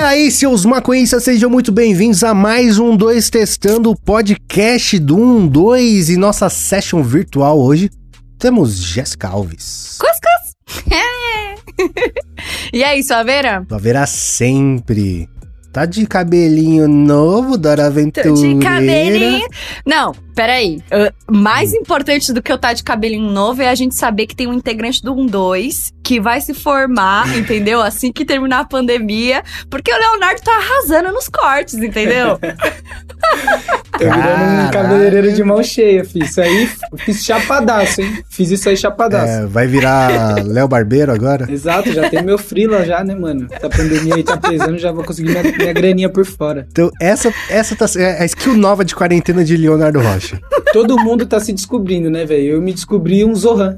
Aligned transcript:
aí, 0.00 0.30
seus 0.30 0.64
maconhistas, 0.64 1.24
sejam 1.24 1.50
muito 1.50 1.70
bem-vindos 1.70 2.24
a 2.24 2.32
mais 2.32 2.78
um 2.78 2.96
2 2.96 3.28
Testando 3.28 3.90
o 3.90 3.96
podcast 3.96 4.98
do 4.98 5.16
1 5.16 5.48
2 5.48 6.10
e 6.10 6.16
nossa 6.16 6.48
session 6.48 7.02
virtual 7.02 7.60
hoje 7.60 7.90
temos 8.38 8.76
Jéssica 8.76 9.28
Alves. 9.28 9.98
Cuscuz! 9.98 10.86
e 12.72 12.82
aí, 12.82 13.02
Suaveira? 13.02 13.64
Suaveira 13.68 14.06
sempre. 14.06 15.28
Tá 15.72 15.86
de 15.86 16.04
cabelinho 16.04 16.88
novo, 16.88 17.56
Dora 17.56 17.86
Aventureira. 17.86 18.36
Tô 18.36 18.42
de 18.42 18.58
cabelinho. 18.58 19.46
Não, 19.86 20.12
peraí. 20.34 20.82
Uh, 20.90 21.32
mais 21.32 21.72
importante 21.72 22.32
do 22.32 22.42
que 22.42 22.50
eu 22.50 22.56
estar 22.56 22.68
tá 22.68 22.74
de 22.74 22.82
cabelinho 22.82 23.30
novo 23.30 23.62
é 23.62 23.68
a 23.68 23.74
gente 23.76 23.94
saber 23.94 24.26
que 24.26 24.34
tem 24.34 24.48
um 24.48 24.52
integrante 24.52 25.00
do 25.00 25.14
1-2 25.14 25.92
que 26.02 26.20
vai 26.20 26.40
se 26.40 26.54
formar, 26.54 27.32
entendeu? 27.38 27.80
Assim 27.80 28.10
que 28.10 28.24
terminar 28.24 28.60
a 28.60 28.64
pandemia. 28.64 29.44
Porque 29.70 29.92
o 29.92 29.96
Leonardo 29.96 30.40
tá 30.42 30.56
arrasando 30.56 31.12
nos 31.12 31.28
cortes, 31.28 31.74
entendeu? 31.74 32.36
Tô 34.00 34.06
virando 34.06 34.66
um 34.66 34.70
cabeleireiro 34.70 35.32
de 35.34 35.44
mão 35.44 35.62
cheia, 35.62 36.02
fiz 36.04 36.30
isso 36.30 36.40
aí, 36.40 36.70
fiz 36.96 37.22
chapadaço, 37.22 38.00
hein? 38.00 38.24
Fiz 38.30 38.50
isso 38.50 38.66
aí 38.68 38.76
chapadaço. 38.76 39.30
É, 39.30 39.46
vai 39.46 39.66
virar 39.66 40.42
Léo 40.42 40.66
Barbeiro 40.66 41.12
agora? 41.12 41.46
Exato, 41.52 41.92
já 41.92 42.08
tem 42.08 42.22
meu 42.22 42.38
frila 42.38 42.82
já, 42.86 43.04
né, 43.04 43.14
mano? 43.14 43.46
A 43.62 43.68
pandemia 43.68 44.14
aí 44.14 44.22
tá 44.22 44.38
pesando, 44.38 44.78
já 44.78 44.90
vou 44.90 45.04
conseguir 45.04 45.30
minha, 45.30 45.42
minha 45.42 45.72
graninha 45.74 46.08
por 46.08 46.24
fora. 46.24 46.66
Então, 46.70 46.90
essa, 46.98 47.32
essa 47.50 47.76
tá, 47.76 47.84
é 47.96 48.22
a 48.22 48.24
skill 48.24 48.54
nova 48.54 48.86
de 48.86 48.94
quarentena 48.94 49.44
de 49.44 49.54
Leonardo 49.54 50.00
Rocha. 50.00 50.40
Todo 50.72 50.96
mundo 50.96 51.26
tá 51.26 51.38
se 51.38 51.52
descobrindo, 51.52 52.08
né, 52.08 52.24
velho? 52.24 52.54
Eu 52.54 52.62
me 52.62 52.72
descobri 52.72 53.22
um 53.22 53.34
Zohan. 53.34 53.76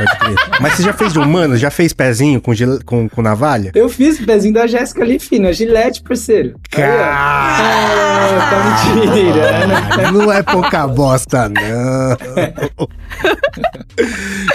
Pode 0.00 0.18
crer. 0.18 0.36
Mas 0.60 0.74
você 0.74 0.82
já 0.82 0.92
fez 0.94 1.12
de 1.12 1.18
humano? 1.18 1.56
Já 1.56 1.70
fez 1.70 1.92
pezinho 1.92 2.40
com, 2.40 2.52
com, 2.86 3.08
com 3.08 3.22
navalha? 3.22 3.70
Eu 3.74 3.88
fiz 3.88 4.18
o 4.18 4.24
pezinho 4.24 4.54
da 4.54 4.66
Jéssica 4.66 5.02
ali, 5.02 5.18
fina. 5.18 5.52
Gilete, 5.52 6.02
parceiro. 6.02 6.54
Cara! 6.70 7.10
Ah, 7.12 8.50
tá 8.50 9.04
mentira. 9.04 9.66
Né? 9.66 10.10
Não 10.12 10.32
é 10.32 10.42
pouca 10.42 10.86
bosta, 10.86 11.48
não. 11.48 12.16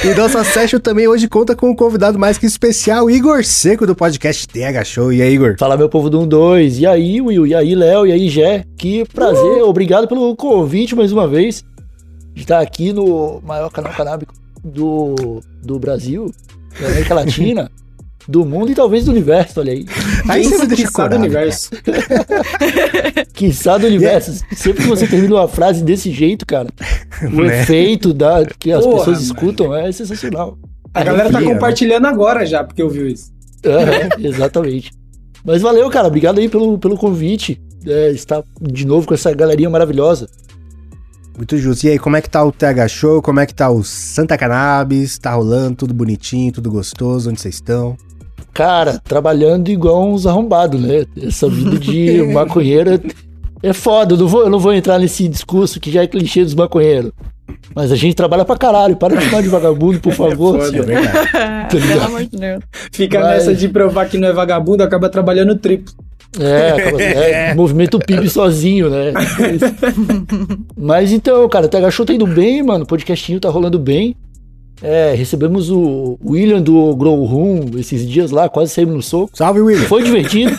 e 0.03 0.13
nossa 0.15 0.43
session 0.43 0.79
também 0.79 1.07
hoje 1.07 1.27
conta 1.27 1.55
com 1.55 1.69
um 1.69 1.75
convidado 1.75 2.17
mais 2.17 2.37
que 2.37 2.45
especial, 2.45 3.09
Igor 3.09 3.43
Seco, 3.43 3.85
do 3.85 3.95
podcast 3.95 4.47
TH 4.47 4.83
Show. 4.83 5.13
E 5.13 5.21
aí, 5.21 5.33
Igor? 5.33 5.55
Fala, 5.59 5.77
meu 5.77 5.89
povo 5.89 6.09
do 6.09 6.25
12. 6.25 6.81
E 6.81 6.87
aí, 6.87 7.21
Will? 7.21 7.47
E 7.47 7.53
aí, 7.55 7.75
Léo? 7.75 8.07
E 8.07 8.11
aí, 8.11 8.30
Jé? 8.30 8.65
Que 8.77 9.05
prazer. 9.05 9.63
Uh! 9.63 9.69
Obrigado 9.69 10.07
pelo 10.07 10.35
convite 10.35 10.95
mais 10.95 11.11
uma 11.11 11.27
vez. 11.27 11.63
De 12.33 12.41
estar 12.41 12.59
aqui 12.59 12.91
no 12.91 13.41
maior 13.45 13.69
canal 13.69 13.93
canábico 13.93 14.33
do, 14.66 15.41
do 15.63 15.77
Brasil, 15.77 16.33
da 16.80 16.88
América 16.88 17.13
Latina, 17.13 17.71
do 18.27 18.44
mundo 18.44 18.71
e 18.71 18.75
talvez 18.75 19.05
do 19.05 19.11
universo, 19.11 19.59
olha 19.59 19.71
aí. 19.71 19.85
Aí 20.27 20.44
você 20.44 20.58
me 20.58 20.67
deixa 20.67 20.89
do 21.08 21.16
universo. 21.16 21.69
Quiçá 23.33 23.77
do 23.77 23.86
universo. 23.86 24.43
Sempre 24.55 24.83
que 24.83 24.89
você 24.89 25.08
termina 25.08 25.36
uma 25.36 25.47
frase 25.47 25.83
desse 25.83 26.11
jeito, 26.11 26.45
cara, 26.45 26.69
o 27.21 27.43
né? 27.43 27.61
efeito 27.61 28.13
da, 28.13 28.43
que 28.45 28.71
as 28.71 28.83
Porra, 28.83 28.97
pessoas 28.97 29.21
escutam 29.21 29.75
é 29.75 29.91
sensacional. 29.91 30.58
A 30.93 31.03
galera 31.03 31.31
tá 31.31 31.41
compartilhando 31.41 32.08
agora 32.08 32.45
já, 32.45 32.63
porque 32.63 32.81
ouviu 32.81 33.08
isso. 33.08 33.31
É, 33.63 34.25
exatamente. 34.25 34.91
Mas 35.43 35.61
valeu, 35.61 35.89
cara. 35.89 36.08
Obrigado 36.08 36.39
aí 36.39 36.47
pelo, 36.49 36.77
pelo 36.80 36.97
convite. 36.97 37.61
É, 37.86 38.09
estar 38.11 38.43
de 38.59 38.88
novo 38.88 39.05
com 39.05 39.13
essa 39.13 39.31
galerinha 39.33 39.69
maravilhosa. 39.69 40.27
Muito 41.38 41.58
justo. 41.58 41.86
E 41.86 41.89
aí, 41.89 42.00
como 42.00 42.16
é 42.16 42.22
que 42.22 42.30
tá 42.30 42.44
o 42.44 42.52
TH 42.52 42.88
Show? 42.88 43.22
Como 43.22 43.39
é 43.39 43.45
que 43.45 43.53
tá 43.53 43.69
o 43.69 43.83
Santa 43.83 44.38
Cannabis? 44.38 45.17
Tá 45.17 45.33
rolando 45.33 45.75
tudo 45.75 45.94
bonitinho, 45.94 46.52
tudo 46.52 46.72
gostoso? 46.72 47.30
Onde 47.30 47.42
vocês 47.42 47.55
estão? 47.55 47.97
Cara, 48.53 49.02
trabalhando 49.03 49.67
igual 49.69 50.08
uns 50.08 50.25
arrombados, 50.25 50.80
né? 50.81 51.05
Essa 51.22 51.50
vida 51.50 51.77
de 51.77 52.23
maconheiro 52.31 53.02
é 53.61 53.73
foda. 53.73 54.14
Eu 54.14 54.17
não, 54.17 54.27
vou, 54.27 54.42
eu 54.43 54.49
não 54.49 54.59
vou 54.59 54.73
entrar 54.73 54.98
nesse 54.98 55.27
discurso 55.27 55.80
que 55.80 55.92
já 55.92 56.04
é 56.04 56.08
clichê 56.08 56.43
dos 56.43 56.55
maconheiros. 56.55 57.11
Mas 57.76 57.92
a 57.92 57.95
gente 57.95 58.15
trabalha 58.15 58.45
pra 58.45 58.55
caralho. 58.55 58.95
Para 58.95 59.17
de 59.17 59.26
chamar 59.26 59.42
de 59.42 59.49
vagabundo, 59.49 59.99
por 59.99 60.14
favor. 60.15 60.58
É, 60.58 60.65
foda, 60.65 60.93
é 60.93 61.65
Pelo 61.67 62.04
amor 62.04 62.26
de 62.26 62.38
Deus. 62.38 62.64
Fica 62.93 63.20
Mas... 63.20 63.30
nessa 63.30 63.54
de 63.54 63.67
provar 63.67 64.05
que 64.08 64.17
não 64.17 64.30
é 64.30 64.33
vagabundo, 64.33 64.83
acaba 64.83 65.09
trabalhando 65.09 65.58
triplo. 65.58 65.93
É, 66.39 67.49
é, 67.51 67.53
movimento 67.53 67.99
PIB 67.99 68.29
sozinho, 68.29 68.89
né? 68.89 69.13
Mas 70.77 71.11
então, 71.11 71.47
cara, 71.49 71.65
o 71.65 71.69
TH 71.69 71.91
Show 71.91 72.05
tá 72.05 72.13
indo 72.13 72.27
bem, 72.27 72.63
mano. 72.63 72.83
O 72.83 72.87
podcastinho 72.87 73.39
tá 73.39 73.49
rolando 73.49 73.79
bem. 73.79 74.15
É, 74.81 75.13
recebemos 75.13 75.69
o 75.69 76.17
William 76.23 76.61
do 76.61 76.95
Grow 76.95 77.23
Room 77.23 77.71
esses 77.77 78.07
dias 78.07 78.31
lá, 78.31 78.49
quase 78.49 78.73
saímos 78.73 78.95
no 78.95 79.01
soco. 79.01 79.35
Salve, 79.35 79.61
William! 79.61 79.87
Foi 79.87 80.03
divertido. 80.03 80.51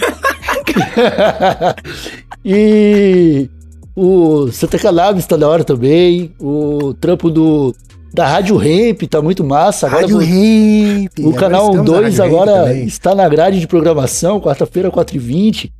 e 2.44 3.48
o 3.94 4.50
Santa 4.52 4.78
Cannabis 4.78 5.26
tá 5.26 5.36
da 5.36 5.48
hora 5.48 5.64
também. 5.64 6.32
O 6.40 6.94
trampo 6.94 7.30
do 7.30 7.74
da 8.16 8.26
Rádio 8.26 8.56
Ramp, 8.56 9.02
tá 9.02 9.20
muito 9.20 9.44
massa. 9.44 9.86
Agora 9.86 10.00
Rádio 10.00 10.18
Ramp. 10.18 11.18
O 11.18 11.34
canal 11.34 11.84
2 11.84 12.18
agora 12.18 12.74
está 12.74 13.14
na 13.14 13.28
grade 13.28 13.60
de 13.60 13.66
programação, 13.66 14.40
quarta-feira, 14.40 14.90
4h20. 14.90 15.70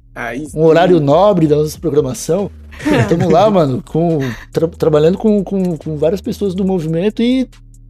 um 0.54 0.62
horário 0.62 1.00
nobre 1.00 1.46
da 1.46 1.56
nossa 1.56 1.80
programação. 1.80 2.50
Estamos 3.00 3.32
lá, 3.32 3.50
mano, 3.50 3.82
com, 3.82 4.18
tra 4.52 4.68
trabalhando 4.68 5.16
com, 5.16 5.42
com, 5.42 5.78
com 5.78 5.96
várias 5.96 6.20
pessoas 6.20 6.54
do 6.54 6.62
movimento 6.62 7.22
e 7.22 7.48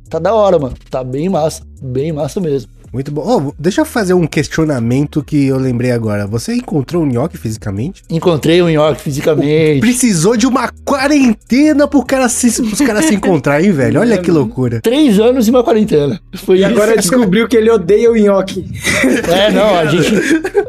tá 0.09 0.21
da 0.21 0.33
hora, 0.33 0.61
mano. 0.61 0.77
Tá 0.89 1.03
bem 1.03 1.29
massa, 1.29 1.65
bem 1.83 2.13
massa 2.13 2.41
mesmo. 2.41 2.71
Muito 2.97 3.13
bom. 3.13 3.23
Oh, 3.27 3.53
deixa 3.59 3.83
eu 3.83 3.85
fazer 3.85 4.15
um 4.15 4.27
questionamento 4.27 5.23
que 5.23 5.49
eu 5.49 5.59
lembrei 5.59 5.91
agora. 5.91 6.27
Você 6.27 6.55
encontrou 6.55 7.03
o 7.03 7.07
nhoque 7.07 7.37
fisicamente? 7.37 8.03
Encontrei 8.09 8.63
o 8.63 8.71
nhoque 8.71 9.03
fisicamente. 9.03 9.81
Precisou 9.81 10.35
de 10.35 10.47
uma 10.47 10.71
quarentena 10.83 11.87
pro 11.87 12.03
cara 12.03 12.27
se, 12.27 12.51
pros 12.63 12.81
caras 12.81 13.05
se 13.05 13.15
encontrarem, 13.15 13.71
velho. 13.71 14.01
Olha 14.01 14.17
que 14.17 14.31
loucura. 14.31 14.81
Três 14.81 15.21
anos 15.21 15.47
e 15.47 15.51
uma 15.51 15.63
quarentena. 15.63 16.19
Foi 16.37 16.57
e 16.57 16.61
isso. 16.61 16.71
agora 16.71 16.97
descobriu 16.97 17.47
que 17.47 17.59
ele 17.59 17.69
odeia 17.69 18.11
o 18.11 18.17
nhoque. 18.17 18.67
É, 19.29 19.51
não, 19.51 19.77
a 19.77 19.85
gente, 19.85 20.15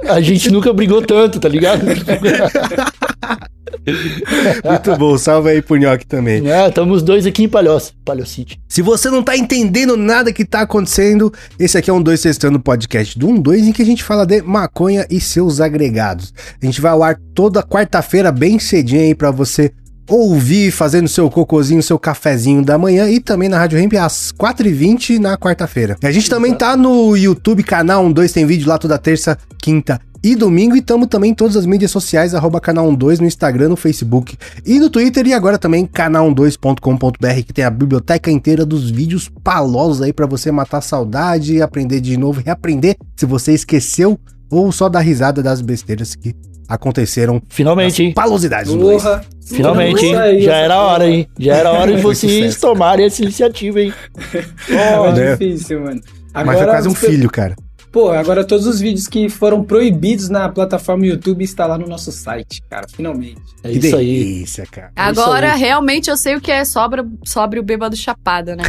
a 0.05 0.19
gente 0.19 0.51
nunca 0.51 0.73
brigou 0.73 1.01
tanto, 1.01 1.39
tá 1.39 1.47
ligado? 1.47 1.85
Muito 4.63 4.97
bom, 4.97 5.17
salve 5.17 5.50
aí 5.50 5.61
pro 5.61 5.78
Nhoque 5.78 6.05
também. 6.05 6.50
É, 6.50 6.67
estamos 6.67 7.01
dois 7.01 7.25
aqui 7.25 7.44
em 7.44 7.50
Palhoça, 7.50 7.91
Palhocite. 8.03 8.59
Se 8.67 8.81
você 8.81 9.09
não 9.09 9.23
tá 9.23 9.35
entendendo 9.35 9.95
nada 9.97 10.31
que 10.33 10.45
tá 10.45 10.61
acontecendo, 10.61 11.33
esse 11.59 11.78
aqui 11.78 11.89
é 11.89 11.94
um 11.94 12.01
2 12.01 12.22
Testando 12.22 12.59
podcast 12.59 13.17
do 13.17 13.28
1 13.28 13.41
2 13.41 13.67
em 13.67 13.72
que 13.72 13.81
a 13.81 13.85
gente 13.85 14.03
fala 14.03 14.25
de 14.25 14.41
maconha 14.41 15.05
e 15.09 15.19
seus 15.19 15.59
agregados. 15.59 16.33
A 16.61 16.66
gente 16.66 16.81
vai 16.81 16.91
ao 16.91 17.03
ar 17.03 17.17
toda 17.33 17.63
quarta-feira, 17.63 18.31
bem 18.31 18.59
cedinho 18.59 19.01
aí 19.01 19.16
pra 19.16 19.31
você 19.31 19.72
ouvir 20.09 20.72
fazendo 20.72 21.07
seu 21.07 21.29
cocôzinho, 21.29 21.84
seu 21.84 21.99
cafezinho 21.99 22.63
da 22.63 22.78
manhã 22.78 23.09
e 23.09 23.19
também 23.19 23.49
na 23.49 23.57
Rádio 23.57 23.79
Ramp 23.79 23.94
às 23.95 24.31
4h20 24.31 25.19
na 25.19 25.38
quarta-feira. 25.38 25.97
A 26.01 26.11
gente 26.11 26.29
também 26.29 26.53
tá 26.53 26.78
no 26.78 27.16
YouTube, 27.16 27.63
canal 27.63 28.11
12 28.11 28.34
tem 28.34 28.45
vídeo 28.45 28.69
lá 28.69 28.78
toda 28.78 28.97
terça, 28.97 29.38
quinta 29.61 29.99
e 30.23 30.35
domingo. 30.35 30.75
E 30.75 30.79
estamos 30.79 31.07
também 31.07 31.31
em 31.31 31.33
todas 31.33 31.55
as 31.55 31.66
mídias 31.66 31.91
sociais, 31.91 32.33
arroba 32.33 32.59
canal 32.59 32.94
12 32.95 33.22
no 33.22 33.28
Instagram, 33.28 33.69
no 33.69 33.75
Facebook 33.75 34.38
e 34.66 34.79
no 34.79 34.89
Twitter. 34.89 35.28
E 35.28 35.33
agora 35.33 35.57
também 35.57 35.85
canal12.com.br, 35.85 37.44
que 37.45 37.53
tem 37.53 37.66
a 37.66 37.69
biblioteca 37.69 38.31
inteira 38.31 38.66
dos 38.66 38.89
vídeos 38.89 39.29
palosos 39.44 40.01
aí 40.01 40.13
para 40.13 40.25
você 40.25 40.51
matar 40.51 40.81
saudade, 40.81 41.61
aprender 41.61 42.01
de 42.01 42.17
novo, 42.17 42.41
reaprender 42.41 42.95
se 43.16 43.25
você 43.25 43.53
esqueceu 43.53 44.19
ou 44.50 44.72
só 44.72 44.88
dar 44.88 45.01
risada 45.01 45.44
das 45.44 45.61
besteiras 45.61 46.16
que 46.16 46.34
aconteceram. 46.67 47.41
Finalmente, 47.49 48.03
hein? 48.03 48.13
Palosidades 48.13 48.73
do 48.73 48.97
Finalmente, 49.45 50.05
hein? 50.05 50.16
Aí, 50.17 50.41
Já 50.41 50.55
era 50.55 50.81
hora, 50.81 51.07
hein? 51.07 51.28
Já 51.39 51.55
era 51.55 51.72
hora 51.72 51.95
de 51.95 52.01
vocês 52.01 52.57
tomarem 52.57 53.05
essa 53.05 53.22
iniciativa, 53.22 53.81
hein? 53.81 53.94
Oh, 54.69 55.05
é 55.07 55.31
difícil, 55.31 55.81
mano. 55.81 56.02
Agora, 56.34 56.46
Mas 56.46 56.58
foi 56.58 56.67
quase 56.67 56.90
um 56.90 56.96
filho, 56.96 57.29
cara. 57.29 57.55
Pô, 57.91 58.11
agora 58.11 58.43
todos 58.43 58.67
os 58.67 58.79
vídeos 58.79 59.07
que 59.07 59.29
foram 59.29 59.63
proibidos 59.63 60.29
na 60.29 60.49
plataforma 60.49 61.05
YouTube 61.05 61.43
estão 61.43 61.67
lá 61.67 61.78
no 61.78 61.87
nosso 61.87 62.11
site, 62.11 62.61
cara, 62.69 62.85
finalmente. 62.87 63.41
É 63.63 63.72
que 63.72 63.78
isso 63.78 63.97
delícia, 63.97 64.63
aí. 64.63 64.69
cara. 64.69 64.91
Agora, 64.95 65.53
aí. 65.53 65.59
realmente, 65.59 66.09
eu 66.09 66.17
sei 66.17 66.35
o 66.35 66.41
que 66.41 66.51
é 66.51 66.66
sobra, 66.66 67.05
sobre 67.23 67.59
o 67.59 67.63
bêbado 67.63 67.95
chapada, 67.95 68.55
né? 68.55 68.63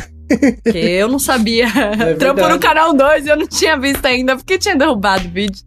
Porque 0.62 0.78
eu 0.78 1.08
não 1.08 1.18
sabia. 1.18 1.66
É 1.66 2.14
Trampo 2.14 2.46
no 2.48 2.58
canal 2.58 2.94
2 2.94 3.26
eu 3.26 3.36
não 3.36 3.46
tinha 3.46 3.78
visto 3.78 4.04
ainda, 4.06 4.36
porque 4.36 4.58
tinha 4.58 4.76
derrubado 4.76 5.26
o 5.26 5.30
vídeo. 5.30 5.62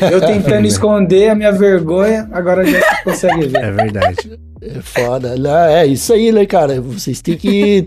Eu 0.00 0.20
tentando 0.20 0.66
esconder 0.68 1.30
a 1.30 1.34
minha 1.34 1.52
vergonha, 1.52 2.28
agora 2.32 2.64
já 2.66 3.02
consegue 3.02 3.46
ver. 3.46 3.64
É 3.64 3.70
verdade. 3.70 4.40
É 4.60 4.80
foda. 4.82 5.34
É 5.70 5.86
isso 5.86 6.12
aí, 6.12 6.30
né, 6.32 6.44
cara? 6.44 6.80
Vocês 6.80 7.22
têm 7.22 7.36
que. 7.36 7.86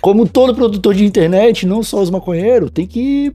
Como 0.00 0.26
todo 0.26 0.54
produtor 0.54 0.94
de 0.94 1.04
internet, 1.04 1.66
não 1.66 1.82
só 1.82 2.00
os 2.00 2.10
maconheiros, 2.10 2.70
tem 2.70 2.86
que 2.86 3.32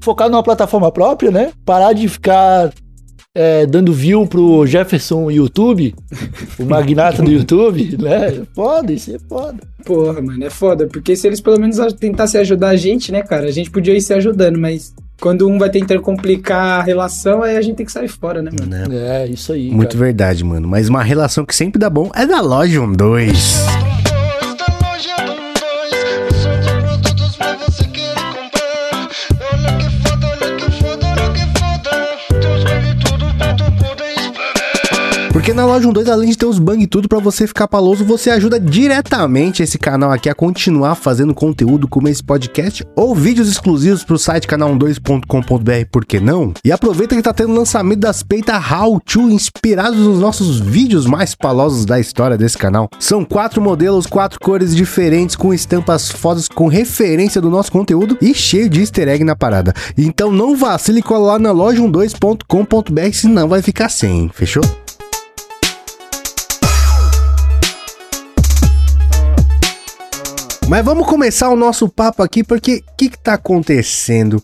focar 0.00 0.28
numa 0.28 0.42
plataforma 0.42 0.90
própria, 0.90 1.30
né? 1.30 1.52
Parar 1.64 1.92
de 1.92 2.08
ficar 2.08 2.72
é, 3.34 3.64
dando 3.64 3.92
view 3.92 4.26
pro 4.26 4.66
Jefferson 4.66 5.30
YouTube, 5.30 5.94
o 6.58 6.64
magnata 6.64 7.22
do 7.22 7.30
YouTube, 7.30 7.96
né? 8.00 8.42
Foda, 8.54 8.92
isso 8.92 9.14
é 9.14 9.18
foda. 9.28 9.58
Porra, 9.84 10.20
mano, 10.20 10.44
é 10.44 10.50
foda. 10.50 10.86
Porque 10.86 11.14
se 11.14 11.26
eles 11.26 11.40
pelo 11.40 11.58
menos 11.58 11.78
tentassem 11.94 12.40
ajudar 12.40 12.70
a 12.70 12.76
gente, 12.76 13.12
né, 13.12 13.22
cara? 13.22 13.46
A 13.46 13.52
gente 13.52 13.70
podia 13.70 13.94
ir 13.94 14.00
se 14.00 14.12
ajudando, 14.12 14.58
mas 14.58 14.92
Quando 15.20 15.46
um 15.46 15.58
vai 15.58 15.68
tentando 15.68 16.00
complicar 16.00 16.80
a 16.80 16.82
relação, 16.82 17.42
aí 17.42 17.54
a 17.56 17.60
gente 17.60 17.76
tem 17.76 17.84
que 17.84 17.92
sair 17.92 18.08
fora, 18.08 18.40
né, 18.40 18.50
mano? 18.58 18.94
É, 18.94 19.26
isso 19.26 19.52
aí. 19.52 19.70
Muito 19.70 19.92
cara. 19.92 20.04
verdade, 20.06 20.42
mano. 20.42 20.66
Mas 20.66 20.88
uma 20.88 21.02
relação 21.02 21.44
que 21.44 21.54
sempre 21.54 21.78
dá 21.78 21.90
bom 21.90 22.10
é 22.14 22.26
da 22.26 22.40
loja 22.40 22.80
12. 22.86 23.99
Porque 35.50 35.60
na 35.60 35.66
loja 35.66 35.90
12, 35.90 36.08
além 36.08 36.30
de 36.30 36.38
ter 36.38 36.46
os 36.46 36.60
bang 36.60 36.80
e 36.80 36.86
tudo 36.86 37.08
pra 37.08 37.18
você 37.18 37.44
ficar 37.44 37.66
paloso, 37.66 38.04
você 38.04 38.30
ajuda 38.30 38.60
diretamente 38.60 39.64
esse 39.64 39.80
canal 39.80 40.12
aqui 40.12 40.28
a 40.28 40.34
continuar 40.34 40.94
fazendo 40.94 41.34
conteúdo 41.34 41.88
como 41.88 42.06
esse 42.06 42.22
podcast 42.22 42.86
ou 42.94 43.16
vídeos 43.16 43.48
exclusivos 43.48 44.04
pro 44.04 44.16
site 44.16 44.46
canal12.com.br, 44.46 45.88
por 45.90 46.04
que 46.04 46.20
não? 46.20 46.54
E 46.64 46.70
aproveita 46.70 47.16
que 47.16 47.22
tá 47.22 47.34
tendo 47.34 47.52
lançamento 47.52 47.98
das 47.98 48.22
peitas 48.22 48.62
How 48.70 49.00
To 49.00 49.22
inspirados 49.22 49.98
nos 49.98 50.20
nossos 50.20 50.60
vídeos 50.60 51.04
mais 51.04 51.34
palosos 51.34 51.84
da 51.84 51.98
história 51.98 52.38
desse 52.38 52.56
canal. 52.56 52.88
São 53.00 53.24
quatro 53.24 53.60
modelos, 53.60 54.06
quatro 54.06 54.38
cores 54.38 54.72
diferentes 54.72 55.34
com 55.34 55.52
estampas 55.52 56.12
fodas 56.12 56.46
com 56.46 56.68
referência 56.68 57.40
do 57.40 57.50
nosso 57.50 57.72
conteúdo 57.72 58.16
e 58.22 58.32
cheio 58.32 58.70
de 58.70 58.78
easter 58.78 59.08
egg 59.08 59.24
na 59.24 59.34
parada. 59.34 59.74
Então 59.98 60.30
não 60.30 60.54
vacile 60.54 61.02
cola 61.02 61.32
lá 61.32 61.38
na 61.40 61.52
loja12.com.br, 61.52 63.12
senão 63.12 63.48
vai 63.48 63.60
ficar 63.62 63.88
sem, 63.88 64.28
fechou? 64.32 64.62
Mas 70.70 70.84
vamos 70.84 71.04
começar 71.04 71.48
o 71.48 71.56
nosso 71.56 71.88
papo 71.88 72.22
aqui, 72.22 72.44
porque 72.44 72.84
o 72.86 72.96
que, 72.96 73.08
que 73.08 73.18
tá 73.18 73.34
acontecendo? 73.34 74.40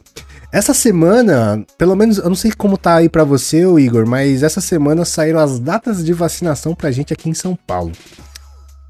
Essa 0.53 0.75
semana, 0.75 1.65
pelo 1.79 1.95
menos, 1.95 2.19
eu 2.19 2.29
não 2.29 2.35
sei 2.35 2.51
como 2.51 2.77
tá 2.77 2.97
aí 2.97 3.09
pra 3.09 3.23
você, 3.23 3.63
Igor, 3.79 4.05
mas 4.09 4.43
essa 4.43 4.61
semana 4.61 5.05
saíram 5.05 5.39
as 5.39 5.61
datas 5.61 6.05
de 6.05 6.13
vacinação 6.13 6.75
pra 6.75 6.91
gente 6.91 7.13
aqui 7.13 7.31
em 7.31 7.35
São 7.35 7.55
Paulo. 7.55 7.93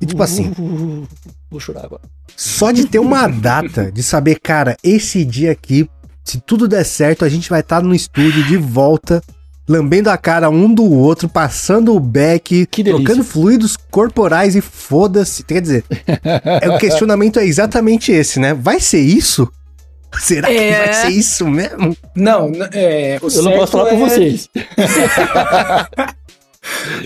E 0.01 0.07
tipo 0.07 0.23
assim, 0.23 0.51
Uh, 0.59 1.07
vou 1.51 1.61
chorar 1.61 1.85
agora. 1.85 2.01
só 2.35 2.73
de 2.73 2.87
ter 2.87 3.01
uma 3.01 3.27
data, 3.29 3.93
de 3.93 4.03
saber, 4.03 4.41
cara, 4.41 4.75
esse 4.83 5.23
dia 5.23 5.53
aqui, 5.53 5.87
se 6.25 6.41
tudo 6.41 6.67
der 6.67 6.85
certo, 6.85 7.23
a 7.23 7.29
gente 7.29 7.51
vai 7.51 7.61
estar 7.61 7.83
no 7.83 7.95
estúdio 7.95 8.45
de 8.45 8.57
volta, 8.57 9.23
lambendo 9.69 10.11
a 10.11 10.17
cara 10.17 10.49
um 10.51 10.73
do 10.73 10.85
outro, 10.91 11.29
passando 11.29 11.95
o 11.95 12.01
beck, 12.01 12.67
Que 12.67 12.85
trocando 12.85 13.25
fluidos 13.25 13.77
corporais 13.91 14.55
e 14.55 14.61
foda-se. 14.61 15.43
Quer 15.43 15.61
dizer, 15.61 15.85
é, 16.63 16.69
o 16.71 16.79
questionamento 16.79 17.39
é 17.39 17.45
exatamente 17.45 18.13
esse, 18.13 18.39
né? 18.39 18.55
Vai 18.55 18.81
ser 18.81 19.01
isso? 19.01 19.51
Será 20.19 20.49
que 20.49 20.55
É. 20.57 20.85
vai 20.87 20.93
ser 20.95 21.09
isso 21.09 21.47
mesmo? 21.47 21.97
Não, 22.15 22.51
é. 22.73 23.17
Eu 23.23 23.43
não 23.43 23.53
posso 23.53 23.73
falar 23.73 23.91
com 23.91 23.97
é- 23.97 24.09
vocês. 24.09 24.49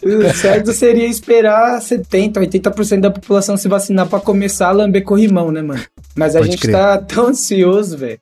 O 0.03 0.35
certo 0.35 0.73
seria 0.73 1.07
esperar 1.07 1.81
70, 1.81 2.41
80% 2.41 3.01
da 3.01 3.11
população 3.11 3.57
se 3.57 3.69
vacinar 3.69 4.07
pra 4.07 4.21
começar 4.21 4.69
a 4.69 4.73
lamber 4.73 5.05
corrimão, 5.05 5.51
né, 5.53 5.63
mano? 5.63 5.81
Mas 6.15 6.35
a 6.35 6.41
Pode 6.41 6.53
gente 6.53 6.63
crer. 6.63 6.73
tá 6.73 6.99
tão 6.99 7.29
ansioso, 7.29 7.97
velho, 7.97 8.19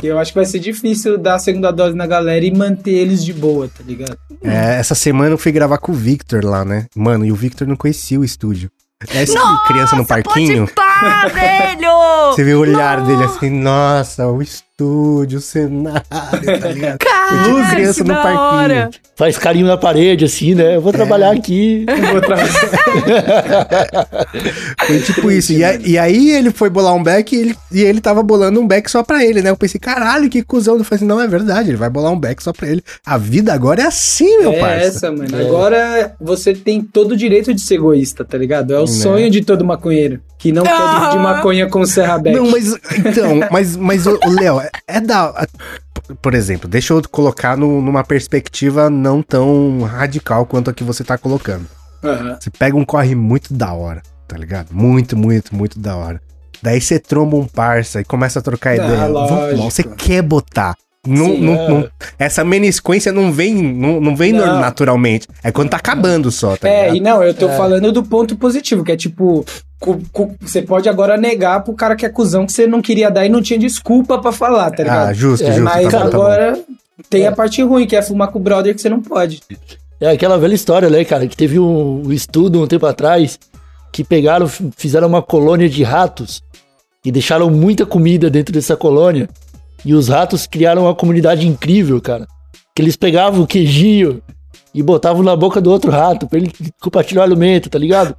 que 0.00 0.06
eu 0.06 0.18
acho 0.18 0.32
que 0.32 0.38
vai 0.38 0.44
ser 0.46 0.58
difícil 0.58 1.18
dar 1.18 1.34
a 1.34 1.38
segunda 1.38 1.70
dose 1.70 1.96
na 1.96 2.06
galera 2.06 2.44
e 2.44 2.50
manter 2.54 2.92
eles 2.92 3.24
de 3.24 3.32
boa, 3.32 3.68
tá 3.68 3.82
ligado? 3.86 4.16
É, 4.42 4.78
essa 4.78 4.94
semana 4.94 5.30
eu 5.30 5.38
fui 5.38 5.52
gravar 5.52 5.78
com 5.78 5.92
o 5.92 5.94
Victor 5.94 6.44
lá, 6.44 6.64
né? 6.64 6.86
Mano, 6.94 7.24
e 7.24 7.32
o 7.32 7.36
Victor 7.36 7.66
não 7.66 7.76
conhecia 7.76 8.18
o 8.20 8.24
estúdio. 8.24 8.70
É 9.12 9.22
essa 9.22 9.38
criança 9.66 9.96
no 9.96 10.06
parquinho. 10.06 10.66
Pode 10.66 10.74
pá, 10.74 11.26
velho! 11.34 11.90
Você 12.32 12.44
viu 12.44 12.58
o 12.58 12.60
olhar 12.60 13.04
dele 13.04 13.24
assim, 13.24 13.50
nossa, 13.50 14.26
o 14.28 14.40
estúdio, 14.40 14.71
o 14.80 15.40
cenário, 15.40 16.02
tá 16.10 16.68
ligado? 16.68 16.98
Cara, 16.98 17.42
Duas 17.48 17.70
crianças 17.70 17.96
que 17.96 18.04
no 18.04 18.14
parquinho. 18.14 18.38
hora. 18.40 18.90
Faz 19.16 19.38
carinho 19.38 19.66
na 19.66 19.76
parede, 19.76 20.24
assim, 20.24 20.54
né? 20.54 20.76
Eu 20.76 20.80
vou 20.80 20.92
trabalhar 20.92 21.30
aqui. 21.30 21.84
Eu 21.86 22.12
vou 22.12 22.20
tra- 22.20 22.36
Foi 24.86 25.00
tipo 25.00 25.30
isso. 25.30 25.52
E, 25.52 25.64
a- 25.64 25.74
e 25.74 25.98
aí 25.98 26.30
ele 26.30 26.50
foi 26.50 26.70
bolar 26.70 26.94
um 26.94 27.02
back 27.02 27.34
e 27.34 27.38
ele, 27.38 27.56
e 27.70 27.80
ele 27.82 28.00
tava 28.00 28.22
bolando 28.22 28.60
um 28.60 28.66
back 28.66 28.90
só 28.90 29.02
pra 29.02 29.24
ele, 29.24 29.42
né? 29.42 29.50
Eu 29.50 29.56
pensei, 29.56 29.78
caralho, 29.78 30.28
que 30.28 30.42
cuzão. 30.42 30.76
Eu 30.78 30.84
falei 30.84 30.96
assim, 30.96 31.06
não, 31.06 31.20
é 31.20 31.28
verdade, 31.28 31.70
ele 31.70 31.76
vai 31.76 31.90
bolar 31.90 32.12
um 32.12 32.18
back 32.18 32.42
só 32.42 32.52
pra 32.52 32.68
ele. 32.68 32.82
A 33.06 33.18
vida 33.18 33.52
agora 33.52 33.82
é 33.82 33.86
assim, 33.86 34.38
meu 34.38 34.52
é 34.52 34.58
parça. 34.58 34.86
essa, 34.86 35.12
mano. 35.12 35.36
Agora 35.38 36.14
você 36.20 36.54
tem 36.54 36.82
todo 36.82 37.12
o 37.12 37.16
direito 37.16 37.52
de 37.54 37.60
ser 37.60 37.74
egoísta, 37.74 38.24
tá 38.24 38.36
ligado? 38.38 38.72
É 38.72 38.78
o 38.78 38.82
Né? 38.82 38.86
sonho 38.86 39.30
de 39.30 39.42
todo 39.44 39.64
maconheiro. 39.64 40.20
Que 40.38 40.50
não 40.50 40.64
quer 40.64 40.72
de, 40.72 41.10
de 41.12 41.18
maconha 41.18 41.68
com 41.68 41.84
serra 41.86 42.18
Beck. 42.18 42.34
Não, 42.36 42.50
mas 42.50 42.74
então, 42.98 43.40
mas, 43.50 43.76
mas 43.76 44.06
o, 44.08 44.18
o 44.26 44.30
Léo, 44.30 44.60
é, 44.64 44.96
é 44.96 45.00
da. 45.00 45.24
a- 45.26 45.46
por 46.20 46.34
exemplo, 46.34 46.68
deixa 46.68 46.92
eu 46.92 47.02
colocar 47.10 47.56
no- 47.56 47.80
numa 47.80 48.02
perspectiva 48.04 48.90
não 48.90 49.22
tão 49.22 49.82
radical 49.82 50.44
quanto 50.46 50.70
a 50.70 50.72
que 50.74 50.82
você 50.84 51.02
tá 51.04 51.16
colocando. 51.16 51.66
Aham. 52.02 52.36
Você 52.40 52.50
pega 52.50 52.76
um 52.76 52.84
corre 52.84 53.14
muito 53.14 53.54
da 53.54 53.72
hora, 53.72 54.02
tá 54.26 54.36
ligado? 54.36 54.68
Muito, 54.72 55.16
muito, 55.16 55.54
muito 55.54 55.78
da 55.78 55.96
hora. 55.96 56.20
Daí 56.62 56.80
você 56.80 56.98
tromba 56.98 57.36
um 57.36 57.46
parça 57.46 58.00
e 58.00 58.04
começa 58.04 58.38
a 58.38 58.42
trocar 58.42 58.70
Ah, 58.70 58.74
ideia. 58.76 59.06
Lógico. 59.06 59.62
você 59.70 59.82
quer 59.82 60.22
botar. 60.22 60.76
Não, 61.04 61.26
Sim, 61.26 61.40
não- 61.40 61.54
é. 61.54 61.68
não- 61.68 61.88
essa 62.16 62.44
menisquência 62.44 63.10
não 63.10 63.32
vem, 63.32 63.54
não, 63.60 64.00
não 64.00 64.14
vem 64.14 64.32
Não. 64.32 64.60
naturalmente. 64.60 65.26
É 65.42 65.50
quando 65.50 65.70
tá 65.70 65.76
acabando 65.76 66.30
só, 66.30 66.56
tá 66.56 66.68
É, 66.68 66.82
ligado? 66.90 66.96
e 66.96 67.00
não, 67.00 67.22
eu 67.24 67.34
tô 67.34 67.48
falando 67.48 67.90
do 67.90 68.04
ponto 68.04 68.36
positivo, 68.36 68.84
que 68.84 68.92
é 68.92 68.96
tipo, 68.96 69.44
você 70.40 70.62
pode 70.62 70.88
agora 70.88 71.16
negar 71.16 71.64
pro 71.64 71.74
cara 71.74 71.96
que 71.96 72.06
é 72.06 72.08
cuzão 72.08 72.46
que 72.46 72.52
você 72.52 72.68
não 72.68 72.80
queria 72.80 73.10
dar 73.10 73.26
e 73.26 73.28
não 73.28 73.42
tinha 73.42 73.58
desculpa 73.58 74.18
pra 74.20 74.30
falar, 74.30 74.70
tá 74.70 74.84
ligado? 74.84 75.08
Ah, 75.08 75.12
justo, 75.12 75.42
É, 75.44 75.46
justo. 75.48 75.62
Mas 75.64 75.88
tá 75.90 75.98
bom, 76.04 76.10
tá 76.10 76.16
bom. 76.18 76.22
agora 76.22 76.60
tem 77.10 77.26
a 77.26 77.32
parte 77.32 77.60
ruim, 77.64 77.84
que 77.84 77.96
é 77.96 78.02
fumar 78.02 78.28
com 78.28 78.38
o 78.38 78.42
brother 78.42 78.72
que 78.72 78.80
você 78.80 78.88
não 78.88 79.02
pode. 79.02 79.40
É 80.00 80.08
aquela 80.10 80.38
velha 80.38 80.54
história, 80.54 80.88
né, 80.88 81.04
cara? 81.04 81.26
Que 81.26 81.36
teve 81.36 81.58
um, 81.58 82.12
estudo 82.12 82.62
um 82.62 82.66
tempo 82.68 82.86
atrás 82.86 83.40
que 83.90 84.04
pegaram, 84.04 84.46
fizeram 84.76 85.08
uma 85.08 85.20
colônia 85.20 85.68
de 85.68 85.82
ratos 85.82 86.44
e 87.04 87.10
deixaram 87.10 87.50
muita 87.50 87.84
comida 87.84 88.30
dentro 88.30 88.54
dessa 88.54 88.76
colônia. 88.76 89.28
E 89.84 89.94
os 89.94 90.08
ratos 90.08 90.46
criaram 90.46 90.82
uma 90.82 90.94
comunidade 90.94 91.46
incrível, 91.46 92.00
cara. 92.00 92.26
Que 92.74 92.82
eles 92.82 92.96
pegavam 92.96 93.42
o 93.42 93.46
queijinho 93.46 94.22
e 94.74 94.82
botavam 94.82 95.22
na 95.22 95.36
boca 95.36 95.60
do 95.60 95.70
outro 95.70 95.90
rato 95.90 96.26
pra 96.26 96.38
ele 96.38 96.52
compartilhar 96.80 97.22
o 97.22 97.24
alimento, 97.24 97.68
tá 97.68 97.78
ligado? 97.78 98.16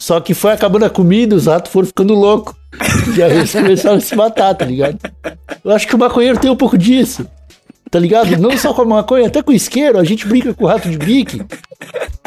Só 0.00 0.20
que 0.20 0.32
foi 0.32 0.52
acabando 0.52 0.84
a 0.84 0.90
comida, 0.90 1.34
os 1.34 1.46
ratos 1.46 1.72
foram 1.72 1.86
ficando 1.86 2.14
loucos. 2.14 2.54
E 3.16 3.22
aí 3.22 3.38
eles 3.38 3.52
começaram 3.52 3.96
a 3.96 4.00
se 4.00 4.14
matar, 4.14 4.54
tá 4.54 4.64
ligado? 4.64 4.98
Eu 5.64 5.72
acho 5.72 5.86
que 5.88 5.94
o 5.94 5.98
maconheiro 5.98 6.38
tem 6.38 6.50
um 6.50 6.56
pouco 6.56 6.78
disso. 6.78 7.26
Tá 7.90 7.98
ligado? 7.98 8.36
Não 8.36 8.56
só 8.56 8.72
com 8.72 8.82
a 8.82 8.84
maconha, 8.84 9.26
até 9.26 9.42
com 9.42 9.50
o 9.50 9.54
isqueiro. 9.54 9.98
A 9.98 10.04
gente 10.04 10.26
brinca 10.26 10.54
com 10.54 10.64
o 10.64 10.66
rato 10.68 10.88
de 10.88 10.98
bique. 10.98 11.42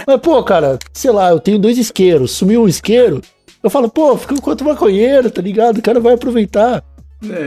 Mas, 0.06 0.20
pô, 0.20 0.44
cara, 0.44 0.78
sei 0.92 1.12
lá, 1.12 1.30
eu 1.30 1.40
tenho 1.40 1.60
dois 1.60 1.78
isqueiros. 1.78 2.32
Sumiu 2.32 2.64
um 2.64 2.68
isqueiro. 2.68 3.22
Eu 3.64 3.70
falo, 3.70 3.88
pô, 3.88 4.18
fica 4.18 4.34
enquanto 4.34 4.66
maconheiro, 4.66 5.30
tá 5.30 5.42
ligado? 5.42 5.78
O 5.78 5.82
cara 5.82 6.00
vai 6.00 6.16
aproveitar. 6.16 6.84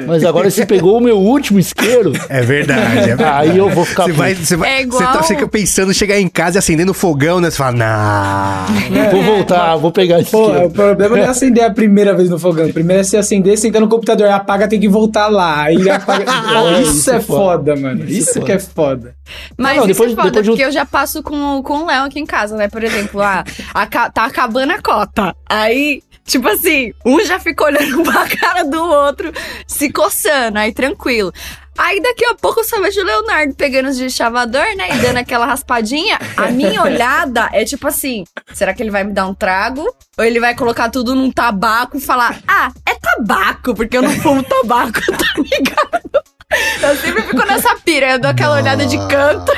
Mas 0.06 0.24
agora 0.24 0.48
você 0.50 0.64
pegou 0.64 0.98
o 0.98 1.00
meu 1.00 1.16
último 1.18 1.58
isqueiro. 1.58 2.12
É 2.28 2.42
verdade, 2.42 2.98
é 2.98 3.06
verdade. 3.06 3.50
Aí 3.50 3.58
eu 3.58 3.68
vou 3.70 3.84
ficar. 3.84 4.04
Você 4.04 4.12
vai, 4.12 4.34
você 4.34 4.56
vai, 4.56 4.68
É 4.70 4.76
você 4.78 4.82
igual- 4.82 5.12
tá, 5.12 5.22
você 5.22 5.34
fica 5.34 5.48
pensando 5.48 5.90
em 5.90 5.94
chegar 5.94 6.18
em 6.18 6.28
casa 6.28 6.56
e 6.56 6.60
acendendo 6.60 6.94
fogão, 6.94 7.40
né? 7.40 7.50
Você 7.50 7.56
fala, 7.56 7.72
não. 7.72 9.10
Vou 9.10 9.22
voltar, 9.22 9.76
vou 9.76 9.90
pegar 9.90 10.20
esse 10.20 10.30
Pô, 10.30 10.46
isqueiro. 10.46 10.66
o 10.66 10.70
problema 10.70 11.16
não 11.16 11.24
é 11.24 11.28
acender 11.28 11.64
a 11.64 11.70
primeira 11.70 12.14
vez 12.14 12.30
no 12.30 12.38
fogão. 12.38 12.70
Primeiro 12.72 13.00
é 13.00 13.04
se 13.04 13.16
acender, 13.16 13.58
sentar 13.58 13.80
no 13.80 13.88
computador, 13.88 14.28
apaga, 14.28 14.68
tem 14.68 14.78
que 14.80 14.88
voltar 14.88 15.26
lá. 15.28 15.62
Aí 15.62 15.88
apaga. 15.90 16.24
É, 16.74 16.80
isso, 16.82 16.92
isso 16.98 17.10
é 17.10 17.16
é 17.16 17.20
foda, 17.20 17.76
mano. 17.76 18.04
Isso 18.04 18.30
Isso, 18.30 18.38
é 18.38 18.42
que 18.42 18.52
é 18.52 18.58
foda. 18.58 19.14
Mas 19.56 19.76
Não, 19.76 19.82
não, 19.84 19.90
isso 19.90 20.00
depois- 20.00 20.12
é 20.12 20.14
foda, 20.14 20.30
depois 20.30 20.44
de 20.44 20.50
porque 20.50 20.64
eu 20.64 20.72
já 20.72 20.84
passo 20.86 21.22
com, 21.22 21.62
com 21.62 21.78
o 21.82 21.86
Léo 21.86 22.04
aqui 22.04 22.20
em 22.20 22.26
casa, 22.26 22.56
né? 22.56 22.68
Por 22.68 22.82
exemplo, 22.82 23.20
ah, 23.20 23.44
aca- 23.72 24.10
tá 24.10 24.24
acabando 24.24 24.72
a 24.72 24.80
cota. 24.82 25.34
Aí, 25.48 26.02
tipo 26.24 26.48
assim, 26.48 26.92
um 27.04 27.20
já 27.24 27.38
fica 27.38 27.64
olhando 27.64 28.02
pra 28.04 28.26
cara 28.28 28.64
do 28.64 28.82
outro, 28.82 29.32
se 29.66 29.90
coçando, 29.90 30.58
aí 30.58 30.72
tranquilo. 30.72 31.32
Aí 31.76 32.00
daqui 32.00 32.24
a 32.24 32.34
pouco 32.34 32.60
eu 32.60 32.64
só 32.64 32.80
vejo 32.80 33.00
o 33.00 33.04
Leonardo 33.04 33.54
pegando 33.54 33.88
os 33.88 33.96
de 33.96 34.08
chavador, 34.08 34.64
né? 34.76 34.94
E 34.94 34.98
dando 34.98 35.16
aquela 35.16 35.44
raspadinha. 35.44 36.18
A 36.36 36.48
minha 36.48 36.82
olhada 36.82 37.50
é 37.52 37.64
tipo 37.64 37.88
assim: 37.88 38.24
será 38.52 38.72
que 38.72 38.82
ele 38.82 38.92
vai 38.92 39.02
me 39.02 39.12
dar 39.12 39.26
um 39.26 39.34
trago? 39.34 39.92
Ou 40.16 40.24
ele 40.24 40.38
vai 40.38 40.54
colocar 40.54 40.88
tudo 40.88 41.14
num 41.14 41.32
tabaco 41.32 41.96
e 41.96 42.00
falar: 42.00 42.40
ah, 42.46 42.72
é 42.86 42.94
tabaco, 42.94 43.74
porque 43.74 43.96
eu 43.96 44.02
não 44.02 44.12
fumo 44.20 44.42
tabaco, 44.44 45.00
tá 45.10 45.34
ligado? 45.36 46.33
Eu 46.82 46.96
sempre 46.96 47.22
fico 47.22 47.46
nessa 47.46 47.74
pira, 47.84 48.12
eu 48.12 48.18
dou 48.20 48.30
aquela 48.30 48.56
olhada 48.56 48.86
de 48.86 48.96
canto. 49.08 49.52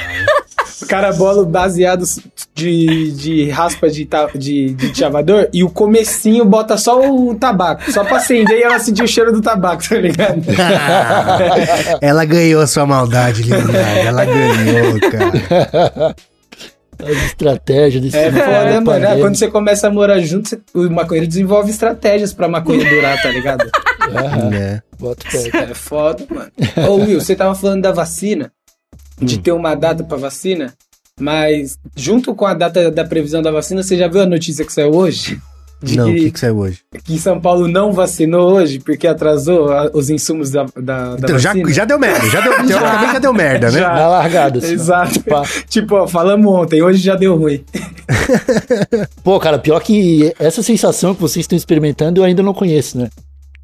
O 0.82 0.86
cara 0.86 1.12
bola 1.12 1.42
o 1.42 1.46
baseado 1.46 2.04
de, 2.54 3.10
de 3.12 3.50
raspa 3.50 3.88
de, 3.90 4.08
de, 4.34 4.74
de 4.74 4.94
chavador 4.98 5.48
e 5.52 5.64
o 5.64 5.70
comecinho 5.70 6.44
bota 6.44 6.76
só 6.76 7.00
o 7.00 7.34
tabaco, 7.34 7.90
só 7.90 8.04
pra 8.04 8.18
acender 8.18 8.58
e 8.58 8.62
ela 8.62 8.78
sentir 8.78 9.02
o 9.02 9.08
cheiro 9.08 9.32
do 9.32 9.40
tabaco, 9.42 9.82
tá 9.88 9.96
ligado? 9.96 10.42
Ela 12.00 12.24
ganhou 12.24 12.60
a 12.62 12.66
sua 12.66 12.86
maldade, 12.86 13.42
Leonardo. 13.42 13.76
Ela 13.76 14.24
ganhou, 14.24 15.00
cara. 15.10 16.16
As 16.98 17.24
estratégias 17.26 18.02
desse 18.02 18.16
É 18.16 18.30
foda, 18.32 18.44
mano. 18.46 18.84
pandemia. 18.86 19.16
É, 19.16 19.20
quando 19.20 19.36
você 19.36 19.48
começa 19.48 19.86
a 19.86 19.90
morar 19.90 20.18
junto, 20.20 20.48
você- 20.48 20.60
o 20.74 20.88
maconheiro 20.90 21.26
desenvolve 21.28 21.70
estratégias 21.70 22.32
pra 22.32 22.48
maconha 22.48 22.88
durar, 22.88 23.20
tá 23.22 23.28
ligado? 23.30 23.68
Aham, 24.14 24.50
né? 24.50 24.82
bota 24.98 25.28
fé. 25.30 25.50
É 25.52 25.74
foda, 25.74 26.24
mano. 26.30 26.50
Ô, 26.88 26.94
Will, 27.04 27.20
você 27.20 27.34
tava 27.36 27.54
falando 27.54 27.82
da 27.82 27.92
vacina, 27.92 28.50
de 29.20 29.38
ter 29.38 29.52
uma 29.52 29.74
data 29.74 30.04
pra 30.04 30.16
vacina, 30.16 30.74
mas 31.20 31.78
junto 31.94 32.34
com 32.34 32.46
a 32.46 32.54
data 32.54 32.90
da 32.90 33.04
previsão 33.04 33.42
da 33.42 33.50
vacina, 33.50 33.82
você 33.82 33.96
já 33.96 34.08
viu 34.08 34.22
a 34.22 34.26
notícia 34.26 34.64
que 34.64 34.72
saiu 34.72 34.94
hoje? 34.94 35.40
De 35.82 35.94
Não, 35.94 36.10
o 36.10 36.14
que, 36.14 36.30
que, 36.30 36.40
saiu 36.40 36.56
hoje? 36.56 36.80
que 37.04 37.18
São 37.18 37.38
Paulo 37.38 37.68
não 37.68 37.92
vacinou 37.92 38.54
hoje 38.54 38.78
porque 38.78 39.06
atrasou 39.06 39.70
a- 39.70 39.90
os 39.92 40.08
insumos 40.08 40.50
da, 40.50 40.64
da, 40.74 41.10
da 41.10 41.16
Então, 41.18 41.38
já, 41.38 41.50
vacina? 41.50 41.70
já 41.72 41.84
deu 41.84 41.98
merda. 41.98 42.30
Já 42.30 42.40
deu, 42.40 42.52
teoricamente 42.66 43.12
já 43.12 43.18
deu 43.18 43.32
merda, 43.34 43.70
né? 43.70 43.78
Já. 43.80 43.92
Na 43.94 44.08
largada, 44.08 44.58
assim. 44.58 44.72
Exato. 44.72 45.22
Pá. 45.24 45.42
Tipo, 45.68 45.96
ó, 45.96 46.08
falamos 46.08 46.50
ontem, 46.50 46.82
hoje 46.82 46.98
já 47.02 47.14
deu 47.14 47.36
ruim. 47.36 47.62
Pô, 49.22 49.38
cara, 49.38 49.58
pior 49.58 49.80
que 49.82 50.32
essa 50.38 50.62
sensação 50.62 51.14
que 51.14 51.20
vocês 51.20 51.44
estão 51.44 51.56
experimentando 51.56 52.20
eu 52.20 52.24
ainda 52.24 52.42
não 52.42 52.54
conheço, 52.54 52.96
né? 52.98 53.10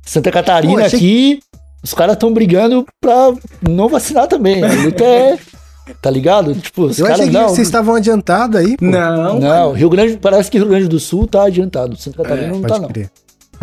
Santa 0.04 0.30
Catarina 0.30 0.74
Pô, 0.74 0.80
achei- 0.80 0.98
aqui, 0.98 1.40
os 1.82 1.94
caras 1.94 2.14
estão 2.14 2.32
brigando 2.32 2.86
pra 3.00 3.32
não 3.68 3.88
vacinar 3.88 4.26
também. 4.26 4.62
A 4.62 4.72
luta 4.72 5.04
é. 5.04 5.38
Tá 6.00 6.08
ligado? 6.10 6.54
Tipo, 6.54 6.84
os 6.84 6.98
Eu 6.98 7.06
achei 7.06 7.16
caras 7.26 7.30
que 7.30 7.32
não. 7.42 7.48
vocês 7.48 7.66
estavam 7.66 7.94
adiantados 7.94 8.60
aí. 8.60 8.76
pô. 8.76 8.84
Não, 8.84 9.38
Não, 9.40 9.72
Rio 9.72 9.90
Grande, 9.90 10.16
parece 10.16 10.50
que 10.50 10.58
Rio 10.58 10.68
Grande 10.68 10.86
do 10.88 11.00
Sul 11.00 11.26
tá 11.26 11.44
adiantado. 11.44 11.96
Santa 11.96 12.22
Catarina 12.22 12.48
não 12.48 12.62
tá, 12.62 12.68
Pode 12.68 12.80
não. 12.82 12.88
crer. 12.88 13.10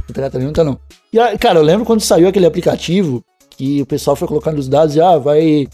Santa 0.07 0.21
Catarina 0.21 0.47
não 0.47 0.53
tá, 0.53 0.63
não. 0.63 0.77
E, 1.13 1.37
cara, 1.37 1.59
eu 1.59 1.63
lembro 1.63 1.85
quando 1.85 2.01
saiu 2.01 2.27
aquele 2.27 2.45
aplicativo 2.45 3.23
que 3.51 3.81
o 3.81 3.85
pessoal 3.85 4.15
foi 4.15 4.27
colocando 4.27 4.59
os 4.59 4.67
dados 4.67 4.95
e, 4.95 5.01
ah, 5.01 5.17
vai. 5.17 5.67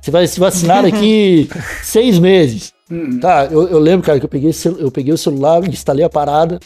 Você 0.00 0.10
vai 0.10 0.26
se 0.26 0.38
vacinar 0.40 0.82
daqui 0.84 1.48
seis 1.82 2.18
meses. 2.18 2.72
Hum. 2.90 3.18
Tá, 3.20 3.46
eu, 3.50 3.68
eu 3.68 3.78
lembro, 3.78 4.06
cara, 4.06 4.18
que 4.18 4.24
eu 4.24 4.28
peguei, 4.30 4.52
eu 4.78 4.90
peguei 4.90 5.12
o 5.12 5.18
celular, 5.18 5.62
instalei 5.68 6.04
a 6.04 6.08
parada, 6.08 6.58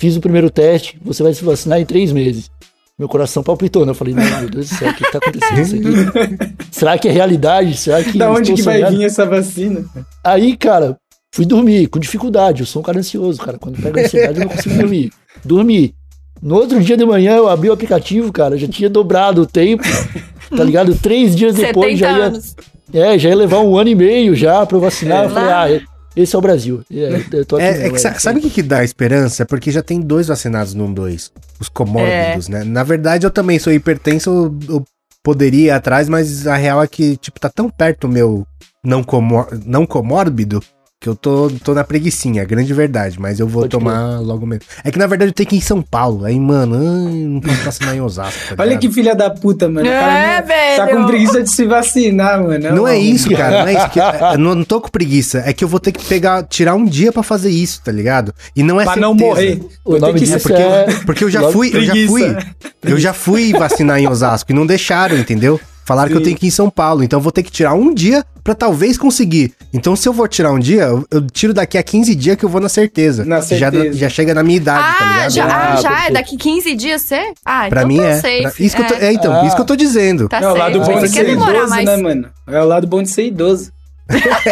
fiz 0.00 0.16
o 0.16 0.20
primeiro 0.20 0.50
teste, 0.50 0.98
você 1.04 1.22
vai 1.22 1.34
se 1.34 1.44
vacinar 1.44 1.78
em 1.78 1.84
três 1.84 2.10
meses. 2.10 2.50
Meu 2.98 3.08
coração 3.08 3.42
palpitou, 3.42 3.84
né? 3.84 3.92
Eu 3.92 3.94
falei, 3.94 4.14
não, 4.14 4.22
meu 4.40 4.50
Deus 4.50 4.68
do 4.68 4.74
céu, 4.74 4.90
o 4.90 4.94
que, 4.94 5.04
que 5.04 5.12
tá 5.12 5.18
acontecendo 5.18 5.60
isso 5.60 5.76
aqui? 5.76 6.54
Será 6.72 6.98
que 6.98 7.08
é 7.08 7.12
realidade? 7.12 7.76
Será 7.76 8.02
que. 8.02 8.18
Da 8.18 8.30
onde 8.30 8.52
que 8.54 8.62
vai 8.62 8.82
vir 8.90 9.04
essa 9.04 9.24
vacina? 9.24 9.84
Aí, 10.24 10.56
cara, 10.56 10.98
fui 11.32 11.44
dormir 11.46 11.86
com 11.86 11.98
dificuldade. 11.98 12.60
Eu 12.60 12.66
sou 12.66 12.80
um 12.80 12.84
cara 12.84 12.98
ansioso, 12.98 13.40
cara. 13.40 13.58
Quando 13.58 13.80
pega 13.80 14.02
ansiedade, 14.02 14.40
eu 14.40 14.46
não 14.46 14.54
consigo 14.54 14.74
dormir. 14.74 15.12
Dormi. 15.44 15.94
No 16.42 16.56
outro 16.56 16.80
dia 16.82 16.96
de 16.96 17.04
manhã, 17.04 17.36
eu 17.36 17.48
abri 17.48 17.68
o 17.68 17.72
aplicativo, 17.72 18.32
cara. 18.32 18.56
Já 18.56 18.66
tinha 18.66 18.88
dobrado 18.88 19.42
o 19.42 19.46
tempo. 19.46 19.84
Tá 20.50 20.64
ligado? 20.64 20.96
Três 20.96 21.36
dias 21.36 21.54
depois 21.54 21.96
70 21.96 21.98
já 21.98 22.18
ia. 22.18 22.24
anos. 22.24 22.56
É, 22.92 23.16
já 23.16 23.28
ia 23.28 23.36
levar 23.36 23.60
um 23.60 23.78
ano 23.78 23.88
e 23.90 23.94
meio 23.94 24.34
já 24.34 24.66
pra 24.66 24.76
eu 24.76 24.80
vacinar. 24.80 25.22
É. 25.22 25.26
Eu 25.26 25.30
falei, 25.30 25.48
Lá. 25.48 25.64
ah, 25.64 25.80
esse 26.16 26.34
é 26.34 26.38
o 26.38 26.42
Brasil. 26.42 26.82
É, 26.90 27.22
eu 27.32 27.44
tô 27.46 27.56
aqui 27.56 27.64
É, 27.66 27.72
mesmo, 27.72 27.86
é 27.86 27.90
que 27.90 27.98
sa- 27.98 28.18
sabe 28.18 28.38
o 28.38 28.42
que, 28.42 28.50
que 28.50 28.62
dá 28.62 28.82
esperança? 28.84 29.44
Porque 29.46 29.70
já 29.70 29.82
tem 29.82 30.00
dois 30.00 30.28
vacinados 30.28 30.74
no 30.74 30.92
2. 30.92 31.32
Os 31.60 31.68
comórbidos, 31.68 32.48
né? 32.48 32.64
Na 32.64 32.82
verdade, 32.82 33.26
eu 33.26 33.30
também 33.30 33.58
sou 33.58 33.72
hipertenso, 33.72 34.30
eu, 34.68 34.74
eu 34.76 34.84
poderia 35.22 35.66
ir 35.66 35.70
atrás, 35.70 36.08
mas 36.08 36.46
a 36.46 36.56
real 36.56 36.82
é 36.82 36.86
que, 36.86 37.16
tipo, 37.16 37.38
tá 37.38 37.48
tão 37.48 37.68
perto 37.68 38.04
o 38.04 38.08
meu 38.08 38.46
não, 38.82 39.02
comor 39.02 39.48
não 39.66 39.84
comórbido 39.86 40.62
que 41.02 41.08
eu 41.08 41.14
tô, 41.16 41.50
tô 41.64 41.72
na 41.72 41.82
preguiçinha, 41.82 42.44
grande 42.44 42.74
verdade, 42.74 43.18
mas 43.18 43.40
eu 43.40 43.46
vou 43.48 43.62
Pode 43.62 43.70
tomar 43.70 44.20
logo 44.20 44.44
mesmo. 44.46 44.64
É 44.84 44.90
que 44.90 44.98
na 44.98 45.06
verdade 45.06 45.30
eu 45.30 45.34
tenho 45.34 45.48
que 45.48 45.54
ir 45.56 45.58
em 45.58 45.62
São 45.62 45.80
Paulo, 45.80 46.26
aí, 46.26 46.38
mano, 46.38 46.78
não 46.78 47.40
posso 47.40 47.56
vacinar 47.64 47.96
em 47.96 48.02
Osasco. 48.02 48.54
tá 48.54 48.62
Olha 48.62 48.76
que 48.76 48.90
filha 48.92 49.14
da 49.14 49.30
puta, 49.30 49.66
mano. 49.66 49.88
O 49.88 49.90
cara 49.90 50.12
É, 50.18 50.40
não- 50.42 50.46
velho. 50.46 50.76
Tá 50.76 50.88
com 50.88 51.06
preguiça 51.06 51.42
de 51.42 51.50
se 51.50 51.64
vacinar, 51.64 52.42
mano. 52.42 52.76
Não 52.76 52.86
é 52.86 52.98
isso, 52.98 53.30
cara. 53.30 53.62
Não 53.62 53.68
é 53.68 53.72
isso. 53.78 53.88
Que, 53.88 53.98
eu 54.34 54.38
não, 54.38 54.54
não 54.56 54.62
tô 54.64 54.78
com 54.78 54.90
preguiça. 54.90 55.42
É 55.46 55.54
que 55.54 55.64
eu 55.64 55.68
vou 55.68 55.80
ter 55.80 55.92
que 55.92 56.04
pegar, 56.04 56.42
tirar 56.42 56.74
um 56.74 56.84
dia 56.84 57.10
pra 57.10 57.22
fazer 57.22 57.48
isso, 57.48 57.80
tá 57.82 57.90
ligado? 57.90 58.34
E 58.54 58.62
não 58.62 58.78
é 58.78 58.84
Pra 58.84 58.92
certeza. 58.92 59.08
não 59.08 59.14
morrer. 59.14 59.58
O 59.82 59.96
nome 59.98 60.12
que 60.12 60.26
disso 60.26 60.32
ser- 60.38 60.40
porque, 60.42 60.62
é- 60.62 60.86
porque 61.06 61.24
eu 61.24 61.30
já 61.30 61.50
fui, 61.50 61.68
eu 61.72 61.82
já 61.82 61.92
preguiça. 61.92 62.12
fui. 62.12 62.36
Eu 62.82 62.98
já 62.98 63.14
fui 63.14 63.52
vacinar 63.54 63.98
em 63.98 64.06
Osasco 64.06 64.52
e 64.52 64.54
não 64.54 64.66
deixaram, 64.66 65.16
entendeu? 65.16 65.58
Falaram 65.90 66.08
que 66.08 66.14
eu 66.14 66.18
Sim. 66.20 66.24
tenho 66.24 66.36
que 66.36 66.46
ir 66.46 66.48
em 66.48 66.52
São 66.52 66.70
Paulo, 66.70 67.02
então 67.02 67.18
eu 67.18 67.22
vou 67.22 67.32
ter 67.32 67.42
que 67.42 67.50
tirar 67.50 67.74
um 67.74 67.92
dia 67.92 68.24
pra 68.44 68.54
talvez 68.54 68.96
conseguir. 68.96 69.52
Então 69.74 69.96
se 69.96 70.08
eu 70.08 70.12
vou 70.12 70.28
tirar 70.28 70.52
um 70.52 70.58
dia, 70.58 70.82
eu, 71.10 71.26
tiro 71.32 71.52
daqui 71.52 71.76
a 71.76 71.82
15 71.82 72.14
dias 72.14 72.36
que 72.36 72.44
eu 72.44 72.48
vou 72.48 72.60
na 72.60 72.68
certeza. 72.68 73.24
Na 73.24 73.40
Que 73.40 73.56
Já, 73.58 73.70
certeza. 73.72 73.98
já 73.98 74.08
chega 74.08 74.32
na 74.32 74.42
minha 74.44 74.56
idade, 74.56 74.82
tá 74.98 75.04
Ah, 75.04 75.12
ligado? 75.16 75.30
já, 75.32 75.44
Ah, 75.46 75.72
ah, 75.72 75.76
já 75.80 76.06
é 76.06 76.10
daqui 76.12 76.36
15 76.36 76.74
dias 76.76 77.02
você? 77.02 77.32
Ah, 77.44 77.66
Pra 77.68 77.80
então 77.82 77.88
mim 77.88 77.96
tá 77.98 78.04
é. 78.04 78.42
Pra- 78.42 78.52
isso 78.60 78.76
que 78.76 78.82
eu 78.82 78.86
tô, 78.86 78.94
é, 78.94 79.04
é, 79.06 79.12
então, 79.12 79.32
Ah. 79.32 79.44
isso 79.46 79.56
que 79.56 79.62
eu 79.62 79.66
tô 79.66 79.74
dizendo. 79.76 80.28
tá 80.28 80.38
É 80.40 80.48
o 80.48 80.54
lado 80.56 80.78
bom 80.80 81.00
de 81.00 81.08
ser 81.08 81.28
idoso, 81.28 81.68
mais. 81.68 81.84
né, 81.84 81.96
mano? 81.96 82.28
É 82.48 82.60
o 82.62 82.64
lado 82.66 82.86
bom 82.86 83.02
de 83.02 83.08
ser 83.10 83.26
idoso. 83.26 83.72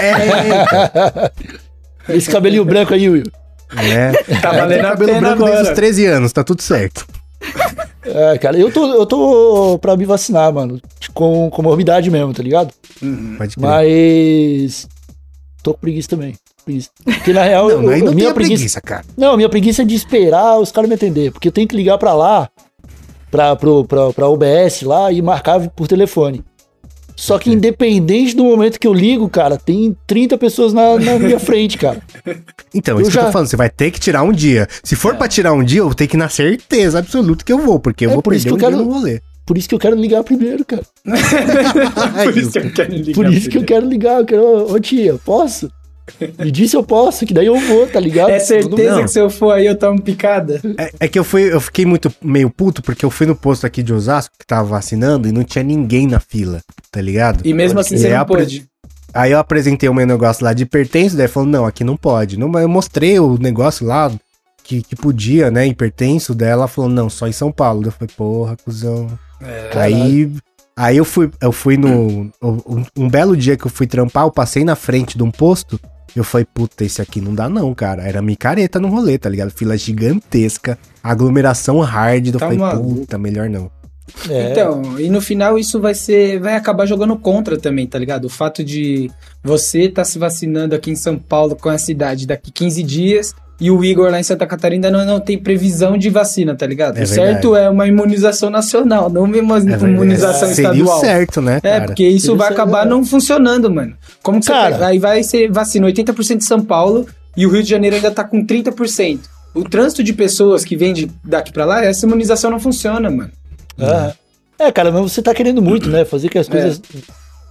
É, 2.09 2.17
Esse 2.17 2.31
cabelinho 2.31 2.65
branco 2.65 2.95
aí, 2.95 3.09
Will. 3.09 3.25
né? 3.75 4.13
Tá 4.41 4.53
valendo 4.53 4.87
a 4.87 4.91
cabelo 4.91 5.13
pena 5.13 5.21
branco 5.21 5.45
desde 5.45 5.55
os 5.57 5.61
agora. 5.69 5.75
13 5.75 6.07
anos, 6.07 6.33
tá 6.33 6.43
tudo 6.43 6.63
certo. 6.63 7.07
É, 8.05 8.39
cara, 8.39 8.57
eu 8.59 8.73
tô, 8.73 8.87
eu 8.95 9.05
tô 9.05 9.79
pra 9.81 9.95
me 9.95 10.07
vacinar, 10.07 10.51
mano. 10.53 10.81
Com 11.13 11.51
comorbidade 11.51 12.11
mesmo, 12.11 12.33
tá 12.33 12.43
ligado? 12.43 12.73
Uhum. 13.03 13.35
Pode 13.37 13.55
crer. 13.57 13.63
Mas. 13.69 14.89
Tô 15.63 15.75
com 15.75 15.81
preguiça 15.81 16.09
também. 16.09 16.35
Preguiça. 16.65 16.89
Porque 17.05 17.33
na 17.35 17.43
real, 17.43 17.69
Não, 17.69 17.75
eu, 17.93 18.05
não 18.05 18.15
minha 18.15 18.33
preguiça. 18.33 18.55
preguiça, 18.55 18.81
cara. 18.81 19.05
Não, 19.17 19.37
minha 19.37 19.49
preguiça 19.49 19.83
é 19.83 19.85
de 19.85 19.95
esperar 19.95 20.59
os 20.59 20.73
caras 20.73 20.89
me 20.89 20.95
atender. 20.95 21.33
Porque 21.33 21.49
eu 21.49 21.53
tenho 21.53 21.69
que 21.69 21.77
ligar 21.77 21.99
pra 21.99 22.15
lá, 22.15 22.49
pra, 23.31 23.55
pro, 23.57 23.85
pra, 23.85 24.11
pra 24.13 24.29
OBS 24.29 24.83
lá 24.83 25.13
e 25.13 25.21
marcar 25.21 25.69
por 25.71 25.87
telefone. 25.87 26.43
Só 27.21 27.37
que 27.37 27.51
independente 27.51 28.37
do 28.37 28.45
momento 28.45 28.79
que 28.79 28.87
eu 28.87 28.95
ligo, 28.95 29.29
cara, 29.29 29.57
tem 29.59 29.97
30 30.07 30.39
pessoas 30.39 30.73
na, 30.73 30.97
na 31.01 31.19
minha 31.19 31.41
frente, 31.41 31.77
cara. 31.77 32.01
Então, 32.73 32.95
Eu 32.97 33.01
isso 33.03 33.11
que 33.11 33.17
eu 33.19 33.23
já- 33.23 33.27
tô 33.27 33.33
falando, 33.33 33.49
você 33.49 33.57
vai 33.57 33.69
ter 33.69 33.91
que 33.91 33.99
tirar 33.99 34.23
um 34.23 34.31
dia. 34.31 34.69
Se 34.85 34.95
for 34.95 35.17
pra 35.17 35.27
tirar 35.27 35.53
um 35.53 35.65
dia, 35.65 35.81
eu 35.81 35.87
vou 35.87 35.95
ter 35.97 36.07
que 36.07 36.17
ir 36.17 36.19
na 36.19 36.29
certeza 36.29 37.01
absoluta 37.01 37.45
que 37.45 37.53
eu 37.53 37.59
vou, 37.59 37.81
porque 37.81 38.07
eu 38.07 38.11
É 38.11 38.15
vou 38.15 38.23
por 38.23 38.31
perder 38.33 38.53
um 38.53 38.57
que 38.57 38.65
eu 38.65 38.71
dia 38.71 38.77
quero- 38.79 38.85
no 38.89 38.93
rolê. 38.93 39.21
Por 39.45 39.59
isso 39.59 39.69
que 39.69 39.75
eu 39.75 39.79
quero 39.81 39.97
ligar 39.97 40.23
primeiro, 40.23 40.65
cara. 40.65 40.83
Por 42.25 42.37
isso 42.39 42.53
que 42.53 42.59
eu 42.59 42.71
quero 42.73 42.93
ligar. 42.93 43.15
Por 43.15 43.33
isso 43.33 43.49
que 43.51 43.59
eu 43.59 43.65
quero 43.65 43.89
ligar. 43.89 44.19
Eu 44.21 44.25
quero, 44.27 44.73
ô, 44.73 44.79
tia, 44.79 45.15
posso? 45.25 45.69
Me 46.39 46.51
disse 46.51 46.77
eu 46.77 46.83
posso, 46.83 47.25
que 47.27 47.33
daí 47.35 47.47
eu 47.47 47.59
vou, 47.59 47.87
tá 47.87 47.99
ligado? 48.01 48.31
É 48.31 48.39
certeza 48.39 49.03
que 49.03 49.09
se 49.09 49.21
eu 49.21 49.29
for 49.31 49.53
aí 49.53 49.67
eu 49.67 49.77
tomo 49.77 50.01
picada? 50.01 50.61
É, 50.79 50.91
é 51.01 51.09
que 51.09 51.19
eu 51.19 51.25
fui, 51.25 51.53
eu 51.53 51.61
fiquei 51.61 51.85
muito 51.87 52.13
meio 52.23 52.51
puto, 52.51 52.83
porque 52.83 53.05
eu 53.05 53.11
fui 53.11 53.27
no 53.27 53.35
posto 53.37 53.67
aqui 53.67 53.83
de 53.83 53.93
Osasco, 53.93 54.35
que 54.39 54.47
tava 54.47 54.69
vacinando, 54.69 55.29
e 55.29 55.33
não 55.33 55.45
tinha 55.45 55.63
ninguém 55.63 56.07
na 56.07 56.21
fila, 56.21 56.61
tá 56.91 57.01
ligado? 57.01 57.47
E 57.47 57.53
mesmo 57.55 57.79
assim 57.81 57.95
E 57.95 57.99
você 57.99 58.07
aí 58.09 58.13
não 58.15 58.21
apre- 58.21 58.39
pôde. 58.39 58.67
Aí 59.15 59.33
eu 59.33 59.39
apresentei 59.39 59.89
o 59.89 59.95
meu 59.95 60.07
negócio 60.07 60.45
lá 60.45 60.53
de 60.53 60.65
hipertenso, 60.65 61.17
daí 61.17 61.27
falou, 61.29 61.49
não, 61.49 61.65
aqui 61.65 61.83
não 61.83 61.97
pode. 61.97 62.39
Não, 62.39 62.49
mas 62.49 62.63
eu 62.63 62.69
mostrei 62.69 63.19
o 63.19 63.39
negócio 63.39 63.87
lá 63.87 64.13
que, 64.63 64.83
que 64.83 64.95
podia, 64.95 65.51
né, 65.51 65.67
hipertenso, 65.67 66.35
daí 66.35 66.51
ela 66.51 66.69
falou, 66.69 66.91
não, 66.91 67.09
só 67.09 67.27
em 67.27 67.33
São 67.33 67.51
Paulo. 67.51 67.81
Daí 67.81 67.89
Eu 67.89 67.93
falei, 67.93 68.15
porra, 68.15 68.57
cuzão. 68.63 69.09
Aí, 69.75 70.31
aí 70.77 70.97
eu 70.97 71.05
fui, 71.07 71.31
eu 71.41 71.53
fui 71.53 71.77
no. 71.79 72.31
Um, 72.43 72.85
um 72.97 73.09
belo 73.09 73.35
dia 73.37 73.57
que 73.57 73.67
eu 73.67 73.71
fui 73.71 73.87
trampar, 73.87 74.25
eu 74.25 74.31
passei 74.31 74.63
na 74.63 74.77
frente 74.77 75.17
de 75.17 75.23
um 75.23 75.31
posto. 75.31 75.81
Eu 76.19 76.25
falei, 76.25 76.47
puta, 76.53 76.85
esse 76.85 77.01
aqui 77.01 77.21
não 77.21 77.35
dá 77.35 77.49
não, 77.49 77.73
cara. 77.75 78.03
Era 78.03 78.21
micareta 78.21 78.81
no 78.81 78.89
rolê, 78.89 79.17
tá 79.19 79.29
ligado? 79.29 79.51
Fila 79.51 79.77
gigantesca, 79.77 80.79
aglomeração 81.03 81.81
hard. 81.81 82.27
Eu 82.27 82.33
Tá 82.33 82.39
falei, 82.41 82.59
maluco. 82.59 83.01
puta, 83.01 83.19
melhor 83.19 83.49
não. 83.49 83.71
É, 84.29 84.51
Então, 84.53 84.99
e 84.99 85.09
no 85.11 85.21
final 85.21 85.59
isso 85.59 85.81
vai 85.81 85.95
ser. 85.95 86.41
Vai 86.41 86.57
acabar 86.57 86.87
jogando 86.87 87.17
contra 87.17 87.59
também, 87.59 87.87
tá 87.87 87.99
ligado? 87.99 88.25
O 88.25 88.29
fato 88.31 88.65
de 88.65 89.11
você 89.45 89.89
tá 89.89 90.03
se 90.05 90.19
vacinando 90.19 90.75
aqui 90.75 90.91
em 90.91 90.97
São 90.97 91.19
Paulo 91.19 91.55
com 91.55 91.69
a 91.69 91.79
cidade 91.79 92.27
daqui 92.27 92.51
15 92.51 92.83
dias. 92.83 93.35
E 93.61 93.71
o 93.73 93.85
Igor 93.85 94.09
lá 94.11 94.21
em 94.21 94.23
Santa 94.23 94.47
Catarina 94.47 94.89
não, 94.89 95.05
não 95.05 95.19
tem 95.21 95.37
previsão 95.37 95.99
de 95.99 96.09
vacina, 96.11 96.55
tá 96.55 96.65
ligado? 96.65 96.97
É 96.97 97.03
o 97.03 97.07
certo 97.07 97.57
é 97.57 97.69
uma 97.69 97.89
imunização 97.89 98.51
nacional, 98.51 99.11
não 99.11 99.23
uma 99.25 99.33
É 99.35 99.41
imunização 99.41 100.49
Seria 100.49 100.71
estadual. 100.73 100.99
o 100.99 101.01
certo, 101.01 101.43
né, 101.43 101.57
É, 101.57 101.71
cara? 101.71 101.85
porque 101.87 102.07
isso 102.07 102.27
Seria 102.27 102.39
vai 102.39 102.49
acabar 102.53 102.87
é. 102.87 102.89
não 102.89 103.05
funcionando, 103.05 103.69
mano. 103.69 103.95
Como 104.23 104.41
que 104.41 104.47
Cara. 104.47 104.77
você? 104.77 104.85
Aí 104.85 104.99
vai 105.01 105.23
ser 105.25 105.51
vacina 105.51 105.87
80% 105.89 106.37
de 106.39 106.45
São 106.45 106.61
Paulo 106.61 107.07
e 107.37 107.47
o 107.47 107.51
Rio 107.51 107.63
de 107.65 107.69
Janeiro 107.69 107.97
ainda 107.97 108.13
tá 108.13 108.23
com 108.23 108.47
30%. 108.47 109.19
O 109.55 109.65
trânsito 109.65 110.05
de 110.05 110.13
pessoas 110.13 110.65
que 110.65 110.77
vem 110.77 110.93
de 110.93 111.11
daqui 111.25 111.53
pra 111.53 111.65
lá, 111.65 111.85
essa 111.85 112.07
imunização 112.07 112.51
não 112.53 112.61
funciona, 112.61 113.11
mano. 113.11 113.31
é. 113.79 114.13
É, 114.61 114.73
cara, 114.73 114.91
mas 114.91 115.03
você 115.13 115.23
tá 115.23 115.33
querendo 115.33 115.63
muito, 115.63 115.89
né? 115.89 116.05
Fazer 116.05 116.29
que 116.29 116.37
as 116.39 116.49
coisas. 116.49 116.81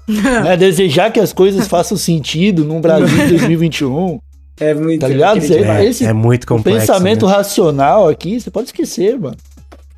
né, 0.08 0.58
Desejar 0.58 1.10
que 1.12 1.20
as 1.22 1.32
coisas 1.32 1.66
façam 1.70 1.98
sentido 1.98 2.66
num 2.66 2.82
Brasil 2.82 3.08
de 3.08 3.28
2021. 3.30 4.20
É 4.60 4.74
muito. 4.74 5.02
Tá 5.02 5.08
ligado? 5.08 5.38
É, 5.40 5.86
esse 5.86 6.06
é 6.06 6.14
muito 6.14 6.48
complexo. 6.48 6.80
pensamento 6.80 7.26
né? 7.26 7.32
racional 7.34 8.08
aqui, 8.08 8.40
você 8.40 8.50
pode 8.50 8.68
esquecer, 8.68 9.18
mano. 9.20 9.38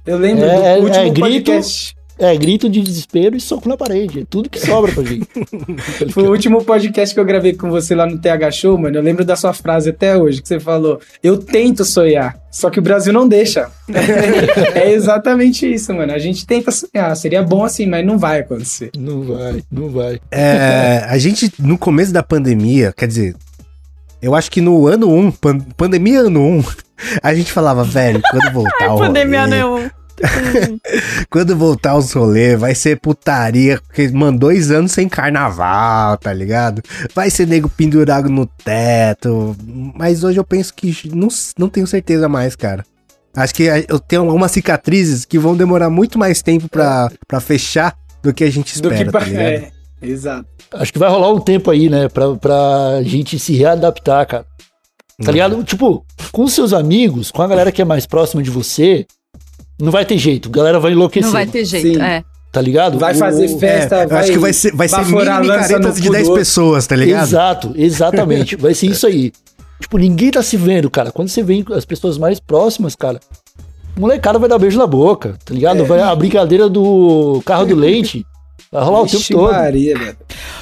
Eu 0.06 0.18
lembro 0.18 0.44
É, 0.46 0.56
do 0.58 0.66
é, 0.66 0.78
último 0.80 0.96
é 0.96 1.10
grito. 1.10 1.22
podcast. 1.22 2.00
É 2.22 2.36
grito 2.36 2.70
de 2.70 2.82
desespero 2.82 3.38
e 3.38 3.40
soco 3.40 3.70
na 3.70 3.78
parede. 3.78 4.20
É 4.20 4.26
tudo 4.30 4.50
que 4.50 4.60
sobra 4.60 4.92
pra 4.92 5.04
gente. 5.04 5.26
Foi 6.12 6.24
o 6.24 6.32
último 6.32 6.62
podcast 6.66 7.16
que 7.16 7.20
eu 7.22 7.24
gravei 7.24 7.54
com 7.54 7.70
você 7.70 7.96
lá 7.96 8.06
no 8.06 8.20
TH 8.20 8.52
Show, 8.52 8.78
mano. 8.78 8.98
Eu 8.98 9.02
lembro 9.02 9.24
da 9.24 9.38
sua 9.38 9.54
frase 9.54 9.92
até 9.92 10.18
hoje, 10.18 10.42
que 10.42 10.48
você 10.50 10.60
falou: 10.60 11.00
Eu 11.24 11.38
tento 11.38 11.86
sonhar, 11.86 12.38
só 12.52 12.70
que 12.70 12.78
o 12.78 12.82
Brasil 12.82 13.14
não 13.14 13.26
deixa. 13.26 13.70
é 14.76 14.92
exatamente 14.92 15.72
isso, 15.72 15.94
mano. 15.94 16.12
A 16.12 16.20
gente 16.20 16.46
tenta 16.46 16.72
sonhar. 16.72 17.16
Seria 17.16 17.42
bom 17.42 17.64
assim, 17.64 17.86
mas 17.86 18.06
não 18.06 18.18
vai 18.18 18.42
acontecer. 18.42 18.92
Não 18.98 19.22
vai, 19.22 19.64
não 19.72 19.88
vai. 19.90 20.20
É, 20.30 21.06
a 21.08 21.18
gente, 21.18 21.50
no 21.58 21.78
começo 21.78 22.12
da 22.12 22.22
pandemia, 22.22 22.94
quer 22.98 23.08
dizer, 23.08 23.34
eu 24.22 24.36
acho 24.36 24.50
que 24.52 24.62
no 24.62 24.88
ano 24.88 25.12
1, 25.14 25.32
pan- 25.32 25.60
pandemia 25.78 26.22
ano 26.22 26.42
1, 26.42 26.64
a 27.24 27.34
gente 27.34 27.52
falava, 27.52 27.84
velho, 27.84 28.22
quando 28.30 28.52
voltar 28.54 28.94
o 28.94 28.98
Pandemia 29.00 29.42
rolê, 29.46 29.52
nenhum. 29.56 29.90
Quando 31.30 31.56
voltar 31.56 31.96
os 31.96 32.12
rolê, 32.12 32.56
vai 32.58 32.76
ser 32.76 33.00
putaria, 33.00 33.80
porque, 33.88 34.08
mano, 34.10 34.38
dois 34.38 34.70
anos 34.70 34.92
sem 34.92 35.08
carnaval, 35.08 36.18
tá 36.18 36.34
ligado? 36.34 36.82
Vai 37.16 37.30
ser 37.30 37.48
nego 37.48 37.70
pendurado 37.70 38.28
no 38.30 38.46
teto. 38.46 39.56
Mas 39.96 40.22
hoje 40.24 40.38
eu 40.38 40.44
penso 40.44 40.74
que 40.74 40.94
não, 41.14 41.30
não 41.58 41.70
tenho 41.70 41.88
certeza 41.88 42.28
mais, 42.28 42.54
cara. 42.56 42.84
Acho 43.34 43.54
que 43.56 43.64
eu 43.88 43.98
tenho 44.00 44.24
algumas 44.24 44.52
cicatrizes 44.52 45.24
que 45.24 45.40
vão 45.40 45.56
demorar 45.56 45.90
muito 45.90 46.20
mais 46.20 46.42
tempo 46.42 46.68
pra, 46.68 47.10
pra 47.26 47.40
fechar 47.40 47.96
do 48.22 48.34
que 48.34 48.44
a 48.44 48.52
gente 48.52 48.82
Do 48.82 48.92
espera, 48.92 49.06
que 49.06 49.12
tá 49.18 49.20
ligado? 49.20 49.42
é, 49.42 49.72
exato. 50.02 50.46
Acho 50.74 50.94
que 50.94 51.00
vai 51.00 51.10
rolar 51.10 51.32
um 51.34 51.40
tempo 51.40 51.70
aí, 51.72 51.90
né? 51.90 52.08
Pra, 52.10 52.36
pra 52.36 53.02
gente 53.04 53.38
se 53.40 53.54
readaptar, 53.56 54.26
cara. 54.28 54.44
Tá 55.22 55.28
Uhum. 55.28 55.32
ligado? 55.34 55.64
Tipo, 55.64 56.06
com 56.32 56.48
seus 56.48 56.72
amigos, 56.74 57.32
com 57.32 57.42
a 57.42 57.48
galera 57.48 57.72
que 57.72 57.82
é 57.82 57.86
mais 57.86 58.06
próxima 58.06 58.42
de 58.42 58.50
você, 58.50 59.06
não 59.82 59.92
vai 59.92 60.06
ter 60.06 60.18
jeito. 60.18 60.48
A 60.50 60.52
galera 60.52 60.80
vai 60.80 60.92
enlouquecer. 60.94 61.26
Não 61.26 61.34
vai 61.34 61.46
ter 61.46 61.66
jeito, 61.66 61.98
Sim. 61.98 62.02
é. 62.02 62.24
Tá 62.52 62.62
ligado? 62.62 62.98
Vai 62.98 63.14
O- 63.14 63.18
fazer 63.18 63.46
É, 63.46 63.58
festa, 63.60 64.04
eu 64.04 64.10
vai. 64.10 64.20
acho 64.22 64.32
que 64.32 64.40
vai 64.40 64.54
ser, 64.54 64.76
vai 64.76 64.88
ser 64.88 65.06
mini 65.06 65.18
micaretas 65.42 65.96
de 65.98 66.08
cu 66.08 66.12
10 66.14 66.24
do 66.26 66.30
outro. 66.32 66.34
pessoas, 66.36 66.88
tá 66.88 66.96
ligado? 66.96 67.24
Exato, 67.24 67.74
exatamente. 67.76 68.56
Vai 68.56 68.74
ser 68.74 68.88
isso 68.88 69.06
aí. 69.06 69.32
Tipo, 69.80 69.98
ninguém 69.98 70.32
tá 70.32 70.42
se 70.42 70.58
vendo, 70.58 70.90
cara. 70.90 71.12
Quando 71.12 71.30
você 71.30 71.44
vem 71.44 71.64
com 71.64 71.74
as 71.74 71.86
pessoas 71.86 72.18
mais 72.18 72.40
próximas, 72.40 72.96
cara, 72.96 73.20
molecada 73.98 74.40
vai 74.40 74.50
dar 74.50 74.58
beijo 74.58 74.78
na 74.80 74.88
boca, 74.88 75.38
tá 75.46 75.54
ligado? 75.54 75.82
É. 75.82 75.84
Vai 75.84 76.02
a 76.02 76.16
brincadeira 76.16 76.68
do 76.70 77.42
carro 77.46 77.66
do 77.66 77.76
leite. 77.76 78.26
Vai 78.72 78.84
rolar 78.84 79.02
o 79.02 79.08
tempo 79.08 79.24
todo. 79.30 79.52
Maria, 79.52 79.98
velho. 79.98 80.18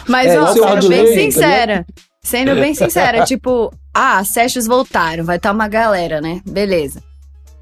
Mas, 0.07 0.27
É, 0.27 0.39
ó, 0.39 0.47
sendo 0.47 0.79
do 0.81 0.89
bem 0.89 1.05
tá 1.05 1.13
sincera. 1.13 1.85
Sendo 2.23 2.55
bem 2.55 2.73
sincera, 2.73 3.23
tipo, 3.23 3.73
ah, 3.93 4.17
as 4.17 4.27
sessions 4.29 4.67
voltaram, 4.67 5.23
vai 5.23 5.37
estar 5.37 5.51
uma 5.51 5.67
galera, 5.67 6.19
né? 6.19 6.41
Beleza. 6.45 7.01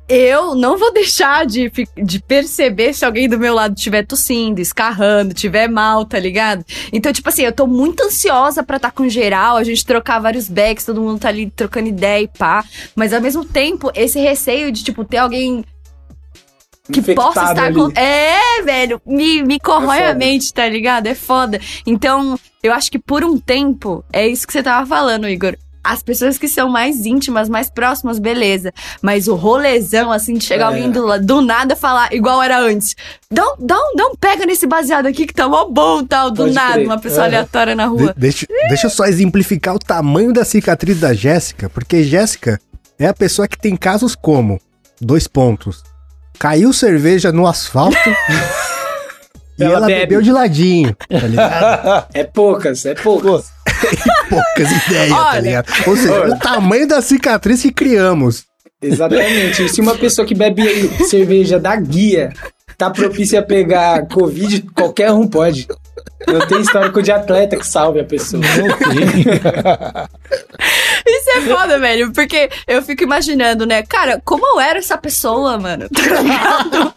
Eu 0.07 0.53
não 0.53 0.77
vou 0.77 0.93
deixar 0.93 1.47
de, 1.47 1.71
de 1.97 2.19
perceber 2.19 2.93
se 2.93 3.03
alguém 3.03 3.27
do 3.27 3.39
meu 3.39 3.55
lado 3.55 3.75
estiver 3.75 4.05
tossindo, 4.05 4.61
escarrando, 4.61 5.33
tiver 5.33 5.67
mal, 5.67 6.05
tá 6.05 6.19
ligado? 6.19 6.63
Então, 6.93 7.11
tipo 7.11 7.27
assim, 7.27 7.41
eu 7.41 7.51
tô 7.51 7.65
muito 7.65 8.03
ansiosa 8.03 8.61
pra 8.61 8.77
estar 8.77 8.91
com 8.91 9.09
geral, 9.09 9.57
a 9.57 9.63
gente 9.63 9.83
trocar 9.83 10.19
vários 10.19 10.47
backs, 10.47 10.85
todo 10.85 11.01
mundo 11.01 11.19
tá 11.19 11.29
ali 11.29 11.49
trocando 11.49 11.89
ideia 11.89 12.21
e 12.23 12.27
pá. 12.27 12.63
Mas 12.95 13.13
ao 13.13 13.21
mesmo 13.21 13.43
tempo, 13.43 13.91
esse 13.95 14.19
receio 14.19 14.71
de, 14.71 14.83
tipo, 14.83 15.03
ter 15.03 15.17
alguém 15.17 15.65
que 16.91 16.99
Infectado 16.99 17.33
possa 17.33 17.51
estar 17.51 17.63
ali. 17.65 17.75
com. 17.75 17.91
É, 17.99 18.61
velho, 18.63 19.01
me, 19.05 19.41
me 19.43 19.59
corrói 19.59 19.99
É 19.99 20.09
a 20.11 20.13
mente, 20.13 20.53
tá 20.53 20.67
ligado? 20.67 21.07
É 21.07 21.15
foda. 21.15 21.59
Então, 21.85 22.37
eu 22.61 22.73
acho 22.73 22.91
que 22.91 22.99
por 22.99 23.23
um 23.23 23.37
tempo, 23.39 24.03
é 24.13 24.27
isso 24.27 24.45
que 24.45 24.53
você 24.53 24.61
tava 24.63 24.85
falando, 24.85 25.27
Igor. 25.27 25.55
As 25.83 26.01
pessoas 26.01 26.39
que 26.39 26.47
são 26.47 26.67
mais 26.67 27.05
íntimas, 27.05 27.47
mais 27.47 27.69
próximas, 27.69 28.17
beleza. 28.17 28.73
Mas 29.03 29.27
o 29.27 29.35
rolezão, 29.35 30.11
assim, 30.11 30.33
de 30.33 30.43
chegar 30.43 30.65
É. 30.65 30.67
alguém 30.69 30.89
do, 30.89 31.19
do 31.19 31.41
nada 31.41 31.75
falar 31.75 32.11
igual 32.11 32.41
era 32.41 32.59
antes. 32.59 32.95
Dá, 33.29 33.43
um- 33.43 33.55
dá, 33.59 33.77
um- 33.77 33.95
dá 33.95 34.07
um 34.07 34.15
pega 34.15 34.47
nesse 34.47 34.65
baseado 34.65 35.05
aqui 35.05 35.27
que 35.27 35.33
tá 35.33 35.47
mó 35.47 35.65
bom, 35.65 36.03
tal, 36.03 36.31
do 36.31 36.43
Pode 36.43 36.55
nada, 36.55 36.73
crer. 36.73 36.85
uma 36.87 36.97
pessoa 36.99 37.21
Aham. 37.21 37.27
aleatória 37.27 37.75
na 37.75 37.83
De- 37.87 37.89
rua. 37.89 38.15
deixa, 38.17 38.47
deixa 38.67 38.87
eu 38.87 38.89
só 38.89 39.05
exemplificar 39.05 39.75
o 39.75 39.79
tamanho 39.79 40.33
da 40.33 40.43
cicatriz 40.43 40.99
da 40.99 41.13
Jéssica, 41.13 41.69
porque 41.69 42.03
Jéssica 42.03 42.59
é 42.97 43.05
a 43.05 43.13
pessoa 43.13 43.47
que 43.47 43.57
tem 43.57 43.75
casos 43.75 44.15
como, 44.15 44.59
dois 44.99 45.27
pontos, 45.27 45.83
caiu 46.39 46.71
cerveja 46.73 47.31
no 47.31 47.47
asfalto 47.47 47.97
e 49.57 49.63
Ela 49.63 49.73
ela 49.77 49.87
bebe. 49.87 49.99
bebeu 50.01 50.21
de 50.21 50.31
ladinho, 50.31 50.95
tá 51.09 51.17
ligado? 51.27 52.07
É 52.13 52.23
poucas, 52.23 52.85
é 52.85 52.93
poucas. 52.95 53.53
Poucas 54.29 54.71
ideias, 54.87 55.09
tá 55.09 55.29
Olha. 55.31 55.39
ligado? 55.41 55.67
Ou 55.87 55.97
seja, 55.97 56.27
o 56.27 56.39
tamanho 56.39 56.87
da 56.87 57.01
cicatriz 57.01 57.61
que 57.61 57.71
criamos. 57.71 58.45
Exatamente. 58.81 59.65
E 59.65 59.69
se 59.69 59.81
uma 59.81 59.95
pessoa 59.95 60.25
que 60.25 60.33
bebe 60.33 60.63
cerveja 61.05 61.59
da 61.59 61.75
guia 61.75 62.31
tá 62.77 62.89
propícia 62.89 63.39
a 63.39 63.43
pegar 63.43 64.07
Covid, 64.07 64.61
qualquer 64.73 65.11
um 65.11 65.27
pode. 65.27 65.67
Eu 66.25 66.47
tenho 66.47 66.61
histórico 66.61 67.01
de 67.03 67.11
atleta 67.11 67.57
que 67.57 67.67
salve 67.67 67.99
a 67.99 68.03
pessoa. 68.05 68.41
Isso 71.07 71.29
é 71.29 71.41
foda, 71.41 71.77
velho, 71.79 72.11
porque 72.11 72.49
eu 72.67 72.81
fico 72.81 73.03
imaginando, 73.03 73.65
né? 73.65 73.83
Cara, 73.83 74.21
como 74.25 74.45
eu 74.45 74.59
era 74.59 74.79
essa 74.79 74.97
pessoa, 74.97 75.57
mano? 75.57 75.87
Tá 75.89 76.01
ligado? 76.21 76.93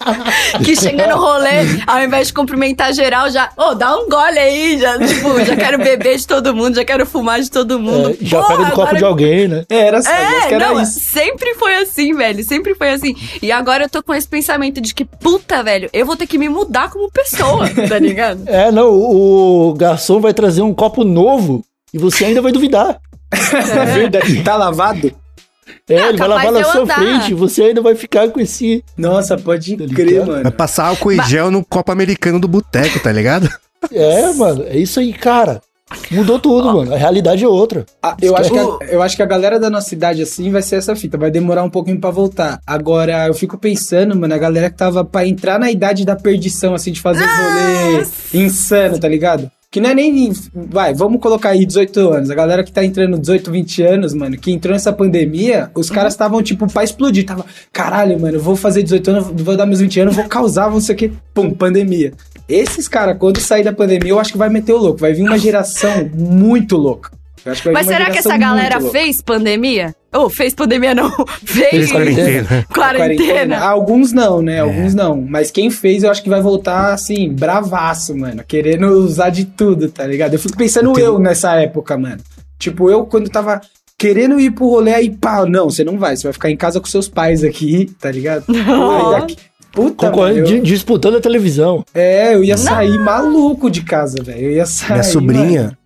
que 0.65 0.75
chega 0.77 1.07
no 1.07 1.17
rolê, 1.17 1.51
ao 1.87 2.03
invés 2.03 2.29
de 2.29 2.33
cumprimentar 2.33 2.93
geral, 2.95 3.31
já, 3.31 3.51
ô, 3.57 3.75
dá 3.75 3.97
um 3.99 4.09
gole 4.09 4.39
aí, 4.39 4.79
já, 4.79 4.99
tipo, 4.99 5.45
já 5.45 5.55
quero 5.57 5.79
beber 5.79 6.17
de 6.17 6.27
todo 6.27 6.55
mundo, 6.55 6.77
já 6.77 6.85
quero 6.85 7.05
fumar 7.05 7.41
de 7.41 7.51
todo 7.51 7.79
mundo. 7.79 8.11
É, 8.11 8.17
já 8.21 8.41
Porra, 8.41 8.49
pega 8.57 8.65
do 8.65 8.71
copo 8.71 8.83
agora- 8.83 8.99
de 8.99 9.05
alguém, 9.05 9.49
né? 9.49 9.65
É, 9.69 9.77
era 9.89 10.01
que 10.03 10.09
É, 10.09 10.55
era 10.55 10.69
não, 10.69 10.81
isso. 10.81 11.01
sempre 11.01 11.55
foi 11.55 11.77
assim, 11.77 12.15
velho, 12.15 12.43
sempre 12.45 12.75
foi 12.75 12.91
assim. 12.91 13.15
E 13.43 13.53
agora 13.53 13.85
eu 13.85 13.89
tô 13.91 14.03
com 14.03 14.15
esse 14.15 14.27
pensamento 14.29 14.81
de 14.81 14.95
que, 14.95 15.05
puta, 15.05 15.63
velho, 15.63 15.91
eu 15.93 16.07
vou 16.07 16.17
ter 16.17 16.27
que 16.27 16.39
me 16.39 16.49
mudar 16.49 16.91
como 16.91 17.11
pessoa, 17.11 17.69
tá 17.89 17.99
ligado? 17.99 18.43
É, 18.47 18.71
não, 18.73 18.89
o 18.91 19.75
garçom 19.75 20.21
vai 20.21 20.33
trazer 20.33 20.63
um 20.63 20.73
copo 20.75 21.05
novo 21.05 21.63
e 21.93 21.99
você 21.99 22.25
ainda 22.27 22.41
vai 22.43 22.53
duvidar. 22.53 22.99
É 23.33 23.85
verdade. 23.95 24.43
Tá 24.43 24.57
lavado? 24.57 25.13
É, 25.89 25.99
Ah, 26.01 26.09
ele 26.09 26.19
vai 26.19 26.29
lavar 26.29 26.53
na 26.53 26.65
sua 26.65 26.81
andar. 26.83 26.95
frente 26.97 27.35
você 27.35 27.63
ainda 27.65 27.81
vai 27.81 27.95
ficar 27.95 28.29
com 28.31 28.41
esse. 28.41 28.85
Nossa, 28.97 29.37
pode 29.37 29.77
Tá 29.77 29.85
crer, 29.95 30.07
ligado? 30.07 30.27
Vai 30.27 30.37
mano. 30.37 30.53
passar 30.53 30.87
álcool 30.89 31.13
e 31.13 31.23
gel 31.29 31.51
no 31.51 31.65
copo 31.65 31.93
americano 31.93 32.39
do 32.41 32.49
boteco, 32.49 33.01
tá 33.01 33.13
ligado? 33.13 33.49
É, 33.93 34.33
mano, 34.33 34.65
é 34.67 34.77
isso 34.79 34.99
aí, 35.01 35.13
cara. 35.13 35.61
Mudou 36.11 36.39
tudo, 36.39 36.71
mano. 36.75 36.93
A 36.95 36.99
realidade 36.99 37.43
é 37.45 37.49
outra. 37.49 37.87
Ah, 38.03 38.15
eu, 38.21 38.37
acho 38.37 38.51
que 38.51 38.59
a, 38.59 38.63
eu 38.91 39.01
acho 39.01 39.17
que 39.17 39.23
a 39.23 39.27
galera 39.27 39.59
da 39.59 39.71
nossa 39.71 39.89
cidade, 39.89 40.21
assim, 40.21 40.51
vai 40.51 40.61
ser 40.61 40.77
essa 40.77 40.95
fita. 40.95 41.17
Vai 41.17 41.31
demorar 41.31 41.63
um 41.65 41.71
pouquinho 41.71 41.99
pra 41.99 42.11
voltar. 42.11 42.61
Agora, 42.67 43.27
eu 43.27 43.33
fico 43.33 43.57
pensando, 43.57 44.15
mano, 44.15 44.35
a 44.35 44.39
galera 44.39 44.69
que 44.69 44.77
tava 44.77 45.03
pra 45.03 45.27
entrar 45.27 45.59
na 45.59 45.71
idade 45.71 46.05
da 46.05 46.15
perdição, 46.15 46.75
assim, 46.75 46.93
de 46.93 47.01
fazer 47.01 47.25
rolê 47.25 48.05
insano, 48.35 48.99
tá 48.99 49.09
ligado? 49.09 49.51
Que 49.71 49.81
não 49.81 49.91
é 49.91 49.95
nem. 49.95 50.33
Vai, 50.55 50.95
vamos 50.95 51.21
colocar 51.21 51.51
aí 51.51 51.67
18 51.67 52.01
anos. 52.11 52.31
A 52.31 52.35
galera 52.35 52.65
que 52.65 52.73
tá 52.73 52.83
entrando 52.83 53.19
18, 53.19 53.51
20 53.51 53.83
anos, 53.83 54.15
mano, 54.15 54.39
que 54.39 54.51
entrou 54.51 54.73
nessa 54.73 54.93
pandemia, 54.93 55.71
os 55.75 55.91
caras 55.91 56.15
estavam, 56.15 56.43
tipo, 56.43 56.67
pra 56.73 56.85
explodir. 56.85 57.27
Tava, 57.27 57.45
caralho, 57.71 58.19
mano, 58.19 58.39
eu 58.39 58.41
vou 58.41 58.57
fazer 58.57 58.83
18 58.83 59.11
anos, 59.11 59.43
vou 59.43 59.57
dar 59.57 59.67
meus 59.67 59.81
20 59.81 60.01
anos, 60.01 60.17
vou 60.17 60.25
causar, 60.25 60.71
não 60.71 60.81
sei 60.81 60.95
o 60.95 60.99
quê. 60.99 61.13
Pum, 61.35 61.51
pandemia. 61.51 62.15
Esses 62.49 62.89
caras, 62.89 63.19
quando 63.19 63.41
sair 63.41 63.63
da 63.63 63.73
pandemia, 63.73 64.11
eu 64.11 64.19
acho 64.19 64.33
que 64.33 64.39
vai 64.39 64.49
meter 64.49 64.73
o 64.73 64.79
louco. 64.79 65.01
Vai 65.01 65.13
vir 65.13 65.23
uma 65.23 65.39
geração 65.39 66.11
muito 66.15 66.75
louca. 66.77 67.11
Mas 67.45 67.87
será 67.87 68.11
que 68.11 68.19
essa 68.19 68.37
galera 68.39 68.79
louca. 68.79 68.99
fez 68.99 69.21
pandemia? 69.21 69.95
Ou 70.13 70.31
fez 70.31 70.55
pandemia 70.55 70.95
não? 70.95 71.11
Fez, 71.45 71.71
Fez 71.71 71.93
quarentena. 71.93 72.67
quarentena. 72.75 73.59
Alguns 73.59 74.13
não, 74.13 74.41
né? 74.41 74.61
Alguns 74.61 74.95
não. 74.95 75.21
Mas 75.21 75.51
quem 75.51 75.71
fez, 75.71 76.03
eu 76.03 76.11
acho 76.11 76.23
que 76.23 76.31
vai 76.31 76.41
voltar, 76.41 76.95
assim, 76.95 77.31
bravaço, 77.33 78.17
mano. 78.17 78.43
Querendo 78.47 78.87
usar 78.87 79.29
de 79.31 79.45
tudo, 79.45 79.91
tá 79.91 80.07
ligado? 80.07 80.33
Eu 80.35 80.39
fico 80.39 80.57
pensando 80.57 80.91
Eu 80.91 80.93
tenho- 80.95 81.07
eu 81.09 81.19
nessa 81.19 81.55
época, 81.57 81.97
mano. 81.99 82.19
Tipo, 82.59 82.91
eu 82.91 83.05
quando 83.05 83.29
tava 83.29 83.61
querendo 83.99 84.41
ir 84.41 84.51
pro 84.53 84.69
rolê, 84.69 84.95
aí 84.95 85.11
pá, 85.11 85.45
não, 85.45 85.69
você 85.69 85.85
não 85.85 85.99
vai. 85.99 86.17
Você 86.17 86.23
vai 86.25 86.33
ficar 86.33 86.51
em 86.51 86.57
casa 86.57 86.81
com 86.81 86.87
seus 86.87 87.09
pais 87.09 87.45
aqui, 87.45 87.91
tá 88.01 88.11
ligado? 88.11 88.45
Não. 88.49 89.15
Aí 89.15 89.21
daqui- 89.21 89.37
Puta, 89.71 90.07
Concorrendo, 90.09 90.41
mano, 90.41 90.49
eu- 90.57 90.61
di- 90.63 90.67
disputando 90.67 91.17
a 91.19 91.21
televisão. 91.21 91.85
É, 91.95 92.35
eu 92.35 92.43
ia 92.43 92.57
sair 92.57 92.99
maluco 92.99 93.71
de 93.71 93.83
casa, 93.83 94.17
velho. 94.23 94.41
Eu 94.41 94.51
ia 94.53 94.65
sair. 94.67 94.93
Minha 94.93 95.03
sobrinha, 95.05 95.63
mano. 95.65 95.77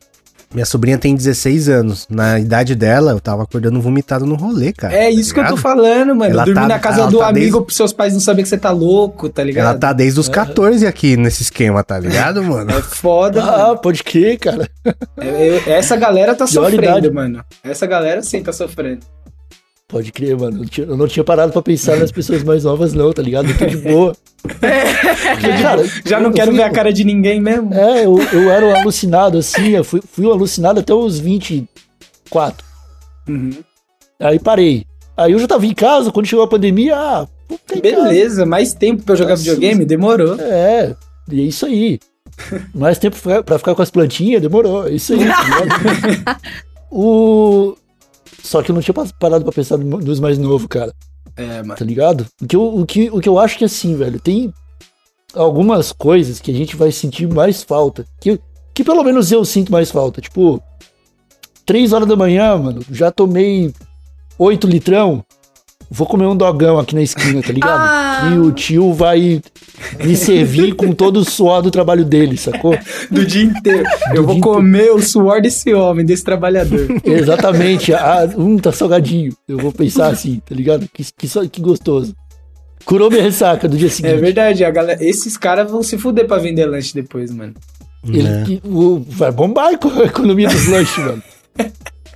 Minha 0.55 0.67
sobrinha 0.67 0.99
tem 0.99 1.15
16 1.15 1.69
anos. 1.69 2.07
Na 2.11 2.39
idade 2.39 2.75
dela, 2.75 3.13
eu 3.13 3.21
tava 3.21 3.43
acordando 3.43 3.81
vomitado 3.81 4.27
no 4.27 4.35
rolê, 4.35 4.73
cara. 4.73 4.95
É 4.95 5.05
tá 5.05 5.11
isso 5.11 5.33
que 5.33 5.41
eu 5.41 5.45
tô 5.45 5.51
ligado? 5.51 5.63
falando, 5.63 6.15
mano. 6.15 6.33
Ela 6.33 6.45
Dormir 6.45 6.61
tá- 6.61 6.69
na 6.69 6.79
casa 6.79 7.07
do 7.07 7.19
tá 7.19 7.29
amigo 7.29 7.41
desde- 7.51 7.63
pros 7.65 7.77
seus 7.77 7.93
pais 7.93 8.13
não 8.13 8.21
saberem 8.21 8.43
que 8.45 8.49
você 8.49 8.59
tá 8.59 8.71
louco, 8.71 9.29
tá 9.29 9.43
ligado? 9.43 9.65
Ela 9.71 9.79
tá 9.79 9.93
desde 9.93 10.21
os 10.21 10.29
14 10.29 10.87
aqui 10.87 11.17
nesse 11.17 11.43
esquema, 11.43 11.83
tá 11.83 11.99
ligado, 11.99 12.43
mano? 12.45 12.71
É 12.71 12.83
foda, 12.83 13.41
mano. 13.41 13.73
Ah, 13.73 13.77
pode 13.77 14.03
crer, 14.05 14.39
cara. 14.39 14.69
É, 15.19 15.49
eu- 15.49 15.73
essa 15.73 15.97
galera 15.97 16.35
tá 16.35 16.47
Pior 16.47 16.65
sofrendo, 16.65 16.83
idade. 16.83 17.11
mano. 17.11 17.45
Essa 17.65 17.87
galera 17.87 18.23
sim 18.23 18.43
tá 18.43 18.53
sofrendo. 18.53 19.01
Pode 19.93 20.11
crer, 20.11 20.37
mano. 20.37 20.63
Eu, 20.65 20.69
tinha- 20.69 20.87
eu 20.87 20.97
não 20.97 21.07
tinha 21.07 21.23
parado 21.23 21.53
pra 21.53 21.61
pensar 21.63 21.97
nas 21.99 22.11
pessoas 22.11 22.43
mais 22.43 22.65
novas, 22.65 22.93
não, 22.95 23.13
tá 23.13 23.21
ligado? 23.23 23.49
Eu 23.51 23.59
tô 23.59 23.67
de 23.67 23.77
boa. 23.77 24.17
Porque, 24.43 25.63
cara, 25.63 25.85
Já 26.05 26.19
não 26.19 26.33
quero 26.33 26.51
fui- 26.51 26.57
ver 26.57 26.65
a 26.65 26.71
cara 26.71 26.91
de 26.93 27.05
ninguém 27.05 27.41
mesmo. 27.41 27.73
É, 27.75 28.05
eu, 28.07 28.19
eu 28.33 28.51
era 28.51 28.65
um 28.67 28.75
alucinado, 28.75 29.37
assim. 29.39 29.69
Eu 29.77 29.85
fui, 29.85 30.01
fui 30.11 30.27
um 30.27 30.33
alucinado 30.33 30.81
até 30.81 30.93
os 30.95 31.19
24. 31.21 32.65
Uhum. 33.29 33.51
Aí 34.19 34.39
parei. 34.41 34.85
Aí 35.17 35.33
eu 35.33 35.39
já 35.39 35.47
tava 35.47 35.67
em 35.67 35.75
casa, 35.75 36.11
quando 36.11 36.27
chegou 36.27 36.45
a 36.45 36.49
pandemia, 36.49 36.97
ah, 36.97 37.27
casa. 37.69 37.81
Beleza, 37.83 38.47
mais 38.47 38.73
tempo 38.73 39.03
pra 39.03 39.13
eu 39.13 39.19
jogar 39.19 39.31
Nossa. 39.33 39.43
videogame? 39.43 39.85
Demorou. 39.85 40.37
É, 40.41 40.97
e 41.31 41.41
é 41.43 41.45
isso 41.45 41.67
aí. 41.67 42.01
Mais 42.75 42.97
tempo 42.99 43.17
pra 43.21 43.43
pra 43.43 43.59
ficar 43.59 43.75
com 43.75 43.83
as 43.83 43.91
plantinhas, 43.91 44.41
demorou. 44.41 44.89
É 44.89 44.93
isso 44.93 45.13
aí. 45.13 45.21
o... 46.91 47.75
Só 48.43 48.63
que 48.63 48.71
eu 48.71 48.75
não 48.75 48.83
tinha 48.83 48.95
parado 49.19 49.45
pra 49.45 49.53
pensar 49.53 49.77
no- 49.79 49.99
nos 49.99 50.21
mais 50.21 50.39
novos, 50.39 50.67
cara. 50.69 50.93
É, 51.37 51.63
mano. 51.63 51.75
tá 51.77 51.85
ligado? 51.85 52.27
O 52.43 52.47
que, 52.47 52.55
eu, 52.57 52.63
o, 52.79 52.85
que, 52.87 53.11
o 53.11 53.19
que 53.21 53.29
eu 53.29 53.39
acho 53.39 53.57
que 53.59 53.65
assim, 53.65 53.97
velho, 53.97 54.21
tem 54.21 54.53
algumas 55.35 55.91
coisas 55.93 56.39
que 56.41 56.51
a 56.51 56.55
gente 56.55 56.77
vai 56.77 56.93
sentir 56.93 57.27
mais 57.33 57.63
falta. 57.63 58.05
Que, 58.21 58.39
que 58.75 58.85
pelo 58.85 59.03
menos 59.03 59.33
eu 59.33 59.45
sinto 59.45 59.73
mais 59.73 59.91
falta. 59.91 60.21
Tipo, 60.21 60.63
três 61.65 61.93
horas 61.93 62.07
da 62.09 62.17
manhã, 62.17 62.57
mano, 62.59 62.83
já 62.91 63.11
tomei 63.11 63.73
oito 64.39 64.67
litrão. 64.67 65.25
Vou 65.93 66.07
comer 66.07 66.27
um 66.27 66.37
dogão 66.37 66.79
aqui 66.79 66.95
na 66.95 67.03
esquina, 67.03 67.43
tá 67.43 67.53
ligado? 67.53 67.81
Ah. 67.81 68.31
E 68.33 68.39
o 68.39 68.51
tio 68.51 68.93
vai 68.95 69.41
me 70.03 70.17
servir 70.17 70.75
com 70.75 70.93
todo 70.93 71.19
o 71.19 71.25
suor 71.25 71.61
do 71.63 71.71
trabalho 71.71 72.05
dele, 72.05 72.37
sacou? 72.37 72.77
Do 73.11 73.25
dia 73.27 73.45
inteiro. 73.45 73.85
Eu 74.15 74.25
vou 74.25 74.41
comer 74.41 74.91
o 74.91 75.01
suor 75.03 75.41
desse 75.43 75.73
homem, 75.75 76.05
desse 76.05 76.25
trabalhador. 76.25 76.87
Exatamente. 77.05 77.93
Ah, 77.93 78.29
hum, 78.37 78.57
tá 78.59 78.73
salgadinho. 78.73 79.33
Eu 79.47 79.59
vou 79.59 79.71
pensar 79.73 80.09
assim, 80.09 80.41
tá 80.49 80.55
ligado? 80.55 80.89
Que, 80.93 81.05
que, 81.17 81.49
que 81.49 81.61
gostoso. 81.61 82.15
Curou 82.85 83.11
minha 83.11 83.23
ressaca 83.23 83.69
do 83.69 83.77
dia 83.77 83.87
É 83.87 83.91
seguinte. 83.91 84.17
verdade, 84.21 84.65
a 84.65 84.71
galera, 84.71 85.05
esses 85.05 85.37
caras 85.37 85.71
vão 85.71 85.83
se 85.83 85.97
fuder 85.99 86.27
pra 86.27 86.39
vender 86.39 86.67
lanche 86.67 86.93
depois, 86.95 87.31
mano. 87.31 87.55
Ele, 88.09 88.27
É. 88.27 88.43
que- 88.45 88.61
o- 88.65 89.05
vai 89.09 89.31
bombar 89.31 89.69
a 89.69 89.73
economia 90.05 90.49
dos 90.49 90.67
lanches, 90.67 90.99
mano. 91.05 91.23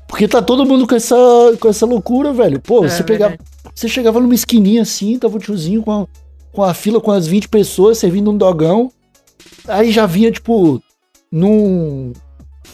Porque 0.08 0.28
tá 0.28 0.40
todo 0.40 0.64
mundo 0.64 0.86
com 0.86 0.94
essa, 0.94 1.16
com 1.60 1.68
essa 1.68 1.84
loucura, 1.84 2.32
velho. 2.32 2.60
Pô, 2.60 2.84
É 2.84 2.88
você 2.88 3.02
pegava. 3.02 3.36
Você 3.74 3.88
chegava 3.88 4.20
numa 4.20 4.34
esquininha 4.34 4.82
assim, 4.82 5.18
tava 5.18 5.36
o 5.36 5.40
tiozinho 5.40 5.82
com 5.82 5.92
a, 6.02 6.06
com 6.52 6.62
a 6.62 6.72
fila 6.72 7.00
com 7.00 7.10
as 7.10 7.26
20 7.26 7.48
pessoas 7.48 7.98
servindo 7.98 8.30
um 8.30 8.36
dogão. 8.36 8.90
Aí 9.68 9.90
já 9.90 10.06
vinha, 10.06 10.30
tipo, 10.30 10.80
num. 11.30 12.12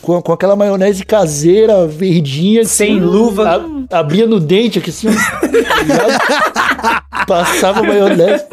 Com, 0.00 0.20
com 0.20 0.32
aquela 0.32 0.56
maionese 0.56 1.04
caseira, 1.04 1.86
verdinha. 1.86 2.64
Sem 2.64 2.96
assim, 2.96 3.00
luva. 3.00 3.64
a- 3.90 3.98
abria 3.98 4.26
no 4.26 4.38
dente 4.40 4.78
aqui 4.78 4.90
assim, 4.90 5.08
tá? 5.08 7.04
Passava 7.26 7.82
maionese. 7.82 8.44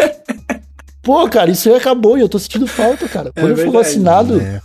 Pô, 1.01 1.27
cara, 1.27 1.49
isso 1.51 1.69
aí 1.69 1.75
acabou 1.75 2.17
e 2.17 2.21
eu 2.21 2.29
tô 2.29 2.37
sentindo 2.37 2.67
falta, 2.67 3.07
cara. 3.07 3.31
Quando 3.33 3.49
eu 3.49 3.55
for 3.55 3.63
verdade. 3.63 3.83
vacinado, 3.85 4.39
É. 4.39 4.61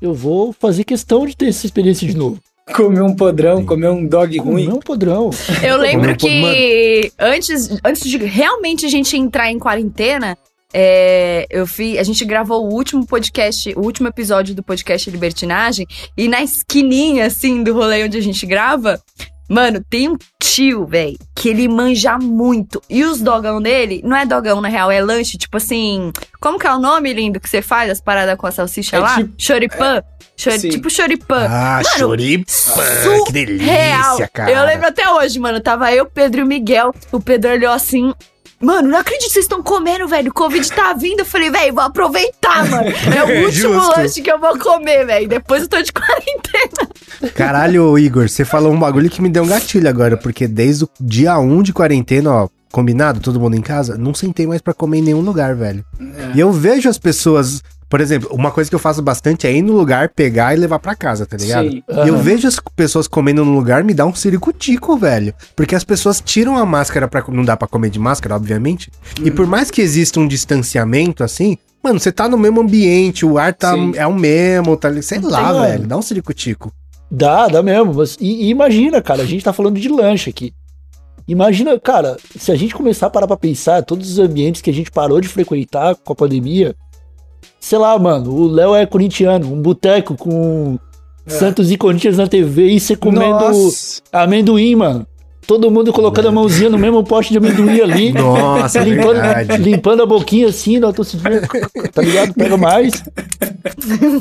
eu 0.00 0.14
vou 0.14 0.52
fazer 0.52 0.84
questão 0.84 1.26
de 1.26 1.36
ter 1.36 1.46
essa 1.48 1.66
experiência 1.66 2.06
de 2.06 2.16
novo. 2.16 2.38
Comer 2.74 3.02
um 3.02 3.14
podrão, 3.14 3.64
comer 3.64 3.88
um 3.88 4.06
dog 4.06 4.38
ruim. 4.38 4.68
Não 4.68 4.78
podrão. 4.78 5.30
Eu 5.62 5.76
lembro 5.76 6.16
que 6.16 7.12
antes, 7.18 7.76
antes 7.84 8.08
de 8.08 8.18
realmente 8.18 8.86
a 8.86 8.88
gente 8.88 9.16
entrar 9.16 9.50
em 9.50 9.58
quarentena, 9.58 10.38
é, 10.72 11.46
eu 11.50 11.66
fiz, 11.66 11.98
a 11.98 12.02
gente 12.02 12.24
gravou 12.24 12.64
o 12.64 12.72
último 12.72 13.06
podcast, 13.06 13.72
o 13.76 13.80
último 13.80 14.08
episódio 14.08 14.54
do 14.54 14.62
podcast 14.62 15.10
Libertinagem, 15.10 15.86
e 16.16 16.28
na 16.28 16.42
esquininha, 16.42 17.26
assim, 17.26 17.62
do 17.62 17.74
rolê 17.74 18.04
onde 18.04 18.16
a 18.16 18.22
gente 18.22 18.46
grava, 18.46 19.00
mano, 19.52 19.84
tem 19.88 20.08
um 20.08 20.16
tio, 20.40 20.86
velho, 20.86 21.18
que 21.34 21.48
ele 21.48 21.68
manja 21.68 22.18
muito. 22.18 22.82
E 22.88 23.04
os 23.04 23.20
dogão 23.20 23.60
dele, 23.60 24.00
não 24.04 24.16
é 24.16 24.24
dogão, 24.24 24.60
na 24.60 24.68
real, 24.68 24.90
é 24.90 25.00
lanche, 25.00 25.36
tipo 25.38 25.56
assim. 25.56 26.12
Como 26.40 26.58
que 26.58 26.66
é 26.66 26.74
o 26.74 26.78
nome, 26.78 27.12
lindo, 27.12 27.38
que 27.40 27.48
você 27.48 27.60
faz 27.62 27.90
as 27.90 28.00
paradas 28.00 28.36
com 28.36 28.46
a 28.46 28.50
salsicha 28.50 28.96
É 28.96 29.00
lá? 29.00 29.16
tipo- 29.16 29.34
Choripan. 29.38 30.02
Chori- 30.36 30.58
sim. 30.58 30.68
tipo 30.70 30.88
choripan. 30.90 31.46
Ah, 31.48 31.80
Mano, 31.84 31.98
choripan, 31.98 32.44
que 33.26 33.44
Real. 33.58 34.06
delícia, 34.16 34.28
cara. 34.32 34.50
Eu 34.50 34.64
lembro 34.64 34.88
até 34.88 35.08
hoje, 35.10 35.38
mano. 35.38 35.60
Tava 35.60 35.92
eu, 35.92 36.06
Pedro 36.06 36.40
e 36.40 36.44
o 36.44 36.46
Miguel. 36.46 36.94
O 37.12 37.20
Pedro 37.20 37.50
olhou 37.52 37.70
assim. 37.72 38.12
Mano, 38.62 38.88
não 38.88 38.98
acredito 38.98 39.26
que 39.26 39.32
vocês 39.32 39.44
estão 39.44 39.62
comendo, 39.62 40.06
velho. 40.06 40.30
O 40.30 40.34
Covid 40.34 40.70
tá 40.72 40.92
vindo. 40.92 41.20
Eu 41.20 41.26
falei, 41.26 41.50
velho, 41.50 41.74
vou 41.74 41.82
aproveitar, 41.82 42.64
mano. 42.70 42.88
É 42.88 43.24
o 43.24 43.42
último 43.46 43.74
Justo. 43.74 43.98
lanche 43.98 44.22
que 44.22 44.30
eu 44.30 44.38
vou 44.38 44.56
comer, 44.58 45.04
velho. 45.04 45.28
Depois 45.28 45.62
eu 45.62 45.68
tô 45.68 45.82
de 45.82 45.90
quarentena. 45.92 46.88
Caralho, 47.34 47.98
Igor, 47.98 48.28
você 48.28 48.44
falou 48.44 48.72
um 48.72 48.78
bagulho 48.78 49.10
que 49.10 49.20
me 49.20 49.28
deu 49.28 49.42
um 49.42 49.48
gatilho 49.48 49.88
agora, 49.88 50.16
porque 50.16 50.46
desde 50.46 50.84
o 50.84 50.88
dia 51.00 51.38
1 51.38 51.62
de 51.62 51.72
quarentena, 51.72 52.30
ó, 52.32 52.48
combinado, 52.70 53.20
todo 53.20 53.40
mundo 53.40 53.56
em 53.56 53.60
casa, 53.60 53.98
não 53.98 54.14
sentei 54.14 54.46
mais 54.46 54.60
pra 54.60 54.72
comer 54.72 54.98
em 54.98 55.02
nenhum 55.02 55.20
lugar, 55.20 55.54
velho. 55.54 55.84
E 56.34 56.40
eu 56.40 56.52
vejo 56.52 56.88
as 56.88 56.98
pessoas, 56.98 57.62
por 57.92 58.00
exemplo, 58.00 58.30
uma 58.32 58.50
coisa 58.50 58.70
que 58.70 58.74
eu 58.74 58.78
faço 58.78 59.02
bastante 59.02 59.46
é 59.46 59.52
ir 59.52 59.60
no 59.60 59.74
lugar, 59.74 60.08
pegar 60.08 60.54
e 60.54 60.56
levar 60.56 60.78
pra 60.78 60.94
casa, 60.94 61.26
tá 61.26 61.36
ligado? 61.36 61.70
Sim. 61.70 61.82
E 62.06 62.08
eu 62.08 62.16
vejo 62.16 62.48
as 62.48 62.58
pessoas 62.74 63.06
comendo 63.06 63.44
no 63.44 63.54
lugar, 63.54 63.84
me 63.84 63.92
dá 63.92 64.06
um 64.06 64.14
ciricutico, 64.14 64.96
velho. 64.96 65.34
Porque 65.54 65.74
as 65.74 65.84
pessoas 65.84 66.18
tiram 66.18 66.56
a 66.56 66.64
máscara 66.64 67.06
pra. 67.06 67.22
Não 67.28 67.44
dá 67.44 67.54
pra 67.54 67.68
comer 67.68 67.90
de 67.90 67.98
máscara, 67.98 68.34
obviamente. 68.34 68.90
E 69.22 69.30
por 69.30 69.46
mais 69.46 69.70
que 69.70 69.82
exista 69.82 70.18
um 70.18 70.26
distanciamento 70.26 71.22
assim, 71.22 71.58
mano, 71.84 72.00
você 72.00 72.10
tá 72.10 72.26
no 72.30 72.38
mesmo 72.38 72.62
ambiente, 72.62 73.26
o 73.26 73.36
ar 73.36 73.52
tá, 73.52 73.74
Sim. 73.74 73.92
é 73.94 74.06
o 74.06 74.14
mesmo, 74.14 74.74
tá 74.74 74.90
Sei 75.02 75.20
lá, 75.20 75.52
Tem, 75.52 75.60
velho. 75.60 75.86
Dá 75.86 75.98
um 75.98 76.02
ciricutico. 76.02 76.72
Dá, 77.10 77.46
dá 77.46 77.62
mesmo. 77.62 77.92
Mas- 77.92 78.16
E, 78.18 78.46
e 78.46 78.48
imagina, 78.48 79.02
cara, 79.02 79.22
a 79.22 79.26
gente 79.26 79.44
tá 79.44 79.52
falando 79.52 79.78
de 79.78 79.90
lanche 79.90 80.30
aqui. 80.30 80.54
Imagina, 81.28 81.78
cara, 81.78 82.16
se 82.38 82.50
a 82.50 82.56
gente 82.56 82.74
começar 82.74 83.08
a 83.08 83.10
parar 83.10 83.26
pra 83.26 83.36
pensar, 83.36 83.82
todos 83.82 84.12
os 84.12 84.18
ambientes 84.18 84.62
que 84.62 84.70
a 84.70 84.74
gente 84.74 84.90
parou 84.90 85.20
de 85.20 85.28
frequentar 85.28 85.94
com 85.94 86.14
a 86.14 86.16
pandemia. 86.16 86.74
Sei 87.60 87.78
lá, 87.78 87.98
mano, 87.98 88.30
o 88.34 88.48
Léo 88.48 88.74
é 88.74 88.84
corintiano, 88.86 89.52
um 89.52 89.60
boteco 89.62 90.14
com 90.16 90.78
Santos 91.26 91.70
e 91.70 91.76
Corinthians 91.76 92.16
na 92.16 92.26
TV 92.26 92.68
e 92.68 92.80
você 92.80 92.96
comendo 92.96 93.38
Nossa. 93.38 94.02
amendoim, 94.12 94.74
mano. 94.74 95.06
Todo 95.46 95.70
mundo 95.72 95.92
colocando 95.92 96.28
a 96.28 96.32
mãozinha 96.32 96.70
no 96.70 96.78
mesmo 96.78 97.02
pote 97.02 97.30
de 97.32 97.38
amendoim 97.38 97.80
ali. 97.80 98.12
Nossa, 98.12 98.78
é 98.78 98.82
limpando, 98.84 99.20
limpando 99.60 100.02
a 100.02 100.06
boquinha 100.06 100.46
assim, 100.48 100.78
na 100.78 100.92
torcidinha, 100.92 101.42
tá 101.92 102.00
ligado? 102.00 102.32
Pega 102.34 102.56
mais. 102.56 103.02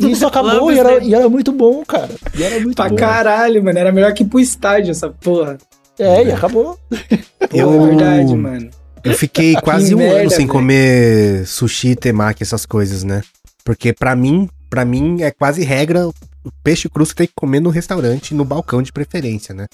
E 0.01 0.11
isso 0.11 0.25
acabou 0.25 0.71
e 0.71 0.79
era, 0.79 1.03
e 1.03 1.13
era 1.13 1.29
muito 1.29 1.51
bom, 1.51 1.83
cara. 1.85 2.09
E 2.35 2.43
era 2.43 2.59
muito 2.59 2.75
Pra 2.75 2.89
bom. 2.89 2.95
caralho, 2.95 3.63
mano. 3.63 3.77
Era 3.77 3.91
melhor 3.91 4.13
que 4.13 4.23
ir 4.23 4.25
pro 4.27 4.39
estádio 4.39 4.91
essa 4.91 5.09
porra. 5.09 5.57
É, 5.99 6.23
e 6.23 6.31
acabou. 6.31 6.77
Pô, 6.89 7.57
Eu- 7.57 7.71
é 7.83 7.87
verdade, 7.87 8.35
mano. 8.35 8.69
Eu 9.03 9.13
fiquei 9.13 9.55
quase 9.61 9.93
um 9.95 9.99
merda, 9.99 10.21
ano 10.21 10.29
sem 10.29 10.39
velho. 10.39 10.49
comer 10.49 11.45
sushi, 11.47 11.95
temaki, 11.95 12.43
essas 12.43 12.65
coisas, 12.65 13.03
né? 13.03 13.21
Porque 13.63 13.93
pra 13.93 14.15
mim, 14.15 14.49
para 14.69 14.83
mim 14.85 15.21
é 15.21 15.31
quase 15.31 15.63
regra 15.63 16.07
o 16.07 16.13
peixe 16.63 16.89
cru 16.89 17.05
você 17.05 17.13
tem 17.13 17.27
que 17.27 17.33
comer 17.35 17.59
no 17.59 17.69
restaurante, 17.69 18.33
no 18.33 18.43
balcão 18.43 18.81
de 18.81 18.91
preferência, 18.91 19.53
né? 19.53 19.67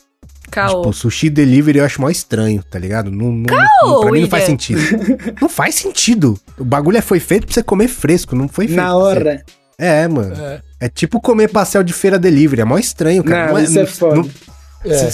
Caô. 0.52 0.82
Tipo, 0.82 0.94
sushi 0.94 1.30
delivery 1.30 1.80
eu 1.80 1.86
acho 1.86 2.02
mó 2.02 2.10
estranho, 2.10 2.62
tá 2.70 2.78
ligado? 2.80 3.10
Não, 3.12 3.32
não, 3.32 3.44
Caô, 3.46 4.02
pra 4.02 4.12
mim 4.12 4.22
não 4.22 4.28
faz 4.30 4.44
sentido. 4.46 4.82
não 5.42 5.48
faz 5.50 5.76
sentido. 5.76 6.38
O 6.58 6.63
bagulho 6.66 6.98
é- 6.98 7.02
foi 7.02 7.20
feito 7.20 7.46
pra 7.46 7.54
você 7.54 7.63
comer 7.63 7.88
fresco, 7.88 8.36
não 8.36 8.48
foi 8.48 8.66
feito. 8.68 8.78
Na 8.78 8.96
hora. 8.96 9.44
É, 9.78 10.08
mano. 10.08 10.36
É. 10.36 10.62
É 10.80 10.90
tipo 10.90 11.20
comer 11.22 11.50
pastel 11.50 11.84
de 11.84 11.94
feira 11.94 12.18
delivery. 12.20 12.62
É 12.62 12.66
mó 12.66 12.78
estranho, 12.78 13.24
cara. 13.24 13.52
Não, 13.54 13.60
isso 13.63 13.80
é 13.80 13.86
foda. 13.86 14.16
não- 14.18 14.30
É. 14.86 15.10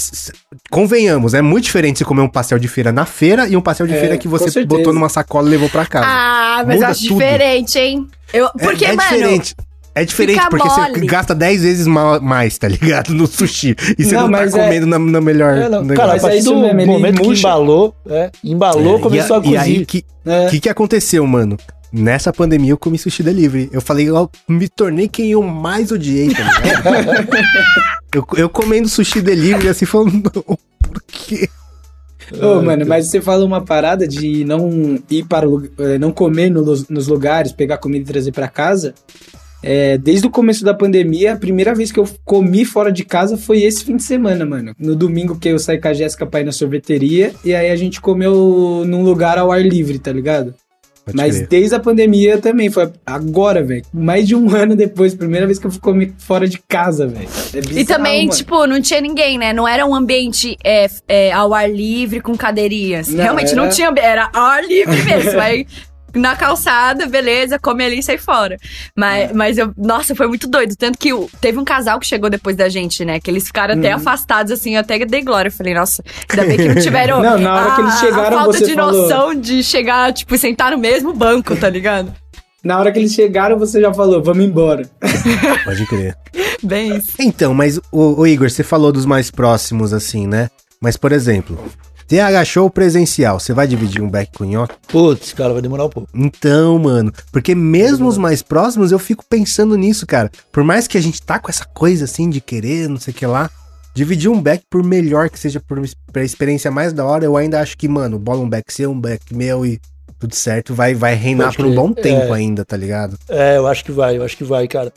Convenhamos, 0.69 1.33
é 1.33 1.41
muito 1.41 1.65
diferente 1.65 1.99
você 1.99 2.05
comer 2.05 2.21
um 2.21 2.27
pastel 2.29 2.59
de 2.59 2.67
feira 2.67 2.91
na 2.91 3.05
feira 3.05 3.47
e 3.47 3.55
um 3.55 3.61
pastel 3.61 3.87
de 3.87 3.93
É, 3.93 3.99
feira 3.99 4.17
que 4.17 4.27
você 4.27 4.65
botou 4.65 4.93
numa 4.93 5.09
sacola 5.09 5.47
e 5.47 5.51
levou 5.51 5.69
pra 5.69 5.85
casa. 5.85 6.05
Ah, 6.07 6.63
mas 6.65 6.75
Muda 6.75 6.87
acho 6.87 7.07
tudo. 7.07 7.13
diferente, 7.19 7.79
hein? 7.79 8.07
Eu, 8.33 8.45
É- 8.45 8.49
porque, 8.63 8.85
é, 8.85 8.93
mano. 8.93 9.01
diferente. 9.01 9.55
É 9.95 10.03
diferente 10.03 10.41
porque 10.49 10.67
você 10.67 10.81
mole. 10.81 11.05
gasta 11.05 11.35
10 11.35 11.61
vezes 11.61 11.85
ma- 11.85 12.19
mais, 12.19 12.57
tá 12.57 12.67
ligado? 12.67 13.13
No 13.13 13.27
sushi. 13.27 13.75
E 13.97 14.03
você 14.03 14.15
não, 14.15 14.27
Não, 14.27 14.39
tá 14.39 14.45
é- 14.45 14.49
comendo 14.49 14.87
na, 14.87 14.97
na 14.97 15.21
melhor. 15.21 15.55
É, 15.55 15.69
não, 15.69 15.85
cara, 15.87 16.13
a 16.13 16.15
Mas 16.15 16.23
é 16.23 16.37
isso 16.37 16.51
do 16.51 16.59
mesmo, 16.61 16.81
ele 16.81 16.85
momento 16.91 17.21
que 17.21 17.27
embalou, 17.27 17.95
é, 18.09 18.31
embalou, 18.43 18.97
É, 18.97 19.01
começou 19.01 19.37
e, 19.37 19.39
a 19.39 19.43
e 19.51 19.57
aí, 19.57 19.59
cozinhar. 19.69 19.85
que, 19.85 20.05
É. 20.25 20.47
que 20.49 20.59
que 20.61 20.69
aconteceu, 20.69 21.25
mano? 21.27 21.57
Nessa 21.93 22.33
pandemia 22.33 22.71
eu 22.71 22.77
comi 22.77 22.97
sushi 22.97 23.21
delivery. 23.21 23.69
Eu 23.71 23.79
falei, 23.79 24.09
eu 24.09 24.27
me 24.49 24.67
tornei 24.67 25.07
quem 25.07 25.29
eu 25.29 25.43
mais 25.43 25.91
odiei, 25.91 26.33
tá 26.33 26.43
ligado? 26.43 27.27
eu, 28.15 28.25
eu 28.35 28.49
comendo 28.49 28.89
sushi 28.89 29.21
delivery 29.21 29.67
assim, 29.67 29.85
falando, 29.85 30.13
não, 30.13 30.41
por 30.41 31.03
quê? 31.05 31.47
Ô, 32.41 32.63
mano, 32.63 32.83
mas 32.87 33.07
você 33.07 33.21
fala 33.21 33.45
uma 33.45 33.61
parada 33.61 34.07
de 34.07 34.43
não 34.43 34.97
ir 35.07 35.25
para 35.25 35.45
eh, 35.77 35.99
não 35.99 36.11
comer 36.11 36.49
nos 36.49 37.07
lugares, 37.07 37.51
pegar 37.51 37.77
comida 37.77 38.09
e 38.09 38.11
trazer 38.11 38.31
pra 38.31 38.47
casa. 38.47 38.95
É, 39.61 39.97
desde 39.97 40.27
o 40.27 40.31
começo 40.31 40.65
da 40.65 40.73
pandemia, 40.73 41.33
a 41.33 41.37
primeira 41.37 41.73
vez 41.73 41.91
que 41.91 41.99
eu 41.99 42.05
comi 42.25 42.65
fora 42.65 42.91
de 42.91 43.05
casa 43.05 43.37
foi 43.37 43.61
esse 43.61 43.85
fim 43.85 43.95
de 43.95 44.03
semana, 44.03 44.45
mano. 44.45 44.73
No 44.77 44.95
domingo 44.95 45.39
que 45.39 45.47
eu 45.47 45.59
saí 45.59 45.79
com 45.79 45.87
a 45.87 45.93
Jéssica 45.93 46.25
pra 46.25 46.41
ir 46.41 46.43
na 46.43 46.51
sorveteria, 46.51 47.33
e 47.45 47.53
aí 47.53 47.69
a 47.69 47.75
gente 47.75 48.01
comeu 48.01 48.83
num 48.85 49.03
lugar 49.03 49.37
ao 49.37 49.51
ar 49.51 49.61
livre, 49.61 49.99
tá 49.99 50.11
ligado? 50.11 50.53
Pode 51.05 51.17
Mas 51.17 51.35
crer. 51.35 51.47
desde 51.47 51.75
a 51.75 51.79
pandemia 51.79 52.37
também, 52.37 52.69
foi 52.69 52.89
agora, 53.05 53.61
velho. 53.61 53.83
Mais 53.93 54.25
de 54.27 54.35
um 54.35 54.49
ano 54.55 54.75
depois, 54.75 55.13
primeira 55.13 55.45
vez 55.45 55.59
que 55.59 55.67
eu 55.67 55.71
fui 55.71 56.13
fora 56.17 56.47
de 56.47 56.57
casa, 56.67 57.05
velho. 57.07 57.27
É 57.53 57.79
E 57.79 57.85
também, 57.85 58.25
mano. 58.27 58.37
tipo, 58.37 58.65
não 58.65 58.81
tinha 58.81 59.01
ninguém, 59.01 59.37
né? 59.37 59.51
Não 59.51 59.67
era 59.67 59.85
um 59.85 59.93
ambiente 59.93 60.57
é, 60.63 60.87
é, 61.07 61.31
ao 61.31 61.53
ar 61.53 61.69
livre 61.69 62.21
com 62.21 62.35
cadeirinhas. 62.37 63.09
Não, 63.09 63.21
Realmente 63.23 63.53
não 63.53 63.65
era- 63.65 63.73
tinha, 63.73 63.93
era 63.97 64.29
ao 64.33 64.43
ar 64.45 64.63
livre 64.65 65.01
mesmo. 65.03 65.39
Aí 65.41 65.65
na 66.13 66.35
calçada, 66.35 67.05
beleza, 67.07 67.57
come 67.59 67.83
ali 67.83 67.99
e 67.99 68.03
sai 68.03 68.17
fora. 68.17 68.57
Mas, 68.95 69.29
É. 69.29 69.33
mas 69.33 69.57
eu, 69.57 69.73
nossa, 69.77 70.13
foi 70.15 70.27
muito 70.27 70.47
doido. 70.47 70.75
Tanto 70.75 70.97
que 70.97 71.09
teve 71.41 71.57
um 71.57 71.63
casal 71.65 71.99
que 71.99 72.05
chegou 72.07 72.29
depois 72.29 72.55
da 72.55 72.69
gente, 72.69 73.03
né? 73.03 73.19
Que 73.19 73.29
eles 73.31 73.45
ficaram 73.45 73.75
até 73.75 73.89
Uhum. 73.89 73.95
afastados, 74.01 74.51
assim, 74.51 74.75
eu 74.75 74.81
até 74.81 75.03
dei 75.05 75.21
glória. 75.21 75.49
Eu 75.49 75.53
falei, 75.53 75.73
nossa, 75.73 76.03
ainda 76.29 76.45
bem 76.45 76.57
que 76.57 76.67
não 76.67 76.75
tiveram. 76.81 77.21
Não, 77.21 77.37
na 77.39 77.55
hora 77.55 77.75
que 77.75 77.81
eles 77.81 77.93
a- 77.93 77.97
chegaram, 77.99 78.37
a 78.37 78.41
falta 78.43 78.57
você 78.59 78.65
de 78.65 78.73
falou- 78.73 79.01
noção 79.01 79.35
de 79.35 79.63
chegar, 79.63 80.13
tipo, 80.13 80.37
sentar 80.37 80.71
no 80.71 80.77
mesmo 80.77 81.13
banco, 81.13 81.55
tá 81.55 81.69
ligado? 81.69 82.13
Na 82.63 82.79
hora 82.79 82.91
que 82.93 82.99
eles 82.99 83.13
chegaram, 83.13 83.59
você 83.59 83.81
já 83.81 83.93
falou, 83.93 84.23
vamos 84.23 84.45
embora. 84.45 84.89
Pode 85.65 85.85
crer. 85.85 86.15
Bem 86.63 86.95
isso. 86.97 87.11
Então, 87.19 87.53
mas, 87.53 87.77
o, 87.91 88.21
o 88.21 88.25
Igor, 88.27 88.49
você 88.49 88.63
falou 88.63 88.91
dos 88.91 89.05
mais 89.05 89.29
próximos, 89.29 89.91
assim, 89.93 90.25
né? 90.27 90.49
Mas, 90.81 90.95
por 90.95 91.11
exemplo, 91.11 91.59
TH 92.07 92.45
Show 92.45 92.69
presencial, 92.69 93.39
você 93.39 93.53
vai 93.53 93.67
dividir 93.67 94.01
um 94.01 94.09
back 94.09 94.31
com 94.37 94.43
nhoque? 94.45 94.75
Putz, 94.87 95.33
cara, 95.33 95.53
vai 95.53 95.61
demorar 95.61 95.85
um 95.85 95.89
pouco. 95.89 96.09
Então, 96.13 96.77
mano, 96.79 97.11
porque 97.31 97.55
mesmo 97.55 98.07
os 98.07 98.17
mais 98.17 98.41
próximos, 98.41 98.91
eu 98.91 98.99
fico 98.99 99.23
pensando 99.29 99.75
nisso, 99.77 100.05
cara. 100.05 100.31
Por 100.51 100.63
mais 100.63 100.87
que 100.87 100.97
a 100.97 101.01
gente 101.01 101.21
tá 101.21 101.39
com 101.39 101.49
essa 101.49 101.65
coisa, 101.65 102.05
assim, 102.05 102.29
de 102.29 102.41
querer, 102.41 102.87
não 102.89 102.97
sei 102.97 103.13
o 103.13 103.15
que 103.15 103.25
lá, 103.25 103.49
Dividir 103.95 104.27
um 104.31 104.41
back 104.41 104.63
por 104.71 104.83
melhor 104.83 105.29
que 105.29 105.39
seja, 105.39 105.59
por 105.59 105.79
pra 106.11 106.23
experiência 106.23 106.71
mais 106.71 106.91
da 106.93 107.05
hora, 107.05 107.25
eu 107.25 107.37
ainda 107.37 107.59
acho 107.59 107.77
que, 107.77 107.87
mano, 107.87 108.17
bola 108.17 108.39
um 108.41 108.49
back 108.49 108.73
seu, 108.73 108.89
um 108.89 108.99
back 108.99 109.35
meu 109.35 109.63
e 109.63 109.79
tudo 110.17 110.33
certo, 110.33 110.73
vai, 110.73 110.95
vai 110.95 111.13
reinar 111.13 111.55
por 111.55 111.63
um 111.63 111.75
bom 111.75 111.93
tempo 111.93 112.33
É. 112.33 112.37
ainda, 112.37 112.65
tá 112.65 112.75
ligado? 112.75 113.15
É, 113.29 113.57
eu 113.57 113.67
acho 113.67 113.85
que 113.85 113.91
vai, 113.91 114.17
eu 114.17 114.23
acho 114.23 114.35
que 114.35 114.43
vai, 114.43 114.67
cara. 114.67 114.91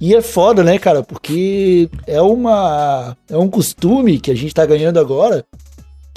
E 0.00 0.14
é 0.14 0.22
foda, 0.22 0.62
né, 0.62 0.78
cara? 0.78 1.02
Porque 1.02 1.90
é 2.06 2.20
uma 2.22 3.16
é 3.28 3.36
um 3.36 3.48
costume 3.48 4.20
que 4.20 4.30
a 4.30 4.36
gente 4.36 4.54
tá 4.54 4.64
ganhando 4.64 5.00
agora, 5.00 5.44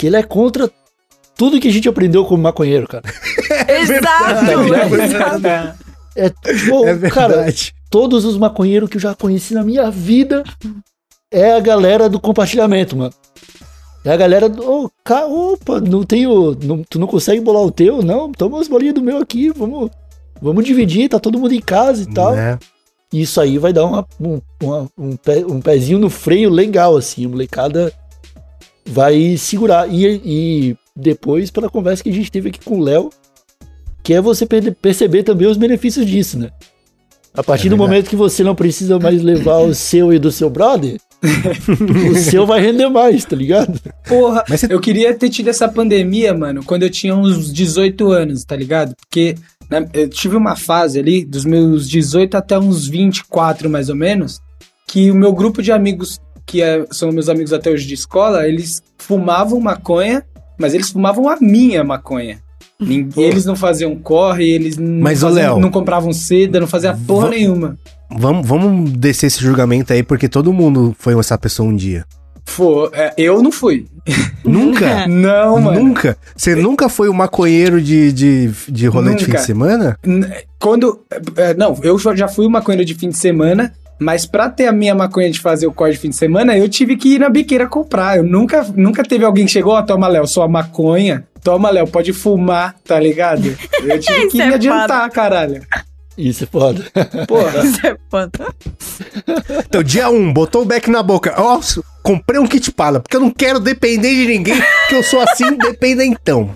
que 0.02 0.08
ele 0.08 0.16
é 0.16 0.24
contra 0.24 0.68
tudo 1.38 1.60
que 1.60 1.68
a 1.68 1.72
gente 1.72 1.88
aprendeu 1.88 2.26
como 2.26 2.42
maconheiro, 2.42 2.88
cara. 2.88 3.04
Exato! 3.70 4.52
É 6.16 6.30
tipo, 6.30 6.86
é 6.88 7.10
cara, 7.12 7.36
verdade. 7.36 7.74
todos 7.90 8.26
os 8.26 8.36
maconheiros 8.36 8.90
que 8.90 8.98
eu 8.98 9.02
já 9.02 9.14
conheci 9.14 9.54
na 9.54 9.64
minha 9.64 9.92
vida 9.92 10.44
é 11.32 11.54
a 11.54 11.60
galera 11.60 12.10
do 12.10 12.20
compartilhamento, 12.20 12.98
mano. 12.98 13.14
É 14.04 14.12
a 14.12 14.18
galera 14.18 14.50
do. 14.50 14.68
ô, 14.68 14.92
ca- 15.04 15.28
opa, 15.28 15.80
não 15.80 16.04
tenho. 16.04 16.58
não- 16.64 16.84
tu 16.84 16.98
não 16.98 17.06
consegue 17.08 17.40
bolar 17.40 17.62
o 17.62 17.72
teu? 17.72 18.02
Não, 18.02 18.32
toma 18.32 18.60
as 18.60 18.68
bolinhas 18.68 18.96
do 18.96 19.02
meu 19.04 19.20
aqui, 19.20 19.52
vamos, 19.52 19.92
vamos 20.42 20.66
dividir, 20.66 21.08
tá 21.10 21.20
todo 21.20 21.38
mundo 21.38 21.54
em 21.54 21.62
casa 21.62 22.02
e 22.02 22.08
tal. 22.08 22.36
Né? 22.36 22.58
Isso 23.14 23.40
aí 23.40 23.60
vai 23.60 23.72
dar 23.72 23.86
uma- 23.86 24.08
um, 24.20 24.42
uma- 24.64 24.88
um, 24.98 25.16
pé- 25.16 25.46
um 25.46 25.62
pezinho 25.62 26.00
no 26.00 26.10
freio 26.10 26.50
legal, 26.50 26.98
assim. 26.98 27.28
Molecada 27.28 27.94
vai 28.86 29.36
segurar. 29.38 29.88
E, 29.92 30.22
e 30.26 30.78
depois, 30.96 31.50
pela 31.52 31.70
conversa 31.70 32.04
que 32.04 32.10
a 32.10 32.14
gente 32.14 32.32
teve 32.32 32.50
aqui 32.50 32.60
com 32.64 32.80
o 32.80 32.84
Léo, 32.84 33.10
que 34.04 34.14
é 34.14 34.22
você 34.22 34.46
per- 34.46 34.76
perceber 34.82 35.24
também 35.24 35.48
os 35.48 35.58
benefícios 35.58 36.06
disso, 36.06 36.38
né? 36.40 36.50
A 37.34 37.42
partir 37.44 37.68
É 37.68 37.70
do 37.70 37.78
momento 37.78 38.10
que 38.10 38.16
você 38.16 38.44
não 38.44 38.54
precisa 38.56 39.00
mais 39.00 39.22
levar 39.22 39.60
o 39.60 39.74
seu 39.74 40.12
e 40.12 40.20
do 40.20 40.32
seu 40.32 40.50
brother, 40.50 40.98
o 42.12 42.16
seu 42.16 42.46
vai 42.46 42.60
render 42.60 42.90
mais, 42.90 43.24
tá 43.24 43.36
ligado? 43.36 43.80
Porra, 44.08 44.44
Mas 44.50 44.62
você- 44.62 44.74
eu 44.74 44.80
queria 44.82 45.14
ter 45.14 45.30
tido 45.30 45.50
essa 45.50 45.70
pandemia, 45.70 46.34
mano, 46.34 46.62
quando 46.64 46.84
eu 46.84 46.90
tinha 46.90 47.16
uns 47.16 47.54
18 47.54 48.12
anos, 48.12 48.44
tá 48.44 48.56
ligado? 48.56 48.94
Porque 48.96 49.36
né, 49.70 49.88
eu 49.94 50.10
tive 50.10 50.36
uma 50.36 50.58
fase 50.58 51.00
ali, 51.00 51.24
dos 51.24 51.46
meus 51.46 51.88
18 51.90 52.36
até 52.36 52.60
uns 52.60 52.86
24, 52.88 53.70
mais 53.70 53.88
ou 53.88 53.96
menos, 53.96 54.40
que 54.88 55.10
o 55.10 55.16
meu 55.16 55.32
grupo 55.32 55.62
de 55.62 55.72
amigos, 55.72 56.20
que 56.46 56.62
é- 56.62 56.86
são 56.92 57.12
meus 57.12 57.30
amigos 57.30 57.54
até 57.54 57.70
hoje 57.70 57.88
de 57.88 57.94
escola, 57.94 58.48
eles 58.48 58.82
fumavam 58.98 59.60
maconha, 59.60 60.24
mas 60.58 60.74
eles 60.74 60.90
fumavam 60.90 61.28
a 61.30 61.38
minha 61.40 61.84
maconha. 61.84 62.40
Ninguém, 62.80 63.26
eles 63.26 63.46
não 63.46 63.56
faziam 63.56 63.96
corre, 63.96 64.50
eles 64.50 64.76
não, 64.78 65.02
Mas, 65.02 65.22
faziam- 65.22 65.54
Léo, 65.54 65.60
não 65.60 65.70
compravam 65.70 66.12
seda, 66.12 66.60
não 66.60 66.68
fazia 66.68 66.98
porra 67.06 67.30
nenhuma. 67.30 67.78
Vamos, 68.10 68.46
vamos 68.48 68.92
descer 68.94 69.28
esse 69.28 69.40
julgamento 69.40 69.94
aí, 69.94 70.02
porque 70.04 70.28
todo 70.28 70.52
mundo 70.52 70.96
foi 70.98 71.18
essa 71.18 71.38
pessoa 71.38 71.70
um 71.70 71.76
dia. 71.76 72.04
Pô, 72.58 72.90
é, 72.92 73.14
eu 73.18 73.42
não 73.42 73.52
fui. 73.52 73.86
Nunca? 74.44 75.06
Não, 75.08 75.62
mano. 75.62 75.80
Nunca? 75.80 76.18
Você 76.36 76.56
nunca 76.56 76.90
foi 76.90 77.08
o 77.08 77.14
maconheiro 77.14 77.80
de, 77.80 78.12
de, 78.12 78.50
de 78.68 78.88
rolê 78.88 79.12
de 79.14 79.20
fim 79.26 79.32
Nunca. 79.32 79.40
de 79.40 79.46
semana? 79.46 79.98
Quando. 80.60 81.02
é, 81.38 81.54
Não, 81.54 81.78
eu 81.84 81.98
já 82.16 82.28
fui 82.28 82.48
maconheiro 82.50 82.84
de 82.84 82.96
fim 82.96 83.10
de 83.10 83.18
semana, 83.18 83.72
mas 84.02 84.26
pra 84.26 84.50
ter 84.50 84.66
a 84.66 84.72
minha 84.72 84.96
maconha 84.96 85.30
de 85.30 85.40
fazer 85.40 85.68
o 85.68 85.72
corte 85.72 85.94
de 85.94 86.00
fim 86.00 86.10
de 86.10 86.16
semana, 86.16 86.58
eu 86.58 86.68
tive 86.68 86.98
que 86.98 87.16
ir 87.16 87.20
na 87.20 87.30
biqueira 87.30 87.68
comprar. 87.68 88.18
Eu 88.18 88.24
nunca, 88.24 88.66
nunca 88.76 89.04
teve 89.04 89.24
alguém 89.24 89.46
que 89.46 89.52
chegou, 89.52 89.74
ó, 89.74 89.82
toma, 89.84 90.08
Léo, 90.08 90.26
sua 90.26 90.48
maconha. 90.48 91.24
Toma, 91.44 91.70
Léo, 91.70 91.86
pode 91.86 92.12
fumar, 92.12 92.76
tá 92.84 93.00
ligado? 93.00 93.56
Eu 93.84 94.00
tive 94.02 94.28
que 94.28 94.42
é 94.42 94.48
me 94.48 94.56
adiantar, 94.56 95.08
caralho. 95.12 95.62
Isso 96.18 96.46
é 96.46 96.48
foda. 96.48 96.84
Porra. 97.28 97.64
Isso 97.64 97.86
é 97.86 97.96
foda. 98.10 98.32
Então, 99.68 99.84
dia 99.84 100.10
1, 100.10 100.16
um, 100.16 100.34
botou 100.34 100.64
o 100.64 100.66
beck 100.66 100.90
na 100.90 101.04
boca. 101.04 101.36
Ó, 101.38 101.62
comprei 102.02 102.40
um 102.40 102.48
kit 102.48 102.72
pala, 102.72 103.00
porque 103.00 103.16
eu 103.16 103.22
não 103.22 103.30
quero 103.30 103.60
depender 103.60 104.16
de 104.16 104.26
ninguém, 104.26 104.60
que 104.90 104.96
eu 104.96 105.04
sou 105.04 105.22
assim, 105.22 105.56
dependentão. 105.62 106.50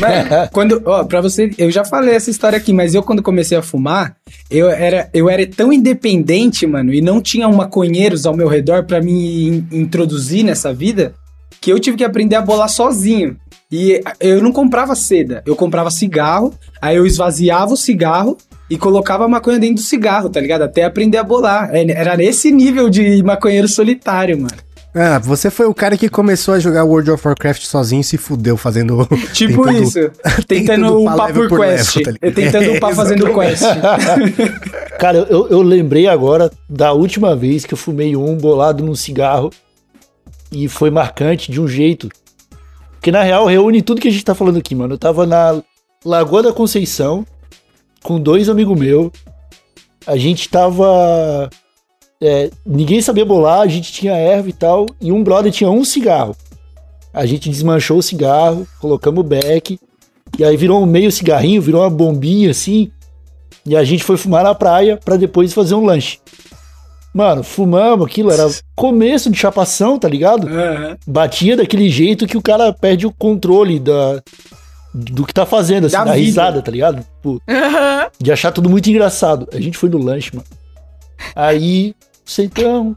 Mas, 0.00 0.48
quando, 0.50 0.82
ó, 0.84 1.04
pra 1.04 1.20
você, 1.20 1.50
eu 1.58 1.70
já 1.70 1.84
falei 1.84 2.14
essa 2.14 2.30
história 2.30 2.56
aqui, 2.56 2.72
mas 2.72 2.94
eu 2.94 3.02
quando 3.02 3.22
comecei 3.22 3.56
a 3.56 3.62
fumar, 3.62 4.16
eu 4.50 4.68
era, 4.70 5.08
eu 5.12 5.28
era 5.28 5.46
tão 5.46 5.72
independente, 5.72 6.66
mano, 6.66 6.92
e 6.92 7.00
não 7.00 7.20
tinha 7.20 7.46
um 7.48 7.54
maconheiros 7.56 8.26
ao 8.26 8.36
meu 8.36 8.48
redor 8.48 8.84
pra 8.84 9.00
me 9.00 9.48
in- 9.48 9.66
introduzir 9.72 10.44
nessa 10.44 10.72
vida, 10.72 11.14
que 11.60 11.70
eu 11.72 11.78
tive 11.78 11.96
que 11.96 12.04
aprender 12.04 12.36
a 12.36 12.42
bolar 12.42 12.68
sozinho. 12.68 13.36
E 13.70 14.02
eu 14.20 14.42
não 14.42 14.52
comprava 14.52 14.94
seda, 14.94 15.42
eu 15.46 15.56
comprava 15.56 15.90
cigarro, 15.90 16.52
aí 16.80 16.96
eu 16.96 17.06
esvaziava 17.06 17.72
o 17.72 17.76
cigarro 17.76 18.36
e 18.68 18.76
colocava 18.76 19.24
a 19.24 19.28
maconha 19.28 19.58
dentro 19.58 19.76
do 19.76 19.80
cigarro, 19.80 20.28
tá 20.28 20.40
ligado? 20.40 20.62
Até 20.62 20.84
aprender 20.84 21.16
a 21.16 21.24
bolar. 21.24 21.70
É, 21.72 21.90
Era 21.90 22.16
nesse 22.16 22.50
nível 22.50 22.90
de 22.90 23.22
maconheiro 23.22 23.66
solitário, 23.68 24.36
mano. 24.36 24.52
Ah, 24.94 25.18
você 25.18 25.50
foi 25.50 25.64
o 25.66 25.74
cara 25.74 25.96
que 25.96 26.08
começou 26.08 26.52
a 26.52 26.58
jogar 26.60 26.84
World 26.84 27.10
of 27.12 27.26
Warcraft 27.26 27.62
sozinho 27.64 28.02
e 28.02 28.04
se 28.04 28.18
fudeu 28.18 28.56
fazendo. 28.58 29.06
Tipo 29.32 29.64
tentando- 29.64 29.82
isso. 29.82 29.98
Tentando 30.46 30.98
upar 31.02 31.32
por 31.32 31.48
quest. 31.48 31.96
level, 31.96 32.04
tá 32.04 32.10
ligado? 32.20 32.34
tentando 32.34 32.64
É, 32.64 32.76
upar 32.76 32.94
fazendo 32.96 33.32
quest. 33.34 33.62
Cara, 34.98 35.18
eu, 35.30 35.48
eu 35.48 35.62
lembrei 35.62 36.06
agora 36.06 36.50
da 36.68 36.92
última 36.92 37.34
vez 37.34 37.64
que 37.64 37.72
eu 37.72 37.78
fumei 37.78 38.14
um 38.16 38.36
bolado 38.36 38.84
num 38.84 38.94
cigarro 38.94 39.50
e 40.50 40.68
foi 40.68 40.90
marcante 40.90 41.50
de 41.50 41.58
um 41.60 41.66
jeito. 41.66 42.08
Porque 42.92 43.10
na 43.10 43.22
real 43.22 43.46
reúne 43.46 43.80
tudo 43.82 44.00
que 44.00 44.08
a 44.08 44.12
gente 44.12 44.24
tá 44.24 44.34
falando 44.34 44.58
aqui, 44.58 44.74
mano. 44.74 44.94
Eu 44.94 44.98
tava 44.98 45.26
na 45.26 45.62
Lagoa 46.04 46.42
da 46.42 46.52
Conceição 46.52 47.26
com 48.02 48.20
dois 48.20 48.48
amigos 48.48 48.78
meus. 48.78 49.10
A 50.06 50.16
gente 50.18 50.48
tava. 50.50 51.48
É, 52.22 52.50
ninguém 52.64 53.02
sabia 53.02 53.24
bolar, 53.24 53.62
a 53.62 53.66
gente 53.66 53.92
tinha 53.92 54.12
erva 54.12 54.48
e 54.48 54.52
tal. 54.52 54.86
E 55.00 55.10
um 55.10 55.24
brother 55.24 55.50
tinha 55.50 55.68
um 55.68 55.84
cigarro. 55.84 56.36
A 57.12 57.26
gente 57.26 57.50
desmanchou 57.50 57.98
o 57.98 58.02
cigarro, 58.02 58.66
colocamos 58.80 59.20
o 59.20 59.24
beck. 59.24 59.78
E 60.38 60.44
aí 60.44 60.56
virou 60.56 60.80
um 60.80 60.86
meio 60.86 61.10
cigarrinho, 61.10 61.60
virou 61.60 61.82
uma 61.82 61.90
bombinha 61.90 62.52
assim. 62.52 62.90
E 63.66 63.76
a 63.76 63.82
gente 63.82 64.04
foi 64.04 64.16
fumar 64.16 64.44
na 64.44 64.54
praia 64.54 64.98
pra 65.04 65.16
depois 65.16 65.52
fazer 65.52 65.74
um 65.74 65.84
lanche. 65.84 66.18
Mano, 67.12 67.42
fumamos 67.42 68.06
aquilo, 68.06 68.30
era 68.30 68.48
começo 68.74 69.28
de 69.28 69.36
chapação, 69.36 69.98
tá 69.98 70.08
ligado? 70.08 70.46
Aham. 70.46 70.96
Batia 71.06 71.56
daquele 71.56 71.90
jeito 71.90 72.26
que 72.26 72.38
o 72.38 72.42
cara 72.42 72.72
perde 72.72 73.06
o 73.06 73.12
controle 73.12 73.78
da, 73.78 74.22
do 74.94 75.26
que 75.26 75.34
tá 75.34 75.44
fazendo, 75.44 75.86
assim, 75.86 75.96
Da 75.96 76.04
da, 76.04 76.14
risada, 76.14 76.62
tá 76.62 76.70
ligado? 76.70 77.04
Tipo, 77.16 77.42
de 78.18 78.32
achar 78.32 78.52
tudo 78.52 78.70
muito 78.70 78.88
engraçado. 78.88 79.48
A 79.52 79.60
gente 79.60 79.76
foi 79.76 79.90
no 79.90 79.98
lanche, 79.98 80.30
mano. 80.34 80.46
Aí, 81.36 81.94
sentamos, 82.24 82.96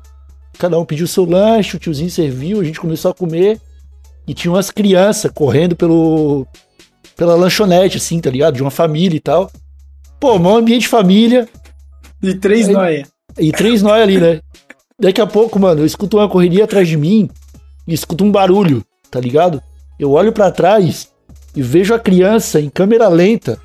cada 0.58 0.78
um 0.80 0.86
pediu 0.86 1.08
seu 1.08 1.26
lanche, 1.26 1.76
o 1.76 1.80
tiozinho 1.80 2.10
serviu, 2.10 2.60
a 2.62 2.64
gente 2.64 2.80
começou 2.80 3.12
a 3.12 3.14
comer. 3.14 3.60
E 4.28 4.34
tinha 4.34 4.52
umas 4.52 4.72
crianças 4.72 5.32
correndo 5.34 5.76
pelo, 5.76 6.48
pela 7.16 7.36
lanchonete, 7.36 7.98
assim, 7.98 8.20
tá 8.20 8.30
ligado? 8.30 8.56
De 8.56 8.62
uma 8.62 8.72
família 8.72 9.18
e 9.18 9.20
tal. 9.20 9.52
Pô, 10.20 10.40
maior 10.40 10.58
ambiente 10.58 10.82
de 10.84 10.88
família 10.88 11.48
E 12.24 12.34
três 12.34 12.68
noia. 12.68 13.08
e 13.38 13.52
três 13.52 13.82
nós 13.84 14.02
ali, 14.02 14.20
né? 14.20 14.42
Daqui 15.00 15.22
a 15.22 15.28
pouco, 15.28 15.60
mano, 15.60 15.82
eu 15.82 15.86
escuto 15.86 16.18
uma 16.18 16.28
correria 16.30 16.64
atrás 16.64 16.88
de 16.88 16.98
mim 16.98 17.30
e 17.88 17.94
escuto 17.94 18.24
um 18.24 18.32
barulho, 18.32 18.84
tá 19.12 19.20
ligado? 19.20 19.62
Eu 20.00 20.12
olho 20.12 20.32
pra 20.32 20.50
trás 20.50 21.10
e 21.56 21.62
vejo 21.62 21.94
a 21.94 22.00
criança 22.00 22.60
em 22.60 22.70
câmera 22.70 23.08
lenta 23.08 23.60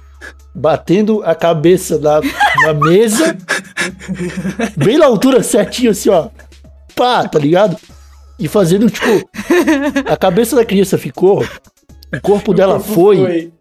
batendo 0.55 1.23
a 1.25 1.35
cabeça 1.35 1.99
na, 1.99 2.21
na 2.67 2.75
mesa, 2.75 3.37
bem 4.77 4.99
na 4.99 5.07
altura 5.07 5.43
certinho, 5.43 5.91
assim, 5.91 6.09
ó. 6.09 6.29
Pá, 6.95 7.27
tá 7.27 7.39
ligado? 7.39 7.77
E 8.39 8.49
fazendo, 8.49 8.91
tipo, 8.91 9.29
a 10.07 10.17
cabeça 10.17 10.57
da 10.57 10.65
criança 10.65 10.97
ficou, 10.97 11.45
o 12.13 12.21
corpo 12.21 12.55
dela 12.55 12.81
foi, 12.81 13.53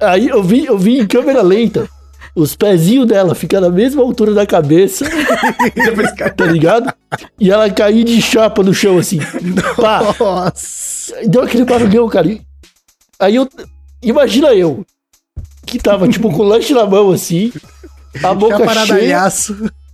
Aí 0.00 0.28
eu 0.28 0.42
vi, 0.42 0.66
eu 0.66 0.78
vi 0.78 0.98
em 0.98 1.06
câmera 1.06 1.42
lenta. 1.42 1.88
Os 2.34 2.56
pezinhos 2.56 3.06
dela 3.06 3.34
ficam 3.34 3.60
na 3.60 3.70
mesma 3.70 4.02
altura 4.02 4.34
da 4.34 4.44
cabeça, 4.44 5.06
tá 6.36 6.44
ligado? 6.46 6.92
E 7.38 7.50
ela 7.50 7.70
cair 7.70 8.02
de 8.02 8.20
chapa 8.20 8.62
no 8.62 8.74
chão, 8.74 8.98
assim. 8.98 9.20
Pá! 9.76 10.14
Nossa. 10.18 11.14
Deu 11.28 11.42
aquele 11.42 11.64
barulhão, 11.64 12.08
cara. 12.08 12.36
Aí 13.20 13.36
eu. 13.36 13.48
Imagina 14.02 14.52
eu, 14.52 14.84
que 15.64 15.78
tava, 15.78 16.08
tipo, 16.08 16.30
com 16.30 16.42
o 16.42 16.44
lanche 16.44 16.74
na 16.74 16.84
mão, 16.84 17.10
assim, 17.10 17.52
a 18.22 18.34
boca 18.34 18.56
cheia, 18.86 19.18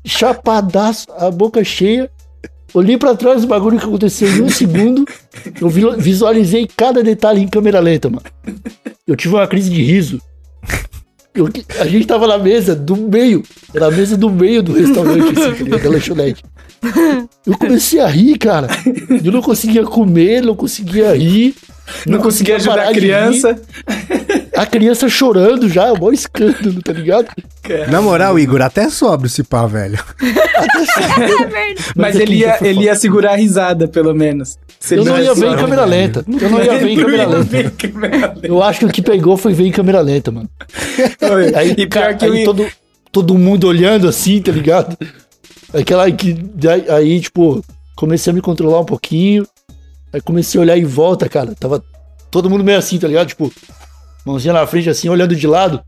chapadaço, 0.04 1.06
a 1.18 1.30
boca 1.30 1.62
cheia. 1.64 2.10
Olhei 2.72 2.96
pra 2.96 3.16
trás 3.16 3.42
do 3.42 3.48
bagulho 3.48 3.78
que 3.78 3.84
aconteceu 3.84 4.28
em 4.28 4.42
um 4.42 4.48
segundo. 4.50 5.04
Eu 5.60 5.68
vi- 5.68 5.96
visualizei 5.98 6.68
cada 6.76 7.02
detalhe 7.02 7.40
em 7.42 7.48
câmera 7.48 7.80
lenta, 7.80 8.08
mano. 8.08 8.22
Eu 9.06 9.16
tive 9.16 9.34
uma 9.34 9.46
crise 9.48 9.70
de 9.70 9.82
riso. 9.82 10.20
Eu- 11.34 11.48
a 11.80 11.86
gente 11.86 12.06
tava 12.06 12.26
na 12.28 12.38
mesa 12.38 12.76
do 12.76 12.96
meio. 12.96 13.42
Era 13.74 13.86
a 13.86 13.90
mesa 13.90 14.16
do 14.16 14.30
meio 14.30 14.62
do 14.62 14.72
restaurante, 14.72 15.38
assim, 15.40 15.64
tá 15.64 15.76
da 15.78 15.88
lanchonete. 15.90 16.44
Eu 17.46 17.58
comecei 17.58 18.00
a 18.00 18.06
rir, 18.06 18.38
cara. 18.38 18.68
Eu 19.22 19.32
não 19.32 19.42
conseguia 19.42 19.82
comer, 19.84 20.40
não 20.42 20.54
conseguia 20.54 21.16
rir. 21.16 21.54
Não 22.06 22.20
conseguia 22.20 22.54
ajudar 22.56 22.76
parar 22.76 22.88
a 22.90 22.92
criança. 22.92 23.60
A 24.54 24.66
criança 24.66 25.08
chorando 25.08 25.68
já, 25.68 25.86
é 25.86 25.92
o 25.92 25.98
maior 25.98 26.12
escândalo, 26.12 26.82
tá 26.82 26.92
ligado? 26.92 27.28
Na 27.88 28.02
moral, 28.02 28.38
Igor, 28.38 28.62
até 28.62 28.88
sobe 28.90 29.26
esse 29.26 29.42
pá, 29.42 29.66
velho. 29.66 29.98
Mas 31.94 32.16
aqui 32.16 32.22
ele 32.22 32.34
ia, 32.36 32.58
ele 32.60 32.84
ia 32.84 32.94
segurar 32.94 33.32
a 33.32 33.36
risada, 33.36 33.86
pelo 33.86 34.14
menos. 34.14 34.58
Se 34.78 34.94
Eu 34.94 35.02
ele 35.02 35.10
não 35.10 35.22
ia 35.22 35.34
ver 35.34 35.46
em 35.52 35.56
câmera 35.56 35.84
lenta. 35.84 36.24
Eu 36.40 36.50
não 36.50 36.62
ia 36.62 36.78
ver 36.78 36.90
em 36.90 36.96
câmera 36.96 37.26
lenta. 37.26 38.40
Eu 38.42 38.62
acho 38.62 38.80
que 38.80 38.86
o 38.86 38.88
que 38.88 39.02
pegou 39.02 39.36
foi 39.36 39.52
ver 39.52 39.66
em 39.66 39.72
câmera 39.72 40.00
lenta, 40.00 40.30
mano. 40.30 40.48
Oi, 41.20 41.54
Aí, 41.54 41.70
e 41.72 41.86
pior 41.86 41.88
cara, 41.88 42.14
que 42.14 42.24
eu 42.26 42.32
aí 42.32 42.38
ia... 42.40 42.44
todo, 42.44 42.66
todo 43.12 43.38
mundo 43.38 43.66
olhando 43.68 44.08
assim, 44.08 44.40
tá 44.40 44.50
ligado? 44.50 44.96
Aquela 45.72 46.10
que. 46.10 46.36
Aí, 46.68 46.90
aí, 46.90 47.20
tipo, 47.20 47.62
comecei 47.94 48.30
a 48.30 48.34
me 48.34 48.40
controlar 48.40 48.80
um 48.80 48.84
pouquinho. 48.84 49.46
Aí 50.12 50.20
comecei 50.20 50.58
a 50.58 50.62
olhar 50.62 50.78
em 50.78 50.84
volta, 50.84 51.28
cara. 51.28 51.54
Tava 51.58 51.84
todo 52.30 52.48
mundo 52.48 52.64
meio 52.64 52.78
assim, 52.78 52.98
tá 52.98 53.06
ligado? 53.06 53.28
Tipo, 53.28 53.52
mãozinha 54.24 54.52
na 54.54 54.66
frente, 54.66 54.88
assim, 54.90 55.08
olhando 55.08 55.34
de 55.34 55.46
lado. 55.46 55.80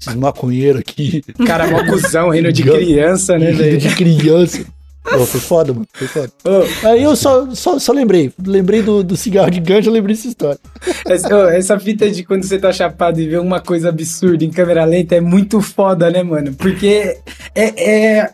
Esses 0.00 0.14
maconheiros 0.14 0.80
aqui. 0.80 1.22
Cara, 1.46 1.66
mó 1.68 1.82
cuzão, 1.86 2.28
rindo 2.30 2.52
de 2.52 2.62
criança, 2.62 3.38
né, 3.38 3.50
velho? 3.52 3.78
de 3.78 3.88
criança. 3.94 4.64
Pô, 5.08 5.24
foi 5.24 5.40
foda, 5.40 5.72
mano. 5.72 5.86
Foi 5.94 6.08
foda. 6.08 6.32
Ô, 6.44 6.88
Aí 6.88 7.02
eu 7.04 7.14
só, 7.14 7.48
só, 7.54 7.78
só 7.78 7.92
lembrei. 7.92 8.32
Lembrei 8.44 8.82
do, 8.82 9.04
do 9.04 9.16
cigarro 9.16 9.50
de 9.50 9.60
gancho, 9.60 9.88
lembrei 9.88 10.16
dessa 10.16 10.26
história. 10.28 10.58
essa, 11.06 11.34
ô, 11.34 11.44
essa 11.48 11.78
fita 11.78 12.10
de 12.10 12.24
quando 12.24 12.42
você 12.42 12.58
tá 12.58 12.72
chapado 12.72 13.20
e 13.20 13.28
vê 13.28 13.38
uma 13.38 13.60
coisa 13.60 13.88
absurda 13.88 14.44
em 14.44 14.50
câmera 14.50 14.84
lenta 14.84 15.14
é 15.14 15.20
muito 15.20 15.60
foda, 15.62 16.10
né, 16.10 16.22
mano? 16.24 16.52
Porque 16.54 17.16
é. 17.54 18.20
é 18.20 18.30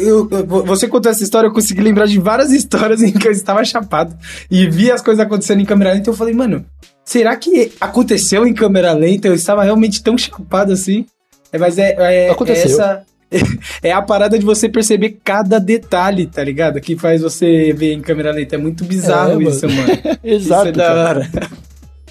eu- 0.00 0.26
eu- 0.30 0.46
você 0.64 0.88
contou 0.88 1.12
essa 1.12 1.22
história, 1.22 1.46
eu 1.46 1.52
consegui 1.52 1.82
lembrar 1.82 2.06
de 2.06 2.18
várias 2.18 2.50
histórias 2.56 3.02
em 3.02 3.12
que 3.12 3.28
eu 3.28 3.32
estava 3.32 3.62
chapado 3.64 4.16
e 4.50 4.66
vi 4.66 4.90
as 4.90 5.02
coisas 5.02 5.24
acontecendo 5.24 5.60
em 5.60 5.66
câmera 5.66 5.92
lenta. 5.92 6.08
Eu 6.08 6.14
falei, 6.14 6.32
mano, 6.34 6.64
será 7.04 7.36
que 7.36 7.72
aconteceu 7.80 8.46
em 8.46 8.54
câmera 8.54 8.92
lenta? 8.92 9.28
Eu 9.28 9.34
estava 9.34 9.62
realmente 9.62 10.02
tão 10.02 10.16
chapado 10.16 10.72
assim? 10.72 11.06
É, 11.52 11.58
mas 11.58 11.78
é, 11.78 11.94
é, 11.98 12.30
Aconteceu. 12.30 12.70
essa. 12.70 13.02
É 13.82 13.90
a 13.90 14.00
parada 14.00 14.38
de 14.38 14.44
você 14.44 14.68
perceber 14.68 15.18
cada 15.24 15.58
detalhe, 15.58 16.26
tá 16.26 16.44
ligado? 16.44 16.80
Que 16.80 16.96
faz 16.96 17.20
você 17.20 17.72
ver 17.72 17.92
em 17.92 18.00
câmera 18.00 18.30
lenta. 18.30 18.54
É 18.54 18.58
muito 18.58 18.84
bizarro 18.84 19.40
É, 19.42 19.44
isso, 19.44 19.66
mano. 19.68 19.88
Exato. 20.22 20.68
isso 20.68 20.68
é 20.68 20.72
da 20.72 20.84
cara. 20.84 21.00
hora. 21.08 21.30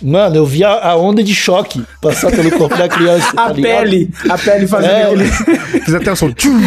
Mano, 0.01 0.36
eu 0.36 0.45
vi 0.45 0.65
a, 0.65 0.95
onda 0.97 1.23
de 1.23 1.34
choque 1.34 1.82
passar 2.01 2.29
pelo 2.29 2.51
corpo 2.51 2.75
da 2.75 2.89
criança. 2.89 3.29
A 3.38 3.47
tá 3.49 3.53
pele, 3.53 4.10
a 4.29 4.38
pele 4.38 4.67
fazendo 4.67 4.91
É. 4.91 5.03
aquele. 5.03 5.25
Fiz 5.86 5.93
até 5.93 6.12
o 6.12 6.15
som. 6.15 6.29
Tchum! 6.34 6.60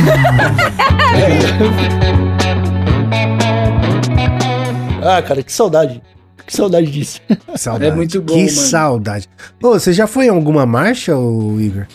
Ah, 5.03 5.23
cara, 5.23 5.43
que 5.43 5.53
saudade. 5.53 6.01
Que 6.47 6.55
saudade 6.57 6.91
disso. 6.91 7.21
Saudade. 7.57 7.91
É 7.91 7.95
muito 7.95 8.21
bom, 8.23 8.35
Que 8.35 8.41
mano. 8.41 8.51
saudade. 8.51 9.29
Ô, 9.63 9.71
você 9.71 9.93
já 9.93 10.07
foi 10.07 10.27
em 10.27 10.31
alguma 10.31 10.65
marcha, 10.65 11.17
ô, 11.17 11.61
Igor? 11.61 11.87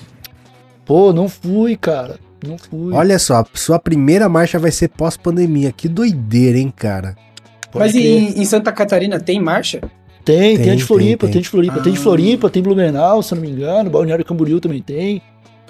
Pô, 0.86 1.14
não 1.14 1.30
fui, 1.30 1.76
cara. 1.78 2.20
Não 2.46 2.58
fui. 2.58 2.94
Olha 2.94 3.18
só, 3.20 3.46
sua 3.54 3.80
primeira 3.80 4.28
marcha 4.28 4.60
vai 4.60 4.72
ser 4.72 4.90
pós-pandemia. 4.90 5.72
Que 5.72 5.88
doideira, 5.88 6.58
hein, 6.58 6.74
cara? 6.76 7.16
Pode 7.72 7.86
Mas 7.86 7.96
em, 7.96 8.42
em 8.42 8.46
Santa 8.46 8.72
Catarina 8.72 9.20
tem 9.20 9.40
marcha? 9.40 9.80
Tem, 10.26 10.56
tem, 10.56 10.66
Tem, 10.66 10.72
a 10.74 10.76
de 10.76 10.84
Floripa, 10.84 11.26
tem, 11.26 11.34
tem, 11.34 11.42
de 11.42 11.50
Floripa, 11.50 11.80
tem 11.82 11.94
de 11.94 12.00
Ah. 12.00 12.02
Floripa, 12.02 12.50
tem 12.50 12.62
Blumenau, 12.62 13.24
se 13.24 13.34
eu 13.34 13.38
não 13.38 13.42
me 13.44 13.50
engano, 13.52 13.90
Balneário 13.90 14.24
Camboriú 14.26 14.60
também 14.60 14.82
tem. 14.82 15.22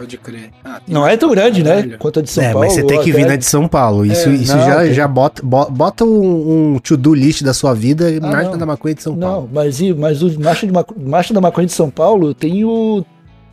Pode 0.02 0.18
crer. 0.18 0.50
Ah, 0.66 0.82
tem 0.84 0.94
Não 0.96 1.08
é 1.08 1.16
tão 1.16 1.30
grande, 1.30 1.62
né? 1.64 1.96
Quanto 2.00 2.20
a 2.20 2.24
de 2.24 2.30
São 2.32 2.44
é, 2.44 2.52
Paulo. 2.52 2.66
mas 2.66 2.74
você 2.74 2.82
tem 2.84 3.00
que 3.02 3.12
até- 3.12 3.20
vir 3.20 3.28
na 3.28 3.36
de 3.36 3.46
São 3.46 3.68
Paulo. 3.68 4.04
Isso, 4.04 4.30
É, 4.30 4.34
isso 4.34 4.58
não, 4.58 4.66
já, 4.66 4.82
tem- 4.82 4.94
já 4.94 5.08
bota, 5.08 5.42
bo- 5.46 5.70
bota 5.70 6.04
um, 6.04 6.74
um 6.76 6.80
to-do 6.80 7.14
list 7.14 7.44
da 7.44 7.54
sua 7.54 7.76
vida, 7.76 8.06
marcha 8.20 8.50
não. 8.50 8.58
da 8.58 8.66
maconha 8.66 8.96
de 8.96 9.04
São 9.04 9.16
Não, 9.16 9.28
Paulo. 9.28 9.50
mas, 9.54 9.80
e- 9.80 9.94
mas 9.94 10.24
o 10.24 10.40
Marcha, 10.40 10.66
de 10.66 10.74
Maco- 10.74 10.96
Marcha 11.00 11.34
da 11.36 11.40
Maconha 11.42 11.68
de 11.68 11.74
São 11.74 11.90
Paulo, 11.92 12.30
eu 12.30 12.34
tenho. 12.34 13.06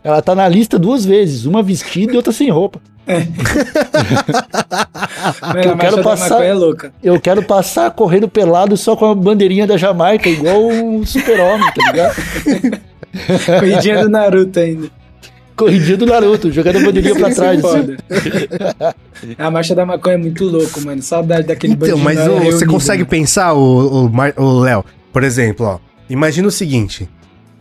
Ela 0.03 0.23
tá 0.23 0.35
na 0.35 0.49
lista 0.49 0.79
duas 0.79 1.05
vezes, 1.05 1.45
uma 1.45 1.63
vestida 1.63 2.15
e 2.15 2.17
outra 2.17 2.33
sem 2.33 2.49
roupa. 2.51 2.81
Mano, 5.43 5.61
eu 5.65 5.73
a 5.73 5.77
quero 5.77 6.03
passar- 6.03 6.43
é 6.45 6.55
louca. 6.55 6.93
Eu 7.03 7.21
quero 7.21 7.43
passar 7.43 7.91
correndo 7.91 8.29
pelado 8.29 8.77
só 8.77 8.97
com 8.97 9.07
a 9.07 9.15
bandeirinha 9.15 9.67
da 9.67 9.77
Jamaica, 9.77 10.29
igual 10.29 10.63
um 10.69 11.05
super-homem, 11.05 11.71
tá 11.75 11.91
ligado? 11.91 12.17
Corridinha 13.61 14.03
do 14.03 14.09
Naruto 14.09 14.59
ainda. 14.59 14.89
Corridinha 15.59 15.97
do 15.97 16.07
Naruto, 16.07 16.51
jogando 16.53 16.77
a 16.77 16.81
bandeirinha 16.87 17.15
pra 17.15 17.29
é 17.31 17.35
trás. 17.35 17.65
assim. 17.65 17.97
a 19.37 19.51
marcha 19.51 19.75
da 19.75 19.85
maconha 19.85 20.15
é 20.15 20.19
muito 20.19 20.45
louco, 20.45 20.81
mano. 20.81 21.03
Saudade 21.03 21.47
daquele 21.49 21.73
Então, 21.75 21.99
mas 21.99 22.19
ô, 22.19 22.23
você 22.23 22.45
reunido, 22.45 22.67
consegue 22.67 23.03
mano. 23.03 23.11
pensar, 23.11 23.53
o, 23.55 24.07
o, 24.07 24.11
o 24.43 24.61
Léo, 24.61 24.85
por 25.13 25.25
exemplo, 25.25 25.67
ó. 25.67 25.79
Imagina 26.09 26.49
o 26.49 26.51
seguinte. 26.51 27.09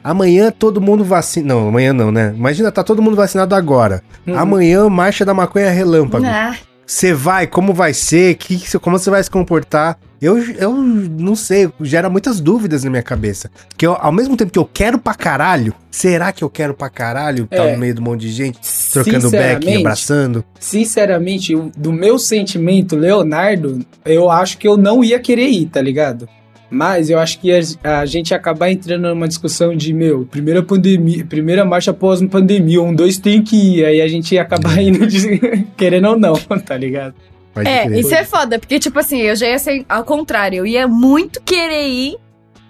Amanhã 0.03 0.51
todo 0.57 0.79
mundo 0.79 1.03
vacina. 1.03 1.53
Não, 1.53 1.67
amanhã 1.67 1.91
não, 1.91 2.12
né? 2.12 2.33
Imagina, 2.33 2.71
tá 2.71 2.81
todo 2.81 3.01
mundo 3.01 3.17
vacinado 3.17 3.53
agora. 3.55 4.01
Uhum. 4.25 4.38
Amanhã, 4.38 4.88
marcha 4.89 5.25
da 5.25 5.33
maconha 5.33 5.69
relâmpago. 5.69 6.25
Ah, 6.25 6.55
Você 6.88 7.13
vai, 7.13 7.45
como 7.45 7.73
vai 7.73 7.93
ser? 7.93 8.36
Que, 8.36 8.80
como 8.80 8.97
você 8.97 9.10
vai 9.10 9.21
se 9.21 9.30
comportar? 9.30 10.00
Eu, 10.21 10.39
eu 10.54 10.71
não 10.73 11.36
sei, 11.36 11.69
gera 11.82 12.10
muitas 12.10 12.39
dúvidas 12.39 12.84
na 12.86 12.89
minha 12.89 13.04
cabeça. 13.04 13.52
Que 13.78 13.86
eu, 13.86 13.95
ao 14.00 14.12
mesmo 14.12 14.38
tempo 14.38 14.52
que 14.52 14.58
eu 14.58 14.63
quero 14.65 14.97
pra 14.97 15.13
caralho, 15.13 15.73
será 15.91 16.32
que 16.32 16.43
eu 16.43 16.50
quero 16.50 16.73
pra 16.73 16.89
caralho 16.89 17.45
tá 17.45 17.58
É. 17.58 17.73
no 17.73 17.78
meio 17.78 17.93
de 17.93 18.00
um 18.00 18.04
monte 18.06 18.21
de 18.21 18.30
gente, 18.32 18.58
trocando 18.91 19.30
back, 19.30 19.76
abraçando? 19.76 20.45
Sinceramente, 20.60 21.54
do 21.78 21.91
meu 21.91 22.17
sentimento, 22.17 22.95
Leonardo, 22.95 23.86
eu 24.06 24.32
acho 24.32 24.58
que 24.58 24.67
eu 24.67 24.78
não 24.78 25.04
ia 25.04 25.19
querer 25.19 25.50
ir, 25.50 25.65
tá 25.67 25.82
ligado? 25.82 26.28
Mas 26.69 27.10
eu 27.10 27.17
acho 27.17 27.39
que 27.39 27.49
a, 27.84 28.06
gente 28.06 28.32
ia 28.32 28.38
acabar 28.38 28.69
entrando 28.69 29.08
numa 29.08 29.27
discussão 29.27 29.75
de, 29.75 29.93
meu, 29.93 30.25
primeira 30.25 30.62
pandemia, 30.62 31.25
primeira 31.25 31.63
marcha 31.63 31.91
após 31.91 32.19
uma 32.19 32.30
pandemia, 32.30 32.82
um, 32.82 32.93
dois 32.93 33.17
tem 33.17 33.41
que 33.41 33.56
ir. 33.80 33.86
Aí 33.86 34.01
a 34.01 34.08
gente 34.08 34.36
ia 34.36 34.41
acabar 34.41 34.77
indo 34.82 35.08
de, 35.08 35.39
querendo 35.77 36.10
ou 36.10 36.19
não, 36.19 36.34
tá 36.65 36.75
ligado? 36.75 37.15
Pode 37.53 37.69
É, 37.69 37.88
isso 37.97 38.13
é 38.13 38.23
foda, 38.25 38.60
porque, 38.60 38.80
tipo 38.80 38.99
assim, 38.99 39.21
eu 39.21 39.36
já 39.36 39.47
ia 39.47 39.58
ser 39.60 39.86
ao 39.88 40.03
contrário. 40.03 40.58
Eu 40.58 40.65
ia 40.65 40.88
muito 40.89 41.41
querer 41.41 41.88
ir, 41.88 42.17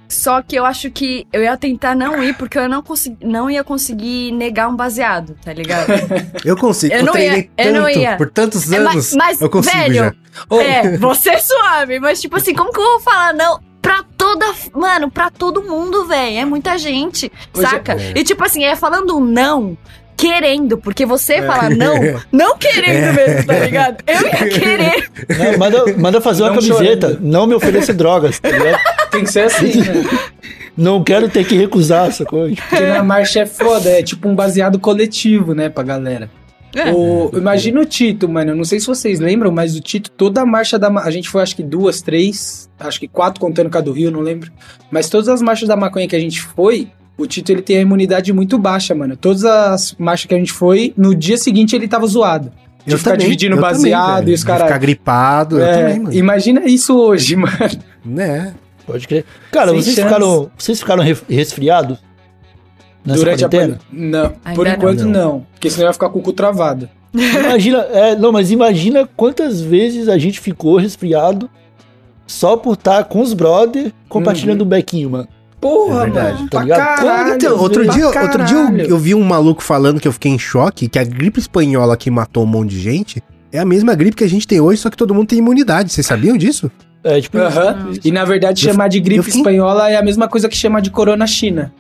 só 0.07 0.43
que 0.43 0.55
eu 0.55 0.63
acho 0.63 0.91
que 0.91 1.25
eu 1.33 1.41
ia 1.41 1.57
tentar 1.57 1.95
não 1.95 2.23
ir, 2.23 2.35
porque 2.35 2.57
eu 2.59 2.69
não, 2.69 2.83
consegui, 2.83 3.25
não 3.25 3.49
ia 3.49 3.63
conseguir 3.63 4.31
negar 4.31 4.69
um 4.69 4.75
baseado, 4.75 5.35
tá 5.43 5.51
ligado? 5.51 5.87
Eu 6.45 6.55
consigo, 6.55 6.93
Eu 6.93 6.99
eu, 6.99 7.05
não 7.05 7.13
treinei 7.13 7.49
ia, 7.57 7.65
eu 7.65 7.73
não 7.73 7.83
tanto, 7.85 7.99
ia. 7.99 8.15
por 8.15 8.29
tantos 8.29 8.71
É, 8.71 8.77
anos, 8.77 8.93
mas- 8.93 9.13
mas, 9.15 9.41
eu 9.41 9.49
consigo 9.49 9.75
velho, 9.75 9.95
já. 9.95 10.13
É, 10.61 10.97
você 10.97 11.31
é 11.31 11.39
suave, 11.39 11.99
mas 11.99 12.21
tipo 12.21 12.37
assim, 12.37 12.53
como 12.53 12.71
que 12.71 12.79
eu 12.79 12.83
vou 12.85 12.99
falar 13.01 13.33
não 13.33 13.59
pra 13.81 14.03
toda. 14.17 14.45
Mano, 14.73 15.09
pra 15.09 15.29
todo 15.29 15.63
mundo, 15.63 16.05
velho. 16.05 16.37
É 16.37 16.45
muita 16.45 16.77
gente, 16.77 17.31
Hoje 17.53 17.65
é- 17.65 17.69
saca? 17.69 17.93
é. 17.93 18.13
E 18.15 18.23
tipo 18.23 18.43
assim, 18.43 18.63
é 18.63 18.75
falando 18.75 19.19
não. 19.19 19.77
Querendo, 20.15 20.79
porque 20.79 21.05
você 21.05 21.33
É. 21.35 21.41
fala 21.45 21.69
não, 21.69 21.93
não 22.31 22.57
querendo 22.57 23.13
mesmo, 23.13 23.45
tá 23.45 23.59
ligado? 23.59 24.03
Eu 24.07 24.21
ia 24.27 24.49
querer. 24.49 25.09
Não, 25.29 25.57
manda, 25.59 25.97
manda 25.97 26.19
fazer 26.21 26.41
uma 26.41 26.49
Não 26.49 26.55
camiseta. 26.55 27.07
chorando. 27.09 27.21
Não 27.23 27.45
me 27.45 27.53
ofereça 27.53 27.93
drogas, 27.93 28.39
tá 28.39 28.49
ligado? 28.49 28.81
tem 29.11 29.23
que 29.23 29.31
ser 29.31 29.41
assim, 29.41 29.79
né? 29.81 30.03
Não 30.75 31.03
quero 31.03 31.27
ter 31.29 31.43
que 31.45 31.55
recusar 31.55 32.07
essa 32.07 32.23
coisa. 32.25 32.55
Porque 32.55 32.83
na 32.85 33.03
marcha 33.03 33.39
é 33.41 33.45
foda, 33.47 33.89
é 33.89 34.01
tipo 34.03 34.27
um 34.27 34.35
baseado 34.35 34.77
coletivo, 34.79 35.53
né, 35.55 35.69
pra 35.69 35.83
galera. 35.83 36.29
É. 36.79 36.91
O, 36.93 37.31
imagina 37.33 37.81
o 37.81 37.85
Tito, 37.85 38.27
mano. 38.29 38.51
Eu 38.51 38.55
não 38.55 38.63
sei 38.63 38.79
se 38.79 38.87
vocês 38.87 39.19
lembram, 39.19 39.51
mas 39.51 39.75
o 39.75 39.79
Tito, 39.81 40.11
toda 40.11 40.41
a 40.41 40.45
marcha 40.45 40.77
da. 40.77 40.89
ma- 40.89 41.01
A 41.03 41.09
gente 41.11 41.29
foi 41.29 41.41
acho 41.41 41.55
que 41.55 41.63
duas, 41.63 42.01
três, 42.01 42.69
acho 42.79 42.99
que 42.99 43.07
quatro 43.07 43.39
contando 43.41 43.69
com 43.69 43.77
a 43.77 43.81
do 43.81 43.91
Rio, 43.91 44.11
não 44.11 44.21
lembro. 44.21 44.51
Mas 44.91 45.09
todas 45.09 45.27
as 45.27 45.41
marchas 45.41 45.67
da 45.67 45.75
maconha 45.75 46.07
que 46.07 46.15
a 46.15 46.19
gente 46.19 46.41
foi, 46.41 46.89
o 47.17 47.25
Tito 47.25 47.51
ele 47.51 47.61
tem 47.61 47.77
a 47.77 47.81
imunidade 47.81 48.31
muito 48.31 48.57
baixa, 48.57 48.93
mano. 48.93 49.15
Todas 49.17 49.43
as 49.43 49.95
marchas 49.97 50.27
que 50.27 50.35
a 50.35 50.37
gente 50.37 50.51
foi, 50.53 50.93
no 50.95 51.15
dia 51.15 51.37
seguinte 51.37 51.75
ele 51.75 51.87
tava 51.87 52.05
zoado. 52.05 52.51
De 52.85 52.93
Eu 52.93 52.97
ficar 52.99 53.11
também, 53.11 53.25
dividindo 53.25 53.55
eu 53.55 53.61
baseado 53.61 54.17
também, 54.19 54.31
e 54.31 54.33
os 54.35 54.43
caras. 54.45 54.63
ficar 54.63 54.77
gripado, 54.77 55.59
eu 55.59 55.65
É, 55.65 55.77
também, 55.81 55.99
mano. 55.99 56.15
imagina 56.15 56.61
isso 56.65 56.95
hoje, 56.97 57.35
mano. 57.37 57.57
Né? 58.05 58.53
Pode 58.85 59.05
crer. 59.05 59.25
Cara, 59.51 59.71
Sem 59.71 59.81
vocês 59.81 59.95
chance. 59.95 60.07
ficaram, 60.07 60.51
vocês 60.57 60.79
ficaram 60.79 61.03
re- 61.03 61.17
resfriados? 61.29 61.97
Nessa 63.07 63.19
Durante 63.19 63.45
a 63.45 63.49
quarentena? 63.49 63.79
pandemia. 63.89 64.11
Não, 64.11 64.33
Ainda 64.45 64.55
por 64.55 64.67
enquanto 64.67 64.99
Não. 65.05 65.11
não. 65.11 65.45
Porque 65.53 65.69
senão 65.69 65.87
ia 65.87 65.93
ficar 65.93 66.09
com 66.09 66.19
o 66.19 66.21
cu 66.21 66.33
travado. 66.33 66.89
Imagina, 67.13 67.79
é, 67.91 68.15
não, 68.15 68.31
mas 68.31 68.51
imagina 68.51 69.07
quantas 69.15 69.61
vezes 69.61 70.07
a 70.09 70.17
gente 70.17 70.39
ficou 70.39 70.77
resfriado 70.77 71.49
só 72.27 72.57
por 72.57 72.73
estar 72.73 73.05
com 73.05 73.21
os 73.21 73.33
brother 73.33 73.91
compartilhando 74.09 74.63
um 74.63 74.67
bequinho, 74.67 75.09
mano. 75.09 75.27
Porra, 75.59 76.01
É 76.01 76.03
verdade, 76.05 76.37
mano. 76.37 76.49
tá 76.49 76.67
caralho. 76.67 77.33
Então, 77.35 77.57
outro 77.57 77.83
pra 77.85 77.93
dia, 77.93 78.05
outro 78.07 78.43
dia 78.43 78.55
eu, 78.57 78.63
caralho. 78.65 78.81
eu 78.89 78.97
vi 78.99 79.15
um 79.15 79.23
maluco 79.23 79.63
falando 79.63 79.99
que 79.99 80.07
eu 80.07 80.11
fiquei 80.11 80.31
em 80.31 80.37
choque, 80.37 80.87
que 80.87 80.99
a 80.99 81.03
gripe 81.03 81.39
espanhola 81.39 81.97
que 81.97 82.11
matou 82.11 82.43
um 82.43 82.47
monte 82.47 82.71
de 82.71 82.79
gente 82.79 83.23
é 83.51 83.57
a 83.57 83.65
mesma 83.65 83.95
gripe 83.95 84.15
que 84.17 84.23
a 84.23 84.29
gente 84.29 84.45
tem 84.45 84.59
hoje, 84.59 84.79
só 84.81 84.89
que 84.89 84.97
todo 84.97 85.15
mundo 85.15 85.29
tem 85.29 85.39
imunidade. 85.39 85.91
Vocês 85.91 86.05
sabiam 86.05 86.37
disso? 86.37 86.69
É, 87.03 87.19
tipo, 87.21 87.37
Aham. 87.39 87.89
isso. 87.91 88.01
E 88.03 88.11
na 88.11 88.23
verdade, 88.25 88.63
Eu- 88.67 88.71
chamar 88.71 88.89
de 88.89 88.99
gripe 88.99 89.23
fiquei- 89.23 89.39
espanhola 89.39 89.89
é 89.89 89.95
a 89.95 90.03
mesma 90.03 90.27
coisa 90.27 90.47
que 90.47 90.55
chamar 90.57 90.81
de 90.81 90.91
corona 90.91 91.25
china. 91.25 91.73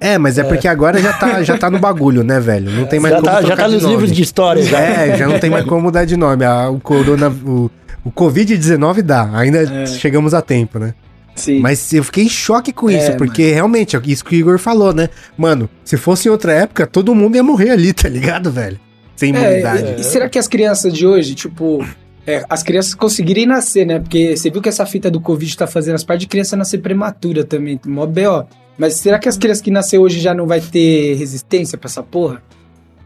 É, 0.00 0.18
mas 0.18 0.36
é, 0.38 0.44
porque 0.44 0.68
agora 0.68 0.98
já 1.00 1.12
tá, 1.12 1.42
já 1.42 1.56
tá 1.56 1.70
no 1.70 1.78
bagulho, 1.78 2.22
né, 2.22 2.38
velho? 2.40 2.70
Não 2.70 2.84
tem 2.86 3.00
mais 3.00 3.14
já 3.14 3.20
como 3.20 3.32
tá, 3.32 3.42
já 3.42 3.56
tá 3.56 3.68
nos 3.68 3.82
nome. 3.82 3.94
livros 3.94 4.12
de 4.12 4.22
história. 4.22 4.62
Já. 4.62 4.78
É, 4.80 5.16
já 5.16 5.26
não 5.26 5.38
tem 5.38 5.48
mais 5.50 5.64
como 5.64 5.80
mudar 5.82 6.04
de 6.04 6.16
nome. 6.16 6.44
Ah, 6.44 6.68
o 6.68 6.78
corona, 6.80 7.28
o, 7.30 7.70
o 8.04 8.10
Covid-19 8.12 9.02
dá, 9.02 9.30
ainda 9.32 9.62
É. 9.62 9.86
chegamos 9.86 10.34
a 10.34 10.42
tempo, 10.42 10.78
né? 10.78 10.94
Sim. 11.34 11.60
Mas 11.60 11.92
eu 11.92 12.04
fiquei 12.04 12.24
em 12.24 12.28
choque 12.28 12.72
com 12.72 12.88
É, 12.90 12.94
isso, 12.96 13.16
porque 13.16 13.50
realmente, 13.52 13.96
é 13.96 14.00
isso 14.06 14.24
que 14.24 14.36
o 14.36 14.38
Igor 14.38 14.58
falou, 14.58 14.92
né? 14.92 15.08
Mano, 15.36 15.68
se 15.84 15.96
fosse 15.96 16.28
em 16.28 16.30
outra 16.30 16.52
época, 16.52 16.86
todo 16.86 17.14
mundo 17.14 17.34
ia 17.36 17.42
morrer 17.42 17.70
ali, 17.70 17.92
tá 17.92 18.08
ligado, 18.08 18.50
velho? 18.52 18.78
Sem 19.16 19.30
imunidade. 19.30 19.84
É, 19.84 19.96
e, 19.96 20.00
e 20.00 20.04
será 20.04 20.28
que 20.28 20.38
as 20.38 20.46
crianças 20.46 20.92
de 20.92 21.06
hoje, 21.06 21.34
tipo, 21.34 21.84
é, 22.26 22.44
as 22.48 22.62
crianças 22.62 22.94
conseguirem 22.94 23.46
nascer, 23.46 23.84
né? 23.86 23.98
Porque 24.00 24.36
você 24.36 24.50
viu 24.50 24.60
que 24.62 24.68
essa 24.68 24.84
fita 24.86 25.10
do 25.10 25.20
Covid 25.20 25.56
tá 25.56 25.66
fazendo 25.66 25.94
as 25.96 26.04
partes 26.04 26.20
de 26.22 26.28
criança 26.28 26.56
nascer 26.56 26.78
prematura 26.78 27.42
também, 27.44 27.80
mó 27.86 28.06
B.O. 28.06 28.44
Mas 28.76 28.94
será 28.94 29.18
que 29.18 29.28
as 29.28 29.36
crianças 29.36 29.62
que 29.62 29.70
nascer 29.70 29.98
hoje 29.98 30.20
já 30.20 30.34
não 30.34 30.46
vai 30.46 30.60
ter 30.60 31.14
resistência 31.14 31.78
pra 31.78 31.88
essa 31.88 32.02
porra? 32.02 32.42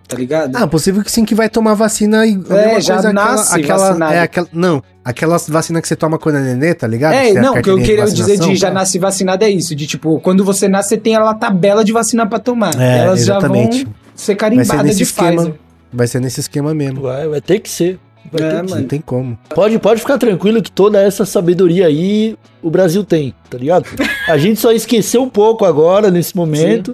Tá 0.08 0.16
ligado? 0.16 0.56
Ah, 0.56 0.66
possível 0.66 1.04
que 1.04 1.12
sim, 1.12 1.22
que 1.22 1.34
vai 1.34 1.50
tomar 1.50 1.74
vacina 1.74 2.26
e 2.26 2.34
mesma 2.34 2.80
já 2.80 2.94
coisa, 2.94 3.12
nasce 3.12 3.60
aquela, 3.60 3.88
vacinado. 3.88 4.14
é 4.14 4.20
aquela, 4.20 4.48
não, 4.54 4.82
aquelas 5.04 5.46
vacinas 5.46 5.82
que 5.82 5.88
você 5.88 5.94
toma 5.96 6.18
quando 6.18 6.36
é 6.36 6.40
nenê, 6.40 6.72
tá 6.72 6.86
ligado? 6.86 7.12
É, 7.12 7.36
a 7.36 7.42
não, 7.42 7.52
o 7.52 7.62
que 7.62 7.68
eu 7.68 7.76
queria 7.76 8.06
dizer 8.06 8.38
de 8.38 8.56
já 8.56 8.70
nasce 8.70 8.98
vacinado 8.98 9.44
é 9.44 9.50
isso, 9.50 9.74
de 9.74 9.86
tipo, 9.86 10.18
quando 10.20 10.42
você 10.42 10.66
nasce, 10.66 10.90
você 10.90 10.96
tem 10.96 11.14
a 11.14 11.34
tabela 11.34 11.84
de 11.84 11.92
vacina 11.92 12.26
pra 12.26 12.38
tomar. 12.38 12.74
É, 12.80 13.00
Elas 13.00 13.20
exatamente. 13.20 13.80
já 13.80 13.84
vão 13.84 13.94
ser 14.14 14.34
carimbadas 14.34 14.96
de 14.96 15.02
esquema. 15.02 15.42
Pfizer. 15.42 15.54
Vai 15.92 16.06
ser 16.06 16.20
nesse 16.20 16.40
esquema 16.40 16.74
mesmo. 16.74 17.02
Vai, 17.02 17.28
vai 17.28 17.40
ter 17.42 17.60
que 17.60 17.68
ser. 17.68 17.98
Vai 18.32 18.42
É, 18.42 18.50
ter 18.50 18.56
que 18.64 18.70
mano. 18.70 18.80
Não 18.82 18.88
tem 18.88 19.00
como. 19.00 19.38
Pode, 19.54 19.78
pode 19.78 20.00
ficar 20.00 20.18
tranquilo 20.18 20.62
que 20.62 20.70
toda 20.70 21.00
essa 21.00 21.24
sabedoria 21.24 21.86
aí 21.86 22.36
o 22.62 22.70
Brasil 22.70 23.04
tem, 23.04 23.34
tá 23.50 23.56
ligado? 23.58 23.86
A 24.28 24.36
gente 24.38 24.58
só 24.60 24.72
esqueceu 24.72 25.22
um 25.22 25.28
pouco 25.28 25.64
agora, 25.64 26.10
nesse 26.10 26.36
momento, 26.36 26.92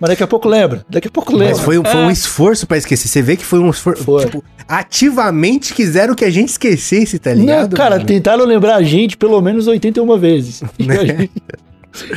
mas 0.00 0.10
daqui 0.10 0.22
a 0.22 0.26
pouco 0.26 0.48
lembra. 0.48 0.84
Daqui 0.88 1.08
a 1.08 1.10
pouco 1.10 1.32
lembra. 1.32 1.54
Mas 1.56 1.60
foi, 1.64 1.82
foi 1.82 2.00
um 2.00 2.10
esforço 2.10 2.66
pra 2.66 2.76
esquecer. 2.76 3.08
Você 3.08 3.20
vê 3.22 3.36
que 3.36 3.44
foi 3.44 3.58
um 3.58 3.70
esforço. 3.70 4.04
Foi. 4.04 4.24
Tipo, 4.26 4.44
ativamente 4.68 5.74
quiseram 5.74 6.14
que 6.14 6.24
a 6.24 6.30
gente 6.30 6.50
esquecesse, 6.50 7.18
tá 7.18 7.30
Não, 7.34 7.40
ligado? 7.40 7.76
cara, 7.76 7.96
mano? 7.96 8.06
tentaram 8.06 8.44
lembrar 8.44 8.76
a 8.76 8.82
gente 8.82 9.16
pelo 9.16 9.40
menos 9.40 9.66
81 9.66 10.18
vezes. 10.18 10.62
E 10.78 10.90
a 10.92 11.04
gente, 11.04 11.30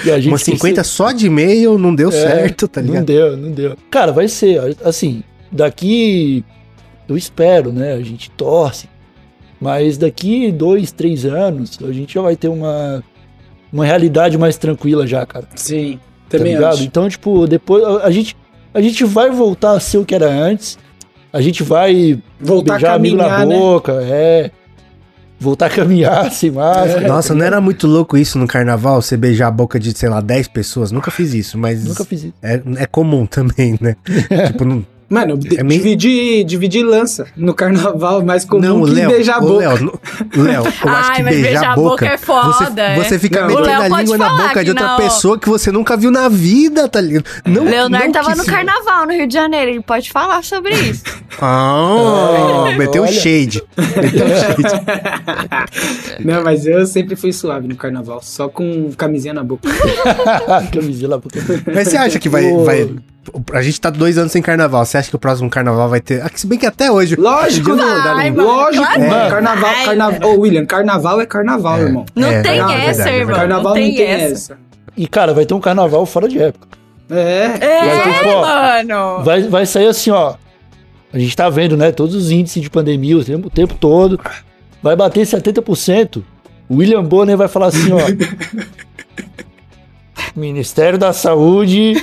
e 0.06 0.12
a 0.12 0.18
gente 0.20 0.28
Umas 0.28 0.44
50 0.44 0.82
esqueceu. 0.82 0.84
só 0.84 1.12
de 1.12 1.26
e-mail 1.28 1.78
não 1.80 1.96
deu 1.96 2.10
É, 2.10 2.12
certo, 2.12 2.68
tá 2.68 2.82
Não 2.82 2.90
ligado? 2.90 3.06
deu, 3.06 3.38
não 3.38 3.52
deu. 3.52 3.76
Cara, 3.90 4.12
vai 4.12 4.28
ser, 4.28 4.60
assim, 4.84 5.24
daqui. 5.52 6.44
Eu 7.12 7.18
espero, 7.18 7.72
né? 7.72 7.94
A 7.94 8.02
gente 8.02 8.30
torce. 8.32 8.90
Mas 9.60 9.98
daqui 9.98 10.52
dois, 10.52 10.92
três 10.92 11.24
anos, 11.26 11.78
a 11.88 11.92
gente 11.92 12.14
já 12.16 12.22
vai 12.22 12.36
ter 12.36 12.48
uma, 12.48 13.04
uma 13.72 13.86
realidade 13.86 14.38
mais 14.38 14.58
tranquila 14.58 15.06
já, 15.06 15.26
cara. 15.26 15.48
Sim, 15.56 16.00
Tá 16.28 16.38
também 16.38 16.54
ligado? 16.56 16.74
acho. 16.76 16.84
Então, 16.84 17.08
tipo, 17.10 17.46
depois 17.46 17.84
a, 17.84 18.06
a 18.06 18.12
gente, 18.12 18.36
a 18.74 18.82
gente 18.82 19.04
vai 19.04 19.30
voltar 19.30 19.74
a 19.74 19.80
ser 19.80 19.98
o 19.98 20.06
que 20.06 20.16
era 20.16 20.30
antes. 20.32 20.80
A 21.34 21.42
gente 21.42 21.62
vai 21.64 22.20
Voltar 22.40 22.74
a 22.74 22.78
beijar 22.78 22.96
amigo 22.96 23.18
na 23.18 23.24
caminhar, 23.26 23.46
né? 23.48 23.56
boca, 23.56 23.92
é. 24.04 24.52
Voltar 25.40 25.66
a 25.68 25.70
caminhar 25.70 26.30
sem 26.34 26.52
máscara. 26.52 27.08
Nossa, 27.08 27.34
não 27.36 27.46
era 27.46 27.60
muito 27.62 27.86
louco 27.88 28.18
isso 28.18 28.38
no 28.40 28.48
carnaval? 28.48 29.02
Você 29.02 29.16
beijar 29.18 29.48
a 29.48 29.52
boca 29.52 29.80
de, 29.80 29.92
sei 29.98 30.08
lá, 30.10 30.22
10 30.22 30.48
pessoas? 30.50 30.92
Nunca 30.92 31.12
fiz 31.12 31.34
isso, 31.34 31.58
mas 31.58 31.84
Nunca 31.86 32.04
fiz 32.06 32.24
isso. 32.24 32.34
é, 32.42 32.62
é 32.78 32.86
comum 32.86 33.26
também, 33.28 33.78
né? 33.82 33.96
tipo, 34.48 34.66
não, 34.66 34.86
Mano, 35.12 35.38
É 35.58 35.62
meio- 35.62 35.82
dividir, 35.82 36.44
dividir 36.46 36.84
lança 36.86 37.28
no 37.36 37.54
carnaval 37.54 38.22
é 38.22 38.24
mais 38.24 38.46
comum 38.46 38.62
não, 38.62 38.84
que 38.86 38.92
Léo, 38.92 39.10
beijar 39.10 39.38
a 39.38 39.42
boca. 39.42 39.58
Léo, 39.58 39.84
não- 39.84 40.44
Léo, 40.44 40.64
eu 40.64 40.68
acho 40.68 40.88
Ai, 40.88 41.16
que 41.18 41.24
mas 41.24 41.42
beijar, 41.42 41.72
a 41.72 41.76
boca, 41.76 42.06
é 42.06 42.18
foda. 42.18 42.96
Você, 42.96 43.04
você 43.04 43.20
fica 43.20 43.42
Não. 43.42 43.48
metendo 43.50 43.94
a 43.94 44.00
língua 44.02 44.18
na 44.18 44.30
boca 44.38 44.64
de 44.64 44.70
outra 44.72 44.88
não. 44.88 44.98
pessoa 44.98 45.38
que 45.38 45.50
você 45.50 45.70
nunca 45.70 45.98
viu 45.98 46.10
na 46.12 46.30
vida, 46.30 46.88
tá 46.88 47.02
ligado? 47.02 47.26
Não, 47.46 47.66
Leonardo 47.66 48.06
não 48.06 48.12
tava 48.14 48.36
no 48.36 48.46
carnaval 48.46 49.06
no 49.06 49.12
Rio 49.12 49.28
de 49.28 49.34
Janeiro, 49.34 49.72
ele 49.72 49.82
pode 49.82 50.10
falar 50.10 50.44
sobre 50.46 50.74
isso. 50.76 51.04
Ah, 51.42 52.74
meteu 52.78 53.02
o 53.04 53.06
Olha. 53.06 53.14
shade. 53.14 53.64
Meteu 53.78 54.26
o 54.26 54.30
shade. 54.30 54.86
Não, 56.24 56.44
mas 56.44 56.66
eu 56.66 56.86
sempre 56.86 57.16
fui 57.16 57.34
suave 57.34 57.68
no 57.68 57.76
carnaval, 57.76 58.22
só 58.22 58.48
com 58.48 58.92
camisinha 58.98 59.34
na 59.34 59.44
boca. 59.44 59.68
Camisela 60.72 61.18
boca. 61.18 61.40
Mas 61.74 61.88
você 61.88 61.98
acha 61.98 62.20
que 62.20 62.30
vai, 62.30 62.52
vai. 62.64 62.90
A 63.54 63.62
gente 63.62 63.80
tá 63.80 63.90
dois 63.90 64.18
anos 64.18 64.32
sem 64.32 64.42
carnaval. 64.42 64.84
Você 64.86 64.98
acha 64.98 65.10
que 65.10 65.16
o 65.16 65.20
próximo 65.20 65.50
carnaval 65.50 65.90
vai 65.90 66.00
ter. 66.00 66.22
Ah, 66.24 66.30
que 66.30 66.40
Se 66.40 66.48
bem 66.48 66.58
que 66.58 66.66
até 66.66 66.92
hoje. 66.92 67.16
Lógico, 67.16 67.70
mano, 67.70 68.44
Lógico, 68.44 68.84
claro 68.86 69.00
mano. 69.02 69.24
que 69.26 69.30
Carnaval, 69.32 69.76
carnaval. 69.86 70.30
Ô, 70.30 70.40
William, 70.40 70.66
carnaval 70.66 71.22
é 71.22 71.26
carnaval, 71.26 71.78
É. 71.78 71.82
irmão. 71.82 72.06
Não 72.16 72.28
É, 72.32 72.42
tem 72.42 72.60
não, 72.60 72.70
é 72.70 72.86
essa, 72.86 73.04
verdade, 73.04 73.10
é 73.10 73.20
irmão. 73.20 73.36
Carnaval 73.36 73.64
não 73.64 73.74
tem, 73.74 74.02
essa. 74.02 74.34
essa. 74.34 74.58
E, 74.98 75.08
cara, 75.08 75.34
vai 75.34 75.46
ter 75.46 75.54
um 75.54 75.60
carnaval 75.60 76.06
fora 76.06 76.28
de 76.28 76.40
época. 76.42 76.68
É. 77.10 77.50
É, 77.60 77.86
Vai 78.04 78.20
ter, 78.24 78.28
ó, 78.28 78.42
mano. 78.42 79.24
Vai, 79.24 79.42
vai 79.44 79.66
sair 79.66 79.88
assim, 79.88 80.12
ó. 80.12 80.34
A 81.14 81.20
gente 81.20 81.36
tá 81.36 81.50
vendo, 81.50 81.76
né? 81.76 81.92
Todos 81.92 82.16
os 82.16 82.32
índices 82.32 82.62
de 82.62 82.70
pandemia 82.70 83.18
o 83.18 83.24
tempo, 83.24 83.48
o 83.48 83.52
tempo 83.52 83.76
todo. 83.76 84.20
Vai 84.82 84.96
bater 84.96 85.26
70%. 85.26 86.24
O 86.70 86.78
William 86.78 87.04
Bonner 87.04 87.36
vai 87.36 87.48
falar 87.48 87.68
assim, 87.68 87.92
ó. 87.92 88.00
Ministério 90.36 90.98
da 90.98 91.12
Saúde 91.12 92.02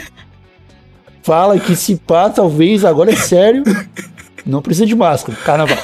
fala 1.23 1.59
que 1.59 1.75
se 1.75 1.97
pá, 1.97 2.29
talvez, 2.29 2.85
agora 2.85 3.11
é 3.11 3.17
sério. 3.17 3.63
Não 4.45 4.63
precisa 4.63 4.87
de 4.87 4.95
máscara. 4.95 5.39
Carnaval. 5.45 5.79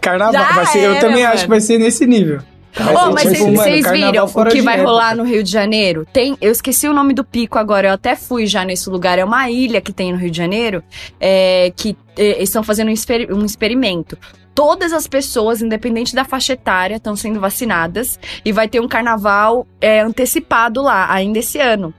Carnaval. 0.00 0.32
Já 0.32 0.52
vai 0.52 0.66
ser, 0.66 0.84
eu 0.84 1.00
também 1.00 1.22
mano. 1.22 1.34
acho 1.34 1.44
que 1.44 1.48
vai 1.48 1.60
ser 1.60 1.78
nesse 1.78 2.06
nível. 2.06 2.40
Ser 2.78 3.12
mas 3.12 3.38
tipo, 3.38 3.52
vocês 3.52 3.84
carnaval 3.84 4.12
viram 4.12 4.24
o 4.24 4.46
que 4.46 4.62
vai 4.62 4.74
época. 4.74 4.90
rolar 4.90 5.16
no 5.16 5.24
Rio 5.24 5.42
de 5.42 5.50
Janeiro? 5.50 6.06
Tem, 6.12 6.36
eu 6.40 6.52
esqueci 6.52 6.88
o 6.88 6.92
nome 6.92 7.12
do 7.14 7.24
pico 7.24 7.58
agora, 7.58 7.88
eu 7.88 7.92
até 7.92 8.14
fui 8.16 8.46
já 8.46 8.64
nesse 8.64 8.88
lugar. 8.88 9.18
É 9.18 9.24
uma 9.24 9.50
ilha 9.50 9.80
que 9.80 9.92
tem 9.92 10.12
no 10.12 10.18
Rio 10.18 10.30
de 10.30 10.36
Janeiro, 10.36 10.82
é, 11.20 11.72
que 11.76 11.96
é, 12.16 12.42
estão 12.42 12.62
fazendo 12.62 12.88
um, 12.88 12.92
exper- 12.92 13.32
um 13.32 13.44
experimento. 13.44 14.16
Todas 14.54 14.92
as 14.92 15.06
pessoas, 15.06 15.62
independente 15.62 16.14
da 16.14 16.24
faixa 16.24 16.54
etária, 16.54 16.96
estão 16.96 17.14
sendo 17.14 17.38
vacinadas 17.38 18.18
e 18.44 18.50
vai 18.52 18.66
ter 18.68 18.80
um 18.80 18.88
carnaval 18.88 19.66
é, 19.80 20.00
antecipado 20.00 20.82
lá, 20.82 21.06
ainda 21.12 21.38
esse 21.38 21.60
ano. 21.60 21.94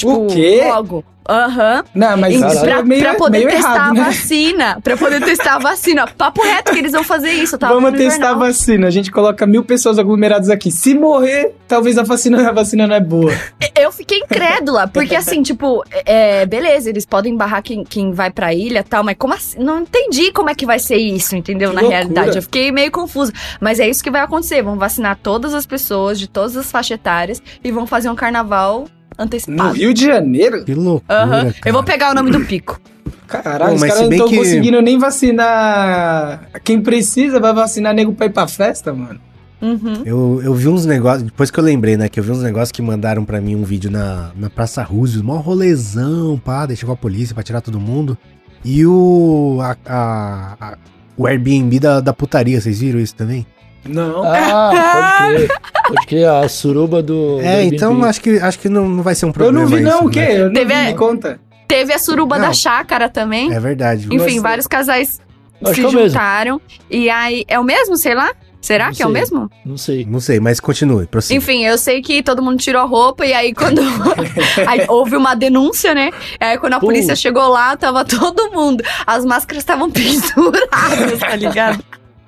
Tipo, 0.00 0.24
O 0.24 0.26
quê? 0.26 0.62
logo. 0.66 1.04
Aham. 1.28 1.84
Não, 1.94 2.16
mas 2.16 2.34
E 2.34 2.60
pra, 2.60 2.78
é 2.78 2.82
meio, 2.82 3.02
pra 3.02 3.14
poder 3.14 3.38
meio 3.38 3.50
testar 3.50 3.74
errado, 3.76 3.90
a 3.90 3.94
né? 3.94 4.04
vacina. 4.04 4.80
Pra 4.82 4.96
poder 4.96 5.20
testar 5.22 5.54
a 5.54 5.58
vacina. 5.58 6.06
Papo 6.08 6.42
reto 6.42 6.72
que 6.72 6.78
eles 6.78 6.90
vão 6.90 7.04
fazer 7.04 7.30
isso. 7.30 7.56
Tava 7.56 7.74
Vamos 7.74 7.92
testar 7.96 8.30
a 8.30 8.34
vacina. 8.34 8.88
A 8.88 8.90
gente 8.90 9.12
coloca 9.12 9.46
mil 9.46 9.62
pessoas 9.62 9.96
aglomeradas 9.98 10.48
aqui. 10.50 10.72
Se 10.72 10.92
morrer, 10.92 11.54
talvez 11.68 11.98
a 11.98 12.02
vacina, 12.02 12.42
a 12.48 12.52
vacina 12.52 12.84
não 12.86 12.96
é 12.96 13.00
boa. 13.00 13.32
Eu 13.78 13.92
fiquei 13.92 14.18
incrédula, 14.18 14.88
porque 14.88 15.14
assim, 15.14 15.40
tipo, 15.44 15.84
é, 16.04 16.44
beleza, 16.46 16.88
eles 16.90 17.06
podem 17.06 17.36
barrar 17.36 17.62
quem, 17.62 17.84
quem 17.84 18.12
vai 18.12 18.30
pra 18.32 18.52
ilha 18.52 18.80
e 18.80 18.82
tal, 18.84 19.04
mas 19.04 19.14
como 19.16 19.34
assim? 19.34 19.58
Não 19.62 19.80
entendi 19.82 20.32
como 20.32 20.50
é 20.50 20.54
que 20.54 20.66
vai 20.66 20.80
ser 20.80 20.96
isso, 20.96 21.36
entendeu? 21.36 21.68
Que 21.70 21.76
Na 21.76 21.82
loucura. 21.82 21.98
realidade. 22.00 22.36
Eu 22.38 22.42
fiquei 22.42 22.72
meio 22.72 22.90
confusa. 22.90 23.32
Mas 23.60 23.78
é 23.78 23.88
isso 23.88 24.02
que 24.02 24.10
vai 24.10 24.22
acontecer. 24.22 24.62
Vão 24.62 24.76
vacinar 24.76 25.16
todas 25.22 25.54
as 25.54 25.64
pessoas 25.64 26.18
de 26.18 26.26
todas 26.28 26.56
as 26.56 26.72
faixas 26.72 26.96
etárias 26.98 27.40
e 27.62 27.70
vão 27.70 27.86
fazer 27.86 28.10
um 28.10 28.16
carnaval 28.16 28.86
No 29.20 29.24
antecipado. 29.26 29.74
Rio 29.74 29.92
de 29.94 30.04
Janeiro? 30.06 30.64
Que 30.64 30.74
loucura. 30.74 31.54
Eu 31.64 31.72
vou 31.72 31.82
pegar 31.84 32.10
o 32.10 32.14
nome 32.14 32.30
do 32.30 32.40
pico. 32.40 32.80
Caralho, 33.26 33.70
Pô, 33.70 33.74
os 33.76 33.82
caras 33.82 34.00
não 34.02 34.10
estão 34.10 34.28
que- 34.28 34.36
conseguindo 34.36 34.80
nem 34.82 34.98
vacinar. 34.98 36.48
Quem 36.64 36.80
precisa 36.80 37.38
vai 37.38 37.52
vacinar 37.54 37.94
nego 37.94 38.12
pra 38.12 38.26
ir 38.26 38.30
pra 38.30 38.46
festa, 38.48 38.92
mano. 38.92 39.20
Uhum. 39.62 40.02
Eu, 40.06 40.40
eu 40.42 40.54
vi 40.54 40.68
uns 40.68 40.86
negócios, 40.86 41.24
depois 41.24 41.50
que 41.50 41.60
eu 41.60 41.64
lembrei, 41.64 41.96
né? 41.96 42.08
Que 42.08 42.18
eu 42.18 42.24
vi 42.24 42.30
uns 42.30 42.42
negócios 42.42 42.72
que 42.72 42.80
mandaram 42.80 43.24
pra 43.24 43.40
mim 43.40 43.54
um 43.56 43.62
vídeo 43.62 43.90
na, 43.90 44.30
na 44.34 44.48
Praça 44.48 44.82
Roosevelt, 44.82 45.24
mó 45.26 45.36
rolezão, 45.36 46.40
pá, 46.42 46.66
chegou 46.74 46.94
a 46.94 46.96
polícia 46.96 47.34
pra 47.34 47.42
tirar 47.44 47.60
todo 47.60 47.78
mundo. 47.78 48.16
E 48.64 48.86
o. 48.86 49.58
A, 49.60 49.76
a- 49.86 50.56
a- 50.60 50.78
o 51.16 51.26
Airbnb 51.26 51.78
da, 51.78 52.00
da 52.00 52.14
putaria, 52.14 52.58
vocês 52.58 52.80
viram 52.80 52.98
isso 52.98 53.14
também? 53.14 53.46
Não. 53.84 54.22
Ah, 54.24 54.70
pode 54.72 55.36
crer. 55.46 55.58
Pode 55.88 56.06
crer, 56.06 56.28
a 56.28 56.48
suruba 56.48 57.02
do. 57.02 57.36
do 57.36 57.40
é, 57.40 57.56
Airbnb. 57.56 57.76
então 57.76 58.04
acho 58.04 58.20
que, 58.20 58.38
acho 58.38 58.58
que 58.58 58.68
não, 58.68 58.88
não 58.88 59.02
vai 59.02 59.14
ser 59.14 59.26
um 59.26 59.30
eu 59.30 59.32
problema. 59.32 59.60
não 59.60 59.66
vi, 59.76 59.80
não, 59.82 59.98
isso, 60.00 60.06
o 60.06 60.10
quê? 60.10 60.20
né? 60.20 60.40
Eu 60.40 60.46
não 60.46 60.52
Teve 60.52 60.74
vi, 60.74 60.80
a- 60.80 60.84
me 60.84 60.94
conta. 60.94 61.40
Teve 61.66 61.92
a 61.92 61.98
suruba 61.98 62.36
Não. 62.36 62.48
da 62.48 62.52
chácara 62.52 63.08
também. 63.08 63.52
É 63.54 63.60
verdade. 63.60 64.06
Enfim, 64.10 64.16
Nossa. 64.36 64.40
vários 64.42 64.66
casais 64.66 65.20
Acho 65.64 65.74
se 65.74 65.86
é 65.86 65.88
juntaram. 65.90 66.60
E 66.90 67.08
aí. 67.08 67.44
É 67.46 67.58
o 67.60 67.64
mesmo, 67.64 67.96
sei 67.96 68.14
lá? 68.14 68.32
Será 68.60 68.86
Não 68.88 68.92
que 68.92 69.02
é 69.02 69.06
o 69.06 69.10
sei. 69.10 69.20
mesmo? 69.20 69.50
Não 69.64 69.76
sei. 69.78 70.04
Não 70.04 70.20
sei, 70.20 70.38
mas 70.40 70.60
continue, 70.60 71.06
prossiga. 71.06 71.38
Enfim, 71.38 71.64
eu 71.64 71.78
sei 71.78 72.02
que 72.02 72.22
todo 72.22 72.42
mundo 72.42 72.58
tirou 72.58 72.82
a 72.82 72.84
roupa 72.84 73.24
e 73.24 73.32
aí 73.32 73.54
quando 73.54 73.80
aí 74.66 74.84
houve 74.88 75.16
uma 75.16 75.34
denúncia, 75.34 75.94
né? 75.94 76.10
Aí 76.38 76.58
quando 76.58 76.74
a 76.74 76.80
Pô. 76.80 76.86
polícia 76.86 77.14
chegou 77.16 77.48
lá, 77.48 77.74
tava 77.76 78.04
todo 78.04 78.50
mundo, 78.52 78.84
as 79.06 79.24
máscaras 79.24 79.62
estavam 79.62 79.88
penduradas, 79.92 81.18
tá 81.20 81.36
ligado? 81.36 81.82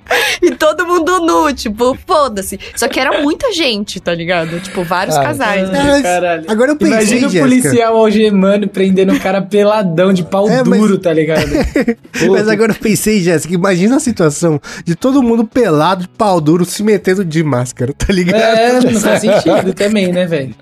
E 0.42 0.50
todo 0.52 0.84
mundo 0.86 1.20
nu, 1.20 1.52
tipo, 1.54 1.96
foda-se. 2.06 2.58
Só 2.74 2.88
que 2.88 2.98
era 2.98 3.22
muita 3.22 3.52
gente, 3.52 4.00
tá 4.00 4.12
ligado? 4.12 4.58
Tipo, 4.60 4.82
vários 4.82 5.16
Ah, 5.16 5.22
casais. 5.22 5.68
É, 5.70 5.72
mas 5.72 6.02
Caralho. 6.02 6.44
Agora 6.48 6.72
eu 6.72 6.76
pensei, 6.76 7.18
Imagina 7.18 7.28
o 7.28 7.32
policial 7.48 7.96
algemando, 7.96 8.66
prendendo 8.68 9.12
um 9.12 9.18
cara 9.18 9.40
peladão 9.40 10.12
de 10.12 10.24
pau 10.24 10.48
É, 10.50 10.64
mas- 10.64 10.80
duro, 10.80 10.98
tá 10.98 11.12
ligado? 11.12 11.46
Mas 12.30 12.48
agora 12.48 12.72
eu 12.72 12.76
pensei, 12.76 13.20
Jéssica, 13.20 13.54
imagina 13.54 13.96
a 13.96 14.00
situação 14.00 14.60
de 14.84 14.94
todo 14.94 15.22
mundo 15.22 15.44
pelado, 15.44 16.02
de 16.02 16.08
pau 16.08 16.40
duro, 16.40 16.64
se 16.64 16.82
metendo 16.82 17.24
de 17.24 17.42
máscara, 17.42 17.92
tá 17.92 18.12
ligado? 18.12 18.40
É, 18.40 18.80
não 18.90 19.00
faz 19.00 19.20
sentido 19.20 19.72
também, 19.74 20.12
né, 20.12 20.26
velho? 20.26 20.54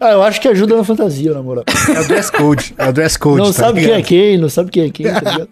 Ah, 0.00 0.10
eu 0.12 0.22
acho 0.22 0.40
que 0.40 0.48
ajuda 0.48 0.76
na 0.76 0.82
fantasia, 0.84 1.32
na 1.32 1.42
moral. 1.42 1.64
É 1.94 2.00
o 2.00 2.08
dress 2.08 2.30
code. 2.32 2.74
É 2.76 2.88
o 2.88 2.92
dress 2.92 3.16
code. 3.18 3.38
não 3.38 3.46
tá 3.46 3.52
sabe 3.52 3.80
quem 3.80 3.90
é 3.90 3.94
ligado? 3.96 4.08
quem, 4.08 4.38
não 4.38 4.48
sabe 4.48 4.70
quem 4.70 4.84
é 4.84 4.90
quem, 4.90 5.06
tá 5.06 5.18
ligado? 5.20 5.48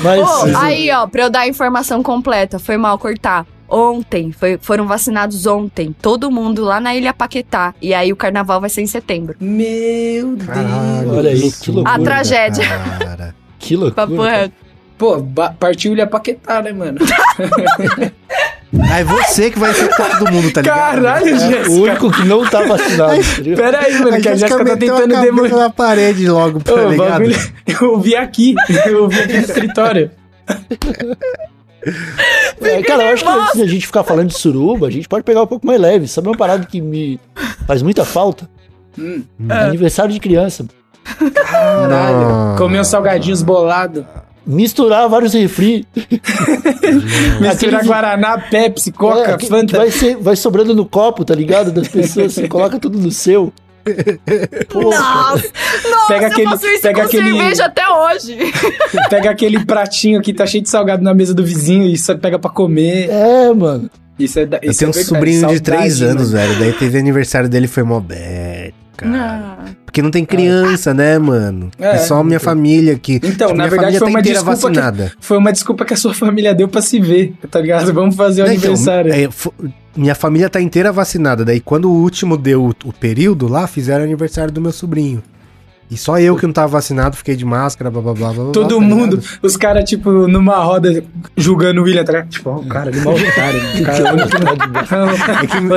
Mas. 0.00 0.20
Ô, 0.20 0.56
aí, 0.58 0.90
ó, 0.90 1.06
pra 1.06 1.22
eu 1.22 1.30
dar 1.30 1.40
a 1.40 1.48
informação 1.48 2.02
completa, 2.02 2.58
foi 2.58 2.76
mal 2.76 2.98
cortar. 2.98 3.46
ontem, 3.72 4.32
foi- 4.32 4.58
foram 4.60 4.84
vacinados 4.84 5.46
ontem, 5.46 5.94
todo 6.02 6.28
mundo 6.28 6.64
lá 6.64 6.80
na 6.80 6.92
Ilha 6.92 7.14
Paquetá. 7.14 7.72
E 7.80 7.94
aí 7.94 8.12
o 8.12 8.16
carnaval 8.16 8.60
vai 8.60 8.68
ser 8.68 8.82
em 8.82 8.86
setembro. 8.88 9.36
Meu 9.40 10.36
Caralho, 10.44 11.02
Deus. 11.02 11.16
Olha 11.18 11.30
aí, 11.30 11.52
que 11.52 11.70
loucura. 11.70 11.94
A 11.94 11.98
tragédia. 12.00 12.64
Cara. 12.98 13.34
Que 13.60 13.76
loucura. 13.76 13.94
Papo 14.08 14.22
reto. 14.22 14.54
Pô, 14.98 15.24
partiu 15.58 15.92
Ilha 15.92 16.04
Paquetá, 16.06 16.60
né, 16.62 16.72
mano? 16.72 16.98
Aí 18.90 19.02
você 19.02 19.50
que 19.50 19.58
vai 19.58 19.70
infectar 19.72 20.18
todo 20.18 20.30
mundo, 20.32 20.52
tá 20.52 20.60
ligado? 20.62 20.78
Caralho, 21.02 21.28
É, 21.28 21.32
o 21.32 21.38
Jéssica. 21.38 21.70
único 21.72 22.10
que 22.12 22.24
não 22.24 22.44
tá 22.48 22.62
vacinado. 22.64 23.14
Pera 23.56 23.80
aí, 23.84 23.98
mano, 23.98 24.16
A 24.16 24.20
que 24.20 24.28
a 24.28 24.36
Jéssica 24.36 24.64
tá 24.64 24.76
tentando 24.76 25.20
demonstrar. 25.20 25.60
na 25.60 25.70
parede 25.70 26.28
logo, 26.28 26.60
tá 26.60 26.72
Ô, 26.74 26.76
o 26.86 26.90
ligado? 26.90 27.08
bagulho, 27.10 27.36
eu 27.66 27.90
ouvi 27.90 28.14
aqui. 28.14 28.54
Eu 28.86 29.02
ouvi 29.02 29.18
aqui 29.20 29.32
no 29.34 29.40
escritório. 29.40 30.10
É, 32.60 32.82
cara, 32.82 33.04
eu 33.04 33.14
acho 33.14 33.24
que 33.24 33.30
antes 33.30 33.56
da 33.58 33.66
gente 33.66 33.86
ficar 33.86 34.04
falando 34.04 34.28
de 34.28 34.34
suruba, 34.38 34.86
a 34.86 34.90
gente 34.90 35.08
pode 35.08 35.24
pegar 35.24 35.42
um 35.42 35.46
pouco 35.46 35.66
mais 35.66 35.80
leve. 35.80 36.06
Sabe 36.06 36.28
uma 36.28 36.36
parada 36.36 36.66
que 36.66 36.78
me 36.78 37.18
faz 37.66 37.80
muita 37.82 38.04
falta? 38.04 38.48
Hum, 38.98 39.22
Aniversário 39.48 40.12
de 40.12 40.20
criança. 40.20 40.66
caralho. 41.50 42.56
Comer 42.58 42.80
uns 42.80 42.88
salgadinhos 42.88 43.42
bolados. 43.42 44.04
Misturar 44.50 45.08
vários 45.08 45.32
refri. 45.34 45.86
Misturar 47.40 47.84
Guaraná, 47.84 48.38
Pepsi, 48.38 48.90
É, 48.90 48.92
Coca, 48.92 49.36
que 49.36 49.46
Fanta. 49.46 49.76
vai, 49.76 49.90
ser, 49.90 50.16
vai 50.16 50.36
sobrando 50.36 50.74
no 50.74 50.84
copo, 50.84 51.24
tá 51.24 51.34
ligado? 51.34 51.70
Das 51.72 51.88
pessoas, 51.88 52.34
você 52.34 52.48
coloca 52.48 52.78
tudo 52.78 52.98
no 52.98 53.10
seu. 53.10 53.52
Pô, 54.68 54.82
Nossa, 54.90 55.48
nossa 55.90 56.06
Pega 56.08 56.26
aquele- 56.26 56.46
eu 56.46 56.50
faço 56.50 56.66
isso 56.66 56.82
pega 56.82 57.00
com 57.00 57.06
aquele- 57.06 57.30
cerveja 57.32 57.64
até 57.64 57.88
hoje. 57.88 58.38
Pega 59.08 59.30
aquele 59.30 59.64
pratinho 59.64 60.20
que 60.20 60.34
tá 60.34 60.44
cheio 60.46 60.62
de 60.62 60.68
salgado 60.68 61.02
na 61.02 61.14
mesa 61.14 61.32
do 61.32 61.42
vizinho 61.42 61.84
e 61.86 61.96
você 61.96 62.14
pega 62.14 62.38
pra 62.38 62.50
comer. 62.50 63.08
É, 63.08 63.52
mano. 63.54 63.90
Isso 64.18 64.38
é 64.38 64.44
da- 64.44 64.58
Eu 64.62 64.70
isso 64.70 64.80
tenho 64.80 64.88
é 64.88 64.90
um 64.90 64.92
verdade, 64.92 65.08
sobrinho 65.08 65.36
de 65.36 65.40
saudade, 65.40 65.62
3 65.62 66.02
anos, 66.02 66.32
mano. 66.34 66.46
velho. 66.48 66.60
Daí 66.60 66.72
teve 66.74 66.98
aniversário 66.98 67.48
dele 67.48 67.66
foi 67.66 67.82
mó 67.82 67.98
bad, 68.00 68.74
cara. 69.00 69.10
Não. 69.10 69.56
Porque 69.84 70.00
não 70.02 70.10
tem 70.10 70.24
criança, 70.24 70.94
né, 70.94 71.18
mano? 71.18 71.70
É, 71.78 71.96
É, 71.96 71.98
só 71.98 72.22
minha 72.22 72.38
família 72.38 72.92
aqui. 72.94 73.20
Então, 73.24 73.48
na 73.48 73.54
minha 73.54 73.68
verdade, 73.70 73.98
foi 73.98 74.06
tá 74.06 74.12
uma 74.12 74.20
inteira 74.20 74.38
desculpa 74.38 74.56
que- 74.56 74.74
vacinada. 74.74 75.12
Foi 75.20 75.38
uma 75.38 75.52
desculpa 75.52 75.84
que 75.84 75.94
a 75.94 75.96
sua 75.96 76.14
família 76.14 76.54
deu 76.54 76.68
pra 76.68 76.80
se 76.80 77.00
ver, 77.00 77.34
tá 77.50 77.60
ligado? 77.60 77.92
Vamos 77.92 78.14
fazer 78.14 78.42
o 78.42 78.46
Não, 78.46 78.52
então, 78.52 78.70
aniversário. 78.70 79.12
é, 79.12 79.28
fo- 79.30 79.52
minha 79.96 80.14
família 80.14 80.48
tá 80.48 80.60
inteira 80.60 80.92
vacinada. 80.92 81.44
Daí, 81.44 81.58
quando 81.60 81.90
o 81.90 81.94
último 81.94 82.36
deu 82.36 82.66
o, 82.66 82.88
o 82.88 82.92
período 82.92 83.48
lá, 83.48 83.66
fizeram 83.66 84.04
aniversário 84.04 84.52
do 84.52 84.60
meu 84.60 84.72
sobrinho. 84.72 85.22
E 85.90 85.96
só 85.96 86.20
eu 86.20 86.36
que 86.36 86.46
não 86.46 86.52
tava 86.52 86.68
vacinado, 86.68 87.16
fiquei 87.16 87.34
de 87.34 87.44
máscara, 87.44 87.90
blá 87.90 88.00
blá 88.00 88.14
blá 88.14 88.28
blá. 88.32 88.44
blá, 88.44 88.52
Todo 88.52 88.76
tá 88.76 88.80
mundo, 88.80 89.16
ligado? 89.16 89.38
os 89.42 89.56
caras, 89.56 89.82
tipo, 89.90 90.28
numa 90.28 90.56
roda 90.62 91.02
julgando 91.36 91.80
o 91.80 91.84
William, 91.84 92.04
tá 92.04 92.12
ligado? 92.12 92.28
Tipo, 92.28 92.50
ó, 92.50 92.56
o 92.58 92.66
cara, 92.66 92.90
ele 92.90 93.00
é 93.00 93.02
um 93.02 93.12
otário. 93.12 93.62
né? 93.62 93.80
O 93.80 93.84
cara 93.84 93.98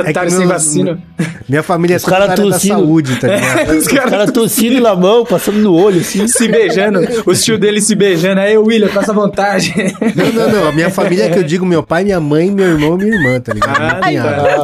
é 0.04 0.08
É 0.08 0.12
que- 0.12 0.18
é 0.20 0.30
sem 0.30 0.46
vacina. 0.46 0.98
Minha 1.48 1.62
família 1.64 1.94
é 1.94 1.96
Os 1.96 2.04
cara 2.04 2.28
da 2.28 2.58
saúde, 2.58 3.16
tá 3.16 3.26
ligado? 3.28 3.70
Os 3.76 3.86
Os 3.86 3.88
caras 3.88 4.10
caras 4.10 4.30
tossindo 4.30 4.80
na 4.80 4.94
mão, 4.94 5.24
passando 5.26 5.58
no 5.58 5.74
olho, 5.74 6.00
assim. 6.00 6.26
se 6.28 6.46
beijando, 6.46 7.00
os 7.26 7.42
tio 7.42 7.58
dele 7.58 7.80
se 7.80 7.94
beijando. 7.96 8.40
Aí, 8.40 8.56
William, 8.56 8.88
passa 8.88 9.12
vontade. 9.12 9.74
Não, 10.14 10.32
não, 10.32 10.52
não. 10.60 10.68
A 10.68 10.72
minha 10.72 10.90
família 10.90 11.24
é 11.24 11.28
que 11.30 11.38
eu 11.40 11.42
digo 11.44 11.66
meu 11.66 11.82
pai, 11.82 12.04
minha 12.04 12.20
mãe, 12.20 12.50
meu 12.52 12.66
irmão 12.66 12.94
e 13.00 13.04
minha 13.04 13.16
irmã, 13.16 13.40
tá 13.40 13.52
ligado? 13.52 13.76
Ah, 13.80 13.98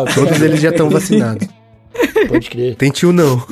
tá. 0.05 0.13
Todos 0.15 0.41
eles 0.41 0.61
já 0.61 0.71
estão 0.71 0.89
vacinados. 0.89 1.49
Pode 2.29 2.49
crer. 2.49 2.77
Tem 2.77 2.91
tio 2.91 3.13
não. 3.13 3.43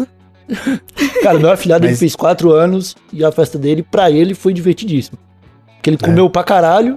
Cara, 1.23 1.39
meu 1.39 1.51
afilhado 1.51 1.85
ele 1.85 1.93
Mas- 1.93 1.99
fez 2.01 2.17
4 2.17 2.53
anos 2.53 2.97
e 3.13 3.25
a 3.25 3.31
festa 3.33 3.59
dele, 3.59 3.83
pra 3.83 4.11
ele, 4.11 4.35
foi 4.35 4.53
divertidíssimo. 4.53 5.19
Porque 5.77 5.91
ele 5.91 5.99
comeu 5.99 6.29
pra 6.31 6.43
caralho. 6.43 6.97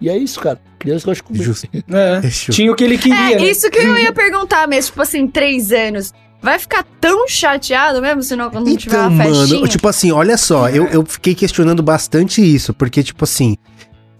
E 0.00 0.08
é 0.08 0.16
isso, 0.16 0.40
cara. 0.40 0.60
Criança 0.78 1.06
gosta 1.06 1.22
de 1.22 1.22
comer. 1.22 1.42
Justo. 1.42 1.68
É, 1.92 2.20
Fechou. 2.22 2.54
tinha 2.54 2.70
o 2.72 2.74
que 2.74 2.84
ele 2.84 2.98
queria. 2.98 3.32
É, 3.32 3.36
né? 3.36 3.44
isso 3.50 3.70
que 3.70 3.78
eu 3.78 3.96
ia 3.96 4.12
perguntar 4.12 4.66
mesmo. 4.68 4.90
Tipo 4.90 5.02
assim, 5.02 5.26
três 5.26 5.72
anos. 5.72 6.12
Vai 6.42 6.58
ficar 6.58 6.84
tão 7.00 7.26
chateado 7.26 8.02
mesmo 8.02 8.22
se 8.22 8.36
não, 8.36 8.50
quando 8.50 8.66
não 8.68 8.76
tiver 8.76 8.96
Então, 8.96 9.08
uma 9.08 9.24
festinha? 9.24 9.54
mano, 9.60 9.68
tipo 9.68 9.88
assim, 9.88 10.12
olha 10.12 10.36
só, 10.36 10.68
eu, 10.68 10.86
eu 10.88 11.02
fiquei 11.06 11.34
questionando 11.34 11.82
bastante 11.82 12.42
isso, 12.42 12.74
porque, 12.74 13.02
tipo 13.02 13.24
assim, 13.24 13.56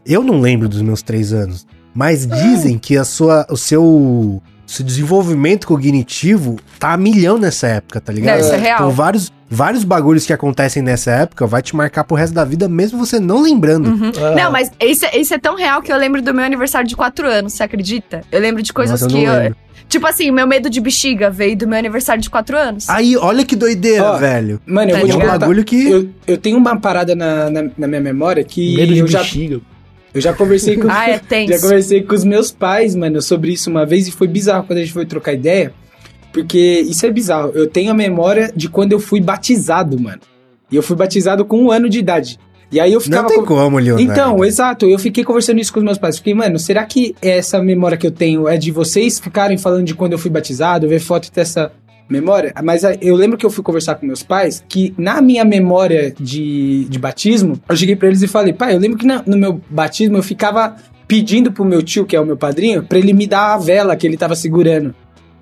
eu 0.06 0.22
não 0.24 0.40
lembro 0.40 0.66
dos 0.66 0.80
meus 0.80 1.02
três 1.02 1.34
anos, 1.34 1.66
mas 1.94 2.26
dizem 2.26 2.78
que 2.78 2.96
a 2.96 3.04
sua, 3.04 3.46
o 3.50 3.58
seu, 3.58 4.42
seu 4.66 4.84
desenvolvimento 4.84 5.66
cognitivo 5.66 6.58
tá 6.78 6.92
a 6.92 6.96
milhão 6.96 7.38
nessa 7.38 7.66
época, 7.66 8.00
tá 8.00 8.12
ligado? 8.12 8.38
Não, 8.38 8.44
isso 8.44 8.54
é 8.54 8.58
real. 8.58 8.76
Então, 8.80 8.90
vários, 8.90 9.32
vários 9.50 9.84
bagulhos 9.84 10.26
que 10.26 10.32
acontecem 10.32 10.82
nessa 10.82 11.10
época 11.10 11.46
vai 11.46 11.62
te 11.62 11.74
marcar 11.76 12.04
pro 12.04 12.16
resto 12.16 12.34
da 12.34 12.44
vida, 12.44 12.68
mesmo 12.68 12.98
você 12.98 13.20
não 13.20 13.40
lembrando. 13.42 13.88
Uhum. 13.90 14.12
Ah, 14.22 14.34
Não, 14.34 14.50
mas 14.52 14.70
isso, 14.80 15.04
é- 15.06 15.18
isso 15.18 15.34
é 15.34 15.38
tão 15.38 15.56
real 15.56 15.82
que 15.82 15.92
eu 15.92 15.96
lembro 15.96 16.20
do 16.22 16.32
meu 16.34 16.44
aniversário 16.44 16.88
de 16.88 16.96
quatro 16.96 17.26
anos, 17.28 17.52
você 17.52 17.62
acredita? 17.62 18.22
Eu 18.32 18.40
lembro 18.40 18.62
de 18.62 18.72
coisas 18.72 19.00
Nossa, 19.00 19.12
eu 19.12 19.18
que 19.18 19.26
não 19.26 19.32
eu. 19.34 19.40
lembro. 19.42 19.58
Tipo 19.86 20.06
assim, 20.06 20.30
meu 20.30 20.46
medo 20.46 20.70
de 20.70 20.80
bexiga 20.80 21.30
veio 21.30 21.56
do 21.56 21.68
meu 21.68 21.78
aniversário 21.78 22.20
de 22.22 22.30
quatro 22.30 22.56
anos. 22.56 22.88
Aí, 22.88 23.16
olha 23.18 23.44
que 23.44 23.54
doideira, 23.54 24.02
Ó, 24.02 24.16
velho. 24.16 24.58
Mano, 24.66 24.90
eu 24.90 24.94
Tá 24.94 25.00
vou 25.00 25.08
te 25.08 25.12
É 25.12 25.16
um 25.34 25.38
bagulho 25.38 25.62
que... 25.64 25.88
Eu, 25.90 26.08
eu 26.26 26.38
tenho 26.38 26.56
uma 26.56 26.80
parada 26.80 27.14
na, 27.14 27.50
na, 27.50 27.62
na 27.76 27.86
minha 27.86 28.00
memória 28.00 28.42
que 28.42 28.74
Medo 28.76 28.94
de 28.94 29.00
eu 29.00 29.06
já, 29.06 29.18
bexiga. 29.18 29.60
Eu 30.14 30.20
já 30.20 30.32
conversei 30.32 30.76
com. 30.76 30.86
Ah, 30.90 31.10
é 31.10 31.14
Já 31.18 31.18
tenso. 31.20 31.60
conversei 31.62 32.02
com 32.02 32.14
os 32.14 32.24
meus 32.24 32.50
pais, 32.52 32.94
mano, 32.94 33.20
sobre 33.20 33.52
isso 33.52 33.68
uma 33.68 33.84
vez 33.84 34.06
e 34.08 34.12
foi 34.12 34.28
bizarro 34.28 34.64
quando 34.66 34.78
a 34.78 34.82
gente 34.82 34.92
foi 34.92 35.04
trocar 35.04 35.32
ideia. 35.34 35.72
Porque 36.32 36.80
isso 36.88 37.04
é 37.06 37.10
bizarro. 37.10 37.52
Eu 37.54 37.66
tenho 37.68 37.90
a 37.90 37.94
memória 37.94 38.52
de 38.56 38.68
quando 38.68 38.92
eu 38.92 38.98
fui 39.00 39.20
batizado, 39.20 39.98
mano. 40.00 40.20
E 40.70 40.76
eu 40.76 40.82
fui 40.82 40.96
batizado 40.96 41.44
com 41.44 41.58
um 41.62 41.70
ano 41.70 41.88
de 41.88 41.98
idade. 41.98 42.38
E 42.72 42.80
aí 42.80 42.90
eu 42.92 42.96
Não 42.96 43.00
ficava. 43.00 43.28
tem 43.28 43.38
com- 43.38 43.44
como, 43.46 43.78
Leonardo. 43.78 44.02
Então, 44.10 44.44
exato. 44.44 44.86
Eu 44.86 44.98
fiquei 44.98 45.22
conversando 45.22 45.60
isso 45.60 45.72
com 45.72 45.78
os 45.78 45.84
meus 45.84 45.98
pais. 45.98 46.16
Fiquei, 46.16 46.34
mano, 46.34 46.58
será 46.58 46.84
que 46.84 47.14
essa 47.22 47.62
memória 47.62 47.96
que 47.96 48.04
eu 48.06 48.10
tenho 48.10 48.48
é 48.48 48.56
de 48.56 48.72
vocês 48.72 49.20
ficarem 49.20 49.56
falando 49.56 49.84
de 49.84 49.94
quando 49.94 50.12
eu 50.14 50.18
fui 50.18 50.30
batizado, 50.30 50.88
ver 50.88 50.98
foto 50.98 51.26
e 51.26 51.30
ter 51.30 51.42
essa 51.42 51.70
memória? 52.08 52.52
Mas 52.62 52.82
eu 53.00 53.14
lembro 53.14 53.36
que 53.38 53.44
eu 53.46 53.50
fui 53.50 53.62
conversar 53.64 53.94
com 53.96 54.06
meus 54.06 54.22
pais 54.22 54.64
que 54.68 54.94
na 54.98 55.20
minha 55.22 55.44
memória 55.44 56.14
de, 56.18 56.84
de 56.84 56.98
batismo, 56.98 57.58
eu 57.68 57.76
cheguei 57.76 57.96
pra 57.96 58.08
eles 58.08 58.22
e 58.22 58.28
falei, 58.28 58.52
pai, 58.52 58.74
eu 58.74 58.78
lembro 58.78 58.98
que 58.98 59.06
na- 59.06 59.22
no 59.26 59.36
meu 59.36 59.60
batismo 59.70 60.16
eu 60.16 60.22
ficava 60.22 60.76
pedindo 61.06 61.52
pro 61.52 61.64
meu 61.64 61.82
tio, 61.82 62.04
que 62.06 62.16
é 62.16 62.20
o 62.20 62.26
meu 62.26 62.36
padrinho, 62.36 62.82
pra 62.82 62.98
ele 62.98 63.12
me 63.12 63.26
dar 63.26 63.54
a 63.54 63.58
vela 63.58 63.94
que 63.96 64.06
ele 64.06 64.16
tava 64.16 64.34
segurando. 64.34 64.94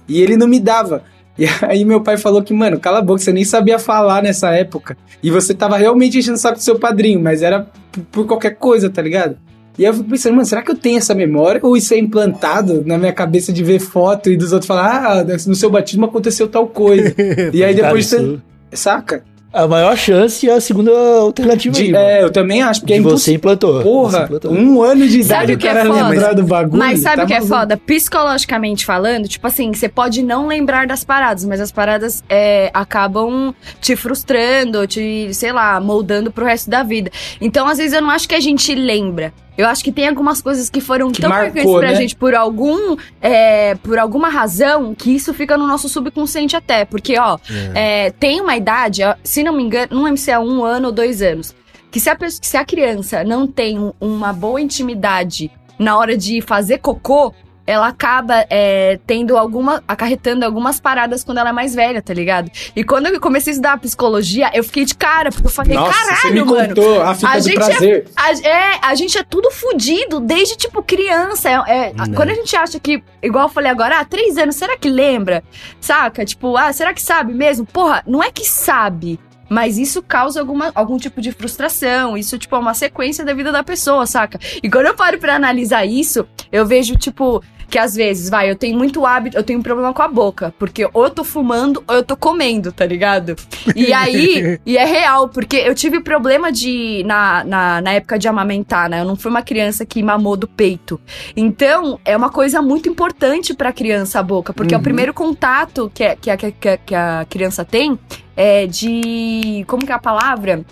E 0.09 0.21
ele 0.21 0.37
não 0.37 0.47
me 0.49 0.59
dava. 0.61 1.05
E 1.39 1.45
aí 1.67 1.85
meu 1.85 2.01
pai 2.01 2.17
falou 2.17 2.43
que, 2.43 2.53
mano, 2.53 2.79
cala 2.81 2.99
a 2.99 3.03
boca, 3.03 3.21
você 3.21 3.33
nem 3.33 3.45
sabia 3.45 3.79
falar 3.79 4.23
nessa 4.23 4.51
época. 4.51 4.97
E 5.23 5.31
você 5.31 5.55
tava 5.55 5.77
realmente 5.77 6.19
enchendo 6.19 6.37
o 6.37 6.41
saco 6.41 6.59
do 6.59 6.63
seu 6.63 6.79
padrinho, 6.79 7.21
mas 7.21 7.43
era 7.43 7.69
por 8.11 8.27
qualquer 8.27 8.57
coisa, 8.57 8.91
tá 8.91 9.01
ligado? 9.01 9.37
E 9.79 9.85
aí 9.85 9.91
eu 9.91 9.95
fico 9.95 10.09
pensando, 10.11 10.35
mano, 10.35 10.45
será 10.47 10.61
que 10.63 10.71
eu 10.71 10.77
tenho 10.77 10.99
essa 10.99 11.15
memória? 11.15 11.61
Ou 11.63 11.77
isso 11.77 11.95
é 11.95 11.99
implantado 11.99 12.83
na 12.85 12.99
minha 12.99 13.13
cabeça 13.13 13.53
de 13.53 13.65
ver 13.65 13.79
foto 13.81 14.31
e 14.31 14.37
dos 14.37 14.53
outros 14.53 14.67
falar, 14.67 15.21
ah, 15.21 15.25
no 15.47 15.55
seu 15.55 15.71
batismo 15.71 16.05
aconteceu 16.05 16.47
tal 16.49 16.67
coisa. 16.67 17.15
e 17.53 17.65
aí 17.65 17.75
depois 17.75 18.07
você. 18.07 18.39
Saca? 18.73 19.25
A 19.53 19.69
maior 19.69 19.95
chance 19.99 20.49
é 20.49 20.55
a 20.55 20.61
segunda 20.63 20.91
alternativa 21.19 21.75
De- 21.75 21.95
aí, 21.95 22.21
é, 22.21 22.23
eu 22.23 22.31
também 22.31 22.63
acho, 22.63 22.81
porque 22.81 22.95
De 22.95 23.01
é 23.01 23.03
você 23.03 23.09
impossível. 23.11 23.37
implantou. 23.37 23.75
Você 23.75 23.83
Porra, 23.83 24.23
implantou. 24.25 24.51
um 24.53 24.83
ano 24.83 25.07
de 25.07 25.23
Sabe 25.23 25.53
idade 25.53 25.53
o 25.53 25.57
o 25.57 25.59
que 25.59 25.69
é 25.69 25.75
cara 25.75 25.87
foda? 25.87 26.09
lembrar 26.09 26.33
do 26.33 26.43
bagulho. 26.45 26.79
Mas 26.79 27.01
sabe 27.01 27.17
tá 27.17 27.25
o 27.25 27.27
que 27.27 27.35
é 27.35 27.37
maluco. 27.41 27.55
foda? 27.55 27.77
Psicologicamente 27.77 28.87
falando, 28.87 29.29
tipo 29.29 29.47
assim, 29.47 29.73
você 29.75 29.91
pode 29.91 30.23
não 30.23 30.47
lembrar 30.47 30.87
das 30.87 31.05
paradas, 31.05 31.45
mas 31.45 31.61
as 31.61 31.71
paradas 31.71 32.25
é, 32.31 32.71
acabam 32.73 33.55
te 33.79 33.95
frustrando, 33.95 34.87
te, 34.87 35.29
sei 35.35 35.53
lá, 35.53 35.79
moldando 35.81 36.31
pro 36.33 36.47
resto 36.47 36.71
da 36.71 36.83
vida. 36.83 37.11
Então, 37.39 37.67
às 37.69 37.77
vezes, 37.77 37.93
eu 37.93 38.01
não 38.01 38.11
acho 38.11 38.27
que 38.27 38.35
a 38.35 38.41
gente 38.41 38.75
lembra. 38.75 39.35
Eu 39.57 39.69
acho 39.69 39.85
que 39.85 39.93
tem 39.93 40.09
algumas 40.09 40.41
coisas 40.41 40.71
que 40.71 40.81
foram 40.81 41.13
Que 41.13 41.21
tão 41.21 41.29
marcou, 41.31 41.47
marcantes 41.55 41.73
pra 41.79 41.89
né? 41.91 41.95
gente 41.95 42.17
por 42.17 42.35
algum, 42.35 42.97
é, 43.21 43.75
por 43.77 43.99
alguma 43.99 44.29
razão, 44.31 44.95
que 44.95 45.11
isso 45.15 45.35
fica 45.35 45.57
no 45.59 45.67
nosso 45.67 45.89
subconsciente 45.89 46.57
até. 46.57 46.85
Porque, 46.87 47.19
ó, 47.19 47.39
é, 47.75 48.11
tem 48.13 48.41
uma 48.41 48.57
idade, 48.57 49.03
se 49.23 49.43
não 49.43 49.53
me 49.53 49.63
engano, 49.63 49.89
não 49.91 50.05
lembro 50.05 50.17
se 50.19 50.31
é 50.31 50.39
um 50.39 50.65
ano 50.65 50.87
ou 50.87 50.93
dois 50.93 51.21
anos, 51.21 51.55
que 51.91 52.01
se 52.01 52.09
a, 52.09 52.17
pessoa- 52.17 52.41
se 52.43 52.57
a 52.57 52.65
criança 52.65 53.23
não 53.25 53.47
tem 53.47 53.79
um- 53.79 53.93
uma 54.01 54.33
boa 54.33 54.59
intimidade 54.61 55.51
na 55.79 55.99
hora 55.99 56.17
de 56.17 56.41
fazer 56.41 56.79
cocô, 56.79 57.35
ela 57.67 57.89
acaba 57.89 58.45
é, 58.51 58.99
tendo 59.07 59.37
alguma. 59.37 59.83
acarretando 59.87 60.45
algumas 60.45 60.81
paradas 60.81 61.23
quando 61.23 61.39
ela 61.39 61.51
é 61.51 61.53
mais 61.53 61.75
velha, 61.75 62.03
tá 62.03 62.13
ligado? 62.13 62.51
E 62.75 62.83
quando 62.83 63.07
eu 63.07 63.21
comecei 63.21 63.51
a 63.51 63.55
estudar 63.55 63.79
psicologia, 63.79 64.51
eu 64.53 64.65
fiquei 64.65 64.85
de 64.85 64.95
cara, 64.95 65.31
porque 65.31 65.47
eu 65.47 65.51
falei, 65.51 65.75
Nossa, 65.75 65.93
caralho, 65.99 66.17
você 66.21 66.31
me 66.31 66.45
mano. 66.45 66.69
contou 66.69 67.03
a 67.03 67.15
fita 67.15 67.29
a 67.29 67.37
do 67.39 67.43
gente 67.43 67.53
é- 67.53 67.65
prazer. 67.65 68.07
A, 68.17 68.33
é, 68.33 68.79
a 68.83 68.95
gente 68.95 69.17
é 69.19 69.23
tudo 69.23 69.51
fudido 69.51 70.21
desde, 70.21 70.57
tipo, 70.57 70.83
criança. 70.83 71.49
É, 71.49 71.53
é, 71.89 71.93
Né. 71.93 72.17
Quando 72.17 72.31
a 72.31 72.35
gente 72.35 72.55
acha 72.57 72.81
que, 72.81 73.03
igual 73.23 73.47
eu 73.47 73.53
falei 73.53 73.71
agora, 73.71 74.01
ah, 74.01 74.05
três 74.05 74.37
anos, 74.37 74.57
será 74.57 74.77
que 74.77 74.89
lembra? 74.89 75.43
Saca? 75.81 76.25
Tipo, 76.25 76.57
ah, 76.57 76.73
será 76.73 76.93
que 76.93 77.03
sabe 77.03 77.33
mesmo? 77.33 77.65
Porra, 77.67 78.03
não 78.07 78.23
é 78.23 78.31
que 78.31 78.45
sabe. 78.47 79.19
Mas 79.53 79.77
isso 79.77 80.03
causa 80.03 80.41
alguma, 80.41 80.73
algum 80.75 80.97
tipo 80.97 81.21
de 81.21 81.31
frustração. 81.31 82.17
Isso, 82.17 82.39
tipo, 82.39 82.57
é 82.57 82.59
uma 82.59 82.73
sequência 82.73 83.23
da 83.23 83.35
vida 83.35 83.53
da 83.53 83.63
pessoa, 83.63 84.07
saca? 84.07 84.41
E 84.63 84.71
quando 84.71 84.87
eu 84.87 84.95
paro 84.95 85.19
pra 85.19 85.35
analisar 85.37 85.85
isso, 85.85 86.27
eu 86.51 86.65
vejo, 86.65 86.97
tipo, 86.97 87.43
que 87.73 87.79
às 87.79 87.95
vezes, 87.95 88.29
vai, 88.29 88.51
eu 88.51 88.55
tenho 88.55 88.77
muito 88.77 89.07
hábito, 89.07 89.35
eu 89.39 89.43
tenho 89.43 89.59
um 89.59 89.63
problema 89.63 89.95
com 89.95 90.03
a 90.03 90.09
boca, 90.09 90.53
porque 90.59 90.87
ou 90.93 91.05
eu 91.05 91.11
tô 91.11 91.25
fumando 91.25 91.83
ou 91.89 91.95
eu 91.97 92.03
tô 92.03 92.15
comendo, 92.15 92.71
tá 92.71 92.85
ligado? 92.85 93.35
E 93.75 93.95
aí, 93.95 94.59
e 94.67 94.77
é 94.77 94.85
real, 94.85 95.31
porque 95.31 95.57
eu 95.57 95.75
tive 95.75 95.99
problema 96.01 96.53
de, 96.53 97.03
na, 97.07 97.43
na, 97.45 97.81
na 97.81 97.93
época 97.95 98.19
de 98.19 98.29
amamentar, 98.29 98.91
né? 98.91 99.01
Eu 99.01 99.07
não 99.07 99.17
fui 99.17 99.31
uma 99.31 99.41
criança 99.41 99.87
que 99.87 100.03
mamou 100.03 100.37
do 100.37 100.47
peito. 100.47 101.01
Então, 101.35 101.99
é 102.05 102.15
uma 102.15 102.29
coisa 102.29 102.61
muito 102.61 102.91
importante 102.91 103.55
pra 103.55 103.73
criança 103.73 104.21
a 104.21 104.23
boca, 104.23 104.53
porque 104.53 104.75
é 104.75 104.77
o 104.77 104.81
primeiro 104.83 105.15
contato 105.15 105.91
que, 105.95 106.05
é- 106.05 106.15
que, 106.15 106.31
a- 106.31 106.37
que, 106.37 106.69
a- 106.69 106.77
que 106.77 106.95
a 106.95 107.27
criança 107.31 107.65
tem 107.65 107.99
é 108.37 108.67
de. 108.67 109.65
Como 109.67 109.87
que 109.87 109.93
é 109.93 109.95
a 109.95 109.99
palavra? 109.99 110.63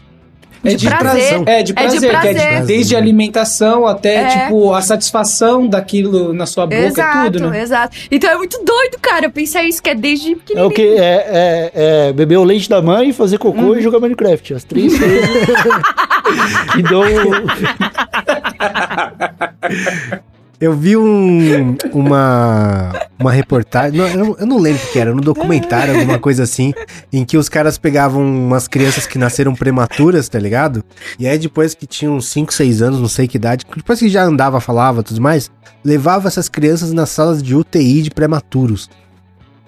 É 0.62 0.74
De 0.74 0.86
prazer. 0.88 1.42
É, 1.46 1.62
de 1.62 1.62
É 1.62 1.62
de 1.62 1.74
prazer, 1.74 2.20
que 2.20 2.26
é 2.26 2.34
de- 2.34 2.40
prazer. 2.40 2.62
desde 2.66 2.94
a 2.94 2.98
alimentação 2.98 3.86
até, 3.86 4.16
É. 4.16 4.28
tipo, 4.44 4.74
a 4.74 4.82
satisfação 4.82 5.66
daquilo 5.66 6.34
na 6.34 6.44
sua 6.44 6.66
boca, 6.66 6.76
exato, 6.82 7.32
tudo, 7.32 7.50
né? 7.50 7.62
exato. 7.62 7.96
Então 8.10 8.28
é 8.30 8.36
muito 8.36 8.62
doido, 8.62 8.98
cara. 9.00 9.26
Eu 9.26 9.30
pensei 9.30 9.62
isso 9.68 9.82
que 9.82 9.88
é 9.90 9.94
desde 9.94 10.32
É 10.32 10.34
o 10.34 10.38
pequenininho. 10.38 10.70
que? 10.70 10.82
É, 10.82 11.70
é, 11.74 12.08
é 12.08 12.12
beber 12.12 12.36
o 12.38 12.44
leite 12.44 12.68
da 12.68 12.82
mãe, 12.82 13.10
fazer 13.12 13.38
cocô 13.38 13.74
e 13.74 13.80
jogar 13.82 14.00
Minecraft. 14.00 14.54
As 14.54 14.64
três 14.64 14.96
coisas 14.98 15.28
que 16.74 16.82
dão. 16.82 17.02
Eu 20.60 20.74
vi 20.74 20.94
um, 20.94 21.74
uma, 21.90 22.92
uma 23.18 23.32
reportagem, 23.32 23.98
não, 23.98 24.06
eu, 24.06 24.36
eu 24.40 24.46
não 24.46 24.58
lembro 24.58 24.82
o 24.84 24.92
que 24.92 24.98
era, 24.98 25.14
no 25.14 25.22
documentário, 25.22 25.94
alguma 25.94 26.18
coisa 26.18 26.42
assim, 26.42 26.74
em 27.10 27.24
que 27.24 27.38
os 27.38 27.48
caras 27.48 27.78
pegavam 27.78 28.22
umas 28.22 28.68
crianças 28.68 29.06
que 29.06 29.16
nasceram 29.16 29.54
prematuras, 29.54 30.28
tá 30.28 30.38
ligado? 30.38 30.84
E 31.18 31.26
aí 31.26 31.38
depois 31.38 31.72
que 31.72 31.86
tinham 31.86 32.20
5, 32.20 32.52
6 32.52 32.82
anos, 32.82 33.00
não 33.00 33.08
sei 33.08 33.26
que 33.26 33.38
idade, 33.38 33.64
depois 33.74 33.98
que 33.98 34.10
já 34.10 34.22
andava, 34.22 34.60
falava, 34.60 35.02
tudo 35.02 35.18
mais, 35.22 35.50
levava 35.82 36.28
essas 36.28 36.46
crianças 36.46 36.92
nas 36.92 37.08
salas 37.08 37.42
de 37.42 37.56
UTI 37.56 38.02
de 38.02 38.10
prematuros. 38.10 38.90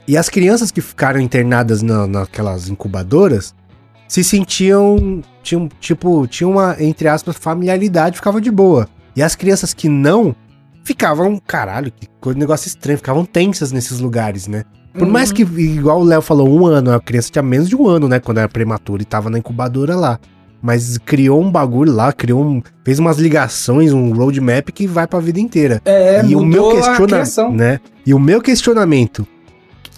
E 0.06 0.14
as 0.14 0.28
crianças 0.28 0.70
que 0.70 0.82
ficaram 0.82 1.20
internadas 1.20 1.80
na, 1.80 2.06
naquelas 2.06 2.68
incubadoras 2.68 3.54
se 4.06 4.22
sentiam, 4.22 5.22
tinham, 5.42 5.70
tipo, 5.80 6.26
tinham 6.26 6.50
uma, 6.50 6.76
entre 6.78 7.08
aspas, 7.08 7.34
familiaridade, 7.34 8.16
ficava 8.16 8.42
de 8.42 8.50
boa. 8.50 8.86
E 9.16 9.22
as 9.22 9.34
crianças 9.34 9.72
que 9.72 9.88
não, 9.88 10.36
ficavam, 10.84 11.40
caralho, 11.46 11.92
que 11.92 12.08
negócio 12.34 12.68
estranho, 12.68 12.98
ficavam 12.98 13.24
tensas 13.24 13.72
nesses 13.72 13.98
lugares, 13.98 14.46
né? 14.46 14.64
Por 14.94 15.08
mais 15.08 15.32
que, 15.32 15.42
igual 15.42 16.00
o 16.00 16.04
Léo 16.04 16.20
falou, 16.20 16.48
um 16.48 16.66
ano, 16.66 16.92
a 16.92 17.00
criança 17.00 17.30
tinha 17.30 17.42
menos 17.42 17.68
de 17.68 17.74
um 17.74 17.88
ano, 17.88 18.08
né, 18.08 18.20
quando 18.20 18.38
era 18.38 18.48
prematura 18.48 19.00
e 19.00 19.06
tava 19.06 19.30
na 19.30 19.38
incubadora 19.38 19.96
lá. 19.96 20.18
Mas 20.60 20.96
criou 20.98 21.42
um 21.42 21.50
bagulho 21.50 21.92
lá, 21.92 22.12
criou 22.12 22.44
um, 22.44 22.62
fez 22.84 22.98
umas 22.98 23.18
ligações, 23.18 23.92
um 23.92 24.12
roadmap 24.12 24.68
que 24.68 24.86
vai 24.86 25.06
pra 25.06 25.18
vida 25.18 25.40
inteira. 25.40 25.80
É, 25.84 26.24
e 26.24 26.36
o 26.36 26.44
meu 26.44 26.70
questionamento, 26.70 27.50
né? 27.50 27.80
E 28.06 28.14
o 28.14 28.18
meu 28.18 28.40
questionamento, 28.40 29.26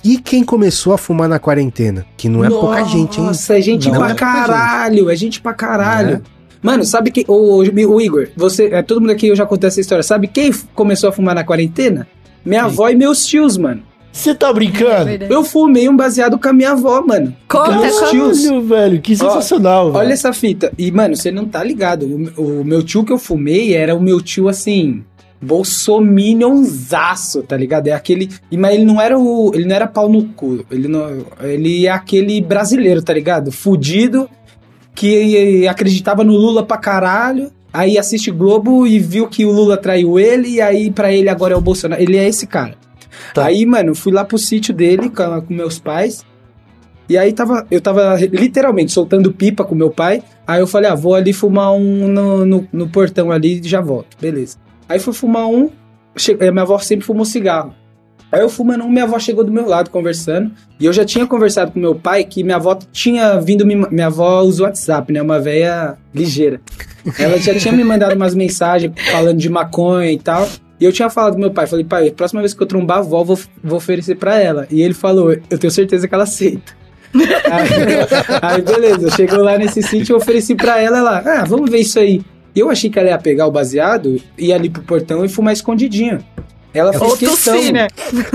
e 0.03 0.18
quem 0.18 0.45
começou 0.45 0.93
a 0.93 0.99
fumar 0.99 1.28
na 1.28 1.39
quarentena? 1.39 2.07
Que 2.16 2.28
não 2.28 2.45
é 2.45 2.49
pouca 2.49 2.85
gente, 2.85 3.18
hein? 3.18 3.26
Nossa, 3.26 3.59
é 3.59 3.61
gente 3.61 3.91
Não 3.91 3.99
pra 3.99 4.11
é 4.11 4.14
caralho, 4.14 5.11
é 5.11 5.16
gente 5.16 5.41
pra 5.41 5.53
caralho. 5.53 6.16
Né? 6.16 6.22
Mano, 6.65 6.83
sabe 6.83 7.11
que. 7.11 7.25
O, 7.29 7.59
o 7.59 8.01
Igor, 8.01 8.29
você. 8.35 8.67
É, 8.73 8.83
todo 8.83 9.01
mundo 9.01 9.11
aqui 9.11 9.29
eu 9.29 9.37
já 9.37 9.45
contei 9.45 9.69
essa 9.69 9.81
história. 9.81 10.03
Sabe 10.03 10.27
quem 10.27 10.51
começou 10.75 11.11
a 11.11 11.12
fumar 11.12 11.35
na 11.35 11.45
quarentena? 11.45 12.09
Minha 12.45 12.65
avó 12.65 12.89
e 12.89 12.97
meus 12.97 13.27
tios, 13.27 13.59
mano. 13.59 13.83
Você 14.11 14.35
tá 14.35 14.51
brincando? 14.53 15.11
Eu 15.29 15.43
fumei 15.45 15.89
um 15.89 15.97
baseado 15.97 16.39
com 16.39 16.49
a 16.49 16.53
minha 16.53 16.71
avó, 16.71 17.03
mano. 17.03 17.35
Conta, 17.49 17.73
Com 17.75 17.81
meus 17.81 18.11
tios. 18.11 18.43
Caralho, 18.45 18.62
velho, 18.62 19.01
que 19.03 19.17
sensacional, 19.17 19.93
velho. 19.93 20.05
Olha 20.05 20.12
essa 20.12 20.33
fita. 20.33 20.73
E, 20.79 20.91
mano, 20.93 21.17
você 21.17 21.31
não 21.33 21.47
tá 21.47 21.62
ligado. 21.65 22.07
O, 22.39 22.61
o 22.61 22.65
meu 22.65 22.81
tio 22.83 23.05
que 23.05 23.12
eu 23.12 23.19
fumei 23.19 23.75
era 23.75 23.95
o 23.95 24.01
meu 24.01 24.21
tio, 24.21 24.49
assim, 24.49 25.03
bolsominionzaço, 25.43 27.43
tá 27.43 27.57
ligado? 27.57 27.89
É 27.89 27.93
aquele... 27.93 28.29
e- 28.51 28.57
Mas 28.57 28.75
ele 28.75 28.85
não 28.85 29.01
era 29.01 29.19
o... 29.19 29.51
Ele 29.55 29.65
não 29.65 29.75
era 29.75 29.87
pau 29.87 30.09
no 30.09 30.25
cu. 30.29 30.65
Ele, 30.71 30.87
não, 30.89 31.25
ele 31.43 31.87
é 31.87 31.91
aquele 31.91 32.41
brasileiro, 32.41 33.03
tá 33.03 33.12
ligado? 33.12 33.51
Fudido, 33.51 34.29
que 34.95 35.67
acreditava 35.69 36.23
no 36.25 36.33
Lula 36.35 36.65
pra 36.65 36.77
caralho. 36.79 37.51
Aí 37.73 37.99
assiste 37.99 38.31
Globo 38.31 38.87
e 38.87 38.99
viu 39.01 39.27
que 39.27 39.45
o 39.45 39.51
Lula 39.51 39.77
traiu 39.77 40.19
ele. 40.19 40.49
E 40.49 40.61
aí, 40.61 40.91
pra 40.91 41.13
ele, 41.13 41.29
agora 41.29 41.55
é 41.55 41.57
o 41.57 41.61
Bolsonaro. 41.61 42.01
Ele 42.01 42.17
é 42.17 42.29
esse 42.29 42.47
cara. 42.47 42.75
Tá. 43.35 43.47
Aí, 43.47 43.67
mano, 43.67 43.95
fui 43.95 44.13
lá 44.13 44.25
pro 44.25 44.39
sítio 44.39 44.73
dele 44.73 45.11
com, 45.11 45.41
com 45.43 45.53
meus 45.55 45.79
pais. 45.79 46.25
E 47.09 47.19
aí 47.19 47.33
tava, 47.33 47.67
eu 47.71 47.81
tava 47.81 48.17
literalmente 48.33 48.91
soltando 48.93 49.33
pipa 49.33 49.65
com 49.65 49.75
meu 49.75 49.91
pai. 49.91 50.23
Aí 50.47 50.61
eu 50.61 50.67
falei, 50.67 50.89
ah, 50.91 50.95
vou 50.95 51.15
ali 51.15 51.33
fumar 51.33 51.73
um 51.73 52.07
no, 52.09 52.47
no, 52.47 52.69
no 52.73 52.89
portão 52.89 53.31
ali 53.33 53.61
e 53.61 53.69
já 53.69 53.81
volto. 53.81 54.17
Beleza. 54.21 54.57
Aí 54.89 54.99
fui 54.99 55.13
fumar 55.13 55.47
um. 55.47 55.69
che- 56.17 56.37
eh, 56.41 56.51
minha 56.51 56.63
avó 56.63 56.79
sempre 56.79 57.05
fumou 57.05 57.25
cigarro. 57.25 57.75
Aí 58.35 58.41
eu 58.41 58.49
fumando 58.49 58.82
um, 58.82 58.91
minha 58.91 59.05
avó 59.05 59.16
chegou 59.16 59.45
do 59.45 59.53
meu 59.53 59.64
lado 59.64 59.91
conversando. 59.91 60.51
E 60.80 60.87
eu 60.87 60.93
já 60.93 61.05
tinha 61.05 61.24
conversado 61.24 61.70
com 61.70 61.78
meu 61.78 61.95
pai 61.95 62.24
que 62.24 62.43
minha 62.43 62.57
avó 62.57 62.76
tinha 62.91 63.39
vindo 63.41 63.64
me. 63.64 63.76
Minha 63.76 64.09
avó 64.09 64.43
usa 64.43 64.64
o 64.64 64.66
WhatsApp, 64.66 65.12
né? 65.12 65.22
Uma 65.22 65.39
velha 65.39 65.97
ligeira. 66.12 66.61
Ela 67.16 67.39
já 67.39 67.55
tinha 67.55 67.72
me 67.72 67.85
mandado 67.85 68.16
umas 68.16 68.35
mensagens 68.35 68.93
falando 69.12 69.39
de 69.39 69.49
maconha 69.49 70.11
e 70.11 70.18
tal. 70.18 70.49
E 70.80 70.85
eu 70.85 70.93
tinha 70.93 71.09
falado 71.09 71.35
com 71.35 71.39
meu 71.39 71.53
pai, 71.53 71.68
falei, 71.68 71.85
pai, 71.85 72.11
próxima 72.11 72.41
vez 72.41 72.53
que 72.53 72.61
eu 72.61 72.66
trombar 72.66 72.97
a 72.97 73.01
avó, 73.01 73.22
vou, 73.22 73.39
vou 73.62 73.76
oferecer 73.76 74.16
pra 74.16 74.37
ela. 74.37 74.66
E 74.68 74.82
ele 74.82 74.95
falou, 74.95 75.32
eu 75.32 75.57
tenho 75.57 75.70
certeza 75.70 76.09
que 76.09 76.14
ela 76.14 76.24
aceita. 76.24 76.72
aí, 77.14 78.43
aí, 78.43 78.62
beleza, 78.62 79.12
chegou 79.12 79.45
lá 79.45 79.57
nesse 79.57 79.80
sítio, 79.80 80.14
eu 80.14 80.16
ofereci 80.16 80.57
pra 80.57 80.80
ela, 80.80 80.99
ela, 80.99 81.18
ah, 81.24 81.45
vamos 81.45 81.70
ver 81.70 81.78
isso 81.78 82.01
aí. 82.01 82.20
E 82.53 82.59
eu 82.59 82.68
achei 82.68 82.91
que 82.91 82.99
ela 82.99 83.11
ia 83.11 83.18
pegar 83.18 83.47
o 83.47 83.53
baseado, 83.53 84.20
ir 84.37 84.53
ali 84.53 84.68
pro 84.68 84.82
portão 84.82 85.24
e 85.24 85.28
fumar 85.28 85.53
escondidinho. 85.53 86.18
Ela 86.75 86.93
fez 86.93 87.03
Ou 87.03 87.16
questão. 87.16 87.57
tossir, 87.57 87.72
né? 87.72 87.87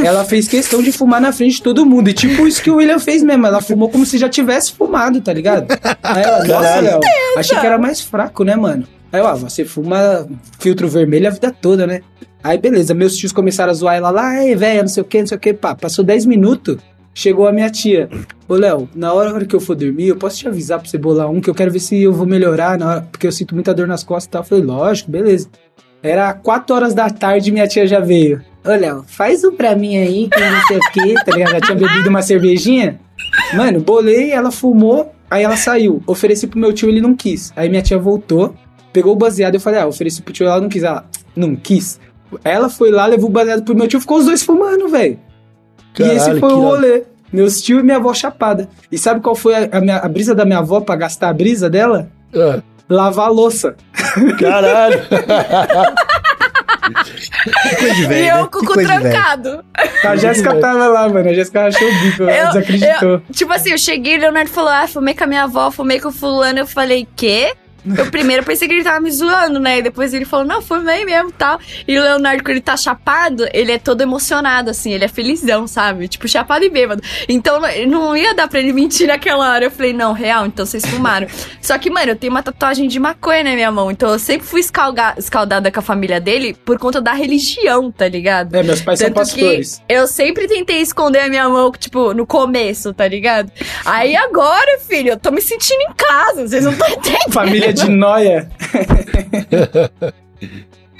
Ela 0.03 0.23
fez 0.23 0.47
questão 0.47 0.81
de 0.81 0.91
fumar 0.93 1.19
na 1.19 1.33
frente 1.33 1.57
de 1.57 1.61
todo 1.61 1.85
mundo. 1.85 2.09
E 2.09 2.13
tipo 2.13 2.47
isso 2.47 2.63
que 2.63 2.71
o 2.71 2.77
William 2.77 2.97
fez 2.97 3.21
mesmo. 3.21 3.45
Ela 3.45 3.61
fumou 3.61 3.89
como 3.89 4.05
se 4.05 4.17
já 4.17 4.29
tivesse 4.29 4.71
fumado, 4.71 5.19
tá 5.19 5.33
ligado? 5.33 5.67
Aí 6.01 6.23
ela, 6.23 6.45
nossa. 6.45 6.79
Léo, 6.79 6.99
achei 7.37 7.59
que 7.59 7.65
era 7.65 7.77
mais 7.77 7.99
fraco, 7.99 8.45
né, 8.45 8.55
mano? 8.55 8.87
Aí 9.11 9.19
eu, 9.19 9.27
ah, 9.27 9.35
você 9.35 9.65
fuma 9.65 10.27
filtro 10.59 10.87
vermelho 10.87 11.27
a 11.27 11.31
vida 11.31 11.51
toda, 11.51 11.85
né? 11.85 12.01
Aí 12.41 12.57
beleza, 12.57 12.93
meus 12.93 13.17
tios 13.17 13.33
começaram 13.33 13.71
a 13.71 13.73
zoar 13.73 13.95
ela 13.95 14.09
lá, 14.11 14.41
ei, 14.41 14.55
velho, 14.55 14.81
não 14.81 14.87
sei 14.87 15.01
o 15.01 15.05
que, 15.05 15.19
não 15.19 15.27
sei 15.27 15.35
o 15.35 15.39
que, 15.39 15.53
pá. 15.53 15.75
Passou 15.75 16.05
10 16.05 16.25
minutos, 16.25 16.77
chegou 17.13 17.47
a 17.47 17.51
minha 17.51 17.69
tia. 17.69 18.07
Ô, 18.47 18.55
Léo, 18.55 18.87
na 18.95 19.11
hora 19.11 19.45
que 19.45 19.55
eu 19.55 19.59
for 19.59 19.75
dormir, 19.75 20.07
eu 20.07 20.15
posso 20.15 20.37
te 20.37 20.47
avisar 20.47 20.79
pra 20.79 20.89
você 20.89 20.97
bolar 20.97 21.29
um, 21.29 21.41
que 21.41 21.49
eu 21.49 21.55
quero 21.55 21.71
ver 21.71 21.79
se 21.79 22.01
eu 22.01 22.13
vou 22.13 22.25
melhorar, 22.25 22.77
na 22.77 22.87
hora, 22.87 23.01
porque 23.11 23.27
eu 23.27 23.31
sinto 23.31 23.53
muita 23.53 23.73
dor 23.73 23.87
nas 23.87 24.03
costas 24.03 24.25
e 24.25 24.29
tal. 24.29 24.41
Eu 24.41 24.45
falei, 24.45 24.63
lógico, 24.63 25.11
beleza. 25.11 25.49
Era 26.01 26.33
4 26.33 26.75
horas 26.75 26.93
da 26.93 27.09
tarde 27.09 27.49
e 27.49 27.53
minha 27.53 27.67
tia 27.67 27.85
já 27.87 27.99
veio. 27.99 28.41
Ô, 28.65 28.69
Léo, 28.69 29.03
faz 29.07 29.43
um 29.43 29.53
pra 29.55 29.75
mim 29.75 29.97
aí, 29.97 30.29
que 30.29 30.39
não 30.39 30.61
sei 30.67 30.77
o 30.77 30.91
que, 30.91 31.13
tá 31.25 31.31
ligado? 31.31 31.51
Já 31.51 31.61
tinha 31.61 31.75
bebido 31.87 32.09
uma 32.09 32.21
cervejinha. 32.21 32.99
Mano, 33.53 33.79
bolei, 33.81 34.31
ela 34.31 34.51
fumou, 34.51 35.13
aí 35.29 35.43
ela 35.43 35.57
saiu. 35.57 36.01
Ofereci 36.07 36.47
pro 36.47 36.59
meu 36.59 36.71
tio, 36.73 36.89
ele 36.89 37.01
não 37.01 37.15
quis. 37.15 37.51
Aí 37.55 37.69
minha 37.69 37.81
tia 37.81 37.97
voltou, 37.97 38.53
pegou 38.93 39.13
o 39.13 39.15
baseado, 39.15 39.55
eu 39.55 39.59
falei, 39.61 39.79
ah, 39.79 39.87
ofereci 39.87 40.21
pro 40.21 40.33
tio, 40.33 40.45
ela 40.45 40.61
não 40.61 40.69
quis. 40.69 40.83
Ela, 40.83 41.05
não 41.35 41.55
quis. 41.55 41.99
Ela 42.43 42.69
foi 42.69 42.91
lá, 42.91 43.05
levou 43.05 43.29
o 43.29 43.33
baseado 43.33 43.63
pro 43.63 43.75
meu 43.75 43.87
tio, 43.87 43.99
ficou 43.99 44.19
os 44.19 44.25
dois 44.25 44.43
fumando, 44.43 44.87
velho. 44.87 45.19
E 45.99 46.03
esse 46.03 46.29
foi 46.39 46.39
que 46.39 46.45
o 46.55 46.59
rolê. 46.61 47.03
Meus 47.31 47.61
tio 47.61 47.79
e 47.79 47.83
minha 47.83 47.97
avó 47.97 48.13
chapada. 48.13 48.67
E 48.91 48.97
sabe 48.97 49.19
qual 49.21 49.35
foi 49.35 49.53
a, 49.55 49.69
a 49.77 49.81
minha- 49.81 49.97
a 49.97 50.07
brisa 50.07 50.33
da 50.33 50.45
minha 50.45 50.59
avó 50.59 50.79
pra 50.81 50.95
gastar 50.95 51.29
a 51.29 51.33
brisa 51.33 51.69
dela? 51.69 52.09
Ah, 52.33 52.61
Lavar 52.87 53.27
a 53.27 53.29
louça. 53.29 53.75
Caralho. 54.39 54.99
Que 57.43 57.75
coisa 57.75 57.95
de 57.95 58.05
velho, 58.07 58.25
e 58.25 58.31
né? 58.31 58.41
eu 58.41 58.47
com 58.47 58.57
o 58.57 58.61
Que 58.61 58.67
cu 58.67 58.73
trancado. 58.81 59.63
A 60.03 60.15
Jéssica 60.15 60.55
tava 60.59 60.87
lá, 60.87 61.07
mano. 61.09 61.29
A 61.29 61.33
Jéssica 61.33 61.65
achou 61.65 61.87
o 61.87 61.99
bico, 62.01 62.23
ela 62.23 62.31
Eu- 62.33 62.47
desacreditou. 62.47 63.21
Tipo 63.31 63.53
assim, 63.53 63.71
eu 63.71 63.77
cheguei, 63.77 64.17
o 64.17 64.21
Leonardo 64.21 64.49
falou: 64.49 64.71
Ah, 64.71 64.87
fumei 64.87 65.13
com 65.13 65.23
a 65.23 65.27
minha 65.27 65.43
avó, 65.43 65.69
fumei 65.71 65.99
com 65.99 66.09
o 66.09 66.11
fulano. 66.11 66.59
Eu 66.59 66.67
falei, 66.67 67.07
quê? 67.15 67.53
Eu 67.97 68.09
primeiro 68.11 68.43
pensei 68.43 68.67
que 68.67 68.73
ele 68.73 68.83
tava 68.83 68.99
me 68.99 69.11
zoando, 69.11 69.59
né? 69.59 69.79
E 69.79 69.81
depois 69.81 70.13
ele 70.13 70.25
falou, 70.25 70.45
não, 70.45 70.61
fumei 70.61 71.05
mesmo 71.05 71.31
tal. 71.31 71.59
E 71.87 71.97
o 71.97 72.01
Leonardo, 72.03 72.43
quando 72.43 72.51
ele 72.51 72.61
tá 72.61 72.75
chapado, 72.77 73.47
ele 73.53 73.71
é 73.71 73.77
todo 73.79 74.01
emocionado, 74.01 74.69
assim, 74.69 74.91
ele 74.91 75.05
é 75.05 75.07
felizão, 75.07 75.67
sabe? 75.67 76.07
Tipo, 76.07 76.27
chapado 76.27 76.63
e 76.65 76.69
bêbado. 76.69 77.01
Então 77.27 77.59
não- 77.87 78.15
ia 78.15 78.33
dar 78.33 78.47
pra 78.47 78.59
ele 78.59 78.73
mentir 78.73 79.07
naquela 79.07 79.51
hora. 79.51 79.65
Eu 79.65 79.71
falei, 79.71 79.93
não, 79.93 80.13
real, 80.13 80.45
então 80.45 80.65
vocês 80.65 80.85
fumaram. 80.85 81.27
Só 81.61 81.77
que, 81.77 81.89
mano, 81.89 82.11
eu 82.11 82.15
tenho 82.15 82.31
uma 82.31 82.43
tatuagem 82.43 82.87
de 82.87 82.99
maconha 82.99 83.43
na 83.43 83.51
minha 83.53 83.71
mão. 83.71 83.89
Então 83.91 84.09
eu 84.11 84.19
sempre 84.19 84.45
fui 84.47 84.59
escalga- 84.61 85.15
escaldada 85.17 85.71
com 85.71 85.79
a 85.79 85.83
família 85.83 86.19
dele 86.19 86.55
por 86.65 86.77
conta 86.77 86.99
da 87.01 87.13
religião, 87.13 87.91
tá 87.91 88.07
ligado? 88.07 88.55
É, 88.55 88.63
meus 88.63 88.81
pais 88.81 88.99
são 88.99 89.07
Tanto 89.07 89.17
pastores. 89.19 89.81
que 89.87 89.93
eu 89.93 90.07
sempre 90.07 90.47
tentei 90.47 90.81
esconder 90.81 91.19
a 91.21 91.29
minha 91.29 91.47
mão, 91.47 91.71
tipo, 91.71 92.13
no 92.13 92.25
começo, 92.25 92.93
tá 92.93 93.07
ligado? 93.07 93.51
Aí 93.85 94.15
agora, 94.15 94.79
filho, 94.87 95.09
eu 95.11 95.17
tô 95.17 95.31
me 95.31 95.41
sentindo 95.41 95.81
em 95.81 95.93
casa, 95.93 96.47
vocês 96.47 96.63
não 96.65 96.71
estão 96.71 96.87
entendendo. 96.89 97.31
Família 97.31 97.68
de 97.73 97.89
noia. 97.89 98.49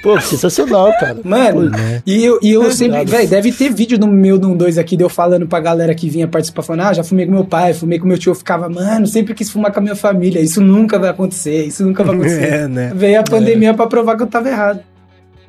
Pô, 0.02 0.16
que 0.16 0.24
sensacional, 0.24 0.94
cara. 0.98 1.18
Mano, 1.26 1.70
Pô, 1.72 1.78
e 2.06 2.24
eu, 2.24 2.40
e 2.42 2.52
eu 2.52 2.64
É 2.64 2.72
sempre. 2.72 3.04
Véi, 3.04 3.28
deve 3.28 3.52
ter 3.52 3.70
vídeo 3.70 4.00
no 4.00 4.08
meu 4.08 4.40
num 4.40 4.56
2 4.56 4.78
aqui 4.78 4.96
de 4.96 5.04
eu 5.04 5.10
falando 5.10 5.46
pra 5.46 5.60
galera 5.60 5.94
que 5.94 6.10
vinha 6.10 6.26
participar, 6.26 6.62
falando, 6.62 6.88
ah, 6.88 6.94
já 6.94 7.04
fumei 7.04 7.26
com 7.26 7.34
meu 7.34 7.44
pai, 7.44 7.74
fumei 7.74 8.00
com 8.00 8.08
meu 8.08 8.18
tio. 8.18 8.32
Eu 8.32 8.36
ficava, 8.36 8.70
mano, 8.70 9.06
sempre 9.06 9.34
quis 9.34 9.50
fumar 9.50 9.74
com 9.74 9.80
a 9.80 9.84
minha 9.84 9.96
família. 9.98 10.40
Isso 10.40 10.62
nunca 10.62 10.98
vai 10.98 11.10
acontecer, 11.10 11.66
isso 11.66 11.84
nunca 11.86 12.04
vai 12.04 12.16
acontecer. 12.16 12.40
É, 12.50 12.68
né? 12.68 12.92
Veio 12.96 13.20
a 13.20 13.24
pandemia 13.24 13.74
pra 13.74 13.88
provar 13.88 14.16
que 14.16 14.24
eu 14.24 14.28
tava 14.28 14.48
errado. 14.48 14.80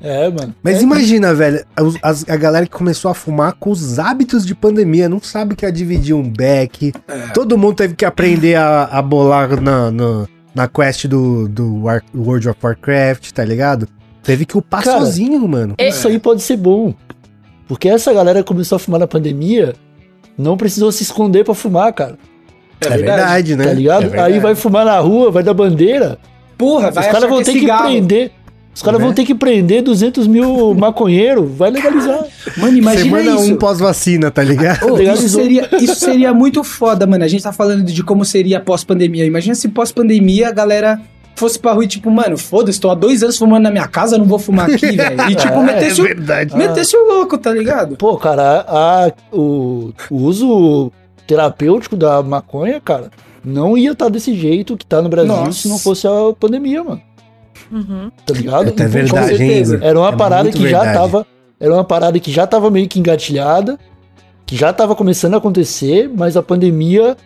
É, 0.02 0.28
mano. 0.30 0.52
Mas 0.62 0.78
É, 0.78 0.82
imagina, 0.82 1.32
velho, 1.32 1.64
as- 2.02 2.28
a 2.28 2.36
galera 2.36 2.66
que 2.66 2.72
começou 2.72 3.10
a 3.10 3.14
fumar 3.14 3.52
com 3.52 3.70
os 3.70 3.98
hábitos 4.00 4.44
de 4.44 4.54
pandemia, 4.54 5.08
não 5.08 5.20
sabe 5.20 5.54
que 5.54 5.64
é 5.64 5.70
dividir 5.70 6.14
um 6.14 6.28
beck. 6.28 6.92
Todo 7.34 7.56
mundo 7.56 7.76
teve 7.76 7.94
que 7.94 8.04
aprender 8.04 8.56
a, 8.56 8.84
a 8.84 9.00
bolar 9.02 9.60
na, 9.60 9.90
na, 9.92 10.26
na 10.54 10.66
quest 10.68 11.06
do, 11.06 11.48
do 11.48 11.82
War- 11.84 12.02
World 12.14 12.48
of 12.48 12.58
Warcraft, 12.62 13.30
tá 13.32 13.44
ligado? 13.44 13.88
Teve 14.22 14.44
que 14.44 14.56
upar 14.58 14.82
Cara, 14.84 14.98
sozinho, 15.00 15.46
mano. 15.48 15.74
Isso 15.78 16.06
aí 16.08 16.18
pode 16.18 16.42
ser 16.42 16.56
bom. 16.56 16.92
Porque 17.66 17.88
essa 17.88 18.12
galera 18.12 18.40
que 18.42 18.48
começou 18.48 18.76
a 18.76 18.78
fumar 18.78 19.00
na 19.00 19.06
pandemia 19.06 19.74
não 20.36 20.56
precisou 20.56 20.90
se 20.92 21.02
esconder 21.02 21.44
pra 21.44 21.54
fumar, 21.54 21.92
cara. 21.92 22.18
É 22.80 22.88
verdade, 22.96 23.56
né? 23.56 23.64
Tá 23.64 23.72
ligado? 23.72 24.04
É 24.04 24.08
verdade. 24.08 24.32
aí 24.32 24.40
vai 24.40 24.54
fumar 24.54 24.84
na 24.84 24.98
rua, 24.98 25.30
vai 25.30 25.42
dar 25.42 25.54
bandeira. 25.54 26.18
Porra, 26.58 26.90
vai 26.90 27.06
Os 27.06 27.12
caras 27.12 27.28
vão 27.28 27.38
que 27.38 27.42
é 27.42 27.44
ter 27.46 27.52
que 27.52 27.60
cigarro. 27.60 27.84
prender. 27.84 28.32
Os 28.74 28.82
caras 28.82 29.00
Né? 29.00 29.04
vão 29.06 29.14
ter 29.14 29.24
que 29.24 29.34
prender 29.34 29.82
200 29.82 30.26
mil 30.26 30.74
maconheiros. 30.74 31.50
Vai 31.56 31.70
legalizar. 31.70 32.24
Mano, 32.56 32.76
imagina 32.78 33.04
Semana 33.18 33.40
isso. 33.42 33.52
um 33.52 33.56
pós-vacina, 33.56 34.30
tá 34.30 34.42
ligado? 34.42 34.92
Ô, 34.92 34.98
isso, 35.00 35.28
seria, 35.28 35.68
isso 35.80 35.96
seria 35.96 36.32
muito 36.32 36.62
foda, 36.62 37.06
mano. 37.06 37.24
A 37.24 37.28
gente 37.28 37.42
tá 37.42 37.52
falando 37.52 37.82
de 37.82 38.02
como 38.02 38.24
seria 38.24 38.60
pós-pandemia. 38.60 39.26
Imagina 39.26 39.54
se 39.54 39.68
pós-pandemia 39.68 40.48
a 40.48 40.52
galera 40.52 41.00
fosse 41.34 41.58
pra 41.58 41.72
rua 41.72 41.84
e 41.84 41.88
tipo, 41.88 42.10
mano, 42.10 42.36
foda-se, 42.36 42.78
tô 42.78 42.90
há 42.90 42.94
dois 42.94 43.22
anos 43.22 43.38
fumando 43.38 43.62
na 43.62 43.70
minha 43.70 43.88
casa, 43.88 44.18
não 44.18 44.26
vou 44.26 44.38
fumar 44.38 44.70
aqui, 44.70 44.92
velho. 44.96 45.30
E 45.30 45.34
tipo, 45.34 45.54
É, 45.54 45.62
metesse, 45.62 46.00
o, 46.00 46.04
verdade. 46.04 46.56
metesse 46.56 46.96
o 46.96 47.06
louco, 47.06 47.38
tá 47.38 47.50
ligado? 47.52 47.96
Pô, 47.96 48.16
cara, 48.18 48.60
a- 48.68 49.06
a- 49.06 49.12
o, 49.32 49.90
o 50.10 50.16
uso 50.16 50.92
terapêutico 51.26 51.96
da 51.96 52.22
maconha, 52.22 52.80
cara, 52.80 53.10
não 53.44 53.76
ia 53.78 53.92
estar 53.92 54.10
desse 54.10 54.34
jeito 54.34 54.76
que 54.76 54.84
tá 54.84 55.00
no 55.00 55.08
Brasil 55.08 55.32
Nossa. 55.34 55.52
se 55.62 55.68
não 55.68 55.78
fosse 55.78 56.06
a 56.06 56.10
pandemia, 56.38 56.84
mano. 56.84 57.00
Uhum. 57.70 58.10
Tá 58.26 58.34
ligado? 58.34 58.68
É 58.82 58.86
verdade, 58.88 59.36
certeza. 59.36 59.78
Era 59.82 59.98
uma 59.98 60.08
É 60.10 60.16
parada 60.16 60.50
que 60.50 60.58
já 60.68 60.78
verdade. 60.82 60.98
tava. 60.98 61.26
Era 61.58 61.74
uma 61.74 61.84
parada 61.84 62.18
que 62.18 62.30
já 62.32 62.46
tava 62.46 62.70
meio 62.70 62.88
que 62.88 62.98
engatilhada, 62.98 63.78
que 64.46 64.56
já 64.56 64.72
tava 64.72 64.96
começando 64.96 65.34
a 65.34 65.36
acontecer, 65.36 66.10
mas 66.14 66.36
a 66.36 66.42
pandemia 66.42 67.16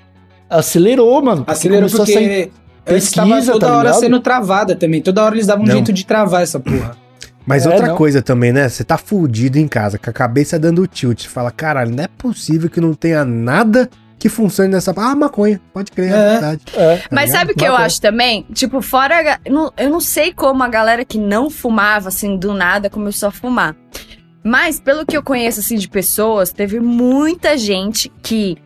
acelerou, 0.51 1.22
mano. 1.22 1.45
Acelerou 1.47 1.88
começou 1.88 2.03
a 2.03 2.07
sair- 2.07 2.51
porque 2.84 2.95
antes 2.95 3.11
tava 3.12 3.28
pesquisa, 3.30 3.53
toda 3.53 3.66
tá 3.66 3.76
hora 3.78 3.92
sendo 3.95 4.20
travada 4.20 4.74
também. 4.76 5.01
Toda 5.01 5.24
hora 5.24 5.34
eles 5.34 5.47
davam 5.47 5.64
um 5.64 5.66
Não. 5.66 5.74
jeito 5.74 5.92
de 5.92 6.05
travar 6.05 6.42
essa 6.42 6.61
porra. 6.61 6.97
Mas 7.47 7.66
É, 7.66 7.70
outra 7.70 7.88
não. 7.88 7.97
coisa 7.97 8.22
também, 8.22 8.53
né? 8.53 8.68
Você 8.68 8.82
tá 8.84 8.97
fudido 8.97 9.59
em 9.59 9.68
casa, 9.68 9.99
com 9.99 10.09
a 10.09 10.12
cabeça 10.12 10.59
dando 10.59 10.86
tilt. 10.86 11.22
Você 11.22 11.28
fala, 11.28 11.51
caralho, 11.51 11.95
não 11.95 12.03
é 12.05 12.09
possível 12.09 12.70
que 12.70 12.80
não 12.80 12.95
tenha 12.95 13.22
nada 13.24 13.88
que 14.24 14.28
funcione 14.30 14.70
nessa. 14.70 14.94
Ah, 14.96 15.14
maconha, 15.14 15.60
pode 15.70 15.92
crer, 15.92 16.10
é, 16.10 16.16
É. 16.16 16.30
verdade. 16.30 16.62
É. 16.72 17.02
Mas 17.10 17.26
ligado? 17.26 17.38
sabe 17.40 17.52
o 17.52 17.54
que 17.54 17.62
eu 17.62 17.72
Maconha. 17.72 17.86
acho 17.86 18.00
também? 18.00 18.46
Tipo, 18.54 18.80
fora. 18.80 19.38
Eu 19.44 19.90
não 19.90 20.00
sei 20.00 20.32
como 20.32 20.62
a 20.62 20.68
galera 20.68 21.04
que 21.04 21.18
não 21.18 21.50
fumava, 21.50 22.08
assim, 22.08 22.38
do 22.38 22.54
nada, 22.54 22.88
começou 22.88 23.28
a 23.28 23.32
fumar. 23.32 23.76
Mas, 24.42 24.80
pelo 24.80 25.04
que 25.04 25.14
eu 25.14 25.22
conheço, 25.22 25.60
assim, 25.60 25.76
de 25.76 25.86
pessoas, 25.90 26.50
teve 26.52 26.80
muita 26.80 27.58
gente 27.58 28.10
que 28.22 28.56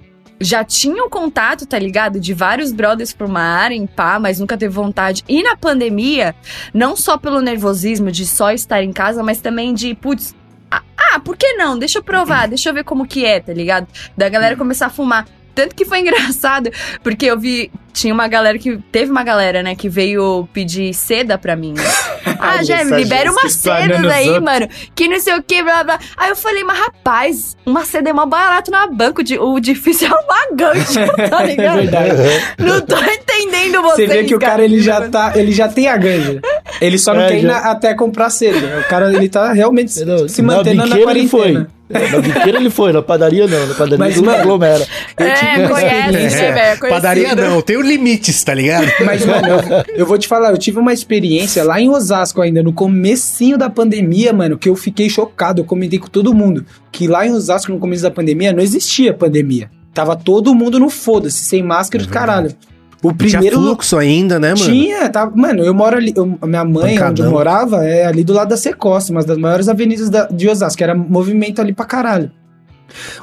já 0.40 0.62
tinha 0.62 1.02
um 1.04 1.11
contato, 1.11 1.66
tá 1.66 1.76
ligado? 1.76 2.20
De 2.20 2.32
vários 2.32 2.72
brothers 2.72 3.11
fumarem, 3.11 3.84
pá, 3.84 4.20
mas 4.20 4.38
nunca 4.38 4.56
teve 4.56 4.72
vontade. 4.72 5.24
E 5.28 5.42
na 5.42 5.56
pandemia, 5.56 6.36
não 6.72 6.94
só 6.94 7.18
pelo 7.18 7.40
nervosismo 7.40 8.12
de 8.12 8.24
só 8.24 8.52
estar 8.52 8.80
em 8.80 8.92
casa, 8.92 9.24
mas 9.24 9.40
também 9.40 9.74
de, 9.74 9.92
putz. 9.96 10.36
Ah, 10.70 10.82
ah, 10.96 11.18
por 11.18 11.36
que 11.36 11.54
não? 11.54 11.76
Deixa 11.76 11.98
eu 11.98 12.02
provar, 12.04 12.46
deixa 12.48 12.68
eu 12.70 12.74
ver 12.74 12.84
como 12.84 13.04
que 13.09 13.24
é, 13.24 13.40
tá 13.40 13.52
ligado? 13.52 13.88
Da 14.16 14.28
galera 14.28 14.54
começar 14.54 14.86
a 14.86 14.90
fumar. 14.90 15.26
Tanto 15.62 15.74
que 15.74 15.84
foi 15.84 15.98
engraçado, 16.02 16.70
porque 17.02 17.26
eu 17.26 17.38
vi. 17.38 17.70
Tinha 17.90 18.14
uma 18.14 18.28
galera 18.28 18.56
que. 18.59 18.78
Teve 18.92 19.11
uma 19.11 19.24
galera, 19.24 19.61
né, 19.61 19.74
que 19.74 19.88
veio 19.88 20.48
pedir 20.52 20.94
seda 20.94 21.36
pra 21.36 21.56
mim. 21.56 21.72
né? 21.76 21.82
ah, 22.38 22.62
já, 22.62 22.76
Essa 22.82 22.96
libera 22.96 23.24
Jéssica 23.24 23.32
umas 23.42 23.54
explanando 23.56 23.94
sedas 23.96 24.12
aí, 24.12 24.28
outros. 24.28 24.44
mano. 24.44 24.68
Que 24.94 25.09
não 25.09 25.18
sei 25.18 25.34
o 25.34 25.42
que, 25.42 25.62
blá 25.64 25.82
blá. 25.82 25.98
Aí 26.16 26.30
eu 26.30 26.36
falei, 26.36 26.62
mas 26.62 26.78
rapaz, 26.78 27.56
uma 27.66 27.84
seda 27.84 28.11
é 28.11 28.12
mais 28.12 28.28
barato 28.28 28.70
na 28.70 28.86
banco. 28.86 29.24
de- 29.24 29.36
O 29.38 29.59
difícil 29.59 30.06
é 30.06 30.11
uma 30.12 30.54
gancho, 30.54 30.94
tá 31.28 31.42
É 31.42 31.46
ligado? 31.46 31.76
verdade. 31.76 32.11
não 32.59 32.80
tô 32.82 32.96
entendendo 33.02 33.82
Você 33.82 34.06
vocês. 34.06 34.11
vê 34.11 34.24
que 34.24 34.34
o 34.36 34.38
cara 34.38 34.62
ele 34.64 34.80
já 34.80 35.09
tá, 35.09 35.32
ele 35.34 35.50
já 35.50 35.66
tem 35.66 35.88
a 35.88 35.96
ganja. 35.96 36.40
Ele 36.80 36.98
só 36.98 37.12
não 37.12 37.22
É, 37.22 37.28
quer 37.30 37.38
ir 37.38 37.42
já- 37.42 37.48
na- 37.48 37.70
até 37.70 37.94
comprar 37.94 38.30
cedo. 38.30 38.64
O 38.78 38.88
cara 38.88 39.12
ele 39.12 39.28
tá 39.28 39.52
realmente 39.52 39.90
se 40.28 40.40
mantendo 40.42 40.86
na, 40.86 40.94
ele 40.94 41.04
quarentena. 41.04 41.28
foi. 41.30 41.66
Na 41.89 42.20
biqueira 42.20 42.59
ele 42.59 42.70
foi, 42.70 42.93
na 42.93 43.03
padaria 43.03 43.47
não. 43.47 43.66
Na 43.66 43.74
padaria 43.74 43.99
Mas, 43.99 44.16
não 44.16 44.24
mano, 44.24 44.39
aglomera. 44.39 44.86
É, 45.16 45.68
conhece, 45.68 46.12
velho. 46.12 46.78
conhecido. 46.78 46.89
Padaria 46.89 47.34
não, 47.34 47.62
tem 47.62 47.80
limites, 47.80 48.43
tá 48.45 48.55
ligado? 48.55 48.86
Mas, 49.05 49.24
mano, 49.24 49.49
eu, 49.49 49.84
eu 49.97 50.07
vou 50.07 50.18
te 50.18 50.28
falar, 50.28 50.51
eu 50.51 50.59
tive 50.59 50.78
uma 50.78 50.93
experiência 50.93 51.64
lá 51.64 51.80
em 51.80 51.89
Osasco 51.89 52.43
ainda, 52.43 52.62
no 52.62 52.72
comecinho 52.72 53.57
da 53.57 53.70
pandemia, 53.70 54.32
mano, 54.32 54.59
que 54.59 54.68
eu 54.68 54.76
fiquei 54.76 55.09
chocado. 55.09 55.61
Eu 55.61 55.64
comentei 55.64 55.99
com 55.99 56.09
todo 56.09 56.34
mundo 56.34 56.64
que 56.93 57.07
lá 57.07 57.26
em 57.26 57.32
Osasco, 57.32 57.72
no 57.72 57.78
começo 57.78 58.03
da 58.03 58.11
pandemia, 58.11 58.53
não 58.53 58.62
existia 58.62 59.14
pandemia. 59.14 59.70
Tava 59.95 60.14
todo 60.14 60.55
mundo 60.55 60.78
no 60.78 60.91
foda-se, 60.91 61.45
sem 61.45 61.62
máscara 61.62 62.05
É 62.05 62.07
de 62.07 62.12
caralho. 62.12 62.55
O 63.03 63.12
Tinha 63.12 63.28
primeiro. 63.38 63.57
fluxo 63.61 63.96
ainda, 63.96 64.40
né, 64.40 64.49
mano? 64.55 64.64
Tinha, 64.64 65.09
tá, 65.09 65.30
mano, 65.32 65.62
eu 65.62 65.72
moro 65.72 65.96
ali. 65.96 66.12
eu- 66.16 66.36
a 66.42 66.46
minha 66.46 66.64
mãe, 66.64 66.84
onde 66.92 66.94
Pancadão. 66.99 67.26
eu 67.26 67.30
morava, 67.30 67.84
é 67.84 68.05
ali 68.07 68.24
do 68.24 68.32
lado 68.32 68.49
da 68.49 68.57
Secosta, 68.57 69.12
uma 69.12 69.22
das 69.22 69.38
maiores 69.38 69.68
avenidas 69.68 70.11
da- 70.11 70.26
de 70.26 70.49
Osasco, 70.49 70.82
era 70.82 70.94
movimento 70.94 71.61
ali 71.61 71.72
pra 71.72 71.84
caralho. 71.84 72.30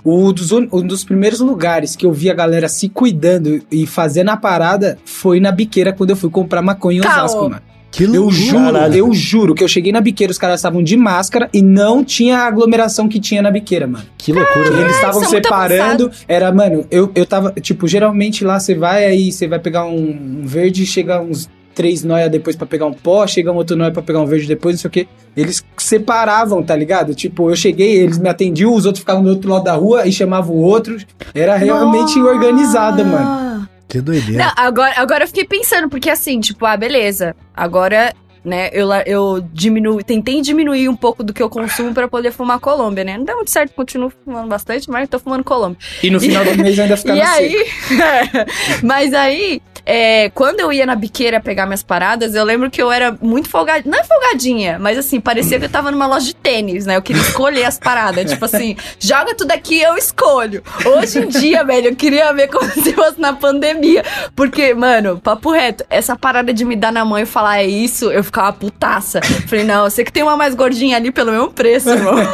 O 0.04 0.32
dos, 0.32 0.52
um 0.52 0.68
dos 0.86 1.04
primeiros 1.04 1.40
lugares 1.40 1.96
que 1.96 2.06
eu 2.06 2.14
vi 2.14 2.30
a 2.30 2.34
galera 2.34 2.70
se 2.70 2.88
cuidando 2.88 3.62
e 3.72 3.86
fazendo 3.88 4.30
a 4.30 4.38
parada 4.38 4.98
foi 5.04 5.40
na 5.40 5.52
biqueira 5.52 5.92
quando 5.92 6.12
eu 6.12 6.16
fui 6.16 6.30
comprar 6.30 6.62
maconha 6.62 7.00
em. 7.00 7.02
Osasco, 7.02 7.50
mano. 7.50 7.62
Que 7.96 8.04
Eu 8.04 8.30
juro, 8.30 8.66
Caralho. 8.66 8.94
eu 8.94 9.14
juro 9.14 9.56
que 9.56 9.64
eu 9.64 9.70
cheguei 9.70 9.90
na 9.90 10.02
biqueira, 10.02 10.30
os 10.30 10.38
caras 10.38 10.60
estavam 10.60 10.84
de 10.84 10.98
máscara 10.98 11.50
e 11.54 11.62
não 11.62 12.04
tinha 12.04 12.40
a 12.40 12.46
aglomeração 12.46 13.08
que 13.08 13.22
tinha 13.22 13.42
na 13.42 13.50
biqueira, 13.50 13.88
mano. 13.88 14.04
Que 14.18 14.34
loucura, 14.34 14.70
né? 14.70 14.82
Eles 14.82 14.96
estavam 14.98 15.24
é 15.24 15.26
separando. 15.28 16.12
Era, 16.28 16.52
mano, 16.52 16.86
eu, 16.92 17.10
eu 17.16 17.26
tava. 17.26 17.54
Tipo, 17.54 17.88
geralmente 17.88 18.44
lá 18.44 18.60
você 18.60 18.76
vai, 18.76 19.06
aí 19.06 19.32
você 19.32 19.48
vai 19.48 19.60
pegar 19.60 19.86
um, 19.86 20.42
um 20.42 20.46
verde, 20.46 20.86
chega 20.86 21.22
uns 21.22 21.50
três 21.74 22.04
noia 22.04 22.30
depois 22.30 22.58
pra 22.58 22.68
pegar 22.68 22.86
um 22.86 22.94
pó, 22.94 23.26
chega 23.26 23.50
um 23.50 23.56
outro 23.56 23.78
noia 23.78 23.92
pra 23.92 24.02
pegar 24.02 24.20
um 24.20 24.26
verde 24.26 24.46
depois, 24.46 24.76
não 24.76 24.82
sei 24.82 24.88
o 24.90 24.92
quê. 24.92 25.08
Eles 25.36 25.64
separavam, 25.78 26.62
tá 26.62 26.76
ligado? 26.76 27.16
Tipo, 27.16 27.50
eu 27.50 27.56
cheguei, 27.56 27.96
eles 27.96 28.18
me 28.18 28.28
atendiam, 28.28 28.74
os 28.74 28.86
outros 28.86 29.00
ficavam 29.00 29.24
do 29.24 29.30
outro 29.30 29.50
lado 29.50 29.64
da 29.64 29.74
rua 29.74 30.06
e 30.06 30.12
chamavam 30.12 30.54
o 30.54 30.62
outro. 30.62 30.98
Era 31.34 31.56
realmente 31.56 32.20
Nossa. 32.20 32.30
organizada, 32.30 33.04
mano. 33.06 33.70
Que 33.88 34.02
doideira. 34.02 34.46
Não, 34.46 34.52
agora, 34.56 34.94
agora 34.98 35.24
eu 35.24 35.28
fiquei 35.28 35.46
pensando, 35.46 35.90
porque 35.90 36.10
assim, 36.10 36.40
tipo, 36.40 36.66
ah, 36.66 36.76
beleza. 36.76 37.36
Agora, 37.54 38.14
né, 38.44 38.70
eu, 38.72 38.90
eu 39.06 39.42
diminu, 39.54 40.04
tentei 40.04 40.42
diminuir 40.42 40.88
um 40.90 40.96
pouco 40.96 41.24
do 41.24 41.34
que 41.34 41.42
eu 41.42 41.50
consumo 41.50 41.94
pra 41.94 42.08
poder 42.08 42.32
fumar 42.32 42.60
Colômbia, 42.60 43.04
né? 43.04 43.18
Não 43.18 43.26
deu 43.26 43.36
muito 43.38 43.52
certo, 43.52 43.74
continuo 43.74 44.12
fumando 44.24 44.48
bastante, 44.48 44.90
mas 44.90 45.10
tô 45.10 45.20
fumando 45.20 45.44
Colômbia. 45.44 45.78
E 46.04 46.10
no 46.10 46.20
final 46.20 46.44
do 46.46 46.56
mês 46.58 46.78
ainda 46.78 46.96
ficava 46.98 47.18
E 47.20 47.26
seco. 47.26 48.04
aí, 48.04 48.46
mas 48.84 49.14
aí, 49.14 49.62
é, 49.86 50.30
quando 50.32 50.60
eu 50.60 50.74
ia 50.74 50.86
na 50.86 50.96
biqueira 50.96 51.40
pegar 51.40 51.66
minhas 51.66 51.84
paradas, 51.84 52.34
eu 52.34 52.44
lembro 52.44 52.72
que 52.72 52.82
eu 52.82 52.92
era 52.92 53.16
muito 53.22 53.50
folgadinha. 53.50 53.92
Não 53.92 54.00
é 54.00 54.04
folgadinha, 54.04 54.80
mas 54.80 54.98
assim, 54.98 55.20
parecia 55.22 55.60
que 55.60 55.66
eu 55.66 55.70
tava 55.70 55.92
numa 55.92 56.08
loja 56.08 56.26
de 56.26 56.36
tênis, 56.36 56.86
né? 56.86 56.96
Eu 56.98 57.02
queria 57.02 57.22
escolher 57.22 57.66
as 57.66 57.78
paradas. 57.78 58.30
tipo 58.32 58.44
assim, 58.46 58.76
joga 59.00 59.36
tudo 59.36 59.52
aqui, 59.52 59.80
eu 59.82 59.96
escolho. 59.96 60.64
Hoje 60.86 61.20
em 61.20 61.28
dia, 61.28 61.64
velho, 61.64 61.90
eu 61.90 61.96
queria 61.96 62.34
ver 62.34 62.48
como 62.48 62.70
se 62.72 62.94
fosse 62.94 63.20
na 63.22 63.34
pandemia. 63.34 64.04
Porque, 64.36 64.74
mano, 64.74 65.20
papo 65.20 65.52
reto, 65.52 65.86
essa 65.90 66.16
parada 66.16 66.54
de 66.54 66.66
me 66.66 66.76
dar 66.76 66.92
na 66.92 67.06
mão 67.06 67.20
e 67.20 67.26
falar 67.26 67.60
é 67.60 67.68
isso, 67.68 68.12
eu 68.12 68.24
ficava 68.24 68.52
putaça. 68.54 69.22
Falei, 69.48 69.64
não, 69.66 69.84
você 69.90 70.04
que 70.04 70.12
tem 70.12 70.24
uma 70.24 70.36
mais 70.36 70.56
gordinha 70.56 70.98
ali 70.98 71.12
pelo 71.12 71.32
mesmo 71.32 71.52
preço, 71.52 71.90
irmão. 71.90 72.16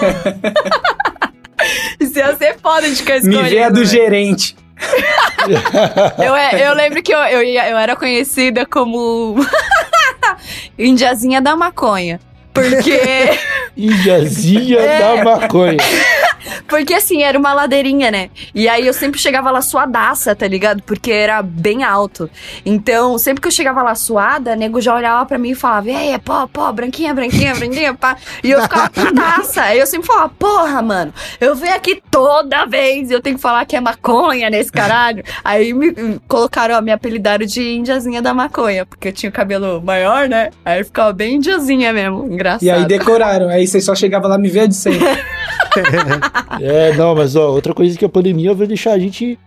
Isso 2.00 2.18
ia 2.18 2.36
ser 2.38 2.58
foda 2.60 2.90
de 2.90 2.96
ficar 2.96 3.14
Me 3.14 3.20
escolhendo. 3.20 3.50
vê 3.50 3.64
a 3.64 3.70
do 3.70 3.76
velho. 3.76 3.86
gerente. 3.88 4.56
Eu, 6.24 6.36
é, 6.36 6.68
eu 6.70 6.74
lembro 6.76 7.02
que 7.02 7.14
eu, 7.14 7.20
eu, 7.20 7.42
eu 7.42 7.78
era 7.78 7.96
conhecida 7.96 8.66
como 8.66 9.36
Indiazinha 10.78 11.42
da 11.42 11.56
maconha. 11.56 12.20
Porque, 12.54 13.00
Índiazinha 13.76 14.80
É. 14.80 15.00
da 15.00 15.24
maconha. 15.24 15.78
Porque 16.68 16.94
assim, 16.94 17.24
era 17.24 17.38
uma 17.38 17.54
ladeirinha, 17.54 18.12
né? 18.12 18.30
E 18.54 18.68
aí 18.68 18.86
eu 18.86 18.94
sempre 18.94 19.20
chegava 19.20 19.52
lá 19.52 19.62
suadaça, 19.62 20.36
tá 20.36 20.48
ligado? 20.48 20.82
Porque 20.84 21.12
era 21.12 21.42
bem 21.42 21.84
alto. 21.84 22.30
Então, 22.66 23.18
sempre 23.18 23.42
que 23.42 23.48
eu 23.48 23.52
chegava 23.52 23.82
lá 23.82 23.96
suada, 23.96 24.56
nego 24.56 24.82
já 24.82 24.96
olhava 24.96 25.26
pra 25.26 25.38
mim 25.38 25.52
e 25.52 25.56
falava, 25.56 25.90
e 25.90 25.96
aí, 25.96 26.20
pó, 26.20 26.48
pó, 26.48 26.72
branquinha, 26.72 27.14
branquinha, 27.14 27.54
branquinha, 27.56 27.94
pá. 27.94 28.18
E 28.44 28.52
eu 28.52 28.62
ficava 28.62 28.90
putaça. 28.90 29.64
Aí 29.64 29.80
eu 29.80 29.88
sempre 29.88 30.08
falava, 30.08 30.30
porra, 30.30 30.82
mano, 30.82 31.14
eu 31.40 31.56
venho 31.56 31.76
aqui 31.76 32.02
toda 32.10 32.66
vez 32.66 33.10
e 33.10 33.14
eu 33.14 33.22
tenho 33.22 33.36
que 33.36 33.42
falar 33.42 33.66
que 33.66 33.76
é 33.76 33.82
maconha 33.82 34.50
nesse 34.50 34.72
caralho. 34.72 35.24
Aí 35.44 35.74
me 35.74 36.20
colocaram, 36.28 36.76
ó, 36.76 36.82
me 36.82 36.92
apelidaram 36.92 37.46
de 37.46 37.76
indiazinha 37.76 38.22
da 38.22 38.34
maconha, 38.34 38.86
porque 38.86 39.10
eu 39.10 39.14
tinha 39.14 39.30
o 39.30 39.34
cabelo 39.34 39.82
maior, 39.82 40.28
né? 40.28 40.50
Aí 40.64 40.84
ficava 40.84 41.14
bem 41.14 41.36
indiazinha 41.36 41.94
mesmo, 41.94 42.26
engraçado. 42.26 42.64
E 42.64 42.70
aí 42.70 42.86
decoraram. 42.86 43.50
Aí 43.50 43.68
você 43.68 43.80
só 43.80 43.96
chegava 43.96 44.28
lá, 44.28 44.38
me 44.38 44.52
a 44.60 44.66
de 44.66 44.76
sempre. 44.76 45.00
É, 46.60 46.94
não, 46.96 47.16
mas 47.16 47.36
ó, 47.36 47.52
outra 47.52 47.74
coisa 47.74 47.98
que 47.98 48.06
a 48.06 48.10
pandemia 48.10 48.54
vai 48.54 48.68
deixar 48.68 48.92
a 48.94 49.00
gente 49.00 49.38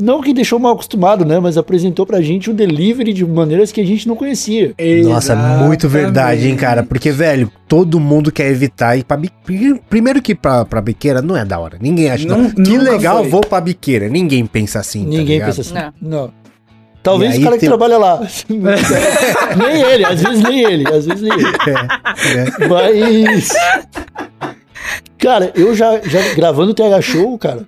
não 0.00 0.20
que 0.20 0.34
deixou 0.34 0.58
mal 0.58 0.72
acostumado, 0.72 1.24
né? 1.24 1.38
Mas 1.38 1.56
apresentou 1.56 2.04
pra 2.04 2.20
gente 2.20 2.50
o 2.50 2.52
delivery 2.54 3.12
de 3.12 3.24
maneiras 3.24 3.70
que 3.70 3.80
a 3.80 3.86
gente 3.86 4.08
não 4.08 4.16
conhecia. 4.16 4.74
Nossa, 5.04 5.36
muito 5.36 5.88
verdade, 5.88 6.48
hein, 6.48 6.56
cara? 6.56 6.80
Exatamente. 6.80 6.88
Porque, 6.88 7.12
velho, 7.12 7.50
todo 7.68 8.00
mundo 8.00 8.32
quer 8.32 8.50
evitar 8.50 8.96
ir 8.96 9.04
pra 9.04 9.16
biqueira. 9.16 9.78
Primeiro 9.88 10.20
que 10.20 10.34
pra, 10.34 10.64
pra 10.64 10.80
biqueira 10.80 11.22
não 11.22 11.36
é 11.36 11.44
da 11.44 11.60
hora. 11.60 11.78
Ninguém 11.80 12.10
acha. 12.10 12.26
Nun- 12.26 12.50
que 12.50 12.76
legal, 12.76 13.18
foi. 13.20 13.28
vou 13.28 13.40
pra 13.42 13.60
biqueira. 13.60 14.08
Ninguém 14.08 14.44
pensa 14.46 14.80
assim. 14.80 15.04
tá 15.04 15.10
Ninguém 15.10 15.24
ligado? 15.38 15.54
pensa 15.54 15.60
assim. 15.60 15.74
Não. 16.00 16.10
Não. 16.24 16.44
Talvez 17.00 17.36
o 17.36 17.42
cara 17.42 17.54
que 17.56 17.60
tem- 17.60 17.68
trabalha 17.68 17.98
lá. 17.98 18.20
nem 18.48 19.82
ele, 19.82 20.04
às 20.06 20.22
vezes 20.22 20.42
nem 20.42 20.64
ele, 20.64 20.88
às 20.88 21.06
vezes 21.06 21.20
nem 21.22 21.32
ele. 21.32 21.44
É, 22.60 22.64
é. 22.64 22.68
Mas. 22.68 23.48
Cara, 25.24 25.50
eu 25.54 25.74
já, 25.74 25.98
já 26.02 26.34
gravando 26.34 26.72
o 26.72 26.74
TH 26.74 27.00
Show, 27.00 27.38
cara, 27.38 27.62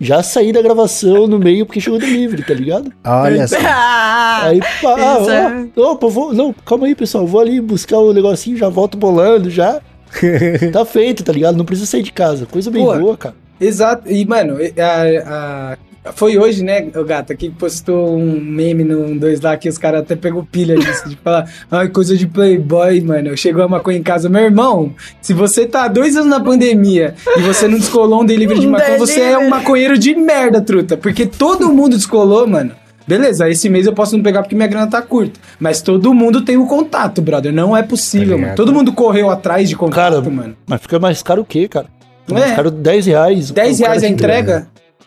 já 0.00 0.22
saí 0.22 0.52
da 0.52 0.62
gravação 0.62 1.26
no 1.26 1.38
meio 1.38 1.66
porque 1.66 1.80
chegou 1.80 1.98
delivery, 1.98 2.44
tá 2.44 2.54
ligado? 2.54 2.92
Olha 3.04 3.46
só. 3.48 3.56
Ah, 3.60 4.42
Aí, 4.44 4.60
pá, 4.60 4.94
ah, 4.96 5.18
isso 5.20 5.30
é- 5.30 5.66
ó, 5.76 5.92
opa, 5.92 6.06
vou, 6.08 6.32
não, 6.32 6.52
calma 6.64 6.86
aí, 6.86 6.94
pessoal, 6.94 7.26
vou 7.26 7.40
ali 7.40 7.60
buscar 7.60 7.98
o 7.98 8.12
negocinho, 8.12 8.56
já 8.56 8.68
volto 8.68 8.96
bolando, 8.96 9.50
já. 9.50 9.80
Tá 10.72 10.84
feito, 10.84 11.24
tá 11.24 11.32
ligado? 11.32 11.56
Não 11.56 11.64
precisa 11.64 11.86
sair 11.90 12.02
de 12.02 12.12
casa. 12.12 12.46
Coisa 12.46 12.70
bem 12.70 12.84
Pô, 12.84 12.96
boa, 12.96 13.16
cara. 13.16 13.34
Exato. 13.60 14.10
E, 14.10 14.24
mano, 14.24 14.56
a- 14.78 15.30
a- 15.74 15.76
foi 16.14 16.38
hoje, 16.38 16.62
né, 16.64 16.88
o 16.94 17.04
Gata, 17.04 17.34
que 17.34 17.50
postou 17.50 18.16
um 18.16 18.40
meme 18.40 18.84
no 18.84 19.18
2 19.18 19.40
lá 19.40 19.56
que 19.56 19.68
os 19.68 19.78
caras 19.78 20.02
até 20.02 20.14
pegou 20.16 20.44
pilha 20.44 20.76
disso, 20.76 21.08
de 21.08 21.16
falar, 21.16 21.50
ai, 21.70 21.88
coisa 21.88 22.16
de 22.16 22.26
playboy, 22.26 23.00
mano. 23.02 23.36
Chegou 23.36 23.62
a 23.62 23.68
maconha 23.68 23.98
em 23.98 24.02
casa. 24.02 24.28
Meu 24.28 24.42
irmão, 24.44 24.94
se 25.20 25.32
você 25.32 25.66
tá 25.66 25.88
dois 25.88 26.16
anos 26.16 26.28
na 26.28 26.40
pandemia 26.40 27.14
e 27.36 27.40
você 27.40 27.66
não 27.68 27.78
descolou 27.78 28.22
um 28.22 28.24
delivery 28.24 28.60
de 28.60 28.66
Um 28.66 28.70
maconha, 28.70 28.98
você 28.98 29.20
é 29.20 29.38
um 29.38 29.48
maconheiro 29.48 29.98
de 29.98 30.14
merda, 30.14 30.60
truta. 30.60 30.96
Porque 30.96 31.26
todo 31.26 31.72
mundo 31.72 31.96
descolou, 31.96 32.46
mano. 32.46 32.72
Beleza, 33.08 33.48
esse 33.48 33.68
mês 33.68 33.86
eu 33.86 33.92
posso 33.92 34.16
não 34.16 34.22
pegar 34.24 34.42
porque 34.42 34.56
minha 34.56 34.66
grana 34.66 34.88
tá 34.88 35.00
curta. 35.00 35.38
Mas 35.60 35.80
todo 35.80 36.12
mundo 36.12 36.40
tem 36.42 36.56
o 36.56 36.66
contato, 36.66 37.22
brother. 37.22 37.52
Não 37.52 37.76
é 37.76 37.82
possível, 37.82 38.36
Tá 38.36 38.42
mano. 38.42 38.54
Todo 38.56 38.72
mundo 38.72 38.92
correu 38.92 39.30
atrás 39.30 39.68
de 39.68 39.76
contato, 39.76 39.94
Cara, 39.94 40.20
mano. 40.22 40.56
Mas 40.66 40.80
fica 40.80 40.98
mais 40.98 41.22
caro 41.22 41.42
o 41.42 41.44
quê, 41.44 41.68
cara? 41.68 41.86
Fica 42.26 42.40
É. 42.40 42.42
mais 42.42 42.56
caro 42.56 42.70
10 42.70 43.06
reais. 43.06 43.50
10 43.52 43.76
O 43.78 43.82
cara 43.82 43.90
reais 43.92 44.02
a 44.02 44.08
entrega, 44.08 44.66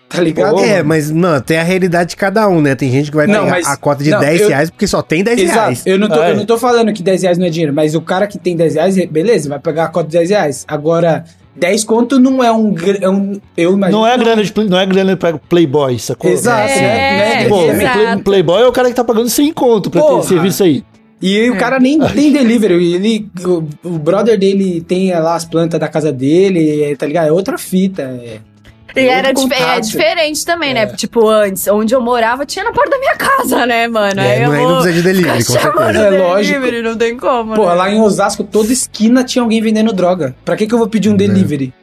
tá 0.09 0.21
ligado? 0.21 0.59
É, 0.59 0.81
mas 0.83 1.09
não, 1.11 1.39
tem 1.39 1.57
a 1.57 1.63
realidade 1.63 2.09
de 2.11 2.15
cada 2.15 2.47
um, 2.49 2.61
né? 2.61 2.75
Tem 2.75 2.91
gente 2.91 3.09
que 3.11 3.15
vai 3.17 3.27
Não, 3.27 3.41
pegar 3.45 3.51
mas- 3.51 3.67
a 3.67 3.77
cota 3.77 4.03
de 4.03 4.09
não, 4.09 4.19
10 4.19 4.41
eu- 4.41 4.47
reais 4.49 4.69
porque 4.69 4.87
só 4.87 5.01
tem 5.01 5.23
10 5.23 5.39
Exato. 5.39 5.57
reais. 5.59 5.83
Eu 5.85 5.97
não, 5.99 6.07
tô, 6.09 6.21
É. 6.21 6.31
eu 6.31 6.35
não 6.35 6.45
tô 6.45 6.57
falando 6.57 6.91
que 6.91 7.01
10 7.03 7.21
reais 7.23 7.37
não 7.37 7.45
é 7.45 7.49
dinheiro, 7.49 7.73
mas 7.73 7.95
o 7.95 8.01
cara 8.01 8.27
que 8.27 8.37
tem 8.37 8.55
10 8.55 8.75
reais, 8.75 8.95
beleza, 9.07 9.47
vai 9.49 9.59
pegar 9.59 9.85
a 9.85 9.87
cota 9.87 10.07
de 10.09 10.17
10 10.17 10.29
reais. 10.29 10.65
Agora, 10.67 11.23
10 11.55 11.83
conto 11.83 12.19
não 12.19 12.43
é 12.43 12.51
um. 12.51 12.73
é 13.01 13.09
um 13.09 13.39
eu 13.55 13.73
imagino. 13.73 13.99
Não 13.99 14.07
é 14.07 14.17
grana 14.17 14.43
de 14.43 14.53
não 14.69 14.79
é 14.79 14.85
grana 14.85 15.15
pra 15.17 15.37
Playboy, 15.37 15.99
sacou? 15.99 16.31
Exato, 16.31 16.69
É, 16.71 17.41
né? 17.43 17.49
Pô, 17.49 17.65
né? 17.67 17.73
exato. 17.83 17.97
play- 17.99 18.17
Playboy 18.23 18.61
é 18.63 18.67
o 18.67 18.71
cara 18.71 18.89
que 18.89 18.95
tá 18.95 19.03
pagando 19.03 19.29
100 19.29 19.51
conto 19.53 19.89
pra 19.89 20.01
ter 20.01 20.07
Porra. 20.07 20.19
esse 20.21 20.29
serviço 20.29 20.63
aí. 20.63 20.83
E 21.21 21.49
o 21.49 21.57
cara 21.57 21.79
nem 21.81 21.99
tem 21.99 22.31
delivery. 22.31 22.93
Ele, 22.93 23.29
o, 23.43 23.63
o 23.83 23.99
brother 23.99 24.39
dele 24.39 24.79
tem 24.87 25.11
lá 25.11 25.35
as 25.35 25.43
plantas 25.43 25.77
da 25.77 25.89
casa 25.89 26.13
dele, 26.13 26.81
é, 26.81 26.95
tá 26.95 27.05
ligado? 27.05 27.27
É 27.27 27.31
outra 27.31 27.57
fita. 27.57 28.03
É. 28.03 28.37
E 28.95 29.07
era 29.07 29.31
dif- 29.33 29.51
é 29.53 29.57
contato. 29.59 29.81
diferente 29.83 30.45
também, 30.45 30.73
né? 30.73 30.87
Tipo, 30.87 31.27
antes, 31.27 31.67
onde 31.67 31.93
eu 31.93 32.01
morava, 32.01 32.45
tinha 32.45 32.65
na 32.65 32.71
porta 32.71 32.91
da 32.91 32.99
minha 32.99 33.15
casa, 33.17 33.65
né, 33.65 33.87
mano? 33.87 34.19
É, 34.19 34.45
não, 34.45 34.51
aí 34.53 34.61
não 34.63 34.73
precisa 34.81 34.93
de 34.93 35.01
delivery, 35.01 35.43
com 35.45 35.51
certeza. 35.53 35.99
É 35.99 36.09
lógico. 36.09 36.59
delivery, 36.59 36.81
não 36.81 36.97
tem 36.97 37.17
como, 37.17 37.53
Pô, 37.55 37.67
né? 37.67 37.73
lá 37.73 37.89
em 37.91 38.01
Osasco, 38.01 38.43
toda 38.43 38.71
esquina 38.73 39.23
tinha 39.23 39.41
alguém 39.43 39.61
vendendo 39.61 39.93
droga. 39.93 40.35
Pra 40.43 40.55
que, 40.55 40.65
que 40.67 40.73
eu 40.73 40.77
vou 40.79 40.87
pedir 40.87 41.09
um 41.09 41.15
delivery? 41.15 41.73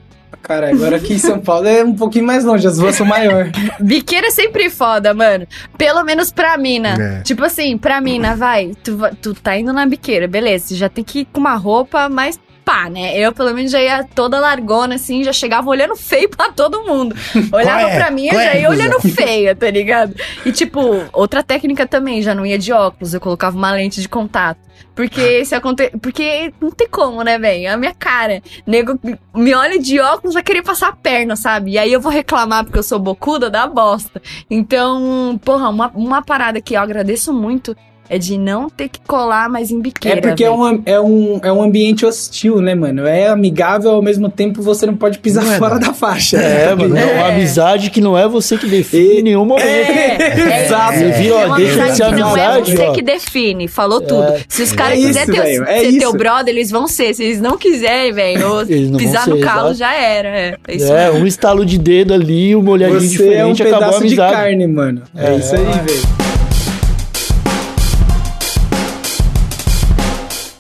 Cara, 0.43 0.69
agora 0.71 0.97
aqui 0.97 1.15
em 1.15 1.19
São 1.19 1.41
Paulo 1.41 1.67
é 1.67 1.83
um 1.83 1.93
pouquinho 1.95 2.25
mais 2.25 2.45
longe, 2.45 2.65
as 2.69 2.79
ruas 2.79 2.95
são 2.95 3.05
maiores. 3.05 3.51
Biqueira 3.81 4.29
é 4.29 4.31
sempre 4.31 4.71
foda, 4.71 5.13
mano. 5.13 5.45
Pelo 5.77 6.05
menos 6.05 6.31
pra 6.31 6.57
mina. 6.57 7.19
É. 7.19 7.23
Tipo 7.23 7.43
assim, 7.45 7.77
pra 7.77 8.01
mina, 8.01 8.37
vai. 8.37 8.71
Tu, 8.85 8.97
tu 9.21 9.35
tá 9.35 9.57
indo 9.59 9.73
na 9.73 9.85
biqueira, 9.87 10.29
beleza. 10.29 10.67
Você 10.69 10.75
já 10.77 10.89
tem 10.89 11.03
que 11.03 11.21
ir 11.21 11.29
com 11.33 11.41
uma 11.41 11.57
roupa 11.57 12.09
mais 12.09 12.39
pá, 12.67 12.91
né? 12.91 13.17
Eu, 13.17 13.33
pelo 13.33 13.55
menos, 13.55 13.71
já 13.71 13.81
ia 13.81 14.03
toda 14.03 14.41
largona, 14.41 14.97
assim, 14.97 15.23
já 15.23 15.33
chegava 15.33 15.71
olhando 15.71 15.95
feio 15.95 16.29
pra 16.29 16.51
todo 16.51 16.83
mundo. 16.83 17.15
Olhava 17.55 17.89
é? 17.89 17.97
pra 17.97 18.11
mim, 18.11 18.27
eu 18.27 18.33
Qual 18.33 18.41
é, 18.41 18.45
já 18.45 18.55
ia 18.59 18.69
olhando 18.69 19.01
feia, 19.01 19.55
tá 19.55 19.71
ligado? 19.71 20.17
E, 20.45 20.51
tipo, 20.51 20.81
outra 21.13 21.45
técnica 21.45 21.87
também, 21.87 22.21
já 22.21 22.35
não 22.35 22.45
ia 22.45 22.59
de 22.59 22.73
óculos, 22.73 23.15
eu 23.15 23.21
colocava 23.21 23.57
uma 23.57 23.71
lente 23.71 24.03
de 24.03 24.09
contato. 24.09 24.59
Porque 24.97 25.45
se 25.45 25.55
aconte... 25.55 25.91
Porque 26.03 26.53
não 26.61 26.71
tem 26.71 26.89
como, 26.89 27.23
né, 27.23 27.39
velho? 27.39 27.73
A 27.73 27.77
minha 27.77 27.95
cara. 27.95 28.43
Nego 28.67 28.99
me 29.35 29.55
olha 29.55 29.79
de 29.79 30.01
óculos, 30.01 30.35
vai 30.35 30.43
querer 30.43 30.63
passar 30.63 30.89
a 30.89 30.97
perna, 30.97 31.37
sabe? 31.37 31.73
E 31.73 31.79
aí 31.79 31.93
eu 31.93 32.01
vou 32.01 32.11
reclamar 32.11 32.65
porque 32.65 32.79
eu 32.79 32.83
sou 32.83 32.99
bocuda, 32.99 33.49
dá 33.49 33.67
bosta. 33.67 34.21
Então, 34.51 35.39
porra, 35.45 35.69
uma, 35.69 35.89
uma 35.95 36.23
parada 36.23 36.61
que 36.61 36.75
eu 36.75 36.81
agradeço 36.81 37.33
muito 37.33 37.77
é 38.09 38.19
de 38.19 38.39
não 38.39 38.69
ter 38.71 38.89
que 38.89 39.01
colar 39.07 39.49
mais 39.49 39.71
em 39.71 39.81
biqueira. 39.81 40.19
É 40.19 40.21
porque 40.21 40.45
é 40.45 40.51
um, 40.51 40.83
é, 40.85 41.01
um, 41.01 41.41
é 41.43 41.53
um 41.53 41.63
ambiente 41.63 42.05
hostil, 42.07 42.61
né, 42.61 42.75
mano? 42.75 43.07
É 43.07 43.29
amigável, 43.29 43.91
ao 43.91 44.03
mesmo 44.03 44.29
tempo 44.29 44.63
você 44.63 44.87
não 44.87 44.95
pode 44.97 45.19
pisar 45.19 45.45
Não 45.45 45.53
é, 45.53 45.59
fora 45.59 45.75
não. 45.75 45.81
da 45.81 45.93
faixa. 45.93 46.37
É, 46.39 46.75
mano, 46.77 46.97
é 46.97 47.05
uma 47.05 47.29
É. 47.29 47.33
amizade 47.33 47.91
que 47.91 48.01
não 48.01 48.17
é 48.17 48.27
você 48.29 48.57
que 48.57 48.67
define 48.67 49.21
em 49.21 49.23
nenhum 49.23 49.45
momento. 49.45 49.67
É, 49.67 50.65
Exato. 50.67 50.93
É, 50.95 50.97
Você 50.99 51.11
vira, 51.23 51.35
ó, 51.37 51.41
é 51.43 51.47
uma 51.47 51.57
deixa 51.57 51.75
de 51.75 51.81
amizade 51.81 51.97
ser 51.97 52.05
que 52.15 52.21
não 52.21 52.37
é 52.37 52.47
amizade, 52.47 52.77
você 52.77 52.83
ó. 52.83 52.93
que 52.93 53.03
define, 53.03 53.69
falou 53.69 54.01
tudo. 54.01 54.35
Se 54.49 54.63
os 54.63 54.73
caras 54.73 54.99
É 54.99 55.03
quiserem 55.03 55.35
ter, 55.35 55.63
é 55.63 55.81
ser 55.81 55.89
isso. 55.89 55.99
teu 56.01 56.13
brother, 56.13 56.55
eles 56.55 56.71
vão 56.71 56.87
ser. 56.89 57.15
Se 57.15 57.25
eles 57.25 57.41
não 57.41 57.57
quiserem, 57.57 58.13
velho, 58.13 58.67
pisar 58.97 59.25
ser, 59.25 59.31
no 59.31 59.41
calo 59.41 59.71
exato. 59.71 59.75
já 59.75 59.95
era. 59.95 60.29
É, 60.29 60.57
é 60.69 61.07
É, 61.07 61.11
um 61.11 61.27
estalo 61.27 61.65
de 61.65 61.79
dedo 61.79 62.15
ali, 62.15 62.55
uma 62.55 62.71
olhadinha 62.73 63.01
Você 63.01 63.35
é 63.35 63.45
um 63.45 63.53
diferente, 63.53 63.63
acabou 63.63 63.77
a 63.77 63.81
pedaço 63.81 64.01
de 64.01 64.07
amizade. 64.07 64.33
carne, 64.35 64.67
mano. 64.67 65.03
É, 65.17 65.33
É. 65.33 65.37
isso 65.37 65.55
aí, 65.55 65.63
velho. 65.65 66.26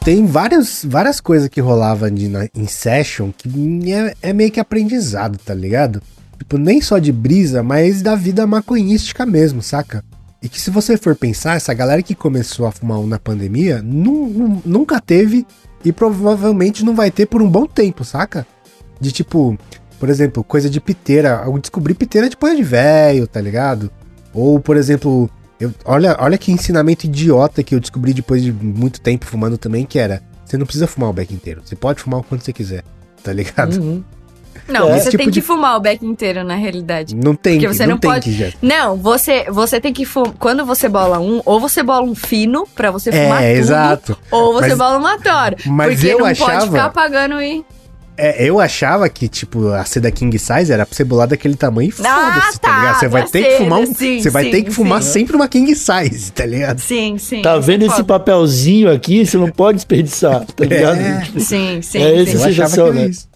Tem 0.06 0.24
várias, 0.24 0.84
várias 0.88 1.18
coisas 1.18 1.48
que 1.48 1.60
rolavam 1.60 2.08
de, 2.08 2.28
na, 2.28 2.48
em 2.54 2.68
session 2.68 3.32
que 3.36 3.92
é, 3.92 4.14
é 4.22 4.32
meio 4.32 4.52
que 4.52 4.60
aprendizado, 4.60 5.36
tá 5.36 5.52
ligado? 5.52 6.00
Tipo, 6.38 6.58
nem 6.58 6.80
só 6.80 7.00
de 7.00 7.10
brisa, 7.10 7.60
mas 7.60 8.02
da 8.02 8.14
vida 8.14 8.46
maconhística 8.46 9.26
mesmo, 9.26 9.60
saca? 9.60 10.04
E 10.40 10.48
que 10.48 10.60
se 10.60 10.70
você 10.70 10.96
for 10.96 11.16
pensar, 11.16 11.56
essa 11.56 11.74
galera 11.74 12.04
que 12.04 12.14
começou 12.14 12.68
a 12.68 12.70
fumar 12.70 13.00
um 13.00 13.06
na 13.08 13.18
pandemia 13.18 13.82
nu- 13.82 14.28
nu- 14.28 14.62
nunca 14.64 15.00
teve 15.00 15.44
e 15.84 15.90
provavelmente 15.90 16.84
não 16.84 16.94
vai 16.94 17.10
ter 17.10 17.26
por 17.26 17.42
um 17.42 17.50
bom 17.50 17.66
tempo, 17.66 18.04
saca? 18.04 18.46
De 19.00 19.10
tipo, 19.10 19.58
por 19.98 20.08
exemplo, 20.08 20.44
coisa 20.44 20.70
de 20.70 20.80
piteira. 20.80 21.42
Eu 21.44 21.58
descobri 21.58 21.94
piteira 21.94 22.30
depois 22.30 22.56
de 22.56 22.62
velho, 22.62 23.26
tá 23.26 23.40
ligado? 23.40 23.90
Ou, 24.32 24.60
por 24.60 24.76
exemplo, 24.76 25.28
eu, 25.60 25.72
olha, 25.84 26.16
olha 26.20 26.36
que 26.38 26.52
ensinamento 26.52 27.06
idiota 27.06 27.62
que 27.62 27.74
eu 27.74 27.80
descobri 27.80 28.12
depois 28.12 28.42
de 28.42 28.52
muito 28.52 29.00
tempo 29.00 29.24
fumando 29.26 29.56
também, 29.58 29.84
que 29.84 29.98
era, 29.98 30.22
você 30.44 30.56
não 30.58 30.66
precisa 30.66 30.86
fumar 30.86 31.10
o 31.10 31.12
beck 31.12 31.32
inteiro, 31.32 31.62
você 31.64 31.74
pode 31.76 32.00
fumar 32.00 32.20
o 32.20 32.22
quanto 32.22 32.44
você 32.44 32.52
quiser, 32.52 32.82
tá 33.22 33.32
ligado? 33.32 33.76
Uhum. 33.80 34.04
Não, 34.68 34.88
É. 34.88 34.92
você 34.94 34.96
Esse 34.96 35.02
tem 35.04 35.10
tipo 35.12 35.24
que 35.24 35.30
de- 35.30 35.40
fumar 35.42 35.76
o 35.76 35.80
beck 35.80 36.04
inteiro, 36.04 36.42
na 36.42 36.56
realidade. 36.56 37.14
Não 37.14 37.36
tem 37.36 37.54
Porque 37.54 37.68
que, 37.68 37.74
você 37.74 37.84
não, 37.86 37.92
não 37.92 37.98
tem 38.00 38.10
pode- 38.10 38.30
que. 38.34 38.56
Não, 38.66 38.96
você, 38.96 39.44
você 39.48 39.80
tem 39.80 39.92
que 39.92 40.04
fumar. 40.04 40.32
Quando 40.40 40.64
você 40.66 40.88
bola 40.88 41.20
um, 41.20 41.40
ou 41.44 41.60
você 41.60 41.84
bola 41.84 42.02
um 42.04 42.14
fino 42.16 42.66
pra 42.74 42.90
você 42.90 43.12
fumar 43.12 43.44
É, 43.44 43.50
tudo, 43.52 43.58
exato. 43.60 44.18
ou 44.28 44.54
você 44.54 44.70
Mas- 44.70 44.78
bola 44.78 44.96
um 44.98 45.02
matório. 45.02 45.58
mas 45.66 45.94
porque 45.94 46.06
eu 46.12 46.18
não 46.18 46.26
achava- 46.26 46.52
pode 46.52 46.66
ficar 46.66 46.84
apagando 46.86 47.40
e. 47.40 47.64
É, 48.18 48.44
eu 48.44 48.58
achava 48.58 49.08
que, 49.08 49.28
tipo, 49.28 49.68
a 49.68 49.84
seda 49.84 50.10
king 50.10 50.38
size 50.38 50.72
era 50.72 50.86
pra 50.86 50.94
você 50.96 51.04
bolar 51.04 51.28
daquele 51.28 51.54
tamanho 51.54 51.90
e 51.90 52.06
Ah, 52.06 52.32
foda-se, 52.40 52.60
tá, 52.60 52.68
tá, 52.68 52.78
ligado? 52.80 52.98
Você 53.00 53.08
vai 53.08 53.26
ter 53.26 53.42
que 53.44 53.56
fumar 53.58 53.78
um, 53.80 53.94
sim, 53.94 54.20
Você 54.22 54.30
vai 54.30 54.44
sim, 54.44 54.50
ter 54.50 54.62
que 54.62 54.70
fumar 54.70 55.02
sim. 55.02 55.12
sempre 55.12 55.36
uma 55.36 55.48
king 55.48 55.74
size, 55.74 56.32
tá 56.32 56.46
ligado? 56.46 56.78
Sim, 56.78 57.18
sim. 57.18 57.42
Tá 57.42 57.58
vendo 57.58 57.82
esse 57.82 57.96
Foda. 57.96 58.04
papelzinho 58.04 58.90
aqui? 58.90 59.26
Você 59.26 59.36
não 59.36 59.50
pode 59.50 59.76
desperdiçar, 59.76 60.44
tá 60.46 60.64
ligado? 60.66 60.98
É. 60.98 61.20
Tipo, 61.22 61.40
Sim, 61.40 61.80
sim. 61.82 61.98
É 62.02 62.10
sim. 62.10 62.22
esse 62.22 62.34
Eu 62.36 62.44
achava 62.44 62.74
que 62.74 62.80
era 62.80 62.92
né? 62.92 63.06
isso. 63.06 63.28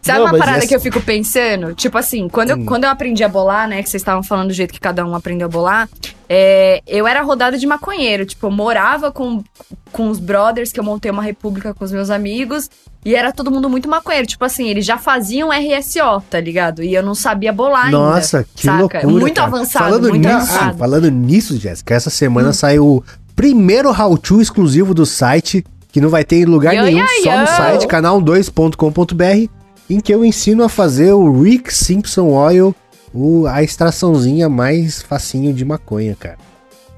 Sabe 0.00 0.18
Não, 0.20 0.26
uma 0.26 0.38
parada 0.38 0.58
essa- 0.58 0.66
que 0.68 0.74
eu 0.74 0.80
fico 0.80 1.00
pensando? 1.00 1.74
Tipo 1.74 1.98
assim, 1.98 2.28
quando 2.28 2.50
eu, 2.50 2.64
quando 2.64 2.84
eu 2.84 2.90
aprendi 2.90 3.22
a 3.24 3.28
bolar, 3.28 3.68
né? 3.68 3.82
Que 3.82 3.88
vocês 3.90 4.00
estavam 4.00 4.22
falando 4.22 4.48
do 4.48 4.54
jeito 4.54 4.72
que 4.72 4.80
cada 4.80 5.04
um 5.04 5.14
aprendeu 5.14 5.46
a 5.46 5.50
bolar. 5.50 5.88
é, 6.28 6.80
eu 6.86 7.06
era 7.06 7.20
rodada 7.22 7.58
de 7.58 7.66
maconheiro. 7.66 8.24
Tipo, 8.24 8.46
eu 8.46 8.50
morava 8.50 9.12
com, 9.12 9.42
com 9.92 10.08
os 10.08 10.18
brothers, 10.18 10.72
que 10.72 10.80
eu 10.80 10.84
montei 10.84 11.10
uma 11.10 11.22
república 11.22 11.74
com 11.74 11.84
os 11.84 11.92
meus 11.92 12.08
amigos. 12.08 12.70
E 13.04 13.14
era 13.14 13.32
todo 13.32 13.50
mundo 13.50 13.68
muito 13.68 13.86
maconheiro. 13.88 14.26
Tipo 14.26 14.44
assim, 14.44 14.68
eles 14.68 14.86
já 14.86 14.96
faziam 14.96 15.50
RSO, 15.52 16.22
tá 16.30 16.40
ligado? 16.40 16.82
E 16.82 16.94
eu 16.94 17.02
não 17.02 17.14
sabia 17.14 17.52
bolar 17.52 17.86
ainda. 17.86 17.98
Nossa, 17.98 18.46
que 18.54 18.62
saca? 18.62 18.78
loucura. 18.78 19.06
Muito 19.08 19.34
cara. 19.34 19.46
avançado, 19.48 19.84
falando 19.84 20.08
muito 20.08 20.26
nisso, 20.26 20.36
avançado. 20.36 20.74
Hum. 20.74 20.78
Falando 20.78 21.10
nisso, 21.10 21.58
Jéssica, 21.58 21.94
essa 21.94 22.08
semana 22.10 22.52
saiu 22.52 22.86
o 22.86 23.04
primeiro 23.36 23.90
how-to 23.90 24.40
exclusivo 24.40 24.94
do 24.94 25.04
site, 25.04 25.64
que 25.90 26.00
não 26.00 26.08
vai 26.08 26.24
ter 26.24 26.36
em 26.36 26.44
lugar 26.46 26.72
Yo, 26.74 26.84
nenhum, 26.84 27.00
yo, 27.00 27.22
só 27.24 27.36
no 27.40 27.46
site 27.46 27.86
canal2.com.br, 27.88 29.50
em 29.88 30.00
que 30.00 30.14
eu 30.14 30.24
ensino 30.24 30.64
a 30.64 30.68
fazer 30.68 31.12
o 31.12 31.42
Rick 31.42 31.72
Simpson 31.72 32.28
Oil, 32.28 32.74
o, 33.12 33.46
a 33.46 33.62
extraçãozinha 33.62 34.48
mais 34.48 35.02
facinho 35.02 35.52
de 35.52 35.64
maconha, 35.64 36.16
cara. 36.18 36.38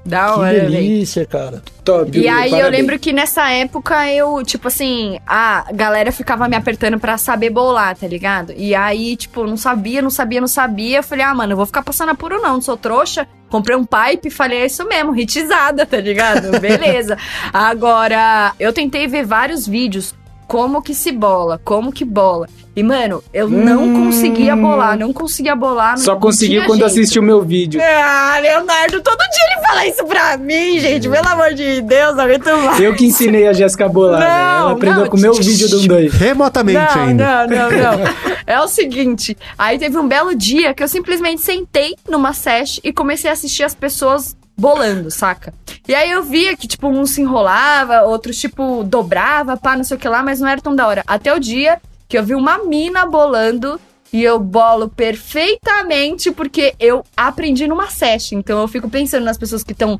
Da 0.05 0.25
Que 0.33 0.39
hora, 0.39 0.69
delícia, 0.69 1.25
cara. 1.25 1.63
Top. 1.83 2.15
E 2.15 2.27
aí 2.27 2.51
eu 2.51 2.57
parabéns. 2.57 2.79
lembro 2.79 2.99
que 2.99 3.11
nessa 3.11 3.49
época 3.49 4.07
eu, 4.11 4.43
tipo 4.43 4.67
assim, 4.67 5.17
a 5.25 5.65
galera 5.73 6.11
ficava 6.11 6.47
me 6.47 6.55
apertando 6.55 6.99
pra 6.99 7.17
saber 7.17 7.49
bolar, 7.49 7.97
tá 7.97 8.07
ligado? 8.07 8.53
E 8.55 8.75
aí, 8.75 9.15
tipo, 9.15 9.47
não 9.47 9.57
sabia, 9.57 10.03
não 10.03 10.11
sabia, 10.11 10.39
não 10.39 10.47
sabia. 10.47 10.97
Eu 10.99 11.03
falei, 11.03 11.25
ah, 11.25 11.33
mano, 11.33 11.53
eu 11.53 11.57
vou 11.57 11.65
ficar 11.65 11.81
passando 11.81 12.09
apuro 12.09 12.39
não, 12.39 12.53
não 12.53 12.61
sou 12.61 12.77
trouxa. 12.77 13.27
Comprei 13.49 13.75
um 13.75 13.83
pipe 13.83 14.27
e 14.27 14.31
falei, 14.31 14.59
é 14.59 14.65
isso 14.67 14.87
mesmo, 14.87 15.15
hitizada, 15.19 15.87
tá 15.87 15.97
ligado? 15.97 16.51
Beleza. 16.61 17.17
Agora, 17.51 18.53
eu 18.59 18.71
tentei 18.71 19.07
ver 19.07 19.25
vários 19.25 19.67
vídeos 19.67 20.13
como 20.47 20.81
que 20.81 20.93
se 20.93 21.11
bola, 21.11 21.59
como 21.63 21.91
que 21.91 22.05
bola. 22.05 22.47
E, 22.75 22.83
mano, 22.83 23.23
eu 23.33 23.47
não 23.47 23.83
Hum. 23.85 24.05
conseguia 24.05 24.53
bolar, 24.53 24.97
não 24.97 25.13
conseguia 25.13 25.55
bolar. 25.55 25.91
não- 25.91 25.97
Só 26.03 26.13
não 26.13 26.19
conseguiu 26.19 26.57
tinha 26.59 26.65
quando 26.67 26.79
jeito. 26.79 26.91
assistiu 26.91 27.21
o 27.21 27.25
meu 27.25 27.41
vídeo. 27.41 27.79
Ah, 27.81 28.37
Leonardo, 28.41 29.01
todo 29.01 29.17
dia 29.17 29.43
ele 29.53 29.61
fala 29.65 29.87
isso 29.87 30.05
pra 30.05 30.37
mim, 30.37 30.77
gente. 30.79 31.07
Pelo 31.09 31.27
amor 31.27 31.53
de 31.53 31.81
Deus, 31.81 32.15
não 32.17 32.23
aguento 32.25 32.45
mais. 32.45 32.79
Eu 32.81 32.93
que 32.93 33.05
ensinei 33.05 33.47
a 33.47 33.53
Jéssica 33.53 33.85
a 33.85 33.89
bolar, 33.89 34.19
Não, 34.19 34.27
velho. 34.27 34.59
Ela 34.65 34.71
aprendeu 34.73 35.01
não, 35.03 35.09
com 35.09 35.15
o 35.17 35.19
meu 35.21 35.33
vídeo 35.33 35.69
do 35.69 35.79
tch, 35.79 35.85
1, 35.85 35.87
2. 35.87 36.13
Remotamente 36.15 36.95
não, 36.97 37.03
ainda. 37.03 37.47
Não, 37.47 37.69
não, 37.71 37.71
não. 37.71 38.05
É 38.47 38.59
o 38.61 38.67
seguinte, 38.67 39.35
aí 39.57 39.79
teve 39.79 39.97
um 39.97 40.07
belo 40.07 40.35
dia 40.35 40.71
que 40.73 40.83
eu 40.83 40.87
simplesmente 40.87 41.41
sentei 41.41 41.95
numa 42.07 42.31
sesh 42.33 42.79
e 42.83 42.93
comecei 42.93 43.27
a 43.29 43.33
assistir 43.33 43.63
as 43.63 43.73
pessoas 43.73 44.35
bolando, 44.55 45.09
saca? 45.09 45.51
E 45.87 45.93
aí 45.93 46.09
eu 46.11 46.23
via 46.23 46.57
que, 46.57 46.67
tipo, 46.67 46.87
um 46.87 47.05
se 47.05 47.21
enrolava, 47.21 48.01
outros, 48.01 48.37
tipo, 48.37 48.83
dobrava, 48.83 49.55
pá, 49.55 49.75
não 49.77 49.83
sei 49.83 49.97
o 49.97 49.99
que 49.99 50.07
lá, 50.07 50.23
mas 50.23 50.39
não 50.39 50.47
era 50.47 50.61
tão 50.61 50.75
da 50.75 50.87
hora. 50.87 51.03
Até 51.05 51.33
o 51.33 51.39
dia 51.39 51.79
que 52.07 52.17
eu 52.17 52.23
vi 52.23 52.35
uma 52.35 52.59
mina 52.59 53.05
bolando 53.05 53.79
e 54.13 54.23
eu 54.23 54.39
bolo 54.39 54.87
perfeitamente 54.87 56.31
porque 56.31 56.73
eu 56.79 57.03
aprendi 57.17 57.67
numa 57.67 57.87
sesh. 57.89 58.31
Então 58.31 58.61
eu 58.61 58.67
fico 58.67 58.89
pensando 58.89 59.25
nas 59.25 59.37
pessoas 59.37 59.63
que 59.63 59.73
estão 59.73 59.99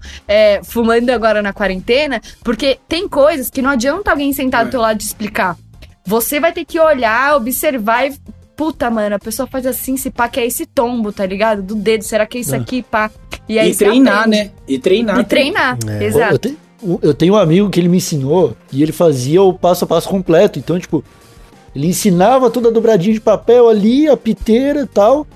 fumando 0.63 1.09
agora 1.09 1.41
na 1.41 1.51
quarentena, 1.51 2.21
porque 2.43 2.79
tem 2.87 3.09
coisas 3.09 3.49
que 3.49 3.61
não 3.61 3.71
adianta 3.71 4.11
alguém 4.11 4.31
sentar 4.31 4.65
do 4.65 4.71
teu 4.71 4.79
lado 4.79 5.01
explicar. 5.01 5.57
Você 6.05 6.39
vai 6.39 6.53
ter 6.53 6.65
que 6.65 6.79
olhar, 6.79 7.35
observar 7.35 8.07
e. 8.07 8.15
Puta, 8.55 8.89
mano, 8.89 9.15
a 9.15 9.19
pessoa 9.19 9.45
faz 9.47 9.65
assim, 9.65 9.97
se 9.97 10.09
pá, 10.09 10.29
que 10.29 10.39
é 10.39 10.45
esse 10.45 10.65
tombo, 10.65 11.11
tá 11.11 11.25
ligado? 11.25 11.61
Do 11.61 11.75
dedo, 11.75 12.03
será 12.03 12.25
que 12.25 12.37
é 12.37 12.41
isso 12.41 12.55
É. 12.55 12.57
aqui, 12.57 12.81
pá? 12.83 13.11
E 13.49 13.59
aí 13.59 13.71
E 13.71 13.75
treinar, 13.75 14.19
aprende. 14.21 14.37
né? 14.37 14.51
E 14.67 14.79
treinar. 14.79 15.19
E 15.19 15.23
treinar, 15.25 15.77
É. 15.87 15.97
Eu, 15.97 16.01
exato. 16.07 16.39
te- 16.39 16.57
eu 17.01 17.13
tenho 17.13 17.33
um 17.33 17.37
amigo 17.37 17.69
que 17.69 17.79
ele 17.79 17.89
me 17.89 17.97
ensinou 17.97 18.55
e 18.71 18.81
ele 18.81 18.91
fazia 18.91 19.41
o 19.41 19.53
passo 19.53 19.83
a 19.83 19.87
passo 19.87 20.07
completo. 20.07 20.57
Então, 20.57 20.79
tipo, 20.79 21.03
ele 21.75 21.87
ensinava 21.87 22.49
toda 22.49 22.69
a 22.69 22.71
dobradinha 22.71 23.13
de 23.13 23.19
papel 23.19 23.67
ali, 23.67 24.07
a 24.07 24.15
piteira 24.15 24.81
e 24.81 24.87
tal. 24.87 25.27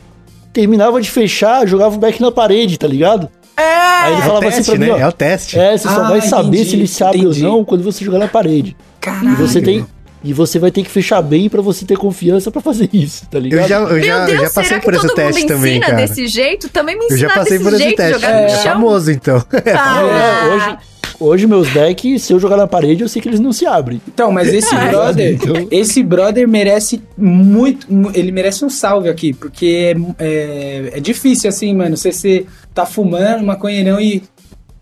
Terminava 0.54 1.00
de 1.02 1.10
fechar, 1.12 1.68
jogava 1.68 1.96
o 1.96 2.00
back 2.00 2.22
na 2.22 2.32
parede, 2.32 2.78
tá 2.78 2.88
ligado? 2.88 3.30
É! 3.58 3.62
Aí 3.62 4.14
ele 4.14 4.22
É 4.22 4.24
o 4.24 4.28
falava 4.28 4.48
assim 4.48 4.58
teste, 4.58 4.72
pra 4.72 4.80
mim, 4.80 4.86
né? 4.88 4.94
ó. 4.94 4.98
É 5.00 5.08
o 5.08 5.12
teste. 5.12 5.60
É, 5.60 5.78
você 5.78 5.88
só 5.90 6.02
Ah, 6.06 6.10
vai 6.10 6.22
saber 6.22 6.48
entendi, 6.60 6.70
se 6.70 6.76
ele 6.78 6.88
sabe 6.88 7.18
entendi. 7.20 7.46
ou 7.46 7.52
não 7.58 7.66
quando 7.66 7.84
você 7.84 8.04
jogar 8.06 8.18
na 8.20 8.28
parede. 8.30 8.76
Caralho. 9.02 9.34
E 9.34 9.36
você 9.36 9.62
tem. 9.62 9.86
E 10.24 10.34
você 10.34 10.60
vai 10.60 10.70
ter 10.72 10.84
que 10.84 10.90
fechar 10.90 11.22
bem 11.22 11.48
pra 11.48 11.62
você 11.62 11.86
ter 11.86 11.98
confiança 11.98 12.52
pra 12.52 12.62
fazer 12.62 12.90
isso, 12.92 13.26
tá 13.30 13.40
ligado? 13.40 13.62
Eu 13.64 13.68
já, 13.68 13.80
eu 13.80 14.04
já, 14.04 14.26
Deus, 14.26 14.38
eu 14.40 14.46
já 14.46 14.50
passei 14.52 14.64
será 14.66 14.80
que 14.80 14.86
por 14.86 14.94
esse 14.94 15.08
todo 15.08 15.16
teste 15.16 15.40
mundo 15.42 15.48
também, 15.48 15.72
ensina 15.78 15.86
cara. 15.86 15.98
desse 16.08 16.28
jeito? 16.28 16.70
Também 16.70 16.96
me 16.98 17.04
Eu 17.04 17.06
ensina 17.08 17.20
já 17.30 17.30
passei 17.36 17.52
desse 17.58 17.64
por 17.64 17.74
esse 17.74 17.84
jeito, 17.84 17.96
teste. 17.98 18.14
jogar 18.22 18.34
no 18.34 18.40
É 18.40 18.50
chão. 18.50 18.74
famoso, 18.74 19.12
então. 19.12 19.46
Ah, 19.74 20.02
É, 20.02 20.48
hoje, 20.56 20.78
hoje 21.22 21.48
meus 21.48 21.70
decks, 21.70 22.22
se 22.24 22.34
eu 22.34 22.40
jogar 22.40 22.58
na 22.58 22.68
parede, 22.68 23.02
eu 23.02 23.08
sei 23.08 23.22
que 23.22 23.30
eles 23.30 23.40
não 23.40 23.54
se 23.54 23.66
abrem. 23.66 24.02
Então, 24.08 24.30
mas 24.32 24.54
esse 24.54 24.68
Ah, 24.76 24.88
brother, 24.88 25.34
então- 25.36 25.68
esse 25.72 26.04
brother 26.04 26.48
merece 26.48 27.02
muito, 27.18 27.92
mu- 27.92 28.12
ele 28.14 28.32
merece 28.32 28.66
um 28.66 28.70
salve 28.70 29.08
aqui, 29.08 29.32
porque 29.34 29.96
é, 30.20 30.24
é, 30.26 30.92
é 30.96 31.00
difícil 31.00 31.48
assim, 31.50 31.74
mano, 31.74 31.96
você, 31.96 32.12
você 32.12 32.46
tá 32.74 32.86
fumando 32.86 33.44
maconheirão 33.46 34.00
e 34.02 34.22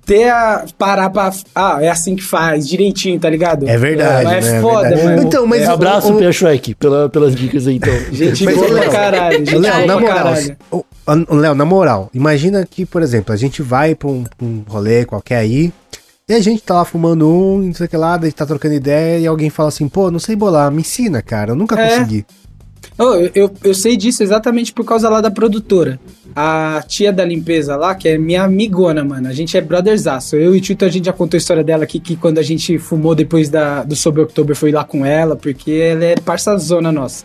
ter 0.07 0.29
a, 0.29 0.65
parar 0.77 1.09
pra, 1.09 1.31
ah, 1.53 1.79
é 1.81 1.89
assim 1.89 2.15
que 2.15 2.23
faz, 2.23 2.65
direitinho, 2.67 3.19
tá 3.19 3.29
ligado? 3.29 3.67
É 3.67 3.77
verdade, 3.77 4.23
Mas 4.23 4.45
né? 4.45 4.53
é 4.53 4.57
É 4.57 4.61
foda, 4.61 4.81
verdade. 4.89 5.05
mano. 5.05 5.23
Então, 5.23 5.45
mas 5.45 5.61
É, 5.63 5.67
o- 5.69 5.71
abraço, 5.73 6.13
o- 6.13 6.33
Shrek, 6.33 6.73
pela, 6.75 7.09
pelas 7.09 7.35
dicas 7.35 7.67
aí, 7.67 7.75
então. 7.75 7.93
Gente 8.13 8.45
Mas, 8.45 8.55
boa 8.55 8.67
Léo, 8.69 8.83
pra 8.83 8.91
caralho, 8.91 9.37
gente 9.45 9.55
Léo, 9.57 9.85
na 9.85 9.99
moral, 9.99 10.33
o- 10.71 10.85
o- 11.29 11.35
Léo, 11.35 11.53
na 11.55 11.65
moral, 11.65 12.09
imagina 12.13 12.65
que, 12.65 12.85
por 12.85 13.01
exemplo, 13.01 13.33
a 13.33 13.37
gente 13.37 13.61
vai 13.61 13.93
pra 13.93 14.07
um, 14.07 14.23
um 14.41 14.63
rolê 14.65 15.03
qualquer 15.03 15.37
aí, 15.39 15.73
e 16.29 16.33
a 16.33 16.39
gente 16.39 16.61
tá 16.63 16.75
lá 16.75 16.85
fumando 16.85 17.27
um, 17.29 17.57
não 17.59 17.73
sei 17.73 17.85
o 17.85 17.89
que 17.89 17.97
lá, 17.97 18.15
daí 18.15 18.31
tá 18.31 18.45
trocando 18.45 18.75
ideia, 18.75 19.19
e 19.19 19.27
alguém 19.27 19.49
fala 19.49 19.67
assim, 19.69 19.89
pô, 19.89 20.09
não 20.09 20.19
sei 20.19 20.35
bolar, 20.37 20.71
me 20.71 20.81
ensina, 20.81 21.21
cara, 21.21 21.51
eu 21.51 21.55
nunca 21.55 21.77
É. 21.79 21.89
consegui. 21.99 22.25
Oh, 22.99 23.13
eu, 23.13 23.31
eu, 23.35 23.51
eu 23.63 23.73
sei 23.75 23.95
disso 23.95 24.23
exatamente 24.23 24.73
por 24.73 24.83
causa 24.83 25.07
lá 25.07 25.21
da 25.21 25.29
produtora. 25.29 25.99
A 26.35 26.83
tia 26.87 27.13
da 27.13 27.23
limpeza 27.23 27.75
lá, 27.75 27.93
que 27.93 28.09
é 28.09 28.17
minha 28.17 28.43
amigona, 28.43 29.03
mano. 29.03 29.27
A 29.27 29.33
gente 29.33 29.55
é 29.55 29.61
brotherzaço. 29.61 30.35
Eu 30.35 30.55
e 30.55 30.57
o 30.57 30.61
Tito, 30.61 30.83
a 30.83 30.89
gente 30.89 31.05
já 31.05 31.13
contou 31.13 31.37
a 31.37 31.39
história 31.39 31.63
dela 31.63 31.83
aqui, 31.83 31.99
que 31.99 32.15
quando 32.15 32.39
a 32.39 32.43
gente 32.43 32.77
fumou 32.79 33.13
depois 33.13 33.49
da, 33.49 33.83
do 33.83 33.95
Sober 33.95 34.23
October, 34.23 34.55
foi 34.55 34.71
lá 34.71 34.83
com 34.83 35.05
ela, 35.05 35.35
porque 35.35 35.71
ela 35.71 36.05
é 36.05 36.15
parçazona 36.15 36.91
nossa. 36.91 37.23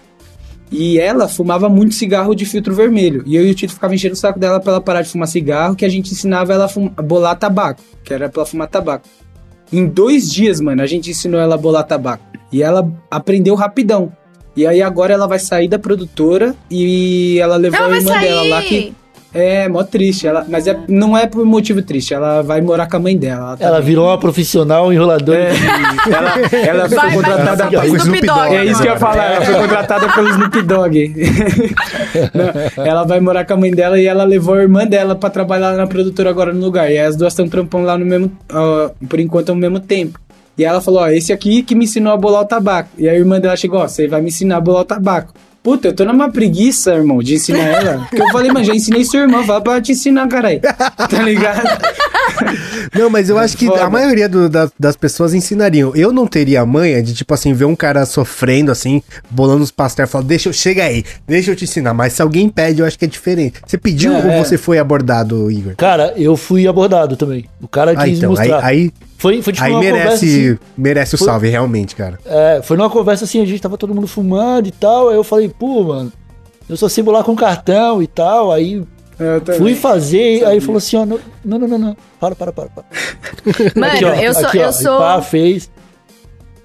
E 0.70 0.98
ela 0.98 1.28
fumava 1.28 1.68
muito 1.68 1.94
cigarro 1.94 2.34
de 2.34 2.44
filtro 2.46 2.74
vermelho. 2.74 3.22
E 3.26 3.36
eu 3.36 3.46
e 3.46 3.50
o 3.50 3.54
Tito 3.54 3.72
ficava 3.74 3.94
enchendo 3.94 4.14
o 4.14 4.16
saco 4.16 4.38
dela 4.38 4.60
pra 4.60 4.72
ela 4.72 4.80
parar 4.80 5.02
de 5.02 5.08
fumar 5.10 5.28
cigarro, 5.28 5.74
que 5.76 5.84
a 5.84 5.88
gente 5.88 6.12
ensinava 6.12 6.52
ela 6.52 6.64
a, 6.66 6.68
fum- 6.68 6.90
a 6.96 7.02
bolar 7.02 7.38
tabaco, 7.38 7.82
que 8.04 8.12
era 8.12 8.28
pra 8.28 8.40
ela 8.40 8.46
fumar 8.46 8.68
tabaco. 8.68 9.06
Em 9.70 9.86
dois 9.86 10.30
dias, 10.30 10.60
mano, 10.60 10.82
a 10.82 10.86
gente 10.86 11.10
ensinou 11.10 11.40
ela 11.40 11.54
a 11.54 11.58
bolar 11.58 11.84
tabaco. 11.84 12.24
E 12.50 12.62
ela 12.62 12.90
aprendeu 13.10 13.54
rapidão. 13.54 14.12
E 14.56 14.66
aí 14.66 14.82
agora 14.82 15.14
ela 15.14 15.26
vai 15.26 15.38
sair 15.38 15.68
da 15.68 15.78
produtora 15.78 16.54
e 16.70 17.38
ela 17.40 17.56
levou 17.56 17.78
Ela 17.78 17.94
a 17.94 17.96
irmã 17.96 18.20
dela 18.20 18.48
lá 18.48 18.62
que. 18.62 18.68
sair! 18.68 19.02
É, 19.34 19.66
mó 19.66 19.82
triste. 19.82 20.26
Ela, 20.26 20.44
mas 20.48 20.66
é, 20.66 20.78
não 20.88 21.16
é 21.16 21.26
por 21.26 21.44
motivo 21.44 21.80
triste. 21.80 22.12
Ela 22.12 22.42
vai 22.42 22.60
morar 22.60 22.86
com 22.86 22.96
a 22.96 23.00
mãe 23.00 23.16
dela. 23.16 23.42
Ela, 23.42 23.56
tá 23.56 23.64
Ela 23.64 23.80
virou 23.80 24.06
uma 24.06 24.18
profissional 24.18 24.92
enroladora. 24.92 25.38
É, 25.38 25.54
ela, 26.12 26.84
ela 26.84 26.88
foi 26.88 26.96
Vai, 26.98 27.06
vai 27.06 27.14
contratada 27.14 27.68
pro 27.68 27.96
Snoop 27.96 28.26
Dogg. 28.26 28.54
É 28.54 28.64
isso 28.64 28.82
que 28.82 28.88
eu 28.88 28.92
ia 28.92 28.98
falar, 28.98 29.24
ela 29.24 29.44
foi 29.44 29.54
contratada 29.54 30.08
pelo 30.12 30.28
Snoop 30.28 30.62
Dogg. 30.62 31.14
Não, 32.76 32.84
ela 32.84 33.04
vai 33.04 33.20
morar 33.20 33.46
com 33.46 33.54
a 33.54 33.56
mãe 33.56 33.70
dela 33.70 33.98
e 33.98 34.06
ela 34.06 34.24
levou 34.24 34.54
a 34.54 34.62
irmã 34.62 34.86
dela 34.86 35.14
pra 35.14 35.30
trabalhar 35.30 35.72
na 35.76 35.86
produtora 35.86 36.28
agora 36.28 36.52
no 36.52 36.60
lugar. 36.60 36.90
E 36.90 36.98
aí 36.98 37.06
as 37.06 37.16
duas 37.16 37.32
estão 37.32 37.48
trampando 37.48 37.86
lá 37.86 37.96
no 37.96 38.04
mesmo, 38.04 38.30
ó, 38.52 38.90
por 39.08 39.18
enquanto 39.18 39.48
ao 39.50 39.56
mesmo 39.56 39.80
tempo. 39.80 40.20
E 40.56 40.64
ela 40.64 40.80
falou, 40.80 41.00
ó, 41.00 41.08
esse 41.08 41.32
aqui 41.32 41.62
que 41.62 41.74
me 41.74 41.84
ensinou 41.84 42.12
a 42.12 42.16
bolar 42.16 42.42
o 42.42 42.46
tabaco. 42.46 42.90
E 42.98 43.08
a 43.08 43.14
irmã 43.14 43.40
dela 43.40 43.56
chegou, 43.56 43.78
ó, 43.80 43.88
você 43.88 44.06
vai 44.06 44.20
me 44.20 44.28
ensinar 44.28 44.56
a 44.56 44.60
bolar 44.60 44.82
o 44.82 44.84
tabaco. 44.84 45.32
Puta, 45.62 45.88
eu 45.88 45.92
tô 45.94 46.04
numa 46.04 46.28
preguiça, 46.28 46.92
irmão, 46.92 47.22
de 47.22 47.34
ensinar 47.36 47.60
ela. 47.62 48.06
Porque 48.10 48.20
eu 48.20 48.28
falei, 48.30 48.50
mano, 48.50 48.64
já 48.64 48.74
ensinei 48.74 49.04
sua 49.04 49.20
irmã, 49.20 49.44
fala 49.44 49.60
pra 49.60 49.80
te 49.80 49.92
ensinar, 49.92 50.26
caralho. 50.28 50.60
Tá 51.08 51.22
ligado? 51.22 51.62
Não, 52.98 53.08
mas 53.08 53.28
eu 53.28 53.38
acho 53.38 53.56
que 53.56 53.66
Foda. 53.66 53.84
a 53.84 53.90
maioria 53.90 54.28
do- 54.28 54.48
da- 54.48 54.70
das 54.78 54.96
pessoas 54.96 55.34
ensinariam. 55.34 55.92
Eu 55.94 56.12
não 56.12 56.26
teria 56.26 56.60
a 56.60 56.66
manha 56.66 57.02
de, 57.02 57.14
tipo 57.14 57.32
assim, 57.32 57.52
ver 57.52 57.64
um 57.64 57.76
cara 57.76 58.04
sofrendo, 58.04 58.70
assim, 58.70 59.02
bolando 59.30 59.62
os 59.62 59.70
pastéis, 59.70 60.10
falar, 60.10 60.24
deixa 60.24 60.48
eu, 60.48 60.52
chega 60.52 60.84
aí, 60.84 61.04
deixa 61.26 61.50
eu 61.52 61.56
te 61.56 61.64
ensinar. 61.64 61.94
Mas 61.94 62.14
se 62.14 62.22
alguém 62.22 62.48
pede, 62.48 62.80
eu 62.80 62.86
acho 62.86 62.98
que 62.98 63.04
é 63.04 63.08
diferente. 63.08 63.60
Você 63.66 63.78
pediu 63.78 64.12
É, 64.12 64.16
ou 64.24 64.30
é. 64.30 64.44
você 64.44 64.58
foi 64.58 64.78
abordado, 64.78 65.50
Igor? 65.50 65.74
Cara, 65.76 66.12
eu 66.16 66.36
fui 66.36 66.66
abordado 66.66 67.16
também. 67.16 67.44
O 67.60 67.68
cara 67.68 67.92
Ah, 67.96 68.04
quis 68.04 68.18
então, 68.18 68.30
aí, 68.32 68.36
mostrar. 68.38 68.64
aí, 68.64 68.92
foi, 69.22 69.40
foi 69.40 69.52
tipo 69.52 69.64
aí 69.64 69.70
uma 69.72 69.78
merece, 69.80 70.02
conversa 70.02 70.24
assim, 70.26 70.58
merece 70.76 71.14
o 71.14 71.18
Foi- 71.18 71.26
salve, 71.26 71.48
realmente, 71.48 71.94
cara. 71.94 72.18
é, 72.26 72.60
foi 72.60 72.76
numa 72.76 72.90
conversa 72.90 73.24
assim, 73.24 73.40
a 73.40 73.46
gente 73.46 73.62
tava 73.62 73.78
todo 73.78 73.94
mundo 73.94 74.08
fumando 74.08 74.66
e 74.66 74.72
tal. 74.72 75.08
Aí 75.10 75.14
eu 75.14 75.22
falei, 75.22 75.48
pô, 75.48 75.84
mano, 75.84 76.12
eu 76.68 76.76
só 76.76 76.88
sei 76.88 77.04
bolar 77.04 77.22
com 77.22 77.36
cartão 77.36 78.02
e 78.02 78.08
tal. 78.08 78.50
Aí 78.50 78.82
Eu 79.20 79.40
também. 79.40 79.60
fui 79.60 79.74
fazer, 79.76 80.38
aí 80.38 80.40
Sabia. 80.40 80.60
falou 80.62 80.76
assim, 80.78 80.96
ó, 80.96 81.06
não, 81.06 81.18
não, 81.44 81.58
não, 81.68 81.78
não. 81.78 81.96
Para, 82.18 82.34
para, 82.34 82.52
para, 82.52 82.68
para. 82.68 82.84
Mano, 83.80 83.92
Aqui, 83.94 84.04
ó, 84.04 84.14
eu 84.14 84.34
sou. 84.34 84.46
aqui, 84.46 84.58
ó, 84.58 84.62
eu 84.64 84.72
sou... 84.72 84.98
pá, 84.98 85.22
fez. 85.22 85.70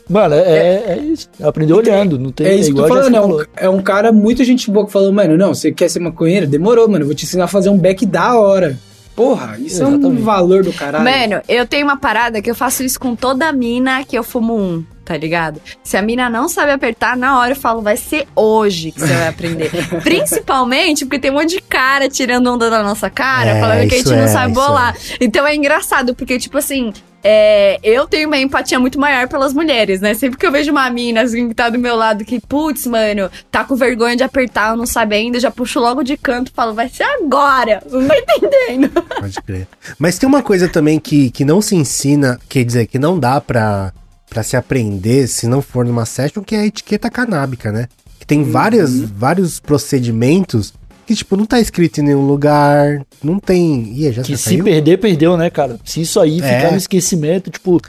Mano, 0.10 0.34
é, 0.36 0.39
é, 0.39 0.84
é 0.93 0.97
isso. 0.97 1.30
Aprendeu 1.43 1.76
olhando, 1.78 2.18
não 2.18 2.32
tem 2.32 2.47
É 2.47 2.55
isso 2.55 2.74
que 2.74 2.80
eu 2.80 2.84
tô 2.84 2.86
igual 2.88 3.03
já 3.03 3.12
falando, 3.12 3.41
é 3.55 3.68
um, 3.68 3.68
é 3.68 3.70
um 3.78 3.82
cara 3.84 4.12
muito 4.12 4.43
gente 4.43 4.72
boa 4.72 4.86
que 4.86 4.91
falou, 4.91 5.12
mano, 5.14 5.38
não, 5.38 5.53
você 5.53 5.72
quer 5.72 5.89
ser 5.89 5.99
maconheiro? 5.99 6.47
Demorou, 6.47 6.88
mano, 6.88 7.05
vou 7.05 7.14
te 7.14 7.26
ensinar 7.26 7.43
a 7.43 7.47
fazer 7.47 7.70
um 7.70 7.78
back 7.78 8.05
da 8.05 8.36
hora. 8.39 8.78
Porra, 9.18 9.57
isso 9.59 9.82
é 9.82 9.86
um 9.88 9.95
Exatamente. 9.95 10.22
valor 10.22 10.63
do 10.63 10.72
caralho. 10.72 11.03
Mano, 11.03 11.41
eu 11.49 11.65
tenho 11.65 11.86
uma 11.86 11.97
parada 11.97 12.39
que 12.39 12.49
eu 12.51 12.55
faço 12.55 12.84
isso 12.84 12.99
com 12.99 13.15
toda 13.15 13.51
mina 13.51 14.03
que 14.05 14.15
eu 14.15 14.24
fumo 14.24 14.55
um, 14.55 14.86
tá 15.03 15.18
ligado? 15.18 15.59
Se 15.84 15.97
a 15.97 16.03
mina 16.03 16.30
não 16.30 16.47
sabe 16.47 16.72
apertar, 16.72 17.18
na 17.18 17.39
hora 17.39 17.53
eu 17.53 17.55
falo, 17.55 17.82
vai 17.82 17.97
ser 17.97 18.28
hoje 18.36 18.91
que 18.91 18.99
você 19.01 19.13
vai 19.13 19.28
aprender. 19.28 19.72
Principalmente 20.03 21.03
porque 21.03 21.18
tem 21.18 21.32
um 21.32 21.34
monte 21.34 21.55
de 21.55 21.61
cara 21.61 22.07
tirando 22.07 22.45
onda 22.45 22.70
da 22.70 22.84
nossa 22.84 23.09
cara, 23.09 23.49
É, 23.49 23.59
falando 23.59 23.89
que 23.89 23.95
a 23.95 23.97
gente 23.97 24.09
não 24.11 24.20
é, 24.20 24.28
sabe 24.28 24.51
isso 24.51 24.61
bolar. 24.61 24.95
Então 25.20 25.47
é 25.47 25.55
engraçado, 25.55 26.13
porque, 26.13 26.38
tipo 26.38 26.57
assim. 26.59 26.93
é, 27.24 27.80
eu 27.84 28.07
tenho 28.07 28.28
uma 28.28 28.38
empatia 28.38 28.80
muito 28.80 28.99
maior 28.99 29.28
pelas 29.28 29.51
mulheres, 29.53 29.99
né? 29.99 30.13
Sempre 30.13 30.38
que 30.38 30.45
eu 30.45 30.51
vejo 30.51 30.72
uma 30.72 30.89
mina 30.89 31.22
assim, 31.24 31.49
que 31.49 31.55
tá 31.55 31.68
do 31.70 31.78
meu 31.80 31.95
lado 31.95 32.24
que, 32.24 32.39
putz, 32.39 32.86
mano, 32.86 33.30
tá 33.51 33.63
com 33.65 33.76
vergonha 33.76 34.15
de 34.15 34.24
apertar, 34.24 34.70
eu 34.72 34.78
não 34.78 34.86
sabe 34.86 35.15
ainda, 35.15 35.38
eu 35.38 35.41
já 35.41 35.51
puxo 35.51 35.80
logo 35.80 36.03
de 36.03 36.15
canto 36.15 36.49
e 36.49 36.53
falo, 36.53 36.74
vai 36.74 36.88
ser 36.88 37.03
agora. 37.03 37.82
Não 37.89 38.07
tá 38.07 38.15
entendendo. 38.38 38.91
Pode 39.20 39.41
crer. 39.41 39.68
Mas 39.97 40.18
tem 40.18 40.28
uma 40.28 40.43
coisa 40.43 40.68
também 40.68 40.99
que, 40.99 41.30
que 41.32 41.43
não 41.45 41.61
se 41.61 41.76
ensina, 41.76 42.39
quer 42.47 42.63
dizer, 42.63 42.86
que 42.88 42.99
não 42.99 43.20
dá 43.20 43.39
pra, 43.41 43.93
pra 44.30 44.43
se 44.43 44.55
aprender 44.55 45.28
se 45.28 45.47
não 45.47 45.61
for 45.61 45.86
numa 45.86 46.05
session, 46.05 46.43
que 46.43 46.55
é 46.55 46.59
a 46.59 46.65
etiqueta 46.65 47.09
canábica, 47.09 47.72
né? 47.72 47.88
Que 48.20 48.26
tem 48.28 48.43
várias, 48.43 48.99
vários 49.01 49.59
procedimentos 49.59 50.74
que, 51.05 51.15
tipo, 51.15 51.38
não 51.38 51.45
tá 51.45 51.59
escrito 51.59 51.99
em 51.99 52.03
nenhum 52.03 52.28
lugar, 52.28 53.01
não 53.24 53.39
tem... 53.39 53.93
Ih, 53.97 54.11
já 54.11 54.22
Que 54.24 54.32
já 54.34 54.38
se 54.38 54.43
saiu? 54.43 54.63
perder, 54.65 54.97
perdeu, 54.99 55.38
né, 55.38 55.49
cara? 55.49 55.80
Se 55.86 56.01
isso 56.01 56.20
aí 56.20 56.39
É. 56.41 56.57
ficar 56.57 56.72
no 56.72 56.78
esquecimento, 56.78 57.49
tipo, 57.49 57.82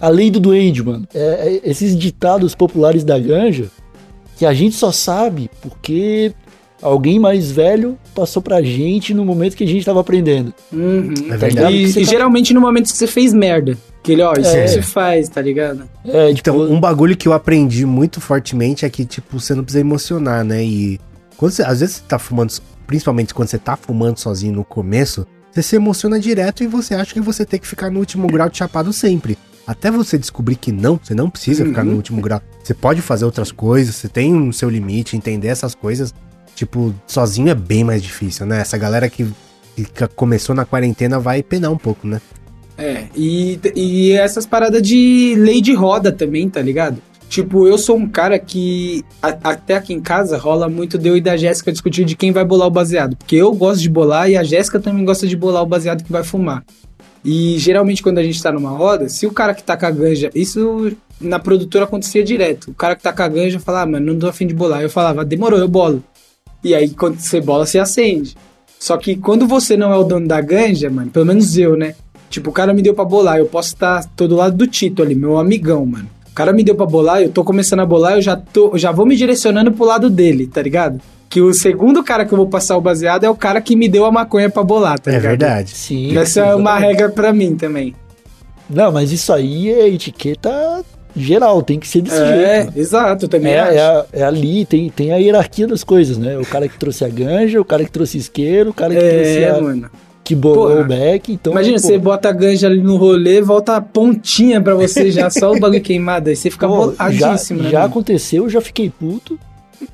a 0.00 0.08
lei 0.08 0.28
do 0.30 0.40
duende, 0.40 0.82
mano. 0.82 1.06
É, 1.14 1.60
é 1.64 1.70
esses 1.70 1.96
ditados 1.96 2.54
populares 2.54 3.04
da 3.04 3.16
ganja 3.18 3.66
que 4.36 4.44
a 4.44 4.52
gente 4.52 4.74
só 4.74 4.90
sabe 4.90 5.48
porque 5.62 6.34
alguém 6.84 7.18
mais 7.18 7.50
velho 7.50 7.98
passou 8.14 8.40
pra 8.42 8.62
gente 8.62 9.12
no 9.14 9.24
momento 9.24 9.56
que 9.56 9.64
a 9.64 9.66
gente 9.66 9.84
tava 9.84 10.00
aprendendo. 10.00 10.52
Uhum. 10.72 11.12
É 11.26 11.30
Tá 11.30 11.36
verdade. 11.36 11.74
E, 11.76 11.84
e 11.90 11.94
tá- 11.94 12.00
geralmente 12.02 12.52
no 12.54 12.60
momento 12.60 12.84
que 12.90 12.96
você 12.96 13.06
fez 13.06 13.32
merda. 13.32 13.76
Que 14.02 14.12
ele, 14.12 14.22
ó, 14.22 14.34
isso 14.34 14.50
É. 14.54 14.62
que 14.64 14.68
você 14.68 14.82
faz, 14.82 15.28
tá 15.30 15.40
ligado? 15.40 15.88
É, 16.04 16.26
tipo, 16.34 16.50
Então, 16.50 16.60
um 16.60 16.78
bagulho 16.78 17.16
que 17.16 17.26
eu 17.26 17.32
aprendi 17.32 17.86
muito 17.86 18.20
fortemente 18.20 18.84
é 18.84 18.90
que, 18.90 19.04
tipo, 19.04 19.40
você 19.40 19.54
não 19.54 19.64
precisa 19.64 19.80
emocionar, 19.80 20.44
né? 20.44 20.62
E 20.62 21.00
quando 21.38 21.52
você, 21.52 21.62
às 21.62 21.80
vezes 21.80 21.96
você 21.96 22.02
tá 22.06 22.18
fumando, 22.18 22.52
principalmente 22.86 23.32
quando 23.32 23.48
você 23.48 23.58
tá 23.58 23.76
fumando 23.76 24.18
sozinho 24.18 24.52
no 24.52 24.64
começo, 24.64 25.26
você 25.50 25.62
se 25.62 25.76
emociona 25.76 26.20
direto 26.20 26.62
e 26.62 26.66
você 26.66 26.94
acha 26.94 27.14
que 27.14 27.20
você 27.20 27.46
tem 27.46 27.58
que 27.58 27.66
ficar 27.66 27.90
no 27.90 27.98
último 27.98 28.26
grau 28.26 28.50
de 28.50 28.58
chapado 28.58 28.92
sempre. 28.92 29.38
Até 29.66 29.90
você 29.90 30.18
descobrir 30.18 30.56
que 30.56 30.70
não, 30.70 31.00
você 31.02 31.14
não 31.14 31.30
precisa 31.30 31.64
ficar 31.64 31.82
no 31.82 31.94
último 31.94 32.20
grau. 32.20 32.42
Você 32.62 32.74
pode 32.74 33.00
fazer 33.00 33.24
outras 33.24 33.50
coisas, 33.50 33.94
você 33.94 34.08
tem 34.08 34.34
um 34.34 34.52
seu 34.52 34.68
limite, 34.68 35.16
entender 35.16 35.48
essas 35.48 35.74
coisas. 35.74 36.12
Tipo, 36.54 36.94
sozinho 37.06 37.48
é 37.48 37.54
bem 37.54 37.82
mais 37.84 38.02
difícil, 38.02 38.46
né? 38.46 38.60
Essa 38.60 38.78
galera 38.78 39.08
que, 39.08 39.26
que 39.76 40.06
começou 40.14 40.54
na 40.54 40.64
quarentena 40.64 41.18
vai 41.18 41.42
penar 41.42 41.70
um 41.70 41.76
pouco, 41.78 42.06
né? 42.06 42.20
É, 42.76 43.04
e, 43.16 43.58
e 43.74 44.12
essas 44.12 44.46
paradas 44.46 44.82
de 44.82 45.34
lei 45.38 45.60
de 45.60 45.72
roda 45.74 46.10
também, 46.12 46.48
tá 46.48 46.60
ligado? 46.60 46.98
Tipo, 47.28 47.66
eu 47.66 47.78
sou 47.78 47.96
um 47.96 48.06
cara 48.06 48.38
que 48.38 49.04
a- 49.22 49.36
até 49.44 49.76
aqui 49.76 49.92
em 49.92 50.00
casa 50.00 50.36
rola 50.38 50.68
muito 50.68 50.96
de 50.98 51.08
eu 51.08 51.16
e 51.16 51.20
da 51.20 51.36
Jéssica 51.36 51.72
discutir 51.72 52.04
de 52.04 52.14
quem 52.16 52.30
vai 52.32 52.44
bolar 52.44 52.68
o 52.68 52.70
baseado. 52.70 53.16
Porque 53.16 53.36
eu 53.36 53.52
gosto 53.52 53.80
de 53.80 53.88
bolar 53.88 54.28
e 54.30 54.36
a 54.36 54.44
Jéssica 54.44 54.78
também 54.78 55.04
gosta 55.04 55.26
de 55.26 55.36
bolar 55.36 55.62
o 55.62 55.66
baseado 55.66 56.04
que 56.04 56.12
vai 56.12 56.22
fumar. 56.22 56.64
E 57.24 57.56
geralmente 57.58 58.02
quando 58.02 58.18
a 58.18 58.22
gente 58.22 58.40
tá 58.42 58.52
numa 58.52 58.70
roda, 58.70 59.08
se 59.08 59.26
o 59.26 59.32
cara 59.32 59.54
que 59.54 59.62
tá 59.64 59.76
com 59.76 59.86
a 59.86 59.90
ganja, 59.90 60.30
isso 60.34 60.92
na 61.20 61.38
produtora 61.38 61.84
acontecia 61.86 62.22
direto. 62.22 62.70
O 62.70 62.74
cara 62.74 62.94
que 62.94 63.02
tá 63.02 63.12
com 63.12 63.22
a 63.22 63.28
ganja 63.28 63.58
fala, 63.58 63.82
ah, 63.82 63.86
mano, 63.86 64.12
não 64.12 64.18
tô 64.18 64.28
afim 64.28 64.46
de 64.46 64.54
bolar. 64.54 64.82
Eu 64.82 64.90
falava, 64.90 65.24
demorou, 65.24 65.58
eu 65.58 65.66
bolo. 65.68 66.04
E 66.64 66.74
aí 66.74 66.88
quando 66.90 67.18
você 67.20 67.40
bola, 67.40 67.66
você 67.66 67.78
acende. 67.78 68.34
Só 68.80 68.96
que 68.96 69.14
quando 69.16 69.46
você 69.46 69.76
não 69.76 69.92
é 69.92 69.96
o 69.96 70.02
dono 70.04 70.26
da 70.26 70.40
ganja, 70.40 70.90
mano, 70.90 71.10
pelo 71.10 71.26
menos 71.26 71.56
eu, 71.56 71.76
né? 71.76 71.94
Tipo, 72.30 72.50
o 72.50 72.52
cara 72.52 72.74
me 72.74 72.82
deu 72.82 72.94
pra 72.94 73.04
bolar, 73.04 73.38
eu 73.38 73.46
posso 73.46 73.68
estar 73.74 74.04
todo 74.16 74.34
lado 74.34 74.56
do 74.56 74.66
Tito 74.66 75.02
ali, 75.02 75.14
meu 75.14 75.38
amigão, 75.38 75.86
mano. 75.86 76.08
O 76.30 76.34
cara 76.34 76.52
me 76.52 76.64
deu 76.64 76.74
pra 76.74 76.84
bolar, 76.84 77.22
eu 77.22 77.28
tô 77.30 77.44
começando 77.44 77.80
a 77.80 77.86
bolar, 77.86 78.14
eu 78.14 78.22
já 78.22 78.34
tô, 78.34 78.72
eu 78.72 78.78
já 78.78 78.90
vou 78.90 79.06
me 79.06 79.14
direcionando 79.16 79.70
pro 79.70 79.84
lado 79.84 80.10
dele, 80.10 80.46
tá 80.48 80.60
ligado? 80.60 81.00
Que 81.30 81.40
o 81.40 81.54
segundo 81.54 82.02
cara 82.02 82.24
que 82.26 82.32
eu 82.34 82.38
vou 82.38 82.48
passar 82.48 82.76
o 82.76 82.80
baseado 82.80 83.22
é 83.24 83.30
o 83.30 83.36
cara 83.36 83.60
que 83.60 83.76
me 83.76 83.88
deu 83.88 84.04
a 84.04 84.10
maconha 84.10 84.50
pra 84.50 84.62
bolar, 84.64 84.98
tá 84.98 85.10
É 85.10 85.14
ligado? 85.14 85.30
verdade. 85.30 85.70
sim. 85.76 86.16
Essa 86.16 86.40
é 86.40 86.54
uma 86.54 86.72
exatamente. 86.72 86.86
regra 86.90 87.08
pra 87.10 87.32
mim 87.32 87.54
também. 87.56 87.94
Não, 88.68 88.90
mas 88.90 89.12
isso 89.12 89.32
aí 89.32 89.70
é 89.70 89.88
etiqueta 89.88 90.84
geral, 91.16 91.62
tem 91.62 91.78
que 91.78 91.86
ser 91.88 92.02
desse 92.02 92.16
É, 92.16 92.62
jeito. 92.62 92.78
exato, 92.78 93.24
eu 93.24 93.28
também 93.28 93.52
É, 93.52 93.60
acho. 93.60 93.72
é, 93.78 93.80
a- 93.80 94.06
é 94.12 94.22
ali, 94.24 94.64
tem, 94.64 94.90
tem 94.90 95.12
a 95.12 95.16
hierarquia 95.16 95.66
das 95.66 95.84
coisas, 95.84 96.18
né? 96.18 96.36
O 96.38 96.44
cara 96.46 96.68
que 96.68 96.78
trouxe 96.78 97.04
a 97.04 97.08
ganja, 97.08 97.60
o 97.60 97.64
cara 97.64 97.84
que 97.84 97.90
trouxe 97.90 98.18
isqueiro, 98.18 98.70
o 98.70 98.74
cara 98.74 98.94
que 98.94 99.00
trouxe 99.00 99.42
É, 99.42 99.50
a, 99.50 99.60
mano. 99.60 99.90
que 100.24 100.34
bolou 100.34 100.80
o 100.80 100.84
back. 100.84 101.32
Então, 101.32 101.52
Imagina, 101.52 101.78
você 101.78 101.98
bota 101.98 102.28
a 102.28 102.32
ganja 102.32 102.66
ali 102.66 102.80
no 102.80 102.96
rolê, 102.96 103.40
volta 103.42 103.76
a 103.76 103.80
pontinha 103.80 104.60
pra 104.60 104.74
você 104.74 105.10
já, 105.10 105.28
só 105.30 105.52
o 105.52 105.60
bagulho 105.60 105.80
queimado. 105.82 106.30
Aí 106.30 106.36
você 106.36 106.50
fica 106.50 106.66
pô, 106.66 106.92
já, 107.10 107.26
boladíssimo, 107.28 107.62
né? 107.62 107.70
já 107.70 107.80
mano? 107.80 107.90
aconteceu, 107.90 108.44
eu 108.44 108.50
já 108.50 108.60
fiquei 108.60 108.88
puto 108.90 109.38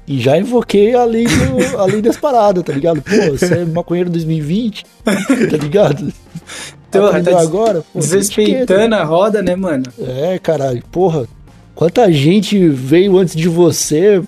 e 0.07 0.21
já 0.21 0.37
invoquei 0.39 0.95
a 0.95 1.05
lei, 1.05 1.25
do, 1.27 1.79
a 1.79 1.85
lei 1.87 2.03
das 2.03 2.17
paradas, 2.17 2.63
tá 2.65 2.73
ligado? 2.73 3.01
Pô, 3.03 3.37
você 3.39 3.55
é 3.59 3.65
maconheiro 3.65 4.11
2020, 4.11 4.85
tá 5.05 5.57
ligado? 5.61 6.13
Então, 6.89 7.07
Aprendeu 7.07 7.35
tá 7.37 7.41
agora? 7.41 7.85
Pô. 7.93 7.99
Desrespeitando 8.01 8.95
a 8.97 9.05
roda, 9.05 9.43
né, 9.43 9.55
mano? 9.55 9.85
É, 10.01 10.39
caralho, 10.39 10.83
porra. 10.91 11.27
Quanta 11.73 12.13
gente 12.13 12.69
veio 12.69 13.17
antes 13.17 13.35
de 13.35 13.49
você, 13.49 14.21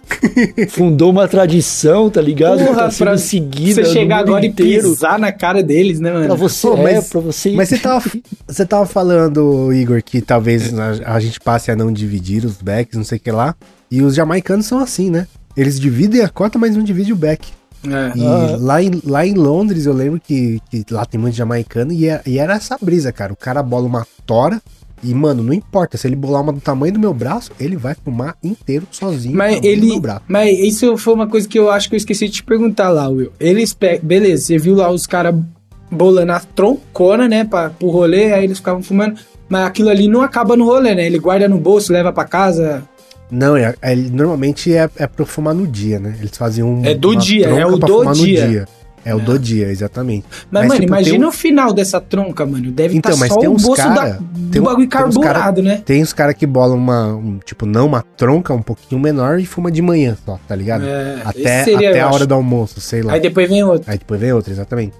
fundou 0.70 1.10
uma 1.10 1.28
tradição, 1.28 2.08
tá 2.08 2.20
ligado? 2.20 2.64
Porra, 2.64 2.84
tá 2.84 2.90
sendo 2.90 3.08
pra 3.08 3.18
seguida 3.18 3.84
Você 3.84 3.92
chegar 3.92 4.18
agora 4.20 4.46
inteiro. 4.46 4.86
e 4.88 4.90
pisar 4.90 5.18
na 5.18 5.30
cara 5.32 5.62
deles, 5.62 6.00
né, 6.00 6.10
mano? 6.12 6.26
Pra 6.28 6.34
você, 6.34 6.66
Pô, 6.66 6.76
é, 6.78 6.94
mas- 6.94 7.08
pra 7.10 7.20
você... 7.20 7.50
Mas 7.50 7.68
você 7.68 7.76
tava, 7.78 8.10
você 8.46 8.64
tava 8.64 8.86
falando, 8.86 9.70
Igor, 9.70 10.02
que 10.02 10.22
talvez 10.22 10.72
a, 10.78 11.14
a 11.14 11.20
gente 11.20 11.38
passe 11.40 11.70
a 11.70 11.76
não 11.76 11.92
dividir 11.92 12.42
os 12.44 12.56
backs, 12.56 12.96
não 12.96 13.04
sei 13.04 13.18
o 13.18 13.20
que 13.20 13.30
lá. 13.30 13.54
E 13.90 14.00
os 14.00 14.14
jamaicanos 14.14 14.64
são 14.64 14.78
assim, 14.78 15.10
né? 15.10 15.26
Eles 15.56 15.78
dividem 15.78 16.20
a 16.22 16.28
cota, 16.28 16.58
mas 16.58 16.76
não 16.76 16.82
dividem 16.82 17.12
o 17.12 17.16
back. 17.16 17.48
É. 17.84 18.12
E 18.18 18.24
Ah. 18.26 18.56
lá, 18.60 18.82
em, 18.82 18.90
lá 19.04 19.26
em 19.26 19.34
Londres, 19.34 19.86
eu 19.86 19.92
lembro 19.92 20.20
que, 20.20 20.60
que 20.70 20.84
lá 20.90 21.04
tem 21.04 21.20
muito 21.20 21.34
jamaicano 21.34 21.92
e, 21.92 22.08
é- 22.08 22.22
e 22.26 22.38
era 22.38 22.54
essa 22.54 22.78
brisa, 22.80 23.10
cara. 23.12 23.32
O 23.32 23.36
cara 23.36 23.62
bola 23.62 23.86
uma 23.86 24.06
tora 24.24 24.62
e, 25.02 25.12
mano, 25.12 25.42
não 25.42 25.52
importa. 25.52 25.96
Se 25.98 26.06
ele 26.06 26.14
bolar 26.14 26.42
uma 26.42 26.52
do 26.52 26.60
tamanho 26.60 26.92
do 26.94 27.00
meu 27.00 27.12
braço, 27.12 27.50
ele 27.58 27.76
vai 27.76 27.94
fumar 28.04 28.36
inteiro 28.42 28.86
sozinho. 28.92 29.36
Mas 29.36 29.58
ele. 29.64 29.88
meu 29.88 30.00
braço. 30.00 30.22
Mas 30.28 30.56
isso 30.60 30.96
foi 30.96 31.12
uma 31.12 31.26
coisa 31.26 31.48
que 31.48 31.58
eu 31.58 31.70
acho 31.72 31.88
que 31.88 31.96
eu 31.96 31.98
esqueci 31.98 32.26
de 32.26 32.34
te 32.34 32.44
perguntar 32.44 32.88
lá, 32.90 33.08
Will. 33.08 33.32
Eles. 33.40 33.76
Beleza, 34.02 34.44
você 34.44 34.58
viu 34.58 34.76
lá 34.76 34.88
os 34.88 35.06
caras 35.06 35.34
bolando 35.90 36.32
a 36.32 36.40
troncona, 36.40 37.28
né? 37.28 37.44
Pra, 37.44 37.68
pro 37.70 37.88
rolê, 37.90 38.32
aí 38.32 38.44
eles 38.44 38.58
ficavam 38.58 38.82
fumando. 38.82 39.18
Mas 39.48 39.66
aquilo 39.66 39.90
ali 39.90 40.08
não 40.08 40.22
acaba 40.22 40.56
no 40.56 40.64
rolê, 40.64 40.94
né? 40.94 41.04
Ele 41.04 41.18
guarda 41.18 41.46
no 41.48 41.58
bolso, 41.58 41.92
leva 41.92 42.12
pra 42.12 42.24
casa. 42.24 42.82
Não, 43.32 43.56
é, 43.56 43.74
é- 43.80 43.96
normalmente 43.96 44.72
é, 44.72 44.88
é 44.96 45.06
pra 45.06 45.24
fumar 45.26 45.54
no 45.54 45.66
dia, 45.66 45.98
né? 45.98 46.14
Eles 46.20 46.36
faziam 46.36 46.68
um, 46.68 46.84
É 46.84 46.94
do 46.94 47.10
uma 47.12 47.20
dia, 47.20 47.46
é 47.48 47.66
o 47.66 47.76
do 47.78 47.86
fumar 47.88 48.14
no 48.14 48.22
dia. 48.22 48.68
É 49.04 49.12
o 49.12 49.18
do 49.18 49.36
dia, 49.36 49.66
exatamente. 49.68 50.24
Mas, 50.48 50.62
Mas, 50.62 50.68
mano, 50.68 50.80
tipo, 50.82 50.92
imagina 50.92 51.16
tem 51.18 51.24
um- 51.26 51.28
o 51.28 51.32
final 51.32 51.72
dessa 51.72 52.00
tronca, 52.00 52.46
mano. 52.46 52.70
Deve 52.70 52.98
estar 52.98 53.08
Então, 53.08 53.18
mas 53.18 53.32
só 53.32 53.40
tem 53.40 53.48
o 53.48 53.52
uns 53.54 53.62
bolso 53.64 53.82
cara- 53.82 54.10
da, 54.10 54.18
tem 54.52 54.60
um- 54.60 54.64
bagulho 54.64 54.86
tem 54.88 55.04
uns 55.04 55.16
cara- 55.16 55.32
carburado, 55.32 55.60
né? 55.60 55.82
Tem 55.84 56.02
os 56.02 56.12
caras 56.12 56.36
que 56.36 56.46
bolam 56.46 56.76
uma, 56.78 57.08
um, 57.16 57.40
tipo, 57.44 57.66
não 57.66 57.86
uma 57.86 58.02
tronca 58.16 58.54
um 58.54 58.62
pouquinho 58.62 59.00
menor 59.00 59.40
e 59.40 59.44
fuma 59.44 59.72
de 59.72 59.82
manhã 59.82 60.16
só, 60.24 60.38
tá 60.46 60.54
ligado? 60.54 60.84
É, 60.84 61.16
até 61.24 61.64
seria, 61.64 61.90
até 61.90 62.00
eu 62.00 62.04
a 62.04 62.06
hora 62.08 62.16
acho. 62.18 62.26
do 62.28 62.34
almoço, 62.34 62.80
sei 62.80 63.02
lá. 63.02 63.12
Aí 63.12 63.16
Aí, 63.16 63.22
depois 63.22 63.48
vem 63.48 63.64
outro. 63.64 63.90
depois 63.90 64.20
vem 64.20 64.32
outra, 64.32 64.52
exatamente. 64.52 64.92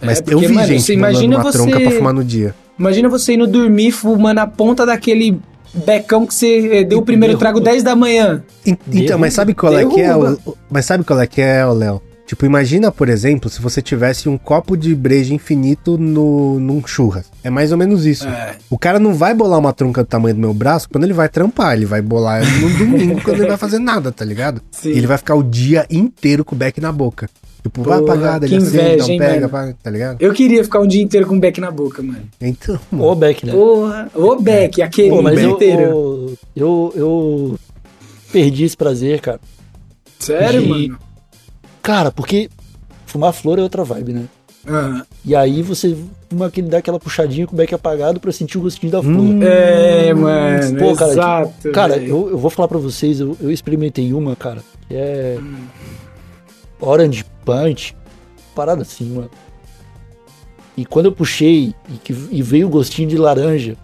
Mas 0.00 0.18
É, 0.18 0.20
eu 0.20 0.24
porque, 0.24 0.46
vi 0.46 0.54
mano, 0.54 0.66
gente 0.68 0.82
você 0.82 0.94
imagina 0.94 1.36
uma 1.36 1.42
você- 1.42 1.58
tronca 1.58 1.80
pra 1.80 1.90
fumar 1.90 2.12
no 2.14 2.22
dia. 2.22 2.54
Imagina 2.78 3.08
você 3.08 3.32
indo 3.32 3.48
dormir 3.48 3.90
fumando 3.90 4.38
a 4.38 4.46
ponta 4.46 4.86
daquele 4.86 5.40
becão 5.74 6.26
que 6.26 6.34
você 6.34 6.78
eh, 6.78 6.84
deu 6.84 6.98
o 6.98 7.02
primeiro 7.02 7.32
Derruba. 7.34 7.40
trago 7.44 7.60
10 7.60 7.82
da 7.82 7.94
manhã. 7.96 8.42
En- 8.66 8.76
Então, 8.92 9.18
mas 9.18 9.34
sabe 9.34 9.54
qual 9.54 9.76
é 9.76 9.84
que 9.86 10.00
é, 10.00 10.14
o- 10.16 10.38
o- 10.46 10.56
mas 10.70 10.84
sabe 10.86 11.04
qual 11.04 11.20
é 11.20 11.26
que 11.26 11.40
é, 11.40 11.64
ô, 11.66 11.72
Léo? 11.72 12.02
Tipo, 12.26 12.44
imagina, 12.44 12.92
por 12.92 13.08
exemplo, 13.08 13.48
se 13.48 13.58
você 13.58 13.80
tivesse 13.80 14.28
um 14.28 14.36
copo 14.36 14.76
de 14.76 14.94
breja 14.94 15.32
infinito 15.32 15.96
no, 15.96 16.60
num 16.60 16.86
churras. 16.86 17.24
É 17.42 17.48
mais 17.48 17.72
ou 17.72 17.78
menos 17.78 18.04
isso. 18.04 18.28
É. 18.28 18.54
O 18.68 18.76
cara 18.76 18.98
não 18.98 19.14
vai 19.14 19.32
bolar 19.32 19.58
uma 19.58 19.72
tronca 19.72 20.02
do 20.02 20.06
tamanho 20.06 20.34
do 20.34 20.40
meu 20.42 20.52
braço 20.52 20.90
quando 20.90 21.04
ele 21.04 21.14
vai 21.14 21.26
trampar. 21.30 21.72
Ele 21.74 21.86
vai 21.86 22.02
bolar 22.02 22.42
no 22.44 22.68
domingo 22.76 23.22
quando 23.22 23.38
ele 23.38 23.48
vai 23.48 23.56
fazer 23.56 23.78
nada, 23.78 24.12
tá 24.12 24.26
ligado? 24.26 24.60
Sim. 24.70 24.90
E 24.90 24.98
ele 24.98 25.06
vai 25.06 25.16
ficar 25.16 25.36
o 25.36 25.42
dia 25.42 25.86
inteiro 25.88 26.44
com 26.44 26.54
o 26.54 26.58
beck 26.58 26.78
na 26.82 26.92
boca. 26.92 27.30
Tipo, 27.68 27.82
vai 27.82 27.98
Porra, 28.00 28.12
apagar, 28.14 28.40
que 28.40 28.46
ele 28.46 28.56
acende, 28.56 28.68
inveja, 28.76 28.96
não 29.04 29.10
hein, 29.10 29.18
pega, 29.18 29.34
mano? 29.34 29.48
vai, 29.48 29.74
tá 29.82 29.90
ligado? 29.90 30.16
Eu 30.20 30.32
queria 30.32 30.64
ficar 30.64 30.80
um 30.80 30.86
dia 30.86 31.02
inteiro 31.02 31.26
com 31.26 31.36
o 31.36 31.40
beck 31.40 31.60
na 31.60 31.70
boca, 31.70 32.02
mano. 32.02 32.22
Então, 32.40 32.78
Ô, 32.98 33.14
Beck, 33.14 33.44
né? 33.46 33.52
Porra. 33.52 34.10
Ô, 34.14 34.36
beck, 34.40 34.80
aquele 34.82 35.10
Pô, 35.10 35.22
mas 35.22 35.40
eu, 35.40 35.50
inteiro. 35.50 35.82
eu, 35.82 36.34
eu, 36.56 36.92
eu 36.96 37.58
perdi 38.32 38.64
esse 38.64 38.76
prazer, 38.76 39.20
cara. 39.20 39.40
Sério, 40.18 40.62
de- 40.62 40.68
mano? 40.68 40.98
Cara, 41.82 42.10
porque 42.10 42.48
fumar 43.06 43.32
flor 43.32 43.58
é 43.58 43.62
outra 43.62 43.84
vibe, 43.84 44.12
né? 44.14 44.24
Aham. 44.66 45.02
E 45.24 45.34
aí 45.34 45.62
você 45.62 45.96
fuma 46.28 46.46
aquele, 46.46 46.68
dá 46.68 46.78
aquela 46.78 46.98
puxadinha 47.00 47.46
com 47.46 47.54
o 47.54 47.56
beck 47.56 47.72
apagado 47.74 48.20
pra 48.20 48.30
sentir 48.32 48.58
o 48.58 48.62
gostinho 48.62 48.92
da 48.92 49.02
flor. 49.02 49.14
Hum, 49.14 49.40
É, 49.42 50.12
mano. 50.12 50.76
Pô, 50.78 50.94
cara, 50.94 51.12
exato. 51.12 51.70
Cara, 51.72 51.94
velho. 51.94 52.08
eu, 52.08 52.30
eu 52.30 52.38
vou 52.38 52.50
falar 52.50 52.68
pra 52.68 52.78
vocês, 52.78 53.20
eu, 53.20 53.36
eu 53.40 53.50
experimentei 53.50 54.12
uma, 54.12 54.34
cara, 54.36 54.62
que 54.88 54.94
é 54.94 55.38
Orange 56.80 57.24
Parada 58.54 58.82
assim, 58.82 59.10
mano. 59.10 59.30
E 60.76 60.84
quando 60.84 61.06
eu 61.06 61.12
puxei 61.12 61.74
e, 61.88 61.96
que, 62.02 62.12
e 62.30 62.42
veio 62.42 62.68
o 62.68 62.70
gostinho 62.70 63.08
de 63.08 63.16
laranja, 63.16 63.76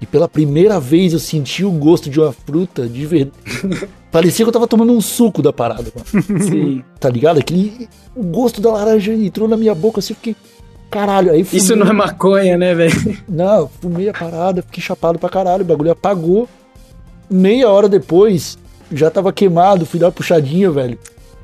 e 0.00 0.06
pela 0.06 0.28
primeira 0.28 0.80
vez 0.80 1.12
eu 1.12 1.20
senti 1.20 1.64
o 1.64 1.70
gosto 1.70 2.10
de 2.10 2.18
uma 2.18 2.32
fruta 2.32 2.88
de 2.88 3.06
verdade. 3.06 3.36
Parecia 4.10 4.44
que 4.44 4.48
eu 4.48 4.52
tava 4.52 4.66
tomando 4.66 4.92
um 4.92 5.00
suco 5.00 5.40
da 5.40 5.52
parada, 5.52 5.92
mano. 5.94 6.42
Sim. 6.42 6.82
Tá 6.98 7.08
ligado? 7.08 7.38
Aquele, 7.38 7.88
o 8.14 8.24
gosto 8.24 8.60
da 8.60 8.72
laranja 8.72 9.14
entrou 9.14 9.46
na 9.46 9.56
minha 9.56 9.74
boca, 9.74 10.00
assim, 10.00 10.12
eu 10.12 10.16
fiquei. 10.16 10.36
Caralho, 10.90 11.30
aí 11.30 11.44
fumei, 11.44 11.62
Isso 11.62 11.76
não 11.76 11.86
é 11.86 11.92
maconha, 11.92 12.58
né, 12.58 12.74
velho? 12.74 13.18
Não, 13.26 13.66
fumei 13.80 14.10
a 14.10 14.12
parada, 14.12 14.60
fiquei 14.60 14.82
chapado 14.82 15.18
pra 15.18 15.30
caralho, 15.30 15.62
o 15.62 15.64
bagulho 15.64 15.92
apagou. 15.92 16.46
Meia 17.30 17.70
hora 17.70 17.88
depois, 17.88 18.58
já 18.92 19.08
tava 19.08 19.32
queimado, 19.32 19.86
fui 19.86 19.98
dar 19.98 20.06
uma 20.06 20.12
puxadinha, 20.12 20.70
velho. 20.70 20.98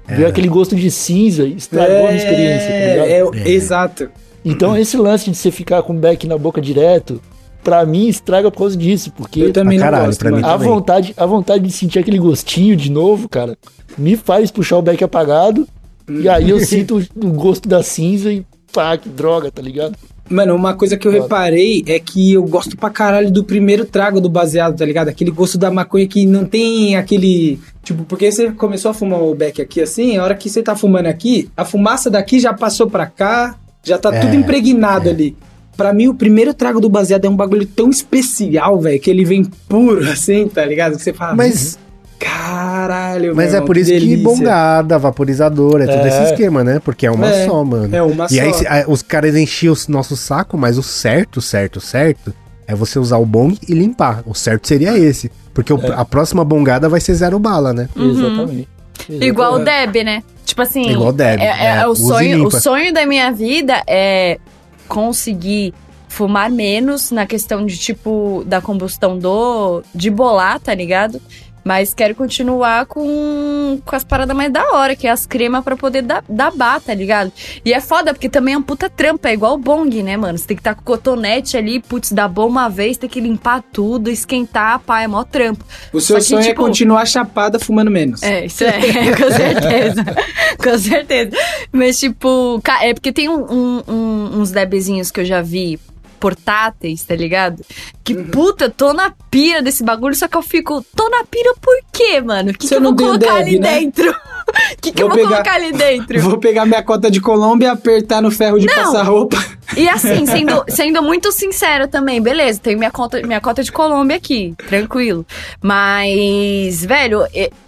Veio 0.09 0.27
aquele 0.29 0.49
gosto 0.49 0.75
de 0.75 0.91
cinza 0.91 1.45
e 1.45 1.55
estragou 1.57 1.97
a 1.97 2.13
minha 2.13 2.17
experiência, 2.17 2.69
tá 2.69 3.05
ligado? 3.05 3.35
É, 3.37 3.41
é, 3.41 3.51
exato. 3.51 4.09
Então 4.45 4.77
esse 4.77 4.97
lance 4.97 5.31
de 5.31 5.37
você 5.37 5.51
ficar 5.51 5.83
com 5.83 5.93
o 5.93 5.99
beck 5.99 6.27
na 6.27 6.39
boca 6.39 6.61
direto, 6.61 7.21
pra 7.63 7.85
mim 7.85 8.09
estraga 8.09 8.51
por 8.51 8.59
causa 8.59 8.77
disso, 8.77 9.13
porque 9.17 9.41
Eu 9.41 9.53
também 9.53 9.77
não 9.79 9.85
caralho, 9.85 10.07
gosto, 10.07 10.19
pra 10.21 10.31
mim 10.31 10.39
a 10.43 10.53
também. 10.53 10.69
vontade, 10.69 11.15
a 11.17 11.27
vontade 11.27 11.65
de 11.65 11.73
sentir 11.73 11.99
aquele 11.99 12.19
gostinho 12.19 12.75
de 12.77 12.91
novo, 12.91 13.29
cara, 13.29 13.59
me 13.99 14.17
faz 14.17 14.51
puxar 14.51 14.79
o 14.79 14.83
beck 14.83 15.03
apagado 15.05 15.67
E 16.09 16.29
aí 16.29 16.49
eu 16.51 16.59
sinto 16.65 16.99
o 17.17 17.31
gosto 17.33 17.69
da 17.69 17.83
cinza 17.83 18.33
e 18.33 18.47
pá, 18.73 18.97
que 18.97 19.09
droga, 19.09 19.51
tá 19.51 19.61
ligado? 19.61 19.95
Mano, 20.31 20.55
uma 20.55 20.75
coisa 20.75 20.97
que 20.97 21.09
eu 21.09 21.13
Foda. 21.13 21.23
reparei 21.25 21.83
é 21.87 21.99
que 21.99 22.35
eu 22.35 22.43
gosto 22.45 22.77
pra 22.77 22.91
caralho 22.91 23.31
do 23.31 23.43
primeiro 23.43 23.87
trago 23.87 24.21
do 24.21 24.29
baseado, 24.29 24.77
tá 24.77 24.85
ligado? 24.85 25.09
Aquele 25.09 25.31
gosto 25.31 25.57
da 25.57 25.71
maconha 25.71 26.07
que 26.07 26.27
não 26.27 26.45
tem 26.45 26.97
aquele. 26.97 27.59
Tipo, 27.89 28.05
porque 28.05 28.31
você 28.31 28.51
começou 28.51 28.91
a 28.91 28.95
fumar 28.95 29.19
o 29.23 29.35
beck 29.35 29.63
aqui 29.63 29.81
assim, 29.81 30.19
a 30.19 30.23
hora 30.23 30.35
que 30.35 30.51
você 30.51 30.63
tá 30.63 30.77
fumando 30.77 31.07
aqui, 31.07 31.51
a 31.57 31.65
fumaça 31.65 32.11
daqui 32.11 32.39
já 32.39 32.53
passou 32.53 32.87
pra 32.91 33.07
cá, 33.07 33.55
já 33.83 33.97
tá 33.97 34.15
É, 34.15 34.21
tudo 34.21 34.35
impregnado 34.35 35.09
ali. 35.09 35.35
Pra 35.75 35.95
mim, 35.95 36.07
o 36.07 36.15
primeiro 36.15 36.53
trago 36.53 36.81
do 36.81 36.91
baseado 36.91 37.25
é 37.25 37.31
um 37.31 37.35
bagulho 37.37 37.65
tão 37.67 37.89
especial, 37.89 38.79
velho, 38.79 39.01
que 39.01 39.09
ele 39.11 39.25
vem 39.25 39.43
puro 39.67 40.05
assim, 40.11 40.47
tá 40.49 40.63
ligado? 40.67 40.97
Que 40.99 41.03
você 41.03 41.15
fala, 41.15 41.35
Mas, 41.35 41.79
caralho, 42.19 43.35
mas 43.35 43.55
é 43.55 43.61
por 43.63 43.77
isso 43.79 43.91
que 43.91 43.99
delícia." 43.99 44.23
bongada, 44.25 44.99
vaporizador, 44.99 45.81
é 45.81 45.87
todo 45.87 46.05
É. 46.05 46.09
esse 46.09 46.23
esquema, 46.33 46.63
né? 46.63 46.81
Porque 46.85 47.07
é 47.07 47.11
uma 47.11 47.31
É, 47.31 47.47
só, 47.47 47.65
mano. 47.65 47.97
é 47.97 48.03
uma 48.03 48.27
e 48.31 48.37
só. 48.45 48.53
se- 48.53 48.67
aí 48.67 48.85
os 48.87 49.01
caras 49.01 49.35
enchiam 49.35 49.73
o 49.73 49.91
nosso 49.93 50.15
saco, 50.15 50.59
mas 50.59 50.77
o 50.77 50.83
certo, 50.83 51.41
certo, 51.41 51.81
certo 51.81 52.35
é 52.69 52.75
você 52.75 52.99
usar 53.01 53.17
o 53.17 53.27
bong 53.27 53.59
e 53.69 53.73
limpar. 53.75 54.23
O 54.27 54.35
certo 54.35 54.69
seria 54.69 54.97
esse. 54.97 55.29
Porque 55.53 55.73
o- 55.73 55.81
É. 55.85 55.95
a 55.97 56.05
próxima 56.05 56.45
bongada 56.45 56.89
vai 56.89 57.01
ser 57.01 57.15
zero 57.15 57.39
bala, 57.39 57.73
né? 57.73 57.89
Exatamente. 57.97 58.69
Igual 59.09 59.55
o. 59.55 59.65
Deb, 59.65 59.97
né? 60.05 60.23
Tipo 60.45 60.63
assim, 60.63 60.89
Igual 60.91 61.09
o 61.09 61.13
Deb, 61.13 61.41
é, 61.41 61.45
é- 61.47 61.67
é, 61.81 61.87
o, 61.89 61.95
sonho, 61.95 62.47
o 62.47 62.51
sonho 62.51 62.93
da 62.93 63.05
minha 63.07 63.33
vida 63.33 63.83
é 63.87 64.39
conseguir 64.87 65.73
fumar 66.09 66.51
menos 66.51 67.11
na 67.11 67.27
questão 67.27 67.65
de 67.67 67.77
tipo 67.79 68.43
da 68.47 68.61
combustão 68.61 69.19
do 69.19 69.83
de 69.95 70.11
bolar, 70.11 70.59
tá 70.59 70.75
ligado? 70.75 71.21
Mas 71.65 71.93
quero 71.93 72.15
continuar 72.15 72.87
com, 72.87 73.81
com 73.85 73.97
as 73.97 74.05
paradas 74.05 74.37
mais 74.37 74.53
da 74.53 74.73
hora, 74.73 74.97
que 74.97 75.07
é 75.07 75.11
as 75.11 75.27
cremas 75.27 75.63
pra 75.63 75.77
poder 75.77 76.03
dar, 76.03 76.25
dar 76.29 76.51
bar, 76.51 76.81
tá 76.81 76.95
ligado? 76.95 77.33
E 77.65 77.73
é 77.73 77.81
foda, 77.81 78.13
porque 78.15 78.29
também 78.29 78.55
é 78.55 78.59
um 78.59 78.63
puta 78.63 78.89
trampa, 78.89 79.29
é 79.29 79.35
igual 79.35 79.55
o 79.55 79.59
bong, 79.59 80.03
né, 80.03 80.17
mano? 80.17 80.39
Você 80.39 80.47
tem 80.47 80.57
que 80.57 80.61
estar 80.61 80.75
com 80.75 80.81
o 80.81 80.85
cotonete 80.85 81.57
ali, 81.57 81.81
putz, 81.81 82.13
dá 82.13 82.27
bom 82.27 82.47
uma 82.49 82.69
vez, 82.69 82.97
tem 82.97 83.09
que 83.09 83.21
limpar 83.21 83.63
tudo, 83.73 84.11
esquentar, 84.11 84.79
pá, 84.81 85.03
é 85.03 85.07
mó 85.07 85.25
trampo. 85.25 85.65
O 85.93 86.01
seu 86.01 86.17
que, 86.17 86.23
sonho 86.23 86.41
é 86.41 86.45
tipo, 86.45 86.63
continuar 86.63 87.07
chapada 87.07 87.59
fumando 87.59 87.91
menos. 87.91 88.23
É, 88.23 88.47
isso 88.47 88.65
é, 88.65 88.73
com 89.17 89.31
certeza. 89.31 90.05
com 90.63 90.79
certeza. 90.79 91.31
Mas, 91.73 91.99
tipo, 91.99 92.61
é 92.81 92.95
porque 92.95 93.13
tem 93.13 93.29
um- 93.29 93.83
um- 93.89 94.41
uns 94.41 94.51
debzinhos 94.51 95.11
que 95.11 95.21
eu 95.21 95.25
já 95.25 95.43
vi 95.43 95.79
portáteis, 96.19 97.03
tá 97.03 97.15
ligado? 97.15 97.63
Que 98.05 98.15
Uhum. 98.15 98.25
puta, 98.27 98.69
tô 98.71 98.93
na 98.93 99.13
pira 99.31 99.63
desse 99.63 99.83
bagulho, 99.85 100.15
só 100.15 100.27
que 100.29 100.37
eu 100.37 100.43
fico, 100.43 100.85
tô 100.97 101.09
na 101.09 101.25
pira 101.25 101.55
por 101.61 101.77
quê, 101.93 102.21
mano? 102.21 102.51
O 102.51 102.55
que, 102.55 102.67
Você 102.67 102.75
que 102.75 102.81
eu 102.81 102.83
vou 102.83 102.97
colocar 102.97 103.19
Deb, 103.35 103.47
ali 103.47 103.59
né? 103.59 103.81
dentro? 103.81 104.11
O 104.11 104.15
que, 104.81 104.93
que 104.93 105.03
eu 105.03 105.09
Vou 105.09 105.17
pegar- 105.17 105.29
colocar 105.29 105.55
ali 105.55 105.73
dentro? 105.73 106.21
Vou 106.21 106.39
pegar 106.39 106.65
minha 106.67 106.83
cota 106.83 107.11
de 107.11 107.21
Colômbia, 107.21 107.73
apertar 107.73 108.23
no 108.23 108.31
ferro 108.31 108.59
de 108.59 108.67
Não. 108.67 108.75
passar 108.75 109.03
roupa. 109.03 109.37
E 109.77 109.87
assim, 109.89 110.25
sendo, 110.27 110.65
sendo 110.69 111.03
muito 111.03 111.31
sincero 111.33 111.87
também, 111.87 112.21
beleza, 112.23 112.59
tenho 112.59 112.79
minha 112.79 112.91
conta, 112.91 113.21
minha 113.27 113.41
cota 113.43 113.63
de 113.63 113.71
Colômbia 113.71 114.17
aqui, 114.17 114.55
tranquilo. 114.69 115.27
Mas, 115.63 116.85
velho, 116.85 117.21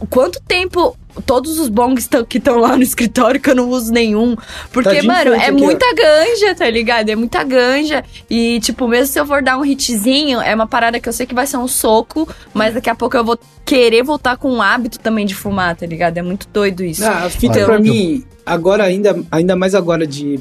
quanto 0.09 0.40
tempo 0.43 0.97
todos 1.27 1.59
os 1.59 1.69
bongs 1.69 2.09
que 2.28 2.39
estão 2.39 2.59
lá 2.59 2.77
no 2.77 2.82
escritório 2.82 3.41
que 3.41 3.51
eu 3.51 3.55
não 3.55 3.69
uso 3.70 3.93
nenhum? 3.93 4.37
Porque, 4.73 4.97
Tá 4.99 5.03
mano, 5.03 5.32
é 5.35 5.47
aqui, 5.49 5.51
ó. 5.53 5.55
muita 5.65 5.87
ganja, 5.95 6.55
tá 6.55 6.69
ligado? 6.70 7.09
É 7.09 7.16
muita 7.16 7.43
ganja. 7.45 8.05
E, 8.28 8.61
tipo, 8.61 8.87
mesmo 8.89 9.07
se 9.12 9.19
eu 9.20 9.27
for 9.27 9.43
dar 9.43 9.59
um 9.59 9.65
hitzinho, 9.65 10.41
é 10.41 10.55
uma 10.55 10.66
parada 10.66 10.99
que 11.01 11.09
eu 11.09 11.12
sei 11.12 11.27
que 11.27 11.35
vai 11.35 11.47
ser 11.47 11.57
um 11.57 11.69
soco, 11.69 12.28
mas 12.55 12.74
daqui 12.74 12.89
a 12.91 12.95
pouco 12.95 13.16
eu 13.16 13.24
vou 13.24 13.39
querer 13.65 14.03
voltar 14.03 14.37
com 14.37 14.51
um 14.53 14.61
hábito 14.62 14.99
também 14.99 15.24
de 15.27 15.35
fumar, 15.35 15.77
tá 15.77 15.87
ligado? 15.87 16.19
É 16.19 16.23
muito 16.23 16.49
doido 16.53 16.82
isso. 16.85 17.05
Ah, 17.05 17.24
a 17.24 17.31
fita 17.31 17.55
Olha, 17.57 17.65
pra 17.66 17.74
eu- 17.77 17.81
mim, 17.82 18.24
agora 18.45 18.85
ainda, 18.85 19.19
ainda 19.31 19.55
mais 19.57 19.74
agora 19.74 20.07
de 20.07 20.41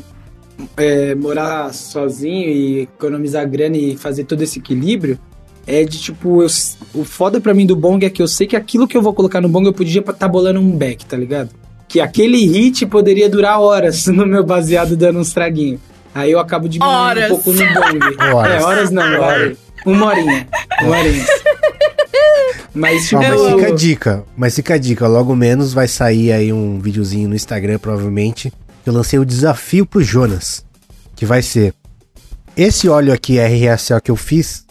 é, 0.75 1.15
morar 1.15 1.73
sozinho 1.73 2.49
e 2.49 2.79
economizar 2.81 3.47
grana 3.49 3.77
e 3.77 3.95
fazer 3.95 4.25
todo 4.25 4.41
esse 4.41 4.59
equilíbrio, 4.59 5.17
é 5.69 5.83
de 5.83 5.99
tipo, 5.99 6.41
eu 6.41 6.47
o 6.95 7.03
foda 7.03 7.39
pra 7.39 7.53
mim 7.53 7.65
do 7.65 7.75
bong 7.75 8.03
é 8.03 8.09
que 8.09 8.21
eu 8.21 8.27
sei 8.27 8.47
que 8.47 8.55
aquilo 8.55 8.87
que 8.87 8.97
eu 8.97 9.01
vou 9.03 9.13
colocar 9.13 9.39
no 9.39 9.47
bong 9.47 9.67
eu 9.67 9.73
podia 9.73 10.01
estar 10.01 10.27
bolando 10.27 10.59
um 10.59 10.71
back, 10.71 11.05
tá 11.05 11.15
ligado? 11.15 11.51
Que 11.87 11.99
aquele 11.99 12.43
hit 12.47 12.87
poderia 12.87 13.29
durar 13.29 13.59
horas 13.61 14.05
no 14.09 14.25
meu 14.25 14.43
baseado 14.43 14.97
dando 14.97 15.19
uns 15.19 15.31
traguinhos. 15.31 15.79
Aí 16.13 16.31
eu 16.31 16.39
acabo 16.39 16.67
diminuindo 16.67 16.97
Horas. 16.97 17.31
um 17.31 17.35
pouco 17.35 17.53
no 17.53 17.59
bong. 17.59 18.17
Horas. 18.33 18.61
É, 18.61 18.65
horas 18.65 18.89
não, 18.89 19.21
horas. 19.21 19.57
Uma 19.85 20.07
horinha. 20.07 20.47
Uma 20.81 20.97
horinha. 20.97 21.25
Mas, 22.73 23.07
tipo, 23.07 23.21
Ó, 23.21 23.27
mas 23.27 23.53
fica 23.53 23.67
a 23.67 23.75
dica, 23.75 24.23
mas 24.35 24.55
fica 24.55 24.73
a 24.73 24.77
dica, 24.77 25.07
logo 25.07 25.35
menos 25.35 25.73
vai 25.73 25.87
sair 25.87 26.31
aí 26.31 26.51
um 26.53 26.79
videozinho 26.79 27.29
no 27.29 27.35
Instagram, 27.35 27.79
provavelmente, 27.79 28.51
que 28.83 28.89
eu 28.89 28.93
lancei 28.93 29.19
o 29.19 29.25
desafio 29.25 29.85
pro 29.85 30.01
Jonas, 30.03 30.63
que 31.15 31.25
vai 31.25 31.41
ser, 31.41 31.73
esse 32.55 32.87
óleo 32.87 33.13
aqui 33.13 33.37
RSO 33.39 34.01
que 34.01 34.11
eu 34.11 34.15
fiz, 34.15 34.65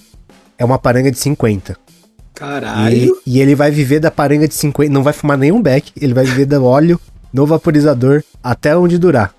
é 0.59 0.65
uma 0.65 0.79
paranga 0.79 1.11
de 1.11 1.19
50. 1.19 1.73
E, 1.73 2.39
caralho. 2.39 3.17
e 3.27 3.41
ele 3.41 3.55
vai 3.55 3.71
viver 3.71 3.99
da 4.01 4.11
paranga 4.11 4.47
de 4.47 4.55
50, 4.55 4.93
não 4.93 5.03
vai 5.03 5.13
fumar 5.13 5.37
nenhum 5.39 5.61
beck, 5.63 5.91
ele 6.01 6.15
vai 6.15 6.25
viver 6.25 6.45
do 6.47 6.65
óleo 6.65 7.01
no 7.33 7.47
vaporizador 7.47 8.23
até 8.43 8.77
onde 8.77 8.97
durar. 8.99 9.35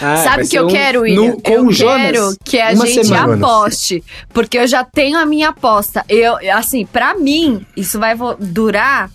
Ah, 0.00 0.16
Sabe 0.18 0.44
o 0.44 0.48
que 0.48 0.58
eu 0.58 0.66
um- 0.66 0.68
quero, 0.68 0.98
no- 0.98 1.04
William? 1.04 1.36
com 1.40 1.50
eu 1.52 1.72
Jonas, 1.72 2.02
quero 2.02 2.36
que 2.44 2.60
a 2.60 2.74
gente 2.74 3.06
semana. 3.06 3.34
aposte. 3.46 4.04
Porque 4.30 4.58
eu 4.58 4.66
já 4.66 4.84
tenho 4.84 5.16
a 5.18 5.24
minha 5.24 5.48
aposta. 5.48 6.04
Eu, 6.06 6.36
assim, 6.54 6.84
pra 6.84 7.14
mim, 7.14 7.64
isso 7.74 7.98
vai 7.98 8.14
durar 8.38 9.10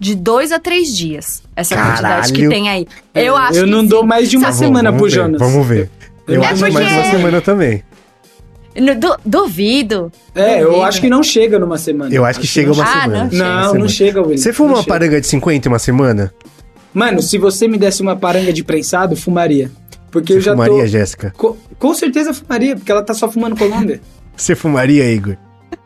de 0.00 0.14
dois 0.14 0.52
a 0.52 0.58
três 0.58 0.96
dias. 0.96 1.42
Essa 1.54 1.76
quantidade 1.76 2.32
que 2.32 2.40
Caralho. 2.42 2.50
tem 2.50 2.68
aí. 2.70 2.86
Eu 3.14 3.36
acho 3.36 3.58
Eu 3.58 3.64
que 3.64 3.70
não 3.70 3.80
sim. 3.82 3.86
dou 3.88 4.06
mais 4.06 4.30
de 4.30 4.36
uma 4.38 4.46
Sabe- 4.52 4.58
semana 4.66 4.90
Vamos 4.90 5.02
pro 5.02 5.10
ver, 5.10 5.16
Jonas. 5.16 5.40
Vamos 5.40 5.66
ver. 5.66 5.90
Eu 6.26 6.42
É 6.42 6.46
acho 6.46 6.54
que 6.54 6.60
mais 6.60 6.74
de 6.74 6.80
uma 6.80 7.02
porque- 7.02 7.16
semana 7.16 7.40
também. 7.42 7.82
No- 8.76 8.94
du- 8.94 9.16
duvido. 9.24 10.10
É, 10.34 10.62
eu 10.62 10.66
Duvido. 10.68 10.82
acho 10.84 11.00
que 11.00 11.08
não 11.10 11.22
chega 11.22 11.58
numa 11.58 11.76
semana. 11.78 12.14
Eu 12.14 12.24
acho 12.24 12.40
que 12.40 12.46
chega 12.46 12.72
uma 12.72 12.82
Ah, 12.84 13.02
semana. 13.02 13.24
não 13.24 13.30
chega 13.30 13.44
uma 13.44 13.52
Não, 13.54 13.62
não 13.64 13.72
semana. 13.72 13.88
chega, 13.88 14.20
William. 14.22 14.36
Você 14.38 14.52
fuma 14.52 14.68
Não 14.70 14.76
uma 14.76 14.82
chega. 14.82 14.94
paranga 14.94 15.20
de 15.20 15.26
50 15.26 15.68
em 15.68 15.70
uma 15.72 15.78
semana? 15.78 16.32
Mano, 16.94 17.22
se 17.22 17.38
você 17.38 17.66
me 17.68 17.78
desse 17.78 18.02
uma 18.02 18.16
paranga 18.16 18.52
de 18.52 18.62
prensado, 18.64 19.14
fumaria. 19.16 19.70
Porque 20.10 20.32
eu 20.32 20.36
Você 20.36 20.42
já 20.42 20.52
fumaria, 20.52 20.80
tô... 20.80 20.86
Jéssica? 20.86 21.32
Co- 21.36 21.56
Com 21.78 21.94
certeza 21.94 22.34
fumaria, 22.34 22.76
porque 22.76 22.92
ela 22.92 23.02
tá 23.02 23.14
só 23.14 23.30
fumando 23.30 23.56
Colômbia. 23.56 24.00
Você 24.36 24.54
fumaria, 24.54 25.04
Igor? 25.10 25.36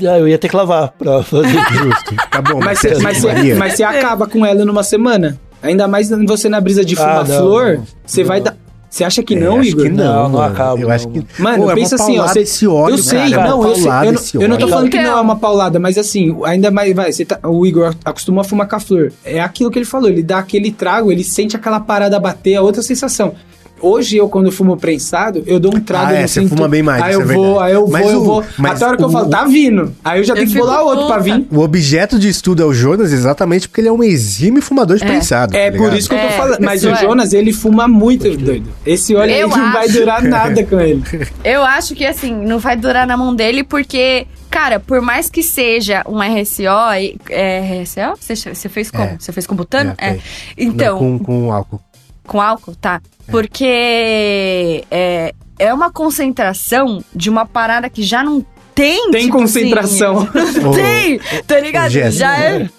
Ah, 0.00 0.18
eu 0.18 0.26
ia 0.26 0.38
ter 0.38 0.48
que 0.48 0.56
lavar 0.56 0.90
pra 0.92 1.22
fazer. 1.22 1.48
Justo. 1.52 2.14
Tá 2.30 2.40
bom, 2.40 2.60
Mas 2.64 2.78
você 2.78 2.94
você 2.94 3.02
mas 3.02 3.18
você- 3.18 3.28
fumaria? 3.28 3.56
mas 3.56 3.74
você 3.76 3.82
acaba 3.84 4.26
com 4.26 4.44
ela 4.46 4.64
numa 4.64 4.82
semana. 4.82 5.38
Ainda 5.62 5.86
mais 5.86 6.08
você 6.08 6.48
na 6.48 6.60
brisa 6.62 6.82
de 6.82 6.94
Ah, 6.94 6.96
fumar 6.98 7.28
não, 7.28 7.36
flor, 7.38 7.76
não. 7.76 7.86
você 8.06 8.24
vai 8.24 8.40
dar... 8.40 8.56
Você 8.92 9.04
acha 9.04 9.22
que 9.22 9.34
É, 9.34 9.40
não, 9.40 9.58
acho 9.58 9.70
Igor? 9.70 9.84
que 9.84 9.88
não, 9.88 10.04
Não, 10.04 10.28
não 10.28 10.42
acabo, 10.42 10.82
Eu 10.82 10.88
não. 10.88 10.94
acho 10.94 11.08
que... 11.08 11.24
Mano, 11.40 11.64
Pô, 11.64 11.70
é 11.70 11.74
pensa 11.74 11.96
uma 11.96 12.04
assim, 12.04 12.18
ó. 12.18 12.28
Você, 12.28 12.40
esse 12.40 12.66
óleo, 12.66 12.92
eu 12.92 12.98
sei, 12.98 13.30
cara, 13.30 13.46
é 13.46 13.48
não, 13.48 13.66
eu, 13.66 13.74
sei, 13.74 13.90
eu, 14.34 14.42
eu 14.42 14.48
não 14.50 14.58
tô 14.58 14.68
falando 14.68 14.90
que 14.90 15.00
não 15.00 15.16
é 15.16 15.20
uma 15.22 15.36
paulada, 15.36 15.80
mas 15.80 15.96
assim, 15.96 16.36
ainda 16.44 16.70
mais, 16.70 16.94
vai, 16.94 17.10
você 17.10 17.24
tá- 17.24 17.38
o 17.42 17.64
Igor 17.64 17.94
acostuma 18.04 18.42
a 18.42 18.44
fumar 18.44 18.68
com 18.68 18.76
a 18.76 18.80
flor. 18.80 19.10
É 19.24 19.40
aquilo 19.40 19.70
que 19.70 19.78
ele 19.78 19.86
falou, 19.86 20.10
ele 20.10 20.22
dá 20.22 20.36
aquele 20.38 20.70
trago, 20.70 21.10
ele 21.10 21.24
sente 21.24 21.56
aquela 21.56 21.80
parada 21.80 22.20
bater, 22.20 22.52
é 22.52 22.60
outra 22.60 22.82
sensação. 22.82 23.34
Hoje 23.82 24.16
eu, 24.16 24.28
quando 24.28 24.52
fumo 24.52 24.76
prensado, 24.76 25.42
eu 25.44 25.58
dou 25.58 25.74
um 25.74 25.80
trago 25.80 26.12
Ah, 26.12 26.12
é, 26.14 26.22
no 26.22 26.28
você 26.28 26.40
cinto, 26.40 26.54
fuma 26.54 26.68
bem 26.68 26.82
mais, 26.84 27.02
Aí 27.02 27.14
eu 27.14 27.22
é 27.22 27.24
vou, 27.24 27.58
aí 27.60 27.72
eu 27.74 27.88
Mas 27.88 28.02
vou, 28.04 28.12
eu 28.12 28.20
o- 28.20 28.24
vou. 28.24 28.44
mas 28.56 28.72
Até 28.76 28.84
a 28.84 28.88
hora 28.88 28.96
que 28.96 29.02
eu 29.02 29.08
o- 29.08 29.10
falo, 29.10 29.28
tá 29.28 29.44
vindo. 29.44 29.92
Aí 30.04 30.20
eu 30.20 30.24
já 30.24 30.32
Eu 30.34 30.36
tenho 30.38 30.48
que 30.50 30.56
bolar 30.56 30.82
outro 30.82 31.06
pra 31.08 31.18
vir. 31.18 31.46
O 31.50 31.58
objeto 31.60 32.18
de 32.18 32.28
estudo 32.28 32.62
é 32.62 32.64
o 32.66 32.72
Jonas 32.72 33.12
exatamente 33.12 33.68
porque 33.68 33.80
ele 33.80 33.88
é 33.88 33.92
um 33.92 34.02
exímio 34.02 34.62
fumador 34.62 34.96
de 34.96 35.02
É. 35.02 35.06
prensado. 35.06 35.56
É 35.56 35.70
tá 35.70 35.76
por 35.76 35.92
isso 35.94 36.08
que 36.08 36.14
eu 36.14 36.20
tô 36.20 36.26
É, 36.26 36.30
falando. 36.30 36.60
Mas 36.60 36.84
o 36.84 36.90
é. 36.90 36.96
Jonas, 36.96 37.32
ele 37.32 37.52
fuma 37.52 37.88
muito, 37.88 38.22
doido. 38.36 38.68
Esse 38.86 39.14
óleo 39.16 39.34
aí 39.34 39.40
Eu 39.40 39.48
não 39.48 39.72
vai 39.72 39.88
durar 39.88 40.22
nada 40.22 40.62
com 40.64 40.78
ele. 40.80 41.02
Eu 41.42 41.62
acho 41.64 41.94
que 41.96 42.06
assim, 42.06 42.32
não 42.32 42.58
vai 42.60 42.76
durar 42.76 43.04
na 43.06 43.16
mão 43.16 43.34
dele, 43.34 43.64
porque, 43.64 44.26
cara, 44.48 44.78
por 44.78 45.00
mais 45.00 45.28
que 45.28 45.42
seja 45.42 46.04
um 46.06 46.22
RSO, 46.22 46.94
e- 47.00 47.16
é 47.30 47.80
RSO? 47.82 48.14
Você, 48.20 48.54
você 48.54 48.68
fez 48.68 48.90
como? 48.92 49.02
É. 49.04 49.16
Você 49.18 49.32
fez 49.32 49.44
com 49.46 49.56
butano? 49.56 49.92
É, 49.98 50.10
É. 50.10 50.18
Então, 50.56 51.00
Não, 51.02 51.18
com, 51.18 51.24
com 51.24 51.52
álcool. 51.52 51.80
Com 52.26 52.40
álcool, 52.40 52.74
tá? 52.74 53.00
Porque 53.28 54.84
é, 54.90 55.34
é 55.58 55.74
uma 55.74 55.90
concentração 55.90 57.02
de 57.14 57.30
uma 57.30 57.46
parada 57.46 57.88
que 57.88 58.02
já 58.02 58.22
não 58.22 58.44
tem. 58.74 59.10
Tem 59.10 59.22
tipo 59.22 59.38
concentração. 59.38 60.28
Assim, 60.34 60.60
não 60.60 60.72
tem, 60.72 61.20
tá 61.46 61.60
ligado? 61.60 61.90
Jéssica, 61.90 62.18
já 62.18 62.38
é. 62.38 62.70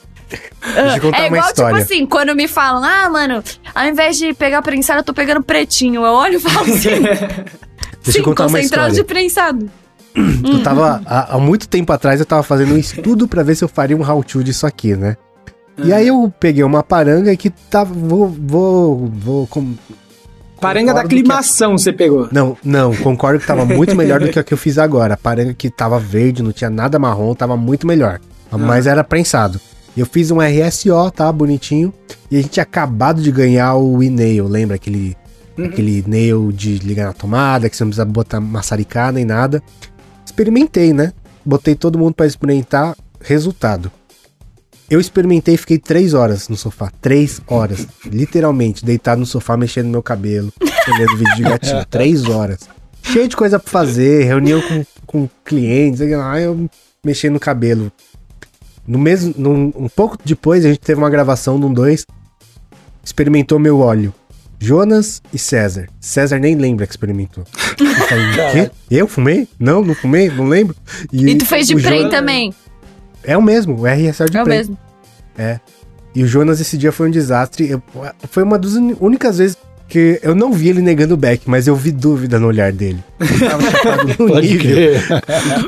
Deixa 0.76 0.98
eu 0.98 1.02
contar 1.02 1.18
é 1.18 1.28
uma 1.28 1.38
igual, 1.38 1.50
história. 1.50 1.80
tipo 1.80 1.94
assim, 1.94 2.06
quando 2.06 2.36
me 2.36 2.48
falam, 2.48 2.84
ah, 2.84 3.10
mano, 3.10 3.44
ao 3.76 3.86
invés 3.86 4.18
de 4.18 4.34
pegar 4.34 4.62
prensado, 4.62 5.00
eu 5.00 5.04
tô 5.04 5.14
pegando 5.14 5.44
pretinho. 5.44 6.06
Eu 6.06 6.14
olho 6.14 6.38
e 6.38 6.40
falo 6.40 6.62
assim, 6.62 6.90
Deixa 8.04 8.20
sim, 8.20 8.22
concentrado 8.22 8.94
de 8.94 9.04
prensado. 9.04 9.70
Eu 10.16 10.62
tava, 10.62 11.02
há, 11.06 11.36
há 11.36 11.40
muito 11.40 11.68
tempo 11.68 11.92
atrás, 11.92 12.20
eu 12.20 12.26
tava 12.26 12.44
fazendo 12.44 12.74
um 12.74 12.78
estudo 12.78 13.28
pra 13.28 13.42
ver 13.44 13.56
se 13.56 13.64
eu 13.64 13.68
faria 13.68 13.98
um 13.98 14.08
how-to 14.08 14.44
disso 14.44 14.68
aqui, 14.68 14.96
né? 14.96 15.18
E 15.78 15.92
Ah. 15.92 15.98
aí 15.98 16.08
eu 16.08 16.32
peguei 16.40 16.64
uma 16.64 16.84
paranga 16.84 17.36
que 17.36 17.50
tava. 17.50 17.94
Vou. 17.94 18.28
Vou. 18.28 19.08
vou 19.08 19.48
com, 19.48 19.74
Paranga 20.62 20.94
da 20.94 21.00
que 21.02 21.06
a- 21.16 21.20
aclimação 21.20 21.78
você 21.78 21.92
pegou. 21.92 22.30
Não, 22.32 22.56
não, 22.64 22.96
concordo 22.96 23.40
que 23.40 23.46
tava 23.48 23.66
muito 23.66 23.96
melhor 23.96 24.20
do 24.22 24.30
que 24.32 24.40
a 24.40 24.44
que 24.44 24.54
eu 24.54 24.58
fiz 24.58 24.78
agora. 24.78 25.16
A 25.16 25.18
paranga 25.18 25.54
que 25.54 25.70
tava 25.70 26.00
verde, 26.00 26.42
não 26.42 26.52
tinha 26.54 26.70
nada 26.70 26.98
marrom, 26.98 27.34
tava 27.36 27.58
muito 27.58 27.86
melhor. 27.86 28.20
Mas 28.52 28.86
era 28.88 29.04
prensado. 29.04 29.60
Eu 29.98 30.06
fiz 30.06 30.32
um 30.32 30.40
RSO, 30.42 31.12
tá? 31.12 31.32
Bonitinho. 31.32 31.94
E 32.32 32.38
a 32.38 32.42
gente 32.42 32.52
tinha 32.52 32.64
acabado 32.64 33.22
de 33.22 33.32
ganhar 33.32 33.76
o 33.76 34.02
e-nail, 34.02 34.48
lembra? 34.48 34.76
Aquele, 34.76 35.18
Uhum. 35.58 35.66
aquele 35.66 36.04
nail 36.08 36.52
de 36.52 36.78
ligar 36.80 37.08
na 37.08 37.14
tomada, 37.14 37.70
que 37.70 37.76
você 37.76 37.84
não 37.84 37.90
precisa 37.90 38.06
botar 38.06 38.40
maçaricar 38.40 39.12
nem 39.12 39.26
nada. 39.26 39.62
Experimentei, 40.26 40.94
né? 40.94 41.12
Botei 41.46 41.76
todo 41.76 42.00
mundo 42.00 42.14
pra 42.14 42.26
experimentar. 42.26 42.96
Resultado. 43.22 43.92
Eu 44.90 45.00
experimentei 45.00 45.56
e 45.56 45.58
fiquei 45.58 45.78
três 45.80 46.14
horas 46.14 46.50
no 46.50 46.56
sofá. 46.58 46.92
Três 47.02 47.42
horas. 47.48 47.88
Literalmente, 48.06 48.86
deitado 48.86 49.20
no 49.20 49.26
sofá, 49.26 49.58
mexendo 49.58 49.86
no 49.86 49.92
meu 49.92 50.04
cabelo, 50.04 50.52
olhando 50.88 51.18
vídeo 51.18 51.36
de 51.36 51.44
gatinho. 51.44 51.86
três 51.90 52.26
horas. 52.26 52.60
Cheio 53.02 53.28
de 53.28 53.36
coisa 53.36 53.60
pra 53.60 53.70
fazer, 53.72 54.24
reunião 54.26 54.62
com, 54.62 54.86
com 55.06 55.30
clientes, 55.44 56.00
aí 56.02 56.44
eu 56.44 56.70
mexendo 57.04 57.34
no 57.34 57.40
cabelo. 57.40 57.92
No 58.88 59.00
mesmo, 59.00 59.34
num- 59.38 59.74
um 59.76 59.90
pouco 59.90 60.18
depois, 60.24 60.64
a 60.66 60.70
gente 60.70 60.80
teve 60.80 61.00
uma 61.00 61.10
gravação 61.10 61.60
de 61.60 61.66
um 61.66 61.74
dois. 61.74 62.06
Experimentou 63.04 63.60
meu 63.60 63.80
óleo. 63.80 64.14
Jonas 64.60 65.22
e 65.34 65.38
César. 65.38 65.88
César 66.00 66.40
nem 66.40 66.56
lembra 66.56 66.86
que 66.88 66.94
experimentou. 66.94 67.44
Eu 67.80 67.94
falei, 68.08 68.26
o 68.32 68.52
quê? 68.70 68.72
Eu 68.90 69.08
fumei? 69.08 69.48
Não, 69.60 69.84
não 69.84 69.94
fumei, 69.94 70.30
não 70.30 70.46
lembro. 70.48 70.74
E 71.12 71.36
tu 71.36 71.46
fez 71.46 71.68
de 71.68 71.76
prem 71.76 72.04
Jonas- 72.04 72.12
também. 72.12 72.54
É 73.24 73.38
o 73.38 73.42
mesmo, 73.42 73.80
o 73.82 73.86
RSL 73.88 74.30
de 74.30 74.38
É 74.38 74.44
o 74.44 74.48
mesmo. 74.48 74.78
E 76.16 76.24
o 76.24 76.28
Jonas 76.28 76.60
esse 76.62 76.78
dia 76.78 76.92
foi 76.92 77.08
um 77.08 77.12
desastre. 77.12 77.70
Eu- 77.70 77.82
foi 78.30 78.44
uma 78.44 78.58
das 78.60 78.74
únicas 78.74 79.38
vezes 79.40 79.58
que 79.88 80.20
eu 80.24 80.34
não 80.36 80.52
vi 80.54 80.70
ele 80.70 80.82
negando 80.82 81.14
o 81.14 81.18
back, 81.18 81.44
mas 81.50 81.68
eu 81.68 81.76
vi 81.76 81.92
dúvida 81.92 82.40
no 82.40 82.48
olhar 82.48 82.72
dele. 82.72 83.04
Ele 83.20 84.16
no 84.32 84.40
nível. 84.40 85.00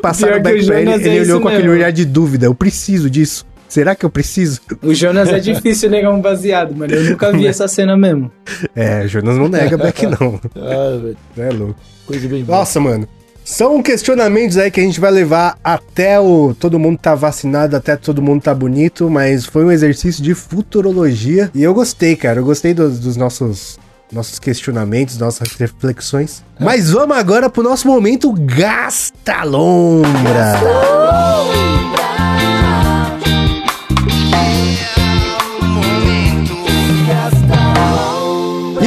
Passaram 0.01 0.37
o 0.37 0.41
back 0.41 0.61
o 0.61 0.65
pra 0.65 0.79
ele, 0.79 0.85
Jonas 0.91 1.01
ele 1.05 1.17
é 1.17 1.21
olhou 1.21 1.41
com 1.41 1.47
aquele 1.47 1.63
mesmo. 1.63 1.77
olhar 1.77 1.91
de 1.91 2.05
dúvida. 2.05 2.45
Eu 2.45 2.55
preciso 2.55 3.09
disso. 3.09 3.45
Será 3.67 3.95
que 3.95 4.05
eu 4.05 4.09
preciso? 4.09 4.61
O 4.81 4.93
Jonas 4.93 5.29
é 5.29 5.39
difícil 5.39 5.89
negar 5.89 6.11
um 6.11 6.21
baseado, 6.21 6.73
mano. 6.75 6.93
Eu 6.93 7.03
nunca 7.11 7.31
vi 7.31 7.45
essa 7.47 7.67
cena 7.67 7.97
mesmo. 7.97 8.31
É, 8.75 9.03
o 9.03 9.07
Jonas 9.07 9.37
não 9.37 9.47
nega 9.49 9.77
back 9.77 10.05
não. 10.07 10.39
Ah, 10.55 10.99
velho, 11.01 11.17
É 11.37 11.49
louco. 11.51 11.75
coisa 12.05 12.27
bem 12.27 12.43
boa. 12.43 12.59
Nossa, 12.59 12.79
mano. 12.79 13.07
São 13.45 13.79
questionamentos 13.83 14.57
aí 14.57 14.71
que 14.71 14.79
a 14.79 14.83
gente 14.83 14.99
vai 14.99 15.11
levar 15.11 15.55
até 15.63 16.19
o 16.19 16.55
todo 16.59 16.79
mundo 16.79 16.97
tá 16.97 17.13
vacinado, 17.13 17.75
até 17.75 17.95
todo 17.95 18.19
mundo 18.19 18.41
tá 18.41 18.55
bonito, 18.55 19.07
mas 19.07 19.45
foi 19.45 19.63
um 19.63 19.71
exercício 19.71 20.23
de 20.23 20.33
futurologia 20.33 21.51
e 21.53 21.61
eu 21.61 21.71
gostei, 21.71 22.15
cara. 22.15 22.39
Eu 22.39 22.43
gostei 22.43 22.73
dos, 22.73 22.99
dos 22.99 23.15
nossos 23.15 23.77
nossos 24.11 24.39
questionamentos, 24.39 25.17
nossas 25.19 25.51
reflexões. 25.53 26.43
Mas 26.59 26.89
vamos 26.89 27.15
agora 27.15 27.47
pro 27.47 27.61
nosso 27.61 27.87
momento 27.87 28.33
Gasta 28.33 29.43
Lombra. 29.43 30.59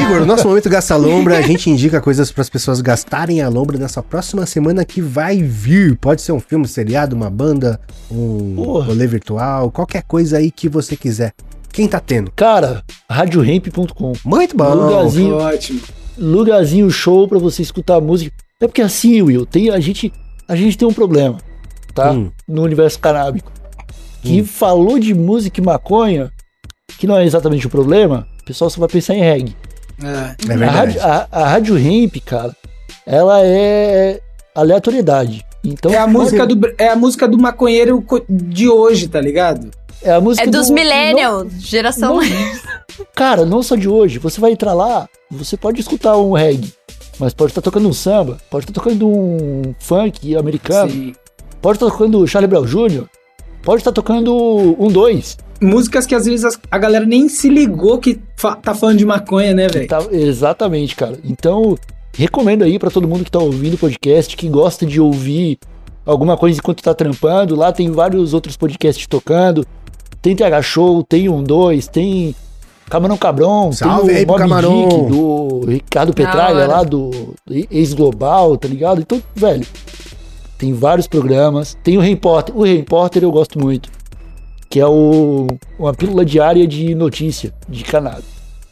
Igor, 0.09 0.21
no 0.21 0.27
nosso 0.27 0.49
momento 0.49 0.69
Gasta 0.71 0.97
Lombra, 0.97 1.37
a 1.39 1.43
gente 1.43 1.69
indica 1.69 2.01
coisas 2.01 2.31
para 2.33 2.41
as 2.43 2.49
pessoas 2.49 2.81
gastarem 2.81 3.43
a 3.43 3.49
lombra 3.49 3.77
nessa 3.79 4.03
próxima 4.03 4.47
semana 4.47 4.85
que 4.85 5.01
vai 5.03 5.43
vir. 5.43 5.97
Pode 5.99 6.23
ser 6.23 6.33
um 6.33 6.41
filme, 6.41 6.65
um 6.65 6.69
seriado, 6.69 7.15
uma 7.15 7.29
banda, 7.29 7.79
um 8.11 8.55
Porra. 8.57 8.87
rolê 8.87 9.07
virtual, 9.07 9.71
qualquer 9.71 10.03
coisa 10.05 10.39
aí 10.39 10.51
que 10.51 10.69
você 10.69 10.97
quiser. 10.97 11.33
Quem 11.71 11.87
tá 11.87 12.01
tendo? 12.01 12.31
Cara, 12.35 12.83
radiohemp.com. 13.11 14.13
Muito 14.25 14.57
bom. 14.57 14.75
Lugarzinho. 14.75 15.37
Ótimo. 15.37 15.81
Lugarzinho 16.17 16.91
show 16.91 17.29
pra 17.29 17.39
você 17.39 17.63
escutar 17.63 18.01
música. 18.01 18.35
É 18.61 18.67
porque 18.67 18.83
assim, 18.83 19.21
Will, 19.23 19.45
tem, 19.47 19.71
a, 19.71 19.79
gente, 19.79 20.13
a 20.49 20.57
gente 20.57 20.77
tem 20.77 20.89
um 20.89 20.93
problema, 20.93 21.39
tá? 21.95 22.13
Hum. 22.13 22.31
No 22.49 22.63
universo 22.63 22.99
canábico. 22.99 23.53
Que 24.23 24.41
Hum. 24.41 24.45
falou 24.45 24.99
de 24.99 25.15
música 25.15 25.61
e 25.61 25.65
maconha, 25.65 26.31
que 26.99 27.07
não 27.07 27.17
é 27.17 27.25
exatamente 27.25 27.67
o 27.67 27.71
problema, 27.71 28.27
o 28.41 28.45
pessoal 28.45 28.69
só 28.69 28.81
vai 28.81 28.89
pensar 28.89 29.15
em 29.15 29.21
reggae. 29.21 29.55
É. 30.03 30.07
É 30.07 30.55
A 30.55 30.57
verdade. 30.57 30.99
rádio, 30.99 31.03
a, 31.03 31.29
a 31.31 31.49
rádio 31.49 31.79
hemp, 31.79 32.17
cara, 32.25 32.55
ela 33.07 33.41
é 33.45 34.21
aleatoriedade. 34.55 35.45
Então, 35.65 35.91
É 35.93 35.97
a 35.99 36.07
música 36.07 36.47
do, 36.47 36.75
é 36.79 36.89
a 36.89 36.97
música 36.97 37.27
do 37.27 37.37
maconheiro 37.39 38.01
co- 38.03 38.23
de 38.29 38.69
hoje, 38.69 39.09
tá 39.09 39.21
ligado? 39.21 39.71
é 40.03 40.13
a 40.13 40.21
música 40.21 40.47
É 40.47 40.51
dos 40.51 40.69
do- 40.69 40.75
millennials, 40.75 41.53
geração. 41.59 42.21
Não, 42.21 42.23
cara, 43.15 43.45
não 43.45 43.63
só 43.63 43.75
de 43.75 43.89
hoje. 43.89 44.19
Você 44.21 44.41
vai 44.41 44.53
entrar 44.53 44.73
lá, 44.73 45.09
você 45.29 45.57
pode 45.57 45.81
escutar 45.81 46.17
um 46.17 46.33
reggae, 46.33 46.73
mas 47.19 47.35
pode 47.35 47.51
estar 47.51 47.61
tocando 47.61 47.89
um 47.89 47.93
samba, 47.93 48.39
pode 48.49 48.65
estar 48.65 48.73
tocando 48.73 49.09
um 49.09 49.75
funk 49.81 50.37
americano, 50.37 50.91
Sim. 50.93 51.15
pode 51.61 51.77
estar 51.77 51.87
tocando 51.91 52.25
Charlie 52.29 52.49
Brown 52.49 52.65
Jr., 52.65 53.05
pode 53.65 53.81
estar 53.81 53.91
tocando 53.93 54.77
um 54.79 54.87
dois. 54.89 55.37
Músicas 55.61 56.07
que 56.07 56.15
às 56.15 56.25
vezes 56.27 56.59
a 56.71 56.79
galera 56.79 57.05
nem 57.05 57.29
se 57.29 57.49
ligou 57.49 57.99
que 57.99 58.21
fa- 58.37 58.55
tá 58.57 58.75
falando 58.75 58.99
de 58.99 59.05
maconha, 59.07 59.53
né, 59.55 59.67
velho? 59.69 59.89
Tá- 59.89 60.07
exatamente, 60.13 60.95
cara. 60.95 61.19
Então, 61.25 61.77
recomendo 62.15 62.63
aí 62.63 62.79
pra 62.79 62.91
todo 62.91 63.09
mundo 63.09 63.25
que 63.25 63.31
tá 63.31 63.39
ouvindo 63.41 63.75
o 63.75 63.79
podcast, 63.79 64.37
que 64.37 64.49
gosta 64.49 64.87
de 64.87 65.01
ouvir 65.01 65.59
alguma 66.07 66.37
coisa 66.37 66.59
enquanto 66.59 66.83
tá 66.83 66.95
trampando. 66.95 67.57
Lá 67.57 67.73
tem 67.73 67.91
vários 67.91 68.33
outros 68.35 68.57
podcasts 68.57 69.07
tocando. 69.07 69.67
Tem 70.23 70.35
TH 70.37 70.63
Show, 70.63 71.03
tem 71.03 71.29
um 71.29 71.43
dois, 71.43 71.87
tem 71.89 72.35
Camarão 72.91 73.17
Cabron, 73.17 73.71
Salve 73.73 74.13
tem 74.15 74.25
o 74.25 74.27
Mob 74.27 74.39
Camarão. 74.39 74.89
Dick, 74.89 75.07
do 75.11 75.61
Ricardo 75.69 76.15
Petralha 76.15 76.67
lá 76.67 76.83
do 76.83 77.35
Ex-Global, 77.71 78.57
tá 78.57 78.67
ligado? 78.67 79.01
Então, 79.01 79.23
velho, 79.35 79.67
tem 80.57 80.73
vários 80.73 81.07
programas. 81.07 81.77
Tem 81.85 81.97
o 81.99 82.01
Repórter. 82.01 82.57
O 82.57 82.63
Repórter 82.65 83.23
eu 83.23 83.31
gosto 83.31 83.59
muito. 83.61 83.89
Que 84.71 84.81
é 84.81 84.87
o, 84.87 85.47
uma 85.79 85.95
pílula 85.95 86.25
diária 86.25 86.67
de 86.67 86.95
notícia 86.95 87.55
de 87.69 87.83
cannabis 87.85 88.25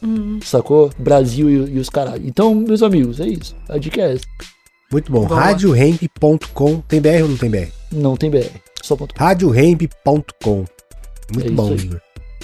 Hum. 0.03 0.39
sacou? 0.43 0.91
Brasil 0.99 1.49
e, 1.49 1.75
e 1.75 1.79
os 1.79 1.89
caralho. 1.89 2.21
Então, 2.25 2.53
meus 2.53 2.83
amigos, 2.83 3.19
é 3.19 3.27
isso. 3.27 3.55
A 3.67 3.79
dica 3.79 3.99
é 4.01 4.13
essa. 4.13 4.23
Muito 4.91 5.11
bom. 5.11 5.25
Boa. 5.25 5.39
Radiohemp.com. 5.39 6.81
Tem 6.87 7.01
BR 7.01 7.23
ou 7.23 7.29
não 7.29 7.37
tem 7.37 7.49
BR? 7.49 7.67
Não 7.91 8.15
tem 8.15 8.29
BR. 8.29 8.45
Só 8.83 8.95
ponto. 8.95 9.15
com. 9.15 9.23
Radiohemp.com. 9.23 10.65
Muito 11.33 11.47
É 11.47 11.51
bom. 11.51 11.73
Igor. 11.73 11.99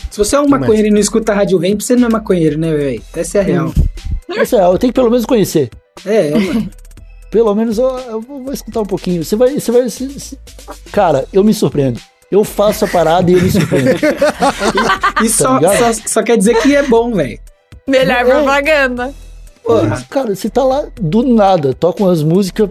Se 0.09 0.17
você 0.17 0.35
é 0.35 0.39
um 0.39 0.45
Que 0.45 0.49
mais? 0.51 0.61
maconheiro 0.61 0.88
e 0.88 0.91
não 0.91 0.99
escuta 0.99 1.34
Rádio 1.34 1.57
Ramp, 1.59 1.80
você 1.81 1.95
não 1.95 2.07
é 2.07 2.11
maconheiro, 2.11 2.57
né, 2.57 2.73
velho? 2.75 3.01
Essa 3.15 3.38
é 3.38 3.41
a 3.41 3.43
real. 3.43 3.73
Essa 4.35 4.57
é, 4.57 4.65
eu 4.65 4.77
tenho 4.80 4.91
que 4.91 4.99
pelo 4.99 5.09
menos 5.11 5.25
conhecer. 5.25 5.69
É, 6.05 6.30
é, 6.30 6.39
mano. 6.39 6.69
Pelo 7.30 7.55
menos 7.55 7.80
eu, 7.80 7.88
eu 7.88 8.21
vou 8.21 8.43
vou 8.43 8.53
escutar 8.53 8.81
um 8.81 8.85
pouquinho. 8.85 9.23
Você 9.23 9.35
vai. 9.35 9.59
Você 9.59 9.71
vai 9.71 9.89
se- 9.89 10.19
se- 10.19 10.38
Cara, 10.91 11.25
eu 11.34 11.43
me 11.43 11.51
surpreendo. 11.51 11.99
Eu 12.34 12.43
faço 12.43 12.85
a 12.85 12.88
parada 12.88 13.30
e 13.30 13.35
eu 13.35 13.41
me 13.41 13.51
surpreendo. 13.51 13.91
E 15.23 15.30
só, 15.30 15.57
ligado? 15.57 15.77
só, 15.77 16.01
só 16.07 16.23
quer 16.23 16.35
dizer 16.35 16.60
que 16.61 16.76
é 16.76 16.81
bom, 16.81 17.14
velho. 17.14 17.39
Melhor 17.88 18.18
É. 18.18 18.23
propaganda. 18.26 19.14
Porra. 19.64 20.03
Cara, 20.10 20.35
você 20.35 20.49
tá 20.49 20.64
lá 20.64 20.85
do 20.99 21.22
nada, 21.22 21.73
toca 21.76 22.03
umas 22.03 22.23
músicas. 22.23 22.69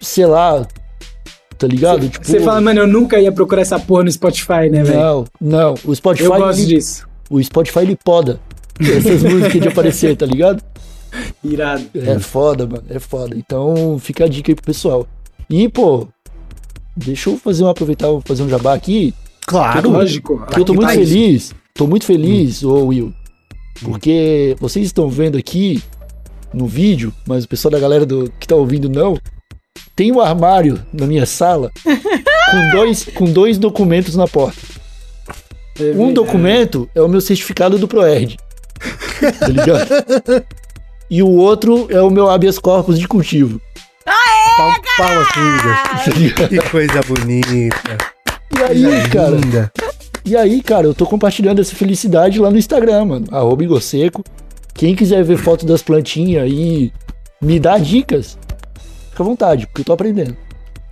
Sei 0.00 0.26
lá. 0.26 0.66
Tá 1.58 1.66
ligado? 1.66 2.06
tipo. 2.08 2.24
Você 2.26 2.40
fala, 2.40 2.60
mano, 2.60 2.80
eu 2.80 2.86
nunca 2.86 3.18
ia 3.18 3.32
procurar 3.32 3.62
essa 3.62 3.78
porra 3.78 4.04
no 4.04 4.12
Spotify, 4.12 4.68
né, 4.70 4.82
velho? 4.82 4.98
Não, 5.00 5.24
não. 5.40 5.74
O 5.84 5.94
Spotify. 5.94 6.26
Eu 6.26 6.36
gosto 6.36 6.58
ele- 6.60 6.66
disso. 6.74 7.08
O 7.30 7.42
Spotify 7.42 7.78
ele 7.80 7.96
poda 7.96 8.38
essas 8.78 9.22
músicas 9.24 9.60
de 9.62 9.68
aparecer, 9.68 10.16
tá 10.16 10.26
ligado? 10.26 10.62
Irado. 11.42 11.84
É 11.94 12.18
foda, 12.18 12.66
mano. 12.66 12.84
É 12.90 12.98
foda. 12.98 13.34
Então 13.36 13.96
fica 13.98 14.24
a 14.24 14.28
dica 14.28 14.50
aí 14.50 14.54
pro 14.54 14.64
pessoal. 14.66 15.06
E, 15.48 15.68
pô, 15.68 16.08
deixa 16.96 17.30
eu 17.30 17.38
fazer 17.38 17.64
um 17.64 17.68
aproveitar, 17.68 18.08
vou 18.08 18.22
fazer 18.24 18.42
um 18.42 18.48
jabá 18.48 18.74
aqui. 18.74 19.14
Claro. 19.46 19.90
Lógico. 19.90 20.38
Porque 20.38 20.60
eu 20.60 20.64
tô 20.64 20.72
que 20.72 20.78
muito 20.78 20.88
tá 20.88 20.94
isso. 20.94 21.12
feliz. 21.12 21.54
Tô 21.74 21.86
muito 21.86 22.04
feliz, 22.04 22.62
ô 22.62 22.86
Will. 22.86 23.12
Porque 23.82 24.56
vocês 24.60 24.86
estão 24.86 25.08
vendo 25.08 25.38
aqui 25.38 25.82
no 26.52 26.66
vídeo, 26.66 27.12
mas 27.26 27.44
o 27.44 27.48
pessoal 27.48 27.72
da 27.72 27.78
galera 27.78 28.04
do, 28.04 28.30
que 28.38 28.46
tá 28.46 28.54
ouvindo 28.54 28.88
não. 28.88 29.18
Tem 29.96 30.12
um 30.12 30.20
armário 30.20 30.84
na 30.92 31.06
minha 31.06 31.26
sala 31.26 31.70
com 31.84 32.70
dois, 32.76 33.04
com 33.14 33.24
dois 33.24 33.58
documentos 33.58 34.16
na 34.16 34.28
porta. 34.28 34.60
É 35.80 35.92
Um 35.96 36.12
documento 36.12 36.88
é 36.94 37.00
o 37.00 37.08
meu 37.08 37.20
certificado 37.20 37.78
do 37.78 37.88
ProErd. 37.88 38.36
Tá 39.38 39.48
ligado? 39.48 39.88
E 41.12 41.22
o 41.22 41.28
outro 41.28 41.88
é 41.90 42.00
o 42.00 42.08
meu 42.08 42.30
habeas 42.30 42.58
corpus 42.58 42.98
de 42.98 43.06
cultivo. 43.06 43.60
Pau, 44.56 44.72
palmas? 44.98 45.28
Que 46.48 46.58
coisa 46.70 47.00
bonita. 47.02 47.96
E 48.54 48.62
aí, 48.62 49.08
cara, 49.08 49.30
Linda. 49.30 49.72
e 50.24 50.36
aí, 50.36 50.62
cara, 50.62 50.86
eu 50.86 50.94
tô 50.94 51.06
compartilhando 51.06 51.60
essa 51.60 51.74
felicidade 51.74 52.38
lá 52.38 52.50
no 52.50 52.58
Instagram, 52.58 53.04
mano. 53.06 53.26
Arroba 53.30 53.62
Igor 53.64 53.80
Seco. 53.80 54.22
Quem 54.74 54.94
quiser 54.94 55.22
ver 55.24 55.36
foto 55.38 55.64
das 55.66 55.82
plantinhas 55.82 56.50
e 56.50 56.92
me 57.40 57.58
dar 57.58 57.80
dicas, 57.80 58.38
fica 59.10 59.22
à 59.22 59.26
vontade, 59.26 59.66
porque 59.66 59.82
eu 59.82 59.84
tô 59.86 59.92
aprendendo. 59.92 60.36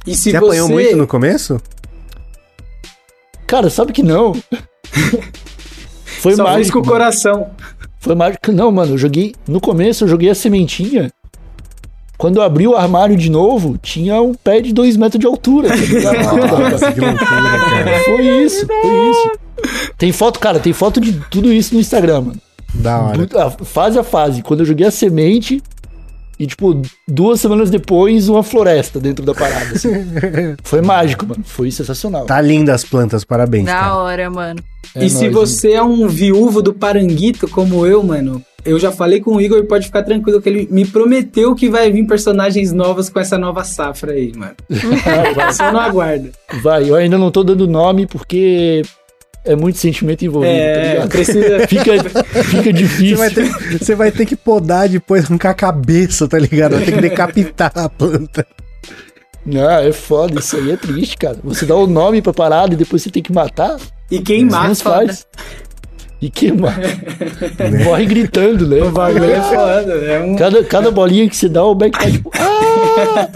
E 0.07 0.15
se 0.15 0.31
Você 0.31 0.31
você... 0.33 0.37
apanhou 0.37 0.69
muito 0.69 0.97
no 0.97 1.07
começo? 1.07 1.61
Cara, 3.47 3.69
sabe 3.69 3.93
que 3.93 4.03
não? 4.03 4.33
Foi 6.21 6.35
Só 6.35 6.45
mágico. 6.45 6.81
com 6.81 6.87
o 6.87 6.91
coração. 6.91 7.51
Foi 7.99 8.15
mágico. 8.15 8.53
Não, 8.53 8.71
mano, 8.71 8.95
eu 8.95 8.99
joguei. 8.99 9.35
No 9.49 9.61
começo 9.61 10.05
eu 10.05 10.09
joguei 10.09 10.29
a 10.31 10.35
sementinha. 10.35 11.11
Quando 12.21 12.37
eu 12.37 12.43
abri 12.43 12.67
o 12.69 12.77
armário 12.77 13.17
de 13.17 13.31
novo, 13.31 13.79
tinha 13.79 14.21
um 14.21 14.35
pé 14.35 14.61
de 14.61 14.75
dois 14.75 14.95
metros 14.95 15.19
de 15.19 15.27
altura. 15.27 15.69
tá? 15.71 15.73
Nossa, 16.71 16.93
que 16.93 17.01
loucura, 17.01 17.27
cara. 17.27 18.01
foi 18.05 18.45
isso, 18.45 18.67
foi 18.67 19.11
isso. 19.11 19.31
Tem 19.97 20.13
foto, 20.13 20.39
cara, 20.39 20.61
tem 20.61 20.75
foto 20.75 21.01
de 21.01 21.13
tudo 21.31 21.51
isso 21.51 21.73
no 21.75 21.81
Instagram, 21.81 22.21
mano. 22.21 22.41
Da 22.75 23.01
hora. 23.01 23.27
Du- 23.27 23.39
a- 23.39 23.51
fase 23.51 23.99
a 23.99 24.05
fase. 24.05 24.43
Quando 24.43 24.61
eu 24.61 24.67
joguei 24.67 24.87
a 24.87 24.91
semente 24.91 25.63
e, 26.39 26.47
tipo, 26.47 26.83
duas 27.09 27.41
semanas 27.41 27.71
depois, 27.71 28.29
uma 28.29 28.43
floresta 28.43 29.01
dentro 29.01 29.25
da 29.25 29.35
parada. 29.35 29.75
assim. 29.75 29.89
Foi 30.63 30.83
mágico, 30.83 31.25
mano. 31.27 31.43
Foi 31.43 31.71
sensacional. 31.71 32.27
Tá 32.27 32.39
linda 32.41 32.75
as 32.75 32.85
plantas, 32.85 33.25
parabéns. 33.25 33.65
Da 33.65 33.73
cara. 33.73 33.97
hora, 33.97 34.31
mano. 34.31 34.61
É 34.95 35.05
e 35.05 35.09
se 35.11 35.29
nóis, 35.29 35.33
você 35.51 35.73
é 35.73 35.83
um 35.83 36.07
viúvo 36.07 36.61
do 36.61 36.75
Paranguito, 36.75 37.49
como 37.49 37.87
eu, 37.87 38.03
mano, 38.03 38.43
eu 38.65 38.79
já 38.79 38.93
falei 38.93 39.21
com 39.21 39.37
o 39.37 39.41
Igor 39.41 39.59
e 39.59 39.63
pode 39.67 39.87
ficar 39.87 40.03
tranquilo 40.03 40.41
que 40.41 40.49
ele 40.49 40.69
me 40.71 40.85
prometeu 40.87 41.55
que 41.55 41.69
vai 41.69 41.91
vir 41.91 42.07
personagens 42.07 42.73
novos 42.73 43.09
com 43.09 43.19
essa 43.21 43.39
nova 43.39 43.65
safra 43.65 44.13
aí, 44.13 44.33
mano. 44.37 44.55
Vai, 45.35 45.53
Só 45.53 45.73
não 45.73 45.81
aguarda. 45.81 46.31
vai. 46.63 46.89
Eu 46.89 46.95
ainda 46.95 47.17
não 47.19 47.31
tô 47.31 47.43
dando 47.43 47.67
nome 47.67 48.07
porque 48.07 48.83
é 49.45 49.57
muito 49.57 49.79
sentimento 49.79 50.25
envolvido, 50.25 50.53
tá 50.53 50.59
É, 50.59 50.93
ligado? 50.93 51.09
precisa. 51.09 51.59
Fica, 51.67 51.93
fica 52.45 52.63
Você 52.63 52.73
difícil. 52.73 53.17
vai, 53.17 53.31
ter, 53.31 53.79
você 53.79 53.95
vai 53.95 54.11
ter 54.13 54.27
que 54.27 54.37
podar 54.37 54.89
depois, 54.89 55.25
arrancar 55.25 55.51
a 55.51 55.55
cabeça, 55.55 56.29
tá 56.29 56.39
ligado? 56.39 56.77
Vai 56.77 56.85
ter 56.85 56.93
que 56.93 57.01
decapitar 57.01 57.73
a 57.75 57.89
planta. 57.89 58.47
Não, 59.47 59.71
é 59.71 59.91
foda, 59.91 60.39
isso 60.39 60.55
aí 60.57 60.71
é 60.73 60.77
triste, 60.77 61.17
cara. 61.17 61.39
Você 61.45 61.65
dá 61.65 61.75
o 61.75 61.87
nome 61.87 62.21
pra 62.21 62.33
parada 62.35 62.75
e 62.75 62.77
depois 62.77 63.01
você 63.03 63.09
tem 63.11 63.23
que 63.23 63.33
matar. 63.33 63.79
E 64.11 64.21
queimar, 64.21 64.69
Não 64.69 64.75
foda. 64.75 64.97
faz. 65.07 65.27
E 66.21 66.29
queimar. 66.29 66.79
Morre 67.85 68.07
gritando, 68.07 68.67
né? 68.69 68.83
o 68.83 68.91
bagulho 68.91 69.25
é 69.25 69.41
foda. 69.41 69.93
É 69.95 70.21
um... 70.21 70.37
Cada, 70.37 70.63
cada 70.65 70.91
bolinha 70.91 71.29
que 71.29 71.37
você 71.37 71.49
dá, 71.49 71.65
o 71.65 71.75
Beck 71.75 71.99
tá 71.99 72.11
tipo. 72.11 72.31
Ah! 72.41 73.29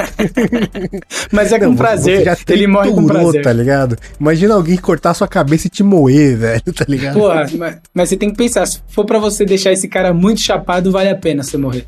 Mas 1.30 1.52
é 1.52 1.58
com 1.58 1.66
Não, 1.66 1.76
prazer. 1.76 2.18
você 2.18 2.24
já 2.24 2.36
Ele 2.48 2.66
morre 2.66 2.90
com 2.90 2.96
triturou, 2.96 3.22
prazer. 3.24 3.42
tá 3.42 3.52
ligado? 3.52 3.96
Imagina 4.20 4.54
alguém 4.54 4.76
cortar 4.76 5.14
sua 5.14 5.28
cabeça 5.28 5.66
e 5.66 5.70
te 5.70 5.82
moer, 5.82 6.36
velho, 6.36 6.72
tá 6.74 6.84
ligado? 6.88 7.14
Porra, 7.14 7.46
mas, 7.56 7.76
mas 7.92 8.08
você 8.08 8.16
tem 8.16 8.30
que 8.30 8.36
pensar, 8.36 8.66
se 8.66 8.80
for 8.88 9.04
pra 9.04 9.18
você 9.18 9.44
deixar 9.44 9.72
esse 9.72 9.86
cara 9.88 10.12
muito 10.12 10.40
chapado, 10.40 10.90
vale 10.90 11.08
a 11.10 11.16
pena 11.16 11.42
você 11.42 11.56
morrer. 11.56 11.86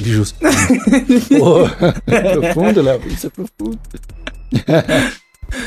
Justo. 0.00 0.38
Porra. 1.38 1.94
profundo, 2.04 2.82
Léo. 2.82 3.00
Isso 3.06 3.26
é 3.26 3.30
profundo. 3.30 3.78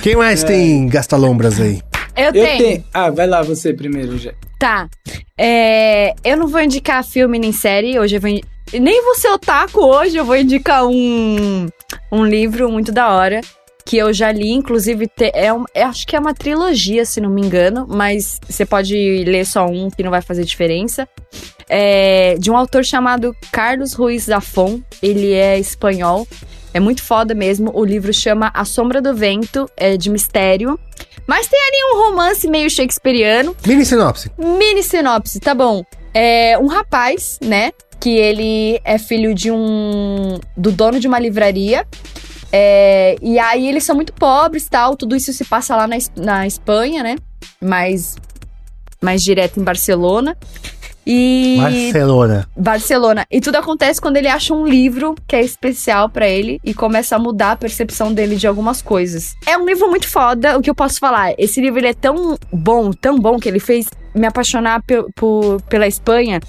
Quem 0.02 0.16
mais 0.16 0.44
tem 0.44 0.88
gastalombras 0.88 1.60
aí? 1.60 1.82
Eu, 2.20 2.26
Eu 2.28 2.34
tenho. 2.34 2.58
tenho. 2.58 2.84
Ah, 2.94 3.10
vai 3.10 3.28
lá 3.28 3.42
você 3.42 3.74
primeiro, 3.74 4.18
já. 4.18 4.32
Tá. 4.60 4.90
É, 5.38 6.14
eu 6.24 6.36
não 6.38 6.48
vou 6.48 6.62
indicar 6.62 7.04
filme 7.04 7.40
nem 7.40 7.52
série. 7.52 7.98
Hoje 8.00 8.16
eu 8.18 8.22
vou. 8.22 8.30
in- 8.30 8.42
Nem 8.74 9.04
vou 9.04 9.16
ser 9.16 9.30
otaku 9.30 9.80
hoje, 9.82 10.18
eu 10.18 10.26
vou 10.26 10.36
indicar 10.36 10.86
um, 10.86 11.68
um 12.12 12.26
livro 12.26 12.70
muito 12.72 12.92
da 12.92 13.10
hora. 13.10 13.42
Que 13.86 13.98
eu 13.98 14.14
já 14.14 14.32
li, 14.32 14.52
inclusive, 14.52 15.08
te- 15.08 15.32
é 15.34 15.52
um, 15.52 15.64
eu 15.74 15.88
acho 15.88 16.06
que 16.06 16.16
é 16.16 16.20
uma 16.20 16.34
trilogia, 16.34 17.06
se 17.06 17.20
não 17.20 17.30
me 17.30 17.42
engano, 17.42 17.88
mas 17.90 18.40
você 18.48 18.64
pode 18.64 18.94
ler 19.24 19.46
só 19.48 19.66
um 19.66 19.90
que 19.90 20.04
não 20.04 20.12
vai 20.12 20.22
fazer 20.22 20.44
diferença. 20.44 21.08
É 21.68 22.36
de 22.38 22.52
um 22.52 22.58
autor 22.58 22.84
chamado 22.86 23.36
Carlos 23.52 23.94
Ruiz 23.94 24.24
Zafón. 24.26 24.80
Ele 25.02 25.32
é 25.34 25.58
espanhol. 25.58 26.28
É 26.74 26.80
muito 26.80 27.04
foda 27.04 27.34
mesmo. 27.34 27.72
O 27.74 27.84
livro 27.84 28.14
chama 28.14 28.52
A 28.54 28.64
Sombra 28.66 29.02
do 29.02 29.16
Vento, 29.16 29.70
é 29.76 29.98
de 29.98 30.10
mistério. 30.10 30.80
Mas 31.26 31.48
tem 31.48 31.60
ali 31.60 31.94
um 31.94 32.10
romance 32.10 32.48
meio 32.48 32.70
shakespeariano. 32.70 33.56
Mini 33.66 33.86
sinopse. 33.86 34.32
Mini 34.38 34.84
sinopse, 34.84 35.40
tá 35.40 35.54
bom. 35.54 35.84
É 36.14 36.58
um 36.58 36.68
rapaz, 36.68 37.38
né? 37.42 37.72
Que 38.00 38.16
ele 38.16 38.80
é 38.84 38.98
filho 38.98 39.34
de 39.34 39.52
um. 39.52 40.40
do 40.56 40.72
dono 40.72 41.00
de 41.00 41.08
uma 41.08 41.20
livraria. 41.20 41.86
É, 42.52 43.16
e 43.22 43.38
aí 43.38 43.68
eles 43.68 43.84
são 43.84 43.96
muito 43.96 44.14
pobres 44.14 44.68
tal. 44.68 44.96
Tudo 44.96 45.16
isso 45.16 45.32
se 45.34 45.46
passa 45.46 45.76
lá 45.76 45.88
na, 45.88 45.98
na 46.16 46.48
Espanha, 46.48 47.04
né? 47.04 47.16
Mais, 47.62 48.16
mais 49.02 49.22
direto 49.22 49.60
em 49.60 49.64
Barcelona. 49.64 50.36
E. 51.12 51.58
Barcelona. 51.60 52.48
Barcelona. 52.56 53.26
E 53.32 53.42
tudo 53.42 53.56
acontece 53.56 54.00
quando 54.00 54.18
ele 54.18 54.28
acha 54.28 54.54
um 54.54 54.66
livro 54.68 55.16
que 55.28 55.36
é 55.36 55.42
especial 55.42 56.08
pra 56.08 56.28
ele 56.30 56.60
e 56.64 56.72
começa 56.72 57.16
a 57.16 57.20
mudar 57.20 57.54
a 57.54 57.56
percepção 57.56 58.14
dele 58.14 58.36
de 58.36 58.46
algumas 58.46 58.80
coisas. 58.82 59.34
É 59.48 59.58
um 59.58 59.66
livro 59.66 59.90
muito 59.90 60.08
foda, 60.08 60.56
o 60.58 60.62
que 60.62 60.70
eu 60.70 60.76
posso 60.76 61.00
falar? 61.00 61.34
Esse 61.38 61.60
livro 61.60 61.84
é 61.86 61.94
tão 61.94 62.38
bom, 62.54 62.92
tão 62.92 63.18
bom 63.18 63.40
que 63.40 63.50
ele 63.50 63.60
fez 63.60 63.88
me 64.14 64.28
apaixonar 64.28 64.84
por- 65.16 65.62
pela 65.64 65.88
Espanha. 65.88 66.40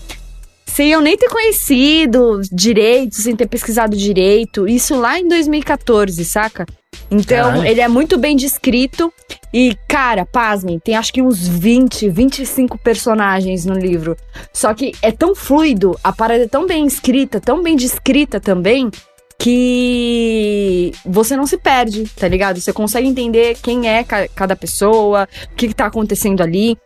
Sem 0.66 0.90
eu 0.92 1.00
nem 1.00 1.16
ter 1.16 1.28
conhecido 1.28 2.40
direito, 2.52 3.16
sem 3.16 3.34
ter 3.34 3.46
pesquisado 3.48 3.96
direito. 3.96 4.68
Isso 4.68 4.94
lá 4.94 5.18
em 5.18 5.26
2014, 5.26 6.24
saca? 6.24 6.64
Então, 7.10 7.48
Caralho. 7.50 7.66
ele 7.66 7.80
é 7.80 7.88
muito 7.88 8.16
bem 8.18 8.36
descrito. 8.36 9.12
E, 9.52 9.76
cara, 9.88 10.24
pasmem, 10.24 10.78
tem 10.78 10.94
acho 10.96 11.12
que 11.12 11.20
uns 11.20 11.46
20, 11.46 12.08
25 12.08 12.78
personagens 12.78 13.64
no 13.64 13.74
livro. 13.74 14.16
Só 14.52 14.72
que 14.74 14.92
é 15.02 15.10
tão 15.10 15.34
fluido, 15.34 15.98
a 16.04 16.12
parada 16.12 16.44
é 16.44 16.48
tão 16.48 16.66
bem 16.66 16.86
escrita, 16.86 17.40
tão 17.40 17.62
bem 17.62 17.74
descrita 17.74 18.38
também, 18.40 18.90
que 19.38 20.92
você 21.04 21.36
não 21.36 21.46
se 21.46 21.56
perde, 21.56 22.04
tá 22.16 22.28
ligado? 22.28 22.60
Você 22.60 22.72
consegue 22.72 23.08
entender 23.08 23.56
quem 23.62 23.88
é 23.88 24.04
ca- 24.04 24.28
cada 24.28 24.54
pessoa, 24.54 25.28
o 25.52 25.56
que, 25.56 25.68
que 25.68 25.74
tá 25.74 25.86
acontecendo 25.86 26.42
ali. 26.42 26.76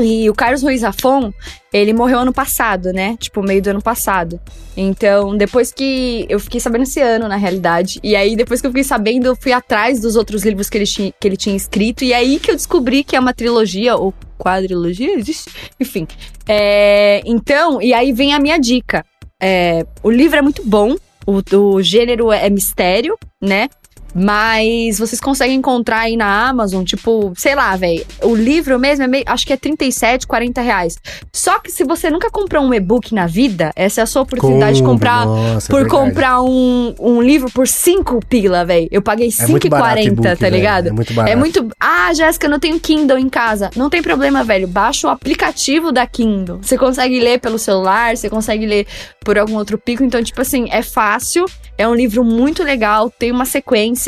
E 0.00 0.28
o 0.28 0.34
Carlos 0.34 0.62
Ruiz 0.62 0.80
Zafón, 0.80 1.32
ele 1.72 1.92
morreu 1.92 2.18
ano 2.18 2.32
passado, 2.32 2.92
né? 2.92 3.16
Tipo, 3.18 3.42
meio 3.42 3.62
do 3.62 3.70
ano 3.70 3.82
passado. 3.82 4.40
Então, 4.76 5.36
depois 5.36 5.72
que. 5.72 6.26
Eu 6.28 6.40
fiquei 6.40 6.58
sabendo 6.58 6.82
esse 6.82 7.00
ano, 7.00 7.28
na 7.28 7.36
realidade. 7.36 8.00
E 8.02 8.16
aí, 8.16 8.34
depois 8.34 8.60
que 8.60 8.66
eu 8.66 8.70
fiquei 8.70 8.84
sabendo, 8.84 9.26
eu 9.26 9.36
fui 9.36 9.52
atrás 9.52 10.00
dos 10.00 10.16
outros 10.16 10.44
livros 10.44 10.68
que 10.68 10.78
ele, 10.78 10.86
tinha, 10.86 11.12
que 11.20 11.28
ele 11.28 11.36
tinha 11.36 11.54
escrito. 11.54 12.02
E 12.02 12.12
aí 12.12 12.40
que 12.40 12.50
eu 12.50 12.56
descobri 12.56 13.04
que 13.04 13.14
é 13.14 13.20
uma 13.20 13.32
trilogia, 13.32 13.96
ou 13.96 14.12
quadrilogia, 14.38 15.14
existe? 15.14 15.50
Enfim. 15.78 16.08
É, 16.48 17.22
então, 17.24 17.80
e 17.80 17.94
aí 17.94 18.12
vem 18.12 18.34
a 18.34 18.40
minha 18.40 18.58
dica. 18.58 19.04
É, 19.40 19.86
o 20.02 20.10
livro 20.10 20.38
é 20.38 20.42
muito 20.42 20.62
bom, 20.64 20.96
o, 21.26 21.40
o 21.56 21.82
gênero 21.82 22.32
é 22.32 22.48
mistério, 22.50 23.16
né? 23.40 23.68
Mas 24.14 24.98
vocês 24.98 25.20
conseguem 25.20 25.56
encontrar 25.56 26.00
aí 26.00 26.16
na 26.16 26.48
Amazon, 26.48 26.84
tipo, 26.84 27.32
sei 27.36 27.54
lá, 27.54 27.74
velho. 27.76 28.04
O 28.22 28.34
livro 28.34 28.78
mesmo 28.78 29.04
é 29.04 29.08
meio. 29.08 29.24
Acho 29.26 29.46
que 29.46 29.52
é 29.52 29.56
37, 29.56 30.26
40 30.26 30.60
reais. 30.60 30.96
Só 31.32 31.58
que 31.58 31.70
se 31.70 31.84
você 31.84 32.10
nunca 32.10 32.30
comprou 32.30 32.64
um 32.64 32.72
e-book 32.72 33.14
na 33.14 33.26
vida, 33.26 33.72
essa 33.74 34.00
é 34.00 34.04
a 34.04 34.06
sua 34.06 34.22
oportunidade 34.22 34.76
de 34.78 34.82
comprar. 34.82 35.26
Nossa, 35.26 35.66
é 35.66 35.70
por 35.70 35.82
verdade. 35.82 36.04
comprar 36.04 36.42
um, 36.42 36.94
um 36.98 37.20
livro 37.20 37.50
por 37.50 37.66
5 37.66 38.20
pila, 38.28 38.64
velho. 38.64 38.88
Eu 38.90 39.02
paguei 39.02 39.28
É 39.38 39.46
muito 39.46 39.68
barato 39.68 40.00
5,40, 40.00 40.06
e-book, 40.06 40.36
tá 40.36 40.48
ligado? 40.48 40.86
É 40.88 40.92
muito 40.92 41.12
barato. 41.12 41.32
É 41.32 41.36
muito. 41.36 41.68
Ah, 41.80 42.12
Jéssica, 42.14 42.46
eu 42.46 42.50
não 42.50 42.60
tenho 42.60 42.78
Kindle 42.78 43.18
em 43.18 43.28
casa. 43.28 43.70
Não 43.74 43.90
tem 43.90 44.02
problema, 44.02 44.44
velho. 44.44 44.68
Baixa 44.68 45.08
o 45.08 45.10
aplicativo 45.10 45.90
da 45.90 46.06
Kindle. 46.06 46.58
Você 46.62 46.78
consegue 46.78 47.18
ler 47.18 47.40
pelo 47.40 47.58
celular, 47.58 48.16
você 48.16 48.30
consegue 48.30 48.66
ler 48.66 48.86
por 49.24 49.38
algum 49.38 49.56
outro 49.56 49.78
pico. 49.78 50.04
Então, 50.04 50.22
tipo 50.22 50.40
assim, 50.40 50.68
é 50.70 50.82
fácil. 50.82 51.46
É 51.76 51.88
um 51.88 51.94
livro 51.94 52.22
muito 52.22 52.62
legal, 52.62 53.10
tem 53.10 53.32
uma 53.32 53.44
sequência. 53.44 54.03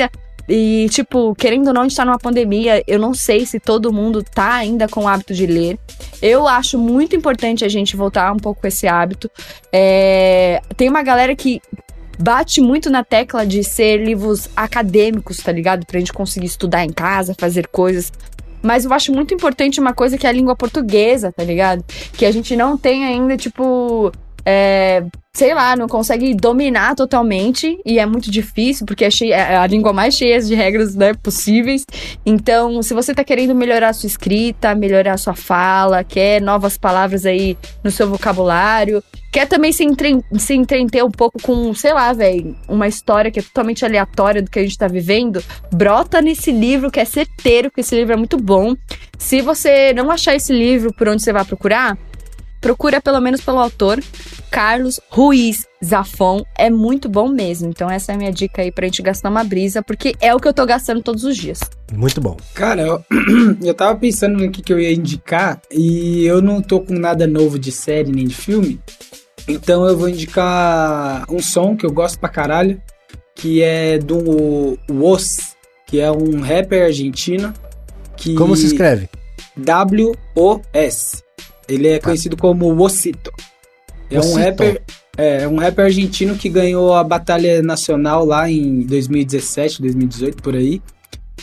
E, 0.49 0.89
tipo, 0.91 1.35
querendo 1.35 1.69
ou 1.69 1.75
não, 1.75 1.83
a 1.83 1.85
gente 1.85 1.97
tá 1.97 2.05
numa 2.05 2.19
pandemia. 2.19 2.83
Eu 2.87 2.99
não 2.99 3.13
sei 3.13 3.45
se 3.45 3.59
todo 3.59 3.93
mundo 3.93 4.23
tá 4.23 4.55
ainda 4.55 4.89
com 4.89 5.05
o 5.05 5.09
hábito 5.09 5.35
de 5.35 5.47
ler. 5.47 5.79
Eu 6.23 6.47
acho 6.47 6.79
muito 6.79 7.17
importante 7.17 7.65
a 7.65 7.69
gente 7.69 7.97
voltar 7.97 8.33
um 8.33 8.37
pouco 8.37 8.61
com 8.61 8.67
esse 8.67 8.87
hábito. 8.87 9.31
É, 9.73 10.63
Tem 10.77 10.89
uma 10.89 11.03
galera 11.03 11.35
que 11.35 11.61
bate 12.19 12.61
muito 12.61 12.89
na 12.89 13.05
tecla 13.05 13.45
de 13.45 13.63
ser 13.63 13.99
livros 14.03 14.49
acadêmicos, 14.57 15.39
tá 15.39 15.53
ligado? 15.53 15.85
Pra 15.85 15.99
gente 15.99 16.13
conseguir 16.13 16.47
estudar 16.47 16.85
em 16.85 16.93
casa, 16.93 17.35
fazer 17.37 17.67
coisas. 17.69 18.13
Mas 18.63 18.85
eu 18.85 18.93
acho 18.93 19.13
muito 19.13 19.35
importante 19.35 19.81
uma 19.81 19.93
coisa 19.93 20.17
que 20.17 20.27
é 20.27 20.31
a 20.31 20.33
língua 20.33 20.57
portuguesa, 20.57 21.33
tá 21.33 21.45
ligado? 21.45 21.85
Que 22.15 22.25
a 22.25 22.33
gente 22.33 22.57
não 22.57 22.77
tem 22.77 23.05
ainda, 23.05 23.37
tipo. 23.37 24.13
É, 24.47 25.05
sei 25.35 25.53
lá, 25.53 25.75
não 25.75 25.89
consegue 25.89 26.33
dominar 26.35 26.95
totalmente. 26.95 27.77
E 27.85 27.99
é 27.99 28.07
muito 28.07 28.31
difícil, 28.31 28.87
porque 28.87 29.05
é, 29.05 29.11
cheia- 29.11 29.35
é 29.35 29.57
a 29.57 29.67
língua 29.67 29.93
mais 29.93 30.15
cheia 30.15 30.41
de 30.41 30.55
regras 30.55 30.95
né, 30.95 31.13
possíveis. 31.15 31.85
Então, 32.25 32.81
se 32.81 32.95
você 32.95 33.13
tá 33.13 33.25
querendo 33.25 33.55
melhorar 33.55 33.89
a 33.89 33.93
sua 33.93 34.07
escrita, 34.07 34.75
melhorar 34.75 35.15
a 35.15 35.19
sua 35.19 35.35
fala, 35.35 36.05
quer 36.05 36.41
novas 36.41 36.79
palavras 36.79 37.27
aí 37.27 37.59
no 37.83 37.91
seu 37.91 38.09
vocabulário, 38.09 39.03
quer 39.33 39.47
também 39.47 39.73
se, 39.73 39.85
entre, 39.85 40.23
se 40.39 40.55
entreter 40.55 41.05
um 41.05 41.11
pouco 41.11 41.43
com, 41.43 41.75
sei 41.75 41.93
lá, 41.93 42.13
velho, 42.13 42.57
uma 42.69 42.87
história 42.87 43.31
que 43.31 43.41
é 43.41 43.43
totalmente 43.43 43.85
aleatória 43.85 44.41
do 44.41 44.51
que 44.51 44.61
a 44.61 44.63
gente 44.63 44.79
tá 44.79 44.87
vivendo, 44.87 45.43
brota 45.73 46.23
nesse 46.23 46.53
livro 46.53 46.91
que 46.91 47.01
é 47.01 47.05
certeiro, 47.05 47.71
que 47.71 47.81
esse 47.81 47.95
livro 47.97 48.15
é 48.15 48.17
muito 48.17 48.37
bom. 48.37 48.75
Se 49.19 49.41
você 49.41 49.93
não 49.93 50.11
achar 50.11 50.35
esse 50.37 50.53
livro 50.53 50.93
por 50.95 51.09
onde 51.09 51.23
você 51.23 51.33
vai 51.33 51.45
procurar, 51.45 51.99
procura 52.67 53.01
pelo 53.01 53.21
menos 53.21 53.41
pelo 53.41 53.61
autor, 53.61 54.03
Carlos 54.51 54.99
Ruiz 55.09 55.67
Zafon. 55.85 56.43
É 56.59 56.69
muito 56.69 57.09
bom 57.09 57.29
mesmo. 57.29 57.69
Então 57.69 57.89
essa 57.89 58.11
é 58.11 58.15
a 58.17 58.19
minha 58.19 58.33
dica 58.33 58.61
aí 58.61 58.73
pra 58.73 58.87
gente 58.87 59.03
gastar 59.03 59.31
uma 59.31 59.45
brisa, 59.45 59.85
porque 59.85 60.17
é 60.21 60.35
o 60.35 60.41
que 60.41 60.49
eu 60.49 60.53
tô 60.53 60.67
gastando 60.67 61.01
todos 61.01 61.23
os 61.23 61.37
dias. 61.37 61.61
Muito 61.95 62.21
bom. 62.21 62.37
Cara, 62.55 62.83
eu, 62.83 63.05
eu 63.63 63.73
tava 63.73 63.97
pensando 63.97 64.39
no 64.39 64.51
que, 64.51 64.63
que 64.63 64.73
eu 64.73 64.81
ia 64.81 64.93
indicar 64.93 65.61
e 65.71 66.25
eu 66.25 66.43
não 66.43 66.61
tô 66.61 66.81
com 66.81 66.95
nada 66.95 67.25
novo 67.25 67.57
de 67.57 67.71
série 67.71 68.11
nem 68.11 68.27
de 68.27 68.35
filme. 68.35 68.81
Então 69.47 69.87
eu 69.87 69.97
vou 69.97 70.09
indicar 70.09 71.25
um 71.31 71.41
som 71.41 71.77
que 71.77 71.87
eu 71.87 71.93
gosto 71.93 72.19
pra 72.19 72.29
caralho, 72.29 72.83
que 73.37 73.63
é 73.63 73.97
do 73.97 74.77
Woz, 74.91 75.55
que 75.87 76.01
é 76.01 76.11
um 76.11 76.41
rapper 76.41 76.87
argentino. 76.87 77.55
Que 78.17 78.35
Como 78.35 78.57
se 78.57 78.67
escreve? 78.67 79.09
W-O-S. 79.57 81.26
Ele 81.69 81.89
é 81.89 81.99
conhecido 81.99 82.37
como 82.37 82.73
Wosito. 82.75 83.33
É 84.11 84.21
um 84.21 84.35
rapper. 84.35 84.83
É, 85.17 85.43
é 85.43 85.49
um 85.49 85.57
rapper 85.57 85.87
argentino 85.87 86.37
que 86.37 86.49
ganhou 86.49 86.95
a 86.95 87.03
Batalha 87.03 87.63
Nacional 87.63 88.25
lá 88.25 88.51
em 88.51 88.81
2017, 88.81 89.81
2018, 89.81 90.43
por 90.43 90.55
aí. 90.55 90.81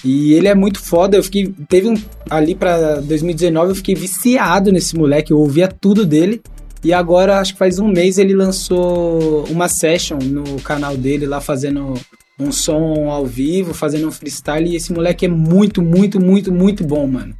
E 0.03 0.33
ele 0.33 0.47
é 0.47 0.55
muito 0.55 0.79
foda. 0.81 1.17
Eu 1.17 1.23
fiquei. 1.23 1.53
Teve 1.67 1.89
um. 1.89 1.95
Ali 2.29 2.55
pra 2.55 2.95
2019, 2.99 3.71
eu 3.71 3.75
fiquei 3.75 3.95
viciado 3.95 4.71
nesse 4.71 4.95
moleque. 4.95 5.31
Eu 5.31 5.39
ouvia 5.39 5.67
tudo 5.67 6.05
dele. 6.05 6.41
E 6.83 6.91
agora, 6.91 7.39
acho 7.39 7.53
que 7.53 7.59
faz 7.59 7.79
um 7.79 7.87
mês, 7.87 8.17
ele 8.17 8.33
lançou 8.33 9.45
uma 9.45 9.69
session 9.69 10.19
no 10.21 10.59
canal 10.61 10.97
dele 10.97 11.25
lá, 11.25 11.39
fazendo 11.39 11.93
um 12.37 12.51
som 12.51 13.09
ao 13.09 13.25
vivo, 13.25 13.73
fazendo 13.73 14.07
um 14.07 14.11
freestyle. 14.11 14.69
E 14.69 14.75
esse 14.75 14.91
moleque 14.91 15.25
é 15.25 15.29
muito, 15.29 15.81
muito, 15.81 16.19
muito, 16.19 16.51
muito 16.51 16.83
bom, 16.83 17.07
mano. 17.07 17.33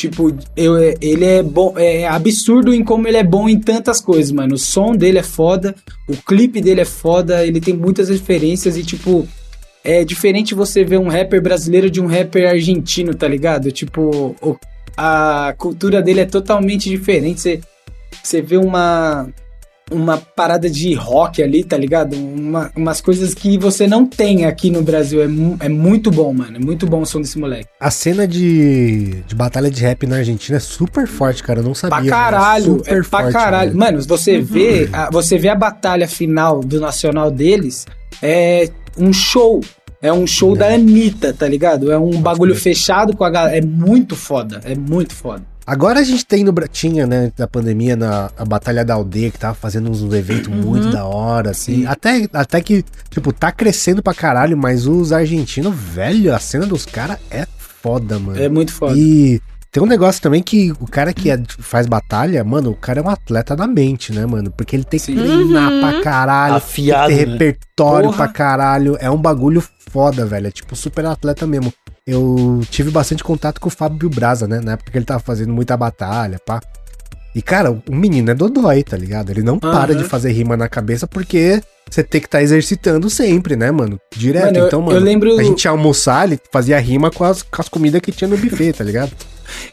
Tipo, 0.00 0.34
eu, 0.56 0.78
ele 0.98 1.26
é 1.26 1.42
bom, 1.42 1.74
é 1.76 2.06
absurdo 2.06 2.72
em 2.72 2.82
como 2.82 3.06
ele 3.06 3.18
é 3.18 3.22
bom 3.22 3.46
em 3.50 3.60
tantas 3.60 4.00
coisas, 4.00 4.32
mano. 4.32 4.54
O 4.54 4.58
som 4.58 4.92
dele 4.96 5.18
é 5.18 5.22
foda, 5.22 5.74
o 6.08 6.16
clipe 6.16 6.58
dele 6.58 6.80
é 6.80 6.86
foda, 6.86 7.44
ele 7.44 7.60
tem 7.60 7.76
muitas 7.76 8.08
referências 8.08 8.78
e, 8.78 8.82
tipo, 8.82 9.28
é 9.84 10.02
diferente 10.02 10.54
você 10.54 10.84
ver 10.84 10.98
um 10.98 11.08
rapper 11.08 11.42
brasileiro 11.42 11.90
de 11.90 12.00
um 12.00 12.06
rapper 12.06 12.48
argentino, 12.48 13.14
tá 13.14 13.28
ligado? 13.28 13.70
Tipo, 13.70 14.34
a 14.96 15.54
cultura 15.58 16.00
dele 16.00 16.20
é 16.20 16.26
totalmente 16.26 16.88
diferente. 16.88 17.42
Você, 17.42 17.60
você 18.22 18.40
vê 18.40 18.56
uma, 18.56 19.28
uma 19.90 20.16
parada 20.18 20.68
de 20.70 20.94
rock 20.94 21.42
ali, 21.42 21.64
tá 21.64 21.76
ligado? 21.76 22.14
Uma- 22.16 22.70
umas 22.76 23.00
coisas 23.00 23.34
que 23.34 23.58
você 23.58 23.86
não 23.86 24.06
tem 24.06 24.44
aqui 24.44 24.70
no 24.70 24.82
Brasil. 24.82 25.22
É, 25.22 25.26
mu- 25.26 25.56
é 25.60 25.68
muito 25.68 26.10
bom, 26.10 26.32
mano. 26.32 26.56
É 26.56 26.60
muito 26.60 26.86
bom 26.86 27.02
o 27.02 27.06
som 27.06 27.20
desse 27.20 27.38
moleque. 27.38 27.68
A 27.80 27.90
cena 27.90 28.26
de, 28.26 29.22
de 29.26 29.34
batalha 29.34 29.70
de 29.70 29.82
rap 29.82 30.06
na 30.06 30.16
Argentina 30.16 30.56
é 30.56 30.60
super 30.60 31.06
forte, 31.06 31.42
cara. 31.42 31.60
Eu 31.60 31.64
não 31.64 31.74
sabia. 31.74 31.98
Pra 31.98 32.10
caralho, 32.10 32.64
super 32.78 32.98
é 32.98 33.02
pra 33.02 33.20
forte, 33.22 33.32
caralho. 33.32 33.66
velho. 33.70 33.78
Mano, 33.78 34.02
você 34.02 34.40
vê, 34.40 34.88
a, 34.92 35.10
você 35.10 35.36
vê 35.38 35.48
a 35.48 35.54
batalha 35.54 36.06
final 36.08 36.60
do 36.60 36.80
nacional 36.80 37.30
deles, 37.30 37.86
é 38.22 38.68
um 38.96 39.12
show. 39.12 39.60
É 40.02 40.10
um 40.10 40.26
show 40.26 40.56
da 40.56 40.72
Anitta, 40.72 41.34
tá 41.34 41.46
ligado? 41.46 41.92
É 41.92 41.98
um 41.98 42.22
bagulho 42.22 42.54
fechado 42.54 43.14
com 43.14 43.22
a 43.22 43.28
galera. 43.28 43.58
É 43.58 43.60
muito 43.60 44.16
foda. 44.16 44.60
É 44.64 44.74
muito 44.74 45.14
foda. 45.14 45.42
Agora 45.70 46.00
a 46.00 46.02
gente 46.02 46.26
tem 46.26 46.42
no 46.42 46.52
tinha, 46.68 47.06
né, 47.06 47.30
da 47.36 47.46
pandemia, 47.46 47.94
na 47.94 48.28
a 48.36 48.44
Batalha 48.44 48.84
da 48.84 48.94
Aldeia, 48.94 49.30
que 49.30 49.38
tava 49.38 49.54
fazendo 49.54 49.88
uns 49.88 50.02
eventos 50.12 50.48
muito 50.48 50.90
da 50.90 51.04
hora, 51.04 51.50
assim. 51.52 51.82
Sim. 51.82 51.86
Até, 51.86 52.28
até 52.32 52.60
que, 52.60 52.84
tipo, 53.08 53.32
tá 53.32 53.52
crescendo 53.52 54.02
pra 54.02 54.12
caralho, 54.12 54.56
mas 54.58 54.88
os 54.88 55.12
argentinos, 55.12 55.72
velho, 55.72 56.34
a 56.34 56.40
cena 56.40 56.66
dos 56.66 56.84
caras 56.84 57.18
é 57.30 57.46
foda, 57.56 58.18
mano. 58.18 58.42
É 58.42 58.48
muito 58.48 58.72
foda. 58.72 58.94
E 58.98 59.40
tem 59.70 59.80
um 59.80 59.86
negócio 59.86 60.20
também 60.20 60.42
que 60.42 60.72
o 60.80 60.88
cara 60.88 61.14
que 61.14 61.30
é- 61.30 61.40
faz 61.60 61.86
batalha, 61.86 62.42
mano, 62.42 62.70
o 62.72 62.76
cara 62.76 62.98
é 62.98 63.02
um 63.04 63.08
atleta 63.08 63.54
da 63.54 63.68
mente, 63.68 64.12
né, 64.12 64.26
mano? 64.26 64.50
Porque 64.50 64.74
ele 64.74 64.82
tem 64.82 64.98
que 64.98 65.14
treinar 65.14 65.70
Uhum. 65.70 65.80
pra 65.80 66.02
caralho, 66.02 66.54
Afiado, 66.56 67.06
tem 67.06 67.16
que 67.16 67.22
ter 67.24 67.28
né? 67.28 67.32
repertório 67.34 68.06
Porra. 68.06 68.16
pra 68.16 68.28
caralho. 68.28 68.96
É 68.98 69.08
um 69.08 69.16
bagulho 69.16 69.62
foda, 69.88 70.26
velho. 70.26 70.48
É 70.48 70.50
tipo 70.50 70.74
super 70.74 71.06
atleta 71.06 71.46
mesmo. 71.46 71.72
Eu 72.10 72.60
tive 72.70 72.90
bastante 72.90 73.22
contato 73.22 73.60
com 73.60 73.68
o 73.68 73.70
Fábio 73.70 74.08
Braza, 74.10 74.48
né? 74.48 74.60
Na 74.60 74.72
época 74.72 74.90
que 74.90 74.98
ele 74.98 75.04
tava 75.04 75.20
fazendo 75.20 75.52
muita 75.52 75.76
batalha, 75.76 76.38
pá. 76.44 76.60
E, 77.34 77.40
cara, 77.40 77.70
o 77.70 77.94
menino 77.94 78.30
é 78.30 78.34
dodói, 78.34 78.82
tá 78.82 78.96
ligado? 78.96 79.30
Ele 79.30 79.42
não 79.42 79.58
para 79.58 79.92
Aham. 79.92 80.02
de 80.02 80.04
fazer 80.08 80.32
rima 80.32 80.56
na 80.56 80.68
cabeça 80.68 81.06
porque 81.06 81.62
você 81.88 82.02
tem 82.02 82.20
que 82.20 82.26
estar 82.26 82.42
exercitando 82.42 83.08
sempre, 83.08 83.54
né, 83.54 83.70
mano? 83.70 84.00
Direto. 84.16 84.46
Mano, 84.46 84.58
eu- 84.58 84.66
então, 84.66 84.80
eu 84.80 84.86
mano, 84.86 84.98
lembro- 84.98 85.38
a 85.38 85.42
gente 85.44 85.64
ia 85.64 85.70
almoçar, 85.70 86.26
ele 86.26 86.40
fazia 86.52 86.78
rima 86.80 87.08
com 87.10 87.22
as, 87.22 87.42
com 87.42 87.60
as 87.62 87.68
comidas 87.68 88.00
que 88.00 88.10
tinha 88.10 88.26
no 88.26 88.36
buffet, 88.36 88.72
tá 88.72 88.82
ligado? 88.82 89.12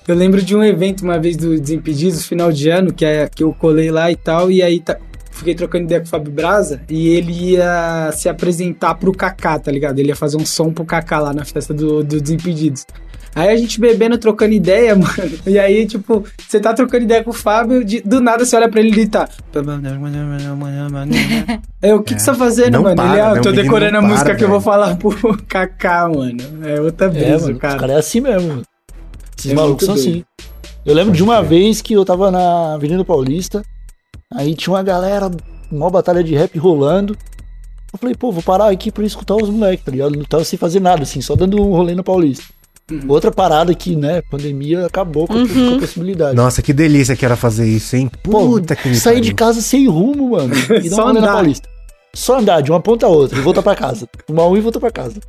Eu 0.07 0.15
lembro 0.15 0.41
de 0.41 0.55
um 0.55 0.63
evento 0.63 1.01
uma 1.03 1.19
vez 1.19 1.35
do 1.37 1.59
Desimpedidos, 1.59 2.25
final 2.25 2.51
de 2.51 2.69
ano, 2.69 2.93
que, 2.93 3.05
é, 3.05 3.27
que 3.27 3.43
eu 3.43 3.51
colei 3.53 3.89
lá 3.91 4.11
e 4.11 4.15
tal, 4.15 4.51
e 4.51 4.61
aí 4.61 4.79
tá- 4.79 4.97
fiquei 5.37 5.55
trocando 5.55 5.85
ideia 5.85 6.01
com 6.01 6.07
o 6.07 6.09
Fábio 6.09 6.31
Braza, 6.31 6.81
e 6.89 7.09
ele 7.09 7.51
ia 7.53 8.11
se 8.13 8.27
apresentar 8.29 8.95
pro 8.95 9.11
Kaká, 9.11 9.57
tá 9.59 9.71
ligado? 9.71 9.99
Ele 9.99 10.09
ia 10.09 10.15
fazer 10.15 10.37
um 10.37 10.45
som 10.45 10.71
pro 10.71 10.83
Kaká 10.85 11.19
lá 11.19 11.33
na 11.33 11.45
festa 11.45 11.73
do, 11.73 12.03
do 12.03 12.19
Desimpedidos. 12.21 12.85
Aí 13.35 13.49
a 13.49 13.55
gente 13.55 13.79
bebendo, 13.79 14.17
trocando 14.17 14.53
ideia, 14.53 14.95
mano. 14.97 15.31
E 15.45 15.59
aí, 15.59 15.85
tipo, 15.85 16.23
você 16.47 16.59
tá 16.59 16.73
trocando 16.73 17.03
ideia 17.03 17.23
com 17.23 17.29
o 17.29 17.33
Fábio, 17.33 17.83
de- 17.85 18.01
do 18.01 18.19
nada 18.19 18.43
você 18.43 18.55
olha 18.55 18.67
pra 18.67 18.79
ele 18.79 18.89
e 18.89 18.93
ele 18.93 19.07
tá. 19.07 19.29
É, 21.81 21.93
o 21.93 22.01
que, 22.01 22.15
que 22.15 22.21
você 22.21 22.31
tá 22.31 22.35
fazendo, 22.37 22.73
Não 22.73 22.83
mano? 22.83 22.95
para, 22.95 23.11
ele, 23.11 23.21
ah, 23.21 23.33
eu 23.35 23.41
tô 23.41 23.51
decorando 23.51 23.97
a 23.97 24.01
música 24.01 24.25
para, 24.25 24.35
que 24.35 24.43
eu 24.43 24.49
vou 24.49 24.59
velho. 24.59 24.71
falar 24.71 24.95
pro 24.95 25.37
Kaká, 25.47 26.09
mano. 26.09 26.37
É 26.63 26.81
outra 26.81 27.07
É, 27.07 27.09
brisa, 27.09 27.47
mano, 27.47 27.59
cara. 27.59 27.73
os 27.75 27.79
caras 27.79 27.95
é 27.95 27.99
assim 27.99 28.21
mesmo. 28.21 28.61
Esses 29.37 29.51
É 29.51 29.55
malucos 29.55 29.85
são 29.85 29.95
assim. 29.95 30.23
Eu 30.85 30.95
lembro 30.95 31.13
de 31.13 31.21
uma 31.21 31.43
vez 31.43 31.81
que 31.81 31.93
eu 31.93 32.03
tava 32.05 32.31
na 32.31 32.73
Avenida 32.73 33.03
Paulista, 33.05 33.61
aí 34.33 34.55
tinha 34.55 34.73
uma 34.73 34.83
galera, 34.83 35.29
uma 35.71 35.89
batalha 35.89 36.23
de 36.23 36.35
rap 36.35 36.57
rolando. 36.57 37.15
Eu 37.93 37.99
falei, 37.99 38.15
pô, 38.15 38.31
vou 38.31 38.43
parar 38.43 38.69
aqui 38.69 38.91
pra 38.91 39.05
escutar 39.05 39.35
os 39.35 39.49
moleques, 39.49 39.85
tá 39.85 39.91
ligado? 39.91 40.15
Não 40.15 40.25
tava 40.25 40.43
sem 40.43 40.59
fazer 40.59 40.79
nada, 40.79 41.03
assim, 41.03 41.21
só 41.21 41.35
dando 41.35 41.61
um 41.61 41.71
rolê 41.71 41.95
na 41.95 42.03
Paulista. 42.03 42.43
Uhum. 42.91 43.01
Outra 43.09 43.31
parada 43.31 43.73
que, 43.73 43.95
né, 43.95 44.21
pandemia 44.29 44.85
acabou 44.85 45.27
com, 45.27 45.33
a- 45.33 45.37
Uhum. 45.37 45.69
com 45.71 45.75
a 45.75 45.79
possibilidade. 45.79 46.35
Nossa, 46.35 46.61
que 46.61 46.71
delícia 46.73 47.15
que 47.15 47.25
era 47.25 47.35
fazer 47.35 47.67
isso, 47.67 47.95
hein? 47.95 48.09
Pô, 48.23 48.39
Puta 48.47 48.75
que 48.75 48.87
me 48.89 48.95
sair 48.95 49.15
de 49.21 49.33
pariu. 49.33 49.35
casa 49.35 49.61
sem 49.61 49.87
rumo, 49.87 50.31
mano. 50.31 50.53
E 50.55 50.89
dar 50.89 50.95
Só 50.95 51.01
um 51.03 51.07
rolê 51.07 51.19
na 51.19 51.27
andar. 51.27 51.33
Paulista. 51.33 51.69
Só 52.13 52.39
andar 52.39 52.61
de 52.61 52.71
uma 52.71 52.79
ponta 52.79 53.05
a 53.05 53.09
outra 53.09 53.37
e 53.37 53.41
voltar 53.41 53.61
pra 53.61 53.75
casa. 53.75 54.07
Uma 54.29 54.45
um 54.47 54.55
e 54.57 54.61
voltar 54.61 54.79
pra 54.79 54.91
casa. 54.91 55.19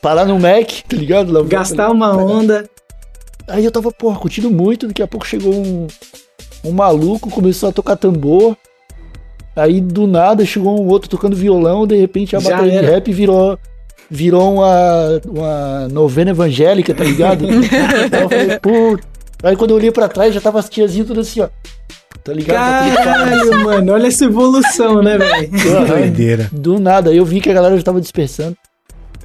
Parar 0.00 0.24
no 0.24 0.38
Mac, 0.38 0.70
tá 0.88 0.96
ligado? 0.96 1.30
Lá- 1.32 1.42
Gastar 1.42 1.90
uma 1.90 2.16
onda. 2.16 2.68
Aí 3.48 3.64
eu 3.64 3.70
tava, 3.70 3.90
porra, 3.92 4.18
curtindo 4.18 4.50
muito, 4.50 4.86
daqui 4.86 5.02
a 5.02 5.06
pouco 5.06 5.26
chegou 5.26 5.54
um, 5.54 5.86
um 6.64 6.72
maluco, 6.72 7.30
começou 7.30 7.68
a 7.68 7.72
tocar 7.72 7.96
tambor. 7.96 8.56
Aí 9.56 9.80
do 9.80 10.06
nada 10.06 10.44
chegou 10.44 10.80
um 10.80 10.86
outro 10.86 11.08
tocando 11.08 11.34
violão, 11.34 11.86
de 11.86 11.96
repente 11.96 12.36
a 12.36 12.38
Já 12.38 12.50
batalha 12.50 12.70
de 12.70 12.76
era. 12.76 12.86
rap 12.90 13.12
virou, 13.12 13.58
virou 14.08 14.54
uma, 14.54 15.20
uma 15.26 15.88
novena 15.88 16.30
evangélica, 16.30 16.94
tá 16.94 17.02
ligado? 17.02 17.44
Aí 18.12 18.22
eu 18.22 18.28
falei, 18.28 18.58
pô. 18.60 18.98
Aí 19.42 19.56
quando 19.56 19.70
eu 19.70 19.76
olhei 19.76 19.90
pra 19.90 20.08
trás 20.08 20.34
já 20.34 20.40
tava 20.40 20.58
as 20.58 20.68
tiazinhas 20.68 21.06
tudo 21.08 21.20
assim, 21.20 21.40
ó. 21.40 21.48
Tá 22.22 22.32
ligado? 22.32 22.94
Caralho, 22.94 23.64
mano, 23.64 23.92
olha 23.92 24.08
essa 24.08 24.24
evolução, 24.26 25.02
né, 25.02 25.16
velho? 25.16 25.50
Que 25.50 25.86
doideira. 25.86 26.48
Do 26.52 26.78
nada, 26.78 27.10
aí 27.10 27.16
eu 27.16 27.24
vi 27.24 27.40
que 27.40 27.50
a 27.50 27.54
galera 27.54 27.76
já 27.76 27.82
tava 27.82 28.00
dispersando. 28.00 28.56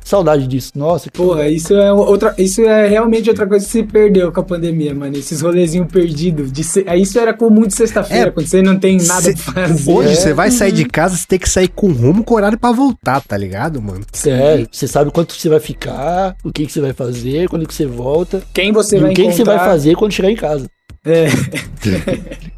Saudade 0.03 0.45
disso. 0.47 0.71
Nossa, 0.75 1.09
que 1.09 1.17
Porra, 1.17 1.47
isso 1.49 1.73
é 1.73 1.91
outra, 1.93 2.33
isso 2.37 2.61
é 2.61 2.87
realmente 2.87 3.29
outra 3.29 3.47
coisa 3.47 3.65
que 3.65 3.71
se 3.71 3.83
perdeu 3.83 4.31
com 4.31 4.39
a 4.41 4.43
pandemia, 4.43 4.93
mano. 4.93 5.15
Esses 5.17 5.41
rolezinhos 5.41 5.87
perdidos. 5.91 6.51
Se- 6.65 6.85
isso 6.97 7.17
era 7.19 7.33
comum 7.33 7.65
de 7.65 7.73
sexta-feira, 7.73 8.27
É, 8.27 8.31
quando 8.31 8.47
você 8.47 8.61
não 8.61 8.77
tem 8.77 8.97
nada 8.97 9.21
Cê- 9.21 9.33
pra 9.33 9.67
fazer. 9.67 9.91
Hoje 9.91 10.11
É. 10.13 10.15
você 10.15 10.33
vai 10.33 10.51
sair 10.51 10.71
de 10.71 10.85
casa, 10.85 11.15
você 11.15 11.25
tem 11.27 11.39
que 11.39 11.49
sair 11.49 11.67
com 11.69 11.91
rumo, 11.91 12.23
com 12.23 12.35
horário 12.35 12.57
pra 12.59 12.71
voltar, 12.71 13.21
tá 13.21 13.37
ligado, 13.37 13.81
mano? 13.81 14.01
Sério, 14.11 14.67
você 14.71 14.87
sabe 14.87 15.09
quanto 15.11 15.33
você 15.33 15.47
vai 15.49 15.59
ficar, 15.59 16.35
o 16.43 16.51
que, 16.51 16.65
que 16.65 16.71
você 16.71 16.81
vai 16.81 16.93
fazer, 16.93 17.47
quando 17.49 17.65
que 17.67 17.73
você 17.73 17.85
volta. 17.85 18.41
Quem 18.53 18.71
você 18.71 18.97
e 18.97 18.99
vai 18.99 19.11
o 19.11 19.13
que, 19.13 19.23
que 19.25 19.31
você 19.33 19.43
vai 19.43 19.55
encontrar. 19.55 19.71
fazer 19.71 19.95
quando 19.95 20.11
chegar 20.11 20.29
em 20.31 20.35
casa. 20.35 20.67
É. 21.05 21.27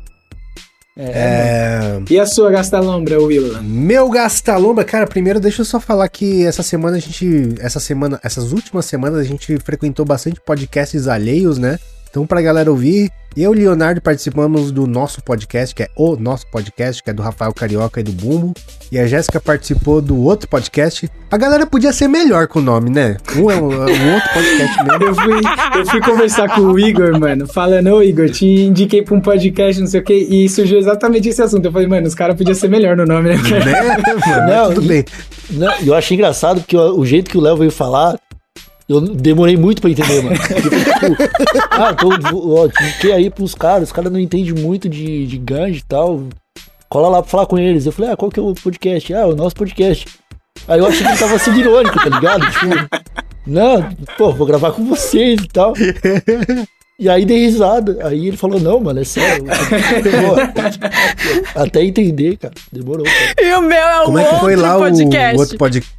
É. 0.98 2.02
E 2.10 2.18
a 2.18 2.26
sua 2.26 2.50
gastalombra, 2.50 3.22
Willa? 3.22 3.62
Meu 3.62 4.10
Gastalombra, 4.10 4.86
cara, 4.86 5.06
primeiro 5.06 5.42
deixa 5.42 5.62
eu 5.62 5.66
só 5.66 5.78
falar 5.80 6.08
que 6.08 6.46
essa 6.46 6.64
semana 6.64 6.96
a 6.96 7.00
gente. 7.00 7.56
Essa 7.60 7.82
semana, 7.82 8.20
essas 8.24 8.54
últimas 8.54 8.86
semanas 8.86 9.20
a 9.20 9.24
gente 9.24 9.58
frequentou 9.58 10.06
bastante 10.06 10.40
podcasts 10.40 11.08
alheios, 11.08 11.58
né? 11.58 11.78
Então, 12.16 12.26
pra 12.26 12.42
galera 12.42 12.72
ouvir, 12.72 13.12
eu 13.36 13.54
e 13.54 13.58
o 13.58 13.60
Leonardo 13.60 14.02
participamos 14.02 14.72
do 14.72 14.88
nosso 14.88 15.22
podcast, 15.22 15.76
que 15.76 15.84
é 15.84 15.90
o 15.98 16.16
nosso 16.16 16.48
podcast, 16.48 17.04
que 17.04 17.10
é 17.10 17.14
do 17.14 17.22
Rafael 17.22 17.54
Carioca 17.54 18.00
e 18.00 18.04
do 18.04 18.14
Bumbo. 18.14 18.54
E 18.90 18.98
a 18.98 19.06
Jéssica 19.06 19.38
participou 19.42 20.02
do 20.02 20.18
outro 20.24 20.48
podcast. 20.48 21.12
A 21.30 21.36
galera 21.36 21.66
podia 21.66 21.92
ser 21.92 22.08
melhor 22.08 22.48
com 22.48 22.60
o 22.60 22.62
nome, 22.62 22.90
né? 22.90 23.18
Um 23.36 23.52
é 23.52 23.56
o, 23.56 23.74
é 23.74 23.92
o 23.92 24.14
outro 24.14 24.30
podcast 24.34 24.84
mesmo. 24.86 25.04
Eu 25.04 25.14
fui, 25.14 25.42
eu 25.78 25.86
fui 25.88 26.00
conversar 26.00 26.56
com 26.56 26.62
o 26.62 26.80
Igor, 26.80 27.20
mano, 27.20 27.46
falando, 27.48 27.88
ô 27.88 28.02
Igor, 28.02 28.30
te 28.30 28.46
indiquei 28.46 29.02
pra 29.02 29.14
um 29.14 29.20
podcast, 29.20 29.82
não 29.82 29.88
sei 29.88 30.00
o 30.00 30.04
que, 30.06 30.14
e 30.14 30.48
surgiu 30.48 30.78
exatamente 30.78 31.28
esse 31.28 31.42
assunto. 31.42 31.66
Eu 31.66 31.72
falei, 31.74 31.90
mano, 31.90 32.08
os 32.08 32.16
caras 32.16 32.38
podiam 32.38 32.56
ser 32.56 32.70
melhor 32.70 32.96
no 32.96 33.06
nome, 33.06 33.28
né? 33.28 33.36
né, 33.36 33.82
mano? 34.26 34.48
Não, 34.48 34.74
Tudo 34.74 34.88
bem. 34.88 35.04
Não, 35.50 35.74
eu 35.86 35.94
achei 35.94 36.16
engraçado 36.16 36.62
porque 36.62 36.78
o, 36.78 36.98
o 36.98 37.06
jeito 37.06 37.30
que 37.30 37.38
o 37.38 37.42
Léo 37.42 37.58
veio 37.58 37.72
falar, 37.72 38.16
eu 38.88 39.02
demorei 39.02 39.58
muito 39.58 39.82
pra 39.82 39.90
entender, 39.90 40.22
mano. 40.22 40.36
Tipo, 40.46 41.16
ah, 41.72 41.92
então, 41.92 42.10
ó, 42.34 42.68
que 43.00 43.12
aí 43.12 43.30
pros 43.30 43.56
caras, 43.56 43.90
os 43.90 43.92
caras 43.92 44.12
não 44.12 44.20
entendem 44.20 44.54
muito 44.54 44.88
de, 44.88 45.26
de 45.26 45.38
ganja 45.38 45.80
e 45.80 45.84
tal. 45.84 46.24
Cola 46.88 47.10
lá 47.10 47.22
pra 47.22 47.32
falar 47.32 47.46
com 47.48 47.58
eles. 47.58 47.86
Eu 47.86 47.92
falei, 47.92 48.12
ah, 48.12 48.18
qual 48.18 48.32
que 48.32 48.40
é 48.40 48.44
o 48.44 48.54
podcast? 48.54 49.14
Ah, 49.14 49.28
o 49.28 49.36
nosso 49.36 49.56
podcast. 49.56 50.06
Aí 50.68 50.80
eu 50.80 50.86
achei 50.86 51.02
que 51.02 51.08
ele 51.08 51.18
tava 51.18 51.40
sendo 51.40 51.60
irônico, 51.60 51.96
tá 51.96 52.10
ligado? 52.10 52.52
Tipo, 52.52 52.66
não, 53.46 53.90
pô, 54.18 54.32
vou 54.32 54.48
gravar 54.48 54.72
com 54.72 54.86
vocês 54.86 55.42
e 55.42 55.48
tal. 55.48 55.74
E 56.98 57.10
aí 57.10 57.26
dei 57.26 57.40
risada. 57.46 57.98
Aí 58.08 58.28
ele 58.30 58.38
falou, 58.38 58.58
não, 58.60 58.80
mano, 58.80 59.02
é 59.02 59.04
sério. 59.04 59.44
Até 61.56 61.84
entender, 61.84 62.38
cara. 62.38 62.54
Demorou, 62.72 63.06
cara. 63.06 63.34
E 63.48 63.54
o 63.54 63.62
meu 63.62 63.78
é 63.78 64.02
o 64.02 64.06
Como 64.06 64.20
é 64.20 64.24
que 64.24 64.40
foi 64.40 64.56
outro 64.56 64.62
lá 64.62 64.78
o 64.78 64.80
podcast. 64.80 65.38
outro 65.38 65.58
podcast? 65.58 65.96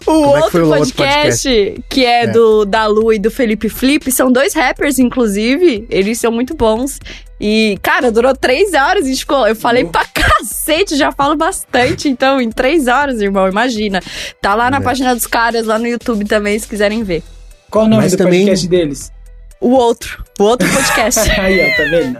O 0.00 0.04
Como 0.04 0.18
é 0.18 0.30
que 0.30 0.36
outro, 0.36 0.50
foi 0.50 0.62
o 0.62 0.68
outro 0.68 0.94
podcast, 0.94 1.84
que 1.88 2.04
é, 2.04 2.24
É. 2.24 2.26
do 2.28 2.64
da 2.64 2.86
Lu 2.86 3.12
e 3.12 3.18
do 3.18 3.30
Felipe 3.30 3.68
Flip, 3.68 4.10
são 4.10 4.32
dois 4.32 4.54
rappers, 4.54 4.98
inclusive. 4.98 5.86
Eles 5.90 6.18
são 6.18 6.32
muito 6.32 6.54
bons. 6.54 6.98
E, 7.38 7.78
cara, 7.82 8.10
durou 8.10 8.34
três 8.34 8.72
horas. 8.74 9.06
E 9.06 9.16
ficou, 9.16 9.46
eu 9.46 9.56
falei 9.56 9.84
pra 9.84 10.04
cacete, 10.06 10.96
já 10.96 11.12
falo 11.12 11.36
bastante. 11.36 12.08
Então, 12.08 12.40
em 12.40 12.50
três 12.50 12.86
horas, 12.86 13.20
irmão, 13.20 13.46
imagina. 13.48 14.00
Tá 14.40 14.54
lá 14.54 14.70
na 14.70 14.78
É. 14.78 14.80
página 14.80 15.14
dos 15.14 15.26
caras, 15.26 15.66
lá 15.66 15.78
no 15.78 15.86
YouTube 15.86 16.24
também, 16.24 16.58
se 16.58 16.66
quiserem 16.68 17.02
ver. 17.02 17.22
Qual 17.70 17.84
o 17.84 17.88
nome 17.88 18.02
Mas 18.02 18.12
do 18.12 18.18
também- 18.18 18.44
podcast 18.46 18.68
deles? 18.68 19.12
O 19.60 19.70
outro, 19.70 20.24
o 20.38 20.44
outro 20.44 20.68
podcast. 20.72 21.30
Aí, 21.38 21.60
ó, 21.60 21.76
tá 21.76 21.90
vendo? 21.90 22.18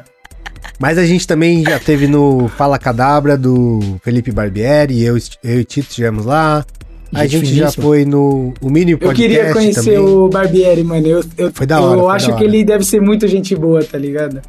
Mas 0.78 0.98
a 0.98 1.04
gente 1.04 1.26
também 1.26 1.62
já 1.62 1.78
teve 1.78 2.06
no 2.06 2.48
Fala 2.48 2.78
Cadabra 2.78 3.36
do 3.36 3.80
Felipe 4.02 4.30
Barbieri, 4.30 5.02
eu, 5.02 5.16
eu 5.42 5.60
e 5.60 5.64
Tito 5.64 5.88
estivemos 5.88 6.24
lá. 6.24 6.64
A 7.12 7.26
Gente 7.26 7.46
gente 7.46 7.58
já 7.58 7.72
foi 7.72 8.04
no 8.04 8.54
o 8.60 8.70
mini 8.70 8.92
Eu 8.92 8.98
podcast 8.98 9.20
queria 9.28 9.52
conhecer 9.52 9.96
também. 9.96 9.98
o 9.98 10.28
Barbieri, 10.28 10.84
mano. 10.84 11.06
Eu, 11.06 11.24
eu, 11.36 11.52
Foi 11.52 11.66
da 11.66 11.80
hora, 11.80 11.98
eu 11.98 12.04
foi 12.04 12.14
acho 12.14 12.28
da 12.30 12.36
que 12.36 12.44
ele 12.44 12.62
deve 12.64 12.84
ser 12.84 13.00
muito 13.00 13.26
gente 13.26 13.56
boa, 13.56 13.82
tá 13.82 13.98
ligado? 13.98 14.40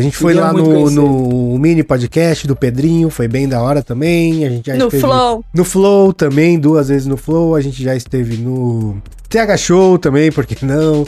A 0.00 0.02
gente 0.02 0.16
foi 0.16 0.32
queria 0.32 0.46
lá 0.46 0.52
no, 0.54 0.90
no 0.90 1.58
mini 1.58 1.82
podcast 1.82 2.46
do 2.46 2.56
Pedrinho, 2.56 3.10
foi 3.10 3.28
bem 3.28 3.46
da 3.46 3.60
hora 3.60 3.82
também. 3.82 4.46
A 4.46 4.48
gente 4.48 4.66
já 4.66 4.76
no 4.76 4.86
esteve 4.86 5.02
Flow. 5.02 5.44
no 5.52 5.62
Flow 5.62 6.12
também, 6.14 6.58
duas 6.58 6.88
vezes 6.88 7.06
no 7.06 7.18
Flow. 7.18 7.54
A 7.54 7.60
gente 7.60 7.82
já 7.82 7.94
esteve 7.94 8.38
no 8.38 8.96
TH 9.28 9.58
Show 9.58 9.98
também, 9.98 10.32
por 10.32 10.46
que 10.46 10.64
não? 10.64 11.06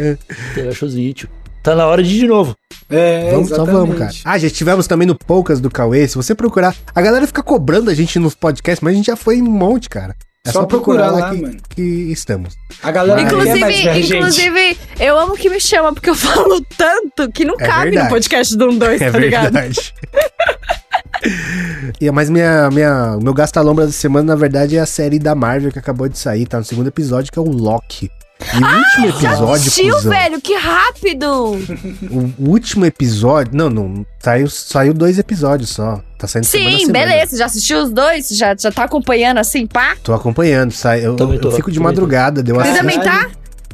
Pega 0.54 0.72
showzito. 0.72 1.28
Tá 1.62 1.76
na 1.76 1.86
hora 1.86 2.02
de 2.02 2.14
ir 2.14 2.20
de 2.20 2.26
novo. 2.26 2.56
É, 2.88 3.30
vamos, 3.30 3.50
só 3.50 3.56
exatamente. 3.56 3.78
vamos, 3.78 3.98
cara. 3.98 4.12
Ah, 4.24 4.38
já 4.38 4.46
estivemos 4.46 4.86
também 4.86 5.06
no 5.06 5.14
Poucas 5.14 5.60
do 5.60 5.70
Cauê. 5.70 6.08
Se 6.08 6.16
você 6.16 6.34
procurar, 6.34 6.74
a 6.94 7.02
galera 7.02 7.26
fica 7.26 7.42
cobrando 7.42 7.90
a 7.90 7.94
gente 7.94 8.18
nos 8.18 8.34
podcasts, 8.34 8.82
mas 8.82 8.94
a 8.94 8.96
gente 8.96 9.06
já 9.06 9.16
foi 9.16 9.36
em 9.36 9.42
um 9.42 9.50
monte, 9.50 9.90
cara. 9.90 10.16
É 10.46 10.52
Só 10.52 10.64
procurar 10.64 11.10
lá, 11.10 11.30
que, 11.34 11.42
mano. 11.42 11.56
que 11.68 11.82
estamos. 11.82 12.54
A 12.82 12.90
galera 12.90 13.20
a 13.20 13.24
Inclusive, 13.24 13.72
gente. 13.72 14.16
inclusive, 14.16 14.78
eu 14.98 15.18
amo 15.18 15.34
que 15.36 15.50
me 15.50 15.60
chama, 15.60 15.92
porque 15.92 16.08
eu 16.08 16.14
falo 16.16 16.64
tanto 16.78 17.30
que 17.30 17.44
não 17.44 17.56
É 17.60 17.66
cabe 17.66 17.84
verdade. 17.90 18.04
no 18.04 18.08
podcast 18.10 18.56
do 18.56 18.70
1, 18.70 18.78
2, 18.78 19.00
É 19.02 19.10
tá 19.10 19.18
ligado? 19.18 19.52
verdade. 19.52 19.94
E, 22.00 22.10
mas 22.10 22.30
minha, 22.30 22.70
minha, 22.70 23.18
meu 23.22 23.34
gasta-lombra 23.34 23.84
da 23.84 23.92
semana, 23.92 24.32
na 24.32 24.36
verdade, 24.40 24.78
é 24.78 24.80
a 24.80 24.86
série 24.86 25.18
da 25.18 25.34
Marvel 25.34 25.70
que 25.70 25.78
acabou 25.78 26.08
de 26.08 26.18
sair, 26.18 26.46
tá 26.46 26.56
no 26.58 26.64
segundo 26.64 26.86
episódio, 26.86 27.30
que 27.30 27.38
é 27.38 27.42
o 27.42 27.50
Loki. 27.50 28.10
E 28.54 28.62
o 28.62 28.78
último 28.78 29.06
episódio, 29.06 29.52
Assistiu, 29.52 29.94
cuzão, 29.94 30.10
velho, 30.10 30.40
que 30.40 30.54
rápido! 30.54 31.52
o 32.38 32.48
último 32.50 32.84
episódio... 32.86 33.54
Não, 33.54 33.68
não, 33.70 34.06
saiu, 34.18 34.48
saiu 34.48 34.94
dois 34.94 35.18
episódios 35.18 35.70
só. 35.70 36.00
Tá 36.18 36.26
saindo 36.26 36.44
Sim, 36.44 36.80
semana. 36.80 36.92
beleza. 36.92 37.36
Já 37.36 37.46
assistiu 37.46 37.82
os 37.82 37.90
dois? 37.90 38.28
Já, 38.28 38.54
já 38.58 38.70
tá 38.70 38.84
acompanhando 38.84 39.38
assim, 39.38 39.66
pá? 39.66 39.96
Tô 40.02 40.12
acompanhando, 40.12 40.70
sai, 40.72 41.04
eu, 41.04 41.16
Também 41.16 41.36
eu 41.36 41.40
tô, 41.40 41.50
fico 41.52 41.70
de 41.70 41.78
tô. 41.78 41.84
madrugada, 41.84 42.42
deu 42.42 42.56
Você 42.56 42.74
também 42.74 43.00
tá? 43.00 43.30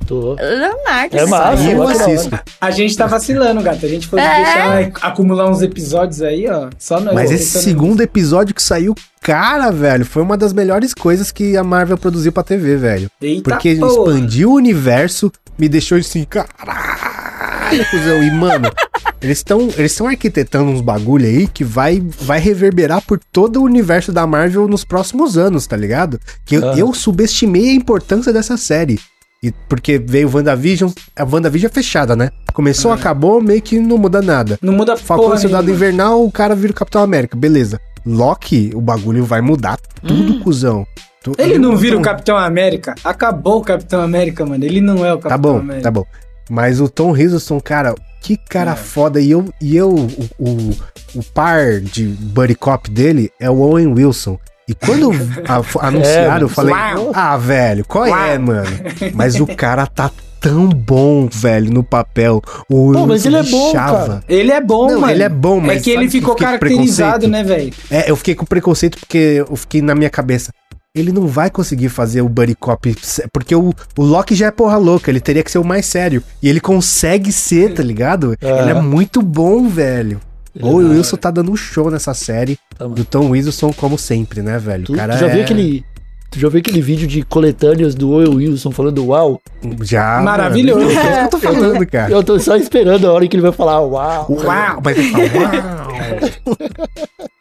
Tô. 0.06 0.34
Leonardo, 0.34 1.16
É 1.16 1.26
massa, 1.26 1.62
E 1.62 1.72
eu 1.72 1.82
assisto. 1.82 2.38
A 2.60 2.70
gente 2.70 2.96
tá 2.96 3.06
vacilando, 3.06 3.62
gata. 3.62 3.84
A 3.84 3.88
gente 3.88 4.06
foi 4.06 4.20
É. 4.20 4.36
deixar 4.84 5.06
acumular 5.06 5.50
uns 5.50 5.62
episódios 5.62 6.22
aí, 6.22 6.46
ó. 6.48 6.68
Só 6.78 7.00
nós. 7.00 7.14
Mas 7.14 7.30
esse 7.30 7.62
segundo 7.62 8.00
episódio 8.02 8.54
que 8.54 8.62
saiu, 8.62 8.94
cara, 9.20 9.70
velho, 9.70 10.04
foi 10.06 10.22
uma 10.22 10.36
das 10.36 10.52
melhores 10.52 10.94
coisas 10.94 11.30
que 11.32 11.56
a 11.56 11.64
Marvel 11.64 11.98
produziu 11.98 12.30
pra 12.32 12.42
TV, 12.42 12.76
velho. 12.76 13.10
Eita, 13.20 13.50
Porque 13.50 13.74
porra. 13.76 13.90
expandiu 13.90 14.50
o 14.50 14.54
universo, 14.54 15.30
me 15.58 15.68
deixou 15.68 15.98
assim, 15.98 16.24
caralho, 16.24 17.84
cuzão. 17.90 18.22
E, 18.22 18.30
mano, 18.30 18.70
eles 19.20 19.38
estão 19.38 19.60
eles 19.76 19.92
estão 19.92 20.06
arquitetando 20.06 20.70
uns 20.70 20.80
bagulho 20.80 21.26
aí 21.26 21.46
que 21.46 21.64
vai, 21.64 22.02
vai 22.20 22.38
reverberar 22.38 23.02
por 23.02 23.18
todo 23.32 23.60
o 23.60 23.64
universo 23.64 24.12
da 24.12 24.26
Marvel 24.26 24.68
nos 24.68 24.84
próximos 24.84 25.36
anos, 25.36 25.66
tá 25.66 25.76
ligado? 25.76 26.20
Que 26.44 26.56
eu, 26.56 26.70
Ah. 26.70 26.78
eu 26.78 26.92
subestimei 26.94 27.70
a 27.70 27.74
importância 27.74 28.32
dessa 28.32 28.56
série. 28.56 28.98
E 29.46 29.52
porque 29.68 29.98
veio 29.98 30.28
WandaVision, 30.32 30.90
a 31.14 31.24
WandaVision 31.24 31.70
é 31.70 31.74
fechada, 31.74 32.16
né? 32.16 32.30
Começou, 32.52 32.90
acabou, 32.92 33.40
meio 33.40 33.60
que 33.62 33.78
não 33.78 33.98
muda 33.98 34.20
nada. 34.22 34.58
Não 34.62 34.72
muda 34.72 34.96
Falcão 34.96 35.26
porra 35.26 35.38
Soldado 35.38 35.64
nenhuma. 35.66 35.76
Invernal, 35.84 36.24
o 36.24 36.32
cara 36.32 36.54
vira 36.54 36.72
o 36.72 36.74
Capitão 36.74 37.02
América, 37.02 37.36
beleza. 37.36 37.78
Loki, 38.04 38.70
o 38.74 38.80
bagulho 38.80 39.24
vai 39.24 39.40
mudar 39.40 39.78
tudo, 40.06 40.40
cuzão. 40.40 40.86
Tu- 41.22 41.34
Ele 41.38 41.58
não 41.58 41.76
vira 41.76 41.96
o 41.96 41.98
Tom- 41.98 42.04
Capitão 42.04 42.36
América. 42.36 42.94
Acabou 43.04 43.58
o 43.58 43.62
Capitão 43.62 44.00
América, 44.00 44.46
mano. 44.46 44.64
Ele 44.64 44.80
não 44.80 45.04
é 45.04 45.12
o 45.12 45.18
Capitão 45.18 45.30
Tá 45.30 45.38
bom, 45.38 45.58
América. 45.58 45.82
tá 45.82 45.90
bom. 45.90 46.04
Mas 46.48 46.80
o 46.80 46.88
Tom 46.88 47.16
Hiddleston, 47.16 47.60
cara, 47.60 47.94
que 48.22 48.36
cara 48.36 48.72
É. 48.72 48.76
foda. 48.76 49.20
E 49.20 49.30
eu, 49.30 49.44
e 49.60 49.76
eu 49.76 49.90
o, 49.90 50.08
o, 50.38 50.70
o 51.16 51.22
par 51.34 51.80
de 51.80 52.06
buddy 52.06 52.54
cop 52.54 52.88
dele 52.90 53.30
é 53.40 53.50
o 53.50 53.58
Owen 53.58 53.88
Wilson. 53.88 54.38
E 54.68 54.74
quando 54.74 55.10
a- 55.48 55.62
f- 55.62 55.78
anunciaram, 55.82 56.42
eu 56.42 56.48
falei, 56.48 56.74
Uau. 56.74 57.12
ah, 57.14 57.36
velho, 57.36 57.84
qual 57.86 58.06
é, 58.06 58.10
Uau. 58.32 58.40
mano? 58.40 58.66
Mas 59.14 59.38
o 59.40 59.46
cara 59.46 59.86
tá 59.86 60.10
tão 60.40 60.68
bom, 60.68 61.28
velho, 61.32 61.72
no 61.72 61.82
papel. 61.82 62.42
O 62.68 62.92
Pô, 62.92 63.06
mas 63.06 63.24
ele 63.26 63.36
é 63.36 63.42
bom, 63.42 63.72
cara. 63.72 64.22
Ele 64.28 64.52
é 64.52 64.60
bom, 64.60 64.88
Não, 64.90 65.00
mano. 65.00 65.12
ele 65.12 65.22
é 65.22 65.28
bom, 65.28 65.58
mas 65.60 65.78
É 65.78 65.80
que 65.80 65.90
ele 65.90 66.08
ficou 66.10 66.34
com 66.36 66.44
caracterizado, 66.44 67.26
né, 67.26 67.42
velho? 67.42 67.72
É, 67.90 68.08
eu 68.10 68.14
fiquei 68.16 68.34
com 68.34 68.44
preconceito 68.44 68.98
porque 68.98 69.44
eu 69.48 69.56
fiquei 69.56 69.80
na 69.82 69.94
minha 69.94 70.10
cabeça. 70.10 70.52
Ele 70.94 71.10
não 71.10 71.26
vai 71.26 71.50
conseguir 71.50 71.88
fazer 71.88 72.20
o 72.22 72.28
Buddy 72.28 72.54
Cop. 72.54 72.94
Porque 73.32 73.54
o, 73.56 73.74
o 73.98 74.02
Loki 74.04 74.34
já 74.34 74.46
é 74.46 74.50
porra 74.50 74.76
louca, 74.76 75.10
ele 75.10 75.20
teria 75.20 75.42
que 75.42 75.50
ser 75.50 75.58
o 75.58 75.64
mais 75.64 75.84
sério. 75.86 76.22
E 76.42 76.48
ele 76.48 76.60
consegue 76.60 77.32
ser, 77.32 77.74
tá 77.74 77.82
ligado? 77.82 78.34
É. 78.40 78.60
Ele 78.62 78.70
é 78.70 78.80
muito 78.80 79.20
bom, 79.22 79.68
velho. 79.68 80.20
Ele 80.58 80.68
O 80.68 80.80
é 80.80 80.84
Wilson 80.96 81.16
tá 81.16 81.30
dando 81.30 81.52
um 81.52 81.56
show 81.56 81.90
nessa 81.90 82.14
série. 82.14 82.58
Tá, 82.78 82.86
do 82.86 83.04
Tom 83.04 83.30
Wilson, 83.30 83.72
como 83.74 83.98
sempre, 83.98 84.40
né, 84.42 84.58
velho? 84.58 84.84
Tu, 84.84 84.92
cara 84.94 85.14
tu 85.14 85.20
já 85.20 85.26
é... 85.26 85.32
viu 85.34 85.42
aquele. 85.42 85.84
Tu 86.30 86.40
já 86.40 86.48
viu 86.48 86.58
aquele 86.58 86.80
vídeo 86.80 87.06
de 87.06 87.22
coletâneas 87.22 87.94
do 87.94 88.10
Owen 88.10 88.34
Wilson 88.34 88.70
falando 88.70 89.04
uau? 89.06 89.40
Já. 89.82 90.20
Maravilhoso. 90.22 90.80
Mano, 90.86 90.90
é 90.90 91.02
isso 91.02 91.18
que 91.18 91.24
eu 91.24 91.28
tô 91.30 91.38
falando, 91.52 91.86
cara. 91.86 92.12
Eu 92.12 92.22
tô 92.24 92.38
só 92.40 92.56
esperando 92.56 93.06
a 93.06 93.12
hora 93.12 93.28
que 93.28 93.36
ele 93.36 93.42
vai 93.42 93.52
falar 93.52 93.80
uau. 93.80 94.26
Uau! 94.30 94.80
Mas 94.82 94.98
ele 94.98 95.10
fala, 95.10 95.24
uau! 95.24 96.56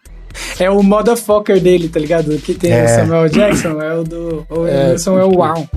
É 0.60 0.70
o 0.70 0.82
motherfucker 0.84 1.60
dele, 1.62 1.88
tá 1.90 2.00
ligado? 2.00 2.38
Que 2.40 2.54
tem 2.54 2.72
É. 2.72 2.86
o 2.86 2.88
Samuel 2.90 3.30
Jackson, 3.30 3.82
é 3.82 3.94
o 3.98 4.04
do. 4.04 4.46
O 4.50 4.66
É, 4.68 4.92
Wilson 4.92 5.18
é 5.20 5.24
o 5.24 5.30
Wow. 5.32 5.68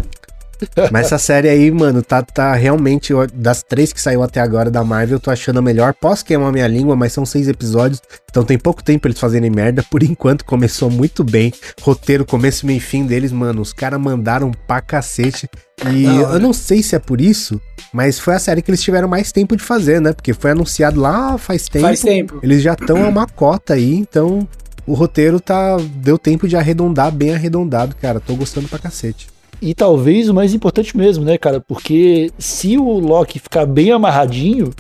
Mas 0.91 1.07
essa 1.07 1.19
série 1.19 1.49
aí, 1.49 1.71
mano, 1.71 2.03
tá, 2.03 2.23
tá 2.23 2.55
realmente. 2.55 3.13
Das 3.35 3.63
três 3.63 3.93
que 3.93 4.01
saiu 4.01 4.23
até 4.23 4.41
agora 4.41 4.71
da 4.71 4.83
Marvel, 4.85 5.17
eu 5.17 5.21
tô 5.21 5.31
achando 5.31 5.59
a 5.59 5.63
melhor. 5.63 5.95
Posso 5.95 6.25
queimar 6.25 6.53
minha 6.53 6.67
língua, 6.67 6.97
mas 6.97 7.13
são 7.13 7.25
seis 7.25 7.49
episódios. 7.49 8.01
Então 8.31 8.45
tem 8.45 8.59
pouco 8.59 8.83
tempo 8.83 9.07
eles 9.07 9.19
fazerem 9.19 9.51
merda. 9.51 9.83
Por 9.83 10.03
enquanto, 10.03 10.45
começou 10.45 10.91
muito 10.91 11.25
bem. 11.25 11.53
Roteiro, 11.81 12.25
começo, 12.25 12.67
meio 12.67 12.79
e 12.79 12.81
fim 12.81 13.07
deles, 13.07 13.33
mano. 13.33 13.63
Os 13.63 13.73
caras 13.73 14.01
mandaram 14.01 14.51
pra 14.67 14.81
cacete. 14.81 15.49
E 15.93 16.07
hora. 16.07 16.35
eu 16.35 16.41
não 16.41 16.53
sei 16.53 16.83
se 16.83 16.97
é 16.97 16.99
por 16.99 17.21
isso, 17.21 17.61
mas 17.93 18.19
foi 18.19 18.35
a 18.35 18.39
série 18.39 18.63
que 18.63 18.71
eles 18.71 18.83
tiveram 18.83 19.07
mais 19.07 19.31
tempo 19.31 19.57
de 19.57 19.63
fazer, 19.63 20.01
né? 20.01 20.13
Porque 20.13 20.35
foi 20.35 20.51
anunciado 20.51 21.01
lá 21.01 21.39
faz 21.39 21.69
tempo. 21.69 21.87
Faz 21.87 22.01
tempo. 22.01 22.41
Eles 22.43 22.63
já 22.63 22.73
estão 22.73 23.05
a 23.05 23.09
uma 23.09 23.27
cota 23.27 23.75
aí, 23.75 23.95
então 23.95 24.47
o 24.87 24.95
roteiro 24.95 25.39
tá. 25.39 25.77
Deu 25.97 26.19
tempo 26.19 26.49
de 26.49 26.57
arredondar 26.57 27.13
bem 27.13 27.35
arredondado, 27.35 27.95
cara. 27.97 28.19
Tô 28.19 28.35
gostando 28.35 28.69
pra 28.69 28.79
cacete. 28.79 29.29
E 29.61 29.75
talvez 29.75 30.29
o 30.29 30.35
mais 30.35 30.55
importante 30.55 30.97
mesmo, 30.97 31.25
né, 31.25 31.37
cara? 31.37 31.61
Porque 31.61 32.31
se 32.39 32.79
o 32.79 32.99
Loki 33.01 33.39
ficar 33.39 33.67
bem 33.67 33.91
amarradinho, 33.91 34.71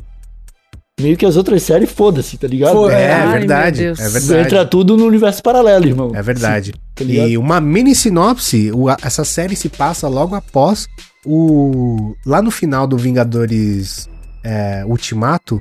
meio 1.00 1.16
que 1.16 1.26
as 1.26 1.36
outras 1.36 1.62
séries 1.62 1.90
foda-se, 1.90 2.36
tá 2.38 2.46
ligado? 2.46 2.88
É, 2.90 3.12
Ai, 3.12 3.28
é 3.28 3.38
verdade. 3.38 3.84
É 3.86 3.92
verdade. 3.92 4.34
Entra 4.46 4.64
tudo 4.66 4.96
no 4.96 5.04
universo 5.06 5.42
paralelo, 5.42 5.84
irmão. 5.86 6.12
É 6.14 6.22
verdade. 6.22 6.74
Tá 6.94 7.04
ligado? 7.04 7.28
E 7.28 7.36
uma 7.38 7.60
mini 7.60 7.94
sinopse, 7.94 8.70
o- 8.72 8.88
essa 9.02 9.24
série 9.24 9.56
se 9.56 9.68
passa 9.68 10.06
logo 10.08 10.34
após 10.34 10.86
o. 11.26 12.14
Lá 12.24 12.40
no 12.40 12.50
final 12.50 12.86
do 12.86 12.96
Vingadores 12.96 14.08
é, 14.44 14.84
Ultimato, 14.86 15.60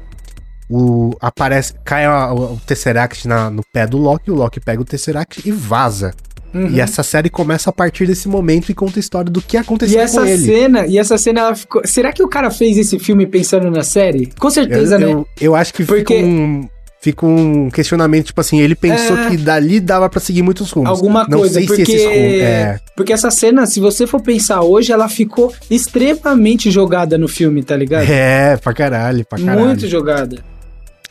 o, 0.69 1.11
aparece. 1.19 1.73
Cai 1.84 2.06
a- 2.06 2.31
o, 2.34 2.53
o 2.53 2.61
Tesseract 2.65 3.27
na- 3.27 3.49
no 3.49 3.61
pé 3.73 3.85
do 3.88 3.98
Loki, 3.98 4.30
o 4.31 4.35
Loki 4.35 4.60
pega 4.60 4.81
o 4.81 4.85
Tesseract 4.85 5.41
e 5.48 5.52
vaza. 5.52 6.14
Uhum. 6.53 6.69
E 6.69 6.79
essa 6.79 7.03
série 7.03 7.29
começa 7.29 7.69
a 7.69 7.73
partir 7.73 8.05
desse 8.07 8.27
momento 8.27 8.69
e 8.69 8.73
conta 8.73 8.97
a 8.97 9.01
história 9.01 9.29
do 9.29 9.41
que 9.41 9.57
E 9.57 9.59
aconteceu 9.59 9.99
essa 9.99 10.21
com 10.21 10.27
ele. 10.27 10.43
cena, 10.45 10.85
e 10.87 10.97
essa 10.97 11.17
cena 11.17 11.41
ela 11.41 11.55
ficou. 11.55 11.81
Será 11.85 12.11
que 12.13 12.23
o 12.23 12.27
cara 12.27 12.49
fez 12.49 12.77
esse 12.77 12.97
filme 12.99 13.25
pensando 13.27 13.69
na 13.69 13.83
série? 13.83 14.29
Com 14.39 14.47
Eu, 14.47 14.51
certeza, 14.51 14.97
né? 14.97 15.11
eu, 15.11 15.27
eu 15.39 15.55
acho 15.55 15.73
que 15.73 15.83
Porque- 15.83 16.15
fica, 16.15 16.25
um, 16.27 16.67
fica 17.01 17.25
um 17.25 17.69
questionamento, 17.69 18.27
tipo 18.27 18.41
assim, 18.41 18.59
ele 18.61 18.75
pensou 18.75 19.17
É. 19.17 19.29
que 19.29 19.37
dali 19.37 19.79
dava 19.79 20.09
pra 20.09 20.19
seguir 20.19 20.41
muitos 20.41 20.71
rumos. 20.71 20.89
Alguma 20.89 21.25
Não 21.29 21.39
coisa, 21.39 21.55
sei 21.55 21.67
porque, 21.67 21.85
se 21.85 21.91
esses 21.93 22.05
rumos. 22.05 22.41
É, 22.41 22.79
porque 22.95 23.13
essa 23.13 23.29
cena, 23.29 23.65
se 23.65 23.79
você 23.79 24.07
for 24.07 24.21
pensar 24.21 24.61
hoje, 24.61 24.91
ela 24.91 25.07
ficou 25.09 25.53
extremamente 25.69 26.71
jogada 26.71 27.17
no 27.17 27.27
filme, 27.27 27.61
tá 27.63 27.75
ligado? 27.75 28.09
é, 28.09 28.57
pra 28.57 28.73
caralho, 28.73 29.25
pra 29.25 29.37
caralho. 29.39 29.65
Muito 29.67 29.87
jogada. 29.87 30.37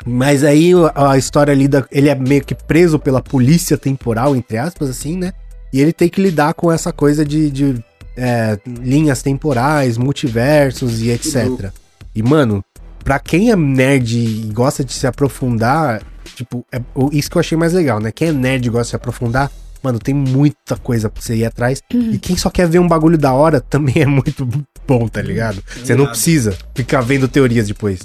Mas 0.04 0.44
aí 0.44 0.72
a 0.94 1.16
história 1.16 1.52
ali, 1.52 1.68
da, 1.68 1.86
ele 1.90 2.08
é 2.08 2.14
meio 2.14 2.44
que 2.44 2.54
preso 2.54 2.98
pela 2.98 3.22
polícia 3.22 3.78
temporal, 3.78 4.36
entre 4.36 4.58
aspas, 4.58 4.90
assim, 4.90 5.16
né? 5.16 5.32
E 5.72 5.80
ele 5.80 5.92
tem 5.92 6.08
que 6.08 6.20
lidar 6.20 6.54
com 6.54 6.70
essa 6.70 6.92
coisa 6.92 7.24
de, 7.24 7.50
de, 7.50 7.84
é, 8.16 8.58
linhas 8.66 9.22
temporais, 9.22 9.98
multiversos 9.98 11.02
e 11.02 11.10
etc. 11.10 11.70
E, 12.14 12.22
mano, 12.22 12.64
pra 13.04 13.18
quem 13.18 13.50
é 13.50 13.56
nerd 13.56 14.16
e 14.16 14.50
gosta 14.52 14.84
de 14.84 14.92
se 14.92 15.06
aprofundar, 15.06 16.02
tipo, 16.34 16.64
é 16.72 16.80
isso 17.12 17.30
que 17.30 17.36
eu 17.36 17.40
achei 17.40 17.58
mais 17.58 17.72
legal, 17.72 18.00
né? 18.00 18.10
Quem 18.10 18.28
é 18.28 18.32
nerd 18.32 18.66
e 18.66 18.70
gosta 18.70 18.84
de 18.84 18.90
se 18.90 18.96
aprofundar, 18.96 19.50
mano, 19.82 19.98
tem 19.98 20.14
muita 20.14 20.76
coisa 20.76 21.10
pra 21.10 21.22
você 21.22 21.36
ir 21.36 21.44
atrás. 21.44 21.82
E 21.92 22.18
quem 22.18 22.36
só 22.36 22.48
quer 22.48 22.68
ver 22.68 22.78
um 22.78 22.88
bagulho 22.88 23.18
da 23.18 23.32
hora 23.32 23.60
também 23.60 24.00
é 24.02 24.06
muito 24.06 24.48
bom, 24.86 25.08
tá 25.08 25.20
ligado? 25.20 25.62
Você 25.66 25.94
não 25.94 26.06
precisa 26.06 26.56
ficar 26.74 27.00
vendo 27.00 27.28
teorias 27.28 27.68
depois. 27.68 28.00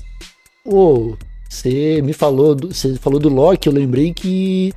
Ô, 0.65 1.15
você 1.53 2.01
me 2.01 2.13
falou, 2.13 2.55
do, 2.55 2.73
você 2.73 2.95
falou 2.95 3.19
do 3.19 3.27
Loki, 3.27 3.67
eu 3.67 3.73
lembrei 3.73 4.13
que 4.13 4.71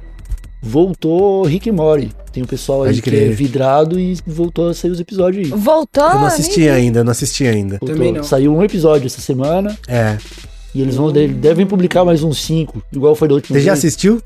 voltou 0.61 1.45
Rick 1.45 1.69
e 1.69 1.73
Morty. 1.73 2.11
Tem 2.33 2.43
um 2.43 2.47
pessoal 2.47 2.83
aí 2.83 2.89
Pode 2.91 3.03
que 3.03 3.11
crer. 3.11 3.31
é 3.31 3.35
vidrado 3.35 3.99
e 4.01 4.19
voltou 4.27 4.71
a 4.71 4.75
sair 4.75 4.91
os 4.91 4.99
episódios 4.99 5.47
aí. 5.47 5.53
Voltou? 5.57 6.03
eu 6.03 6.15
não 6.17 6.27
assisti 6.27 6.61
vi. 6.63 6.69
ainda, 6.69 6.99
eu 7.01 7.05
não 7.05 7.13
assisti 7.13 7.47
ainda. 7.47 7.79
Voltou. 7.79 7.95
Também 7.97 8.13
não. 8.13 8.25
Saiu 8.25 8.53
um 8.53 8.63
episódio 8.63 9.07
essa 9.07 9.21
semana 9.21 9.79
É. 9.87 10.17
e 10.75 10.83
eles 10.83 10.97
vão 10.97 11.13
de- 11.13 11.29
devem 11.29 11.65
publicar 11.65 12.05
mais 12.05 12.25
uns 12.25 12.43
cinco, 12.43 12.83
igual 12.93 13.15
foi 13.15 13.29
da 13.29 13.35
última 13.35 13.57
Você 13.59 13.65
já 13.65 13.73
assistiu? 13.75 14.21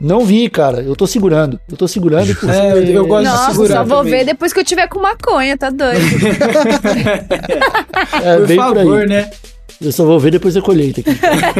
Não 0.00 0.24
vi, 0.24 0.48
cara. 0.48 0.80
Eu 0.82 0.94
tô 0.96 1.06
segurando. 1.06 1.58
Eu 1.68 1.76
tô 1.76 1.86
segurando 1.88 2.32
porque 2.36 2.54
É, 2.54 2.72
eu- 2.72 2.82
eu 2.84 3.06
gosto 3.06 3.24
de 3.24 3.28
Nossa, 3.30 3.50
segurar 3.52 3.76
só 3.78 3.84
vou 3.84 3.98
também. 3.98 4.12
ver 4.20 4.24
depois 4.24 4.52
que 4.52 4.60
eu 4.60 4.64
tiver 4.64 4.86
com 4.88 5.00
maconha, 5.00 5.58
tá 5.58 5.68
doido. 5.68 6.00
é 8.22 8.36
Por 8.38 8.46
bem 8.46 8.56
por 8.56 8.74
favor, 8.76 9.00
aí. 9.02 9.08
né? 9.08 9.30
Eu 9.80 9.92
só 9.92 10.04
vou 10.04 10.20
ver 10.20 10.30
depois 10.32 10.54
da 10.54 10.60
colheita 10.62 11.00
aqui. 11.00 11.10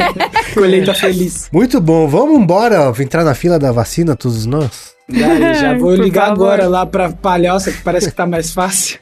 Colheita 0.53 0.93
feliz. 0.93 1.49
Muito 1.51 1.81
bom, 1.81 2.07
vamos 2.07 2.39
embora, 2.39 2.89
ó, 2.91 3.01
entrar 3.01 3.23
na 3.23 3.33
fila 3.33 3.57
da 3.57 3.71
vacina, 3.71 4.15
todos 4.15 4.45
nós. 4.45 4.91
Daí, 5.09 5.53
já 5.55 5.73
vou 5.79 5.95
Por 5.95 5.99
ligar 6.03 6.27
favor. 6.29 6.43
agora 6.45 6.67
lá 6.67 6.85
pra 6.85 7.09
palhoça, 7.09 7.71
que 7.71 7.81
parece 7.81 8.09
que 8.09 8.15
tá 8.15 8.25
mais 8.27 8.51
fácil. 8.53 8.99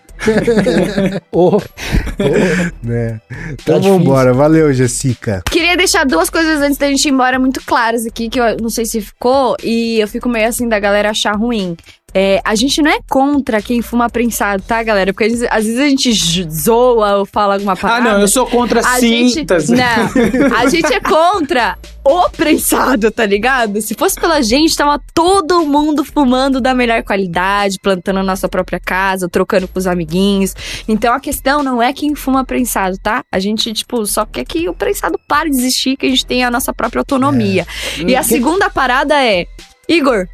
Ô, 1.31 1.59
Né? 2.83 3.19
Tá 3.29 3.35
Então 3.53 3.79
difícil. 3.79 3.97
vambora, 3.99 4.33
valeu, 4.33 4.71
Jessica. 4.73 5.41
Queria 5.49 5.75
deixar 5.77 6.05
duas 6.05 6.29
coisas 6.29 6.61
antes 6.61 6.77
da 6.77 6.87
gente 6.89 7.05
ir 7.05 7.11
embora 7.11 7.39
muito 7.39 7.61
claras 7.65 8.05
aqui, 8.05 8.29
que 8.29 8.39
eu 8.39 8.57
não 8.61 8.69
sei 8.69 8.85
se 8.85 9.01
ficou, 9.01 9.55
e 9.63 9.99
eu 9.99 10.07
fico 10.07 10.27
meio 10.29 10.47
assim 10.47 10.67
da 10.67 10.79
galera 10.79 11.09
achar 11.09 11.35
ruim. 11.35 11.75
É, 12.13 12.41
a 12.43 12.55
gente 12.55 12.81
não 12.81 12.89
é 12.91 12.99
contra 13.07 13.61
quem 13.61 13.81
fuma 13.81 14.09
prensado, 14.09 14.63
tá, 14.63 14.81
galera? 14.81 15.13
Porque 15.13 15.25
às 15.25 15.31
vezes, 15.31 15.47
às 15.51 15.65
vezes 15.65 15.79
a 15.79 15.89
gente 15.89 16.49
zoa 16.49 17.17
ou 17.17 17.25
fala 17.25 17.53
alguma 17.55 17.73
Ah, 17.73 17.77
parada. 17.77 18.13
não, 18.13 18.21
eu 18.21 18.27
sou 18.27 18.45
contra 18.47 18.79
a 18.85 18.99
gente, 18.99 19.33
cintas. 19.33 19.69
não, 19.69 20.57
a 20.57 20.67
gente 20.69 20.91
é 20.93 20.99
contra 20.99 21.77
o 22.03 22.29
prensado, 22.29 23.11
tá 23.11 23.25
ligado? 23.25 23.81
Se 23.81 23.93
fosse 23.93 24.19
pela 24.19 24.41
gente, 24.41 24.75
tava 24.75 24.99
todo 25.13 25.65
mundo 25.65 26.03
fumando 26.03 26.59
da 26.59 26.73
melhor 26.73 27.03
qualidade, 27.03 27.77
plantando 27.81 28.19
a 28.19 28.23
nossa 28.23 28.49
própria 28.49 28.79
casa, 28.79 29.29
trocando 29.29 29.67
com 29.67 29.77
os 29.77 29.85
amiguinhos. 29.85 30.55
Então 30.87 31.13
a 31.13 31.19
questão 31.19 31.61
não 31.61 31.81
é 31.81 31.93
quem 31.93 32.15
fuma 32.15 32.43
prensado, 32.43 32.97
tá? 32.97 33.23
A 33.31 33.39
gente, 33.39 33.71
tipo, 33.73 34.05
só 34.05 34.25
quer 34.25 34.45
que 34.45 34.67
o 34.67 34.73
prensado 34.73 35.19
pare 35.27 35.49
de 35.51 35.57
existir, 35.57 35.95
que 35.97 36.05
a 36.07 36.09
gente 36.09 36.25
tenha 36.25 36.47
a 36.47 36.51
nossa 36.51 36.73
própria 36.73 36.99
autonomia. 37.01 37.67
E 38.05 38.15
a 38.15 38.23
segunda 38.23 38.69
parada 38.69 39.23
é, 39.23 39.45
Igor. 39.87 40.27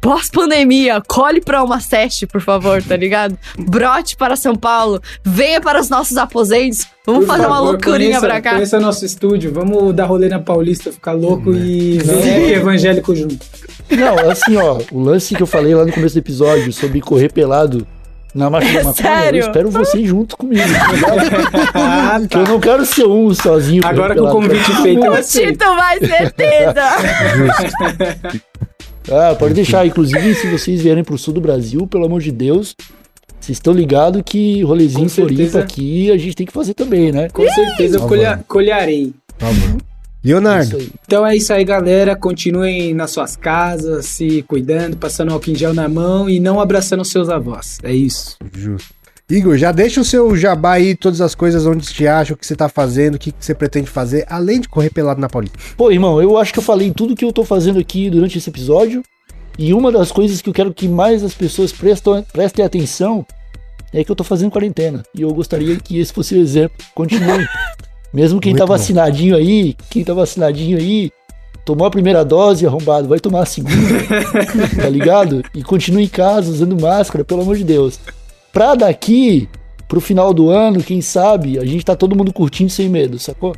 Pós-pandemia, 0.00 1.02
colhe 1.06 1.40
pra 1.40 1.62
uma 1.62 1.78
seste, 1.78 2.26
por 2.26 2.40
favor, 2.40 2.82
tá 2.82 2.96
ligado? 2.96 3.38
Brote 3.58 4.16
para 4.16 4.34
São 4.34 4.56
Paulo, 4.56 5.00
venha 5.22 5.60
para 5.60 5.78
os 5.80 5.90
nossos 5.90 6.16
aposentos, 6.16 6.86
vamos 7.06 7.26
Por 7.26 7.32
fazer 7.32 7.46
uma 7.46 7.56
favor, 7.56 7.70
loucurinha 7.72 8.18
conheça- 8.18 8.26
pra 8.26 8.40
cá. 8.40 8.52
Conheça 8.54 8.80
nosso 8.80 9.04
estúdio, 9.04 9.52
vamos 9.52 9.94
dar 9.94 10.06
rolê 10.06 10.28
na 10.28 10.38
Paulista, 10.38 10.90
ficar 10.90 11.12
louco 11.12 11.52
e 11.52 11.98
ver 11.98 12.52
evangélico 12.56 13.14
junto. 13.14 13.38
não, 13.90 14.30
assim, 14.30 14.56
ó, 14.56 14.78
o 14.90 15.00
lance 15.00 15.34
que 15.34 15.42
eu 15.42 15.46
falei 15.46 15.74
lá 15.74 15.84
no 15.84 15.92
começo 15.92 16.14
do 16.14 16.18
episódio 16.18 16.72
sobre 16.72 17.00
correr 17.02 17.30
pelado 17.30 17.86
na 18.34 18.48
da 18.48 18.50
maconha, 18.84 18.94
Sério? 18.94 19.40
eu 19.42 19.46
espero 19.48 19.70
vocês 19.70 20.08
junto 20.08 20.34
comigo. 20.36 20.62
tá 20.72 20.92
ligado? 21.14 21.70
Ah, 21.74 22.16
Porque 22.20 22.36
eu 22.38 22.44
tá. 22.44 22.50
não 22.50 22.60
quero 22.60 22.86
ser 22.86 23.04
um 23.06 23.34
sozinho. 23.34 23.82
Agora 23.84 24.14
com 24.14 24.22
o 24.22 24.30
convite 24.30 24.72
feito, 24.82 25.04
eu 25.04 25.12
O. 25.12 25.50
Tito 25.50 25.64
vai 25.76 25.98
certeza. 25.98 26.82
Ah, 29.10 29.34
pode 29.38 29.54
deixar. 29.54 29.86
Inclusive, 29.86 30.34
se 30.34 30.46
vocês 30.50 30.80
vierem 30.82 31.04
pro 31.04 31.16
sul 31.18 31.34
do 31.34 31.40
Brasil, 31.40 31.86
pelo 31.86 32.04
amor 32.06 32.20
de 32.20 32.30
Deus, 32.32 32.74
vocês 33.40 33.56
estão 33.56 33.72
ligados 33.72 34.22
que 34.24 34.62
rolezinho 34.62 35.06
em 35.06 35.08
Floripa 35.08 35.60
aqui 35.60 36.10
a 36.10 36.16
gente 36.18 36.34
tem 36.36 36.46
que 36.46 36.52
fazer 36.52 36.74
também, 36.74 37.10
né? 37.12 37.28
Com 37.30 37.48
certeza 37.48 37.96
eu 37.96 38.00
Tá 38.02 38.06
colha- 38.08 38.36
bom. 38.36 38.44
colharei. 38.48 39.12
Tá 39.38 39.46
bom. 39.46 39.78
Leonardo. 40.22 40.76
Então 41.06 41.26
é 41.26 41.34
isso 41.34 41.50
aí, 41.50 41.64
galera. 41.64 42.14
Continuem 42.14 42.92
nas 42.92 43.10
suas 43.10 43.36
casas, 43.36 44.04
se 44.04 44.42
cuidando, 44.42 44.94
passando 44.98 45.32
álcool 45.32 45.50
em 45.50 45.54
gel 45.54 45.72
na 45.72 45.88
mão 45.88 46.28
e 46.28 46.38
não 46.38 46.60
abraçando 46.60 47.02
seus 47.06 47.30
avós. 47.30 47.78
É 47.82 47.92
isso. 47.92 48.36
justo. 48.54 48.92
Igor, 49.30 49.56
já 49.56 49.70
deixa 49.70 50.00
o 50.00 50.04
seu 50.04 50.36
jabá 50.36 50.72
aí, 50.72 50.94
todas 50.96 51.20
as 51.20 51.34
coisas 51.34 51.64
onde 51.64 51.86
te 51.86 52.06
acha, 52.06 52.34
o 52.34 52.36
que 52.36 52.44
você 52.44 52.56
tá 52.56 52.68
fazendo, 52.68 53.14
o 53.14 53.18
que 53.18 53.32
você 53.38 53.54
pretende 53.54 53.88
fazer, 53.88 54.26
além 54.28 54.60
de 54.60 54.68
correr 54.68 54.90
pelado 54.90 55.20
na 55.20 55.28
Paulista. 55.28 55.56
Pô, 55.76 55.90
irmão, 55.90 56.20
eu 56.20 56.36
acho 56.36 56.52
que 56.52 56.58
eu 56.58 56.62
falei 56.62 56.90
tudo 56.90 57.14
que 57.14 57.24
eu 57.24 57.32
tô 57.32 57.44
fazendo 57.44 57.78
aqui 57.78 58.10
durante 58.10 58.38
esse 58.38 58.50
episódio. 58.50 59.02
E 59.58 59.72
uma 59.74 59.92
das 59.92 60.10
coisas 60.10 60.40
que 60.40 60.48
eu 60.48 60.54
quero 60.54 60.72
que 60.72 60.88
mais 60.88 61.22
as 61.22 61.34
pessoas 61.34 61.70
prestam, 61.70 62.24
prestem 62.32 62.64
atenção 62.64 63.24
é 63.92 64.02
que 64.02 64.10
eu 64.10 64.16
tô 64.16 64.24
fazendo 64.24 64.50
quarentena. 64.50 65.02
E 65.14 65.22
eu 65.22 65.32
gostaria 65.32 65.76
que 65.76 65.98
esse 65.98 66.12
fosse 66.12 66.34
o 66.34 66.40
exemplo. 66.40 66.76
Continue. 66.94 67.46
Mesmo 68.12 68.40
quem 68.40 68.52
Muito 68.52 68.60
tá 68.60 68.66
bom. 68.66 68.72
vacinadinho 68.72 69.36
aí, 69.36 69.76
quem 69.88 70.02
tá 70.02 70.12
vacinadinho 70.12 70.78
aí, 70.78 71.12
tomou 71.64 71.86
a 71.86 71.90
primeira 71.90 72.24
dose, 72.24 72.66
arrombado, 72.66 73.06
vai 73.06 73.20
tomar 73.20 73.42
a 73.42 73.46
segunda, 73.46 73.76
tá 74.80 74.88
ligado? 74.88 75.44
E 75.54 75.62
continue 75.62 76.04
em 76.04 76.08
casa 76.08 76.50
usando 76.50 76.80
máscara, 76.80 77.24
pelo 77.24 77.42
amor 77.42 77.56
de 77.56 77.62
Deus. 77.64 78.00
Pra 78.52 78.74
daqui, 78.74 79.48
pro 79.88 80.00
final 80.00 80.34
do 80.34 80.50
ano, 80.50 80.82
quem 80.82 81.00
sabe, 81.00 81.58
a 81.58 81.64
gente 81.64 81.84
tá 81.84 81.94
todo 81.94 82.16
mundo 82.16 82.32
curtindo 82.32 82.70
sem 82.70 82.88
medo, 82.88 83.18
sacou? 83.18 83.54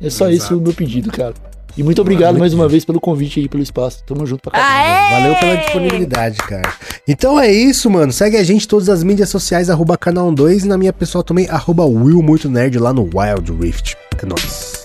É 0.00 0.08
só 0.08 0.30
esse 0.30 0.52
o 0.54 0.60
meu 0.60 0.72
pedido, 0.72 1.10
cara. 1.10 1.34
E 1.76 1.82
muito 1.82 2.00
obrigado 2.00 2.38
mais 2.38 2.52
uma 2.52 2.68
vez 2.68 2.84
pelo 2.84 3.00
convite 3.00 3.40
aí, 3.40 3.48
pelo 3.48 3.62
espaço. 3.62 4.02
Tamo 4.04 4.26
junto 4.26 4.42
pra 4.42 4.52
caramba. 4.52 5.10
Valeu 5.10 5.36
pela 5.38 5.56
disponibilidade, 5.56 6.38
cara. 6.38 6.72
Então 7.06 7.38
é 7.38 7.50
isso, 7.50 7.88
mano. 7.88 8.12
Segue 8.12 8.36
a 8.36 8.42
gente 8.42 8.64
em 8.64 8.68
todas 8.68 8.88
as 8.88 9.02
mídias 9.02 9.28
sociais, 9.28 9.70
arroba 9.70 9.96
canal 9.96 10.32
2 10.32 10.64
e 10.64 10.68
na 10.68 10.76
minha 10.76 10.92
pessoal 10.92 11.22
também, 11.22 11.48
arroba 11.48 11.84
Will 11.84 12.22
Muito 12.22 12.50
Nerd 12.50 12.78
lá 12.78 12.92
no 12.92 13.02
Wild 13.02 13.52
Rift. 13.60 13.96
É 14.22 14.26
nóis. 14.26 14.79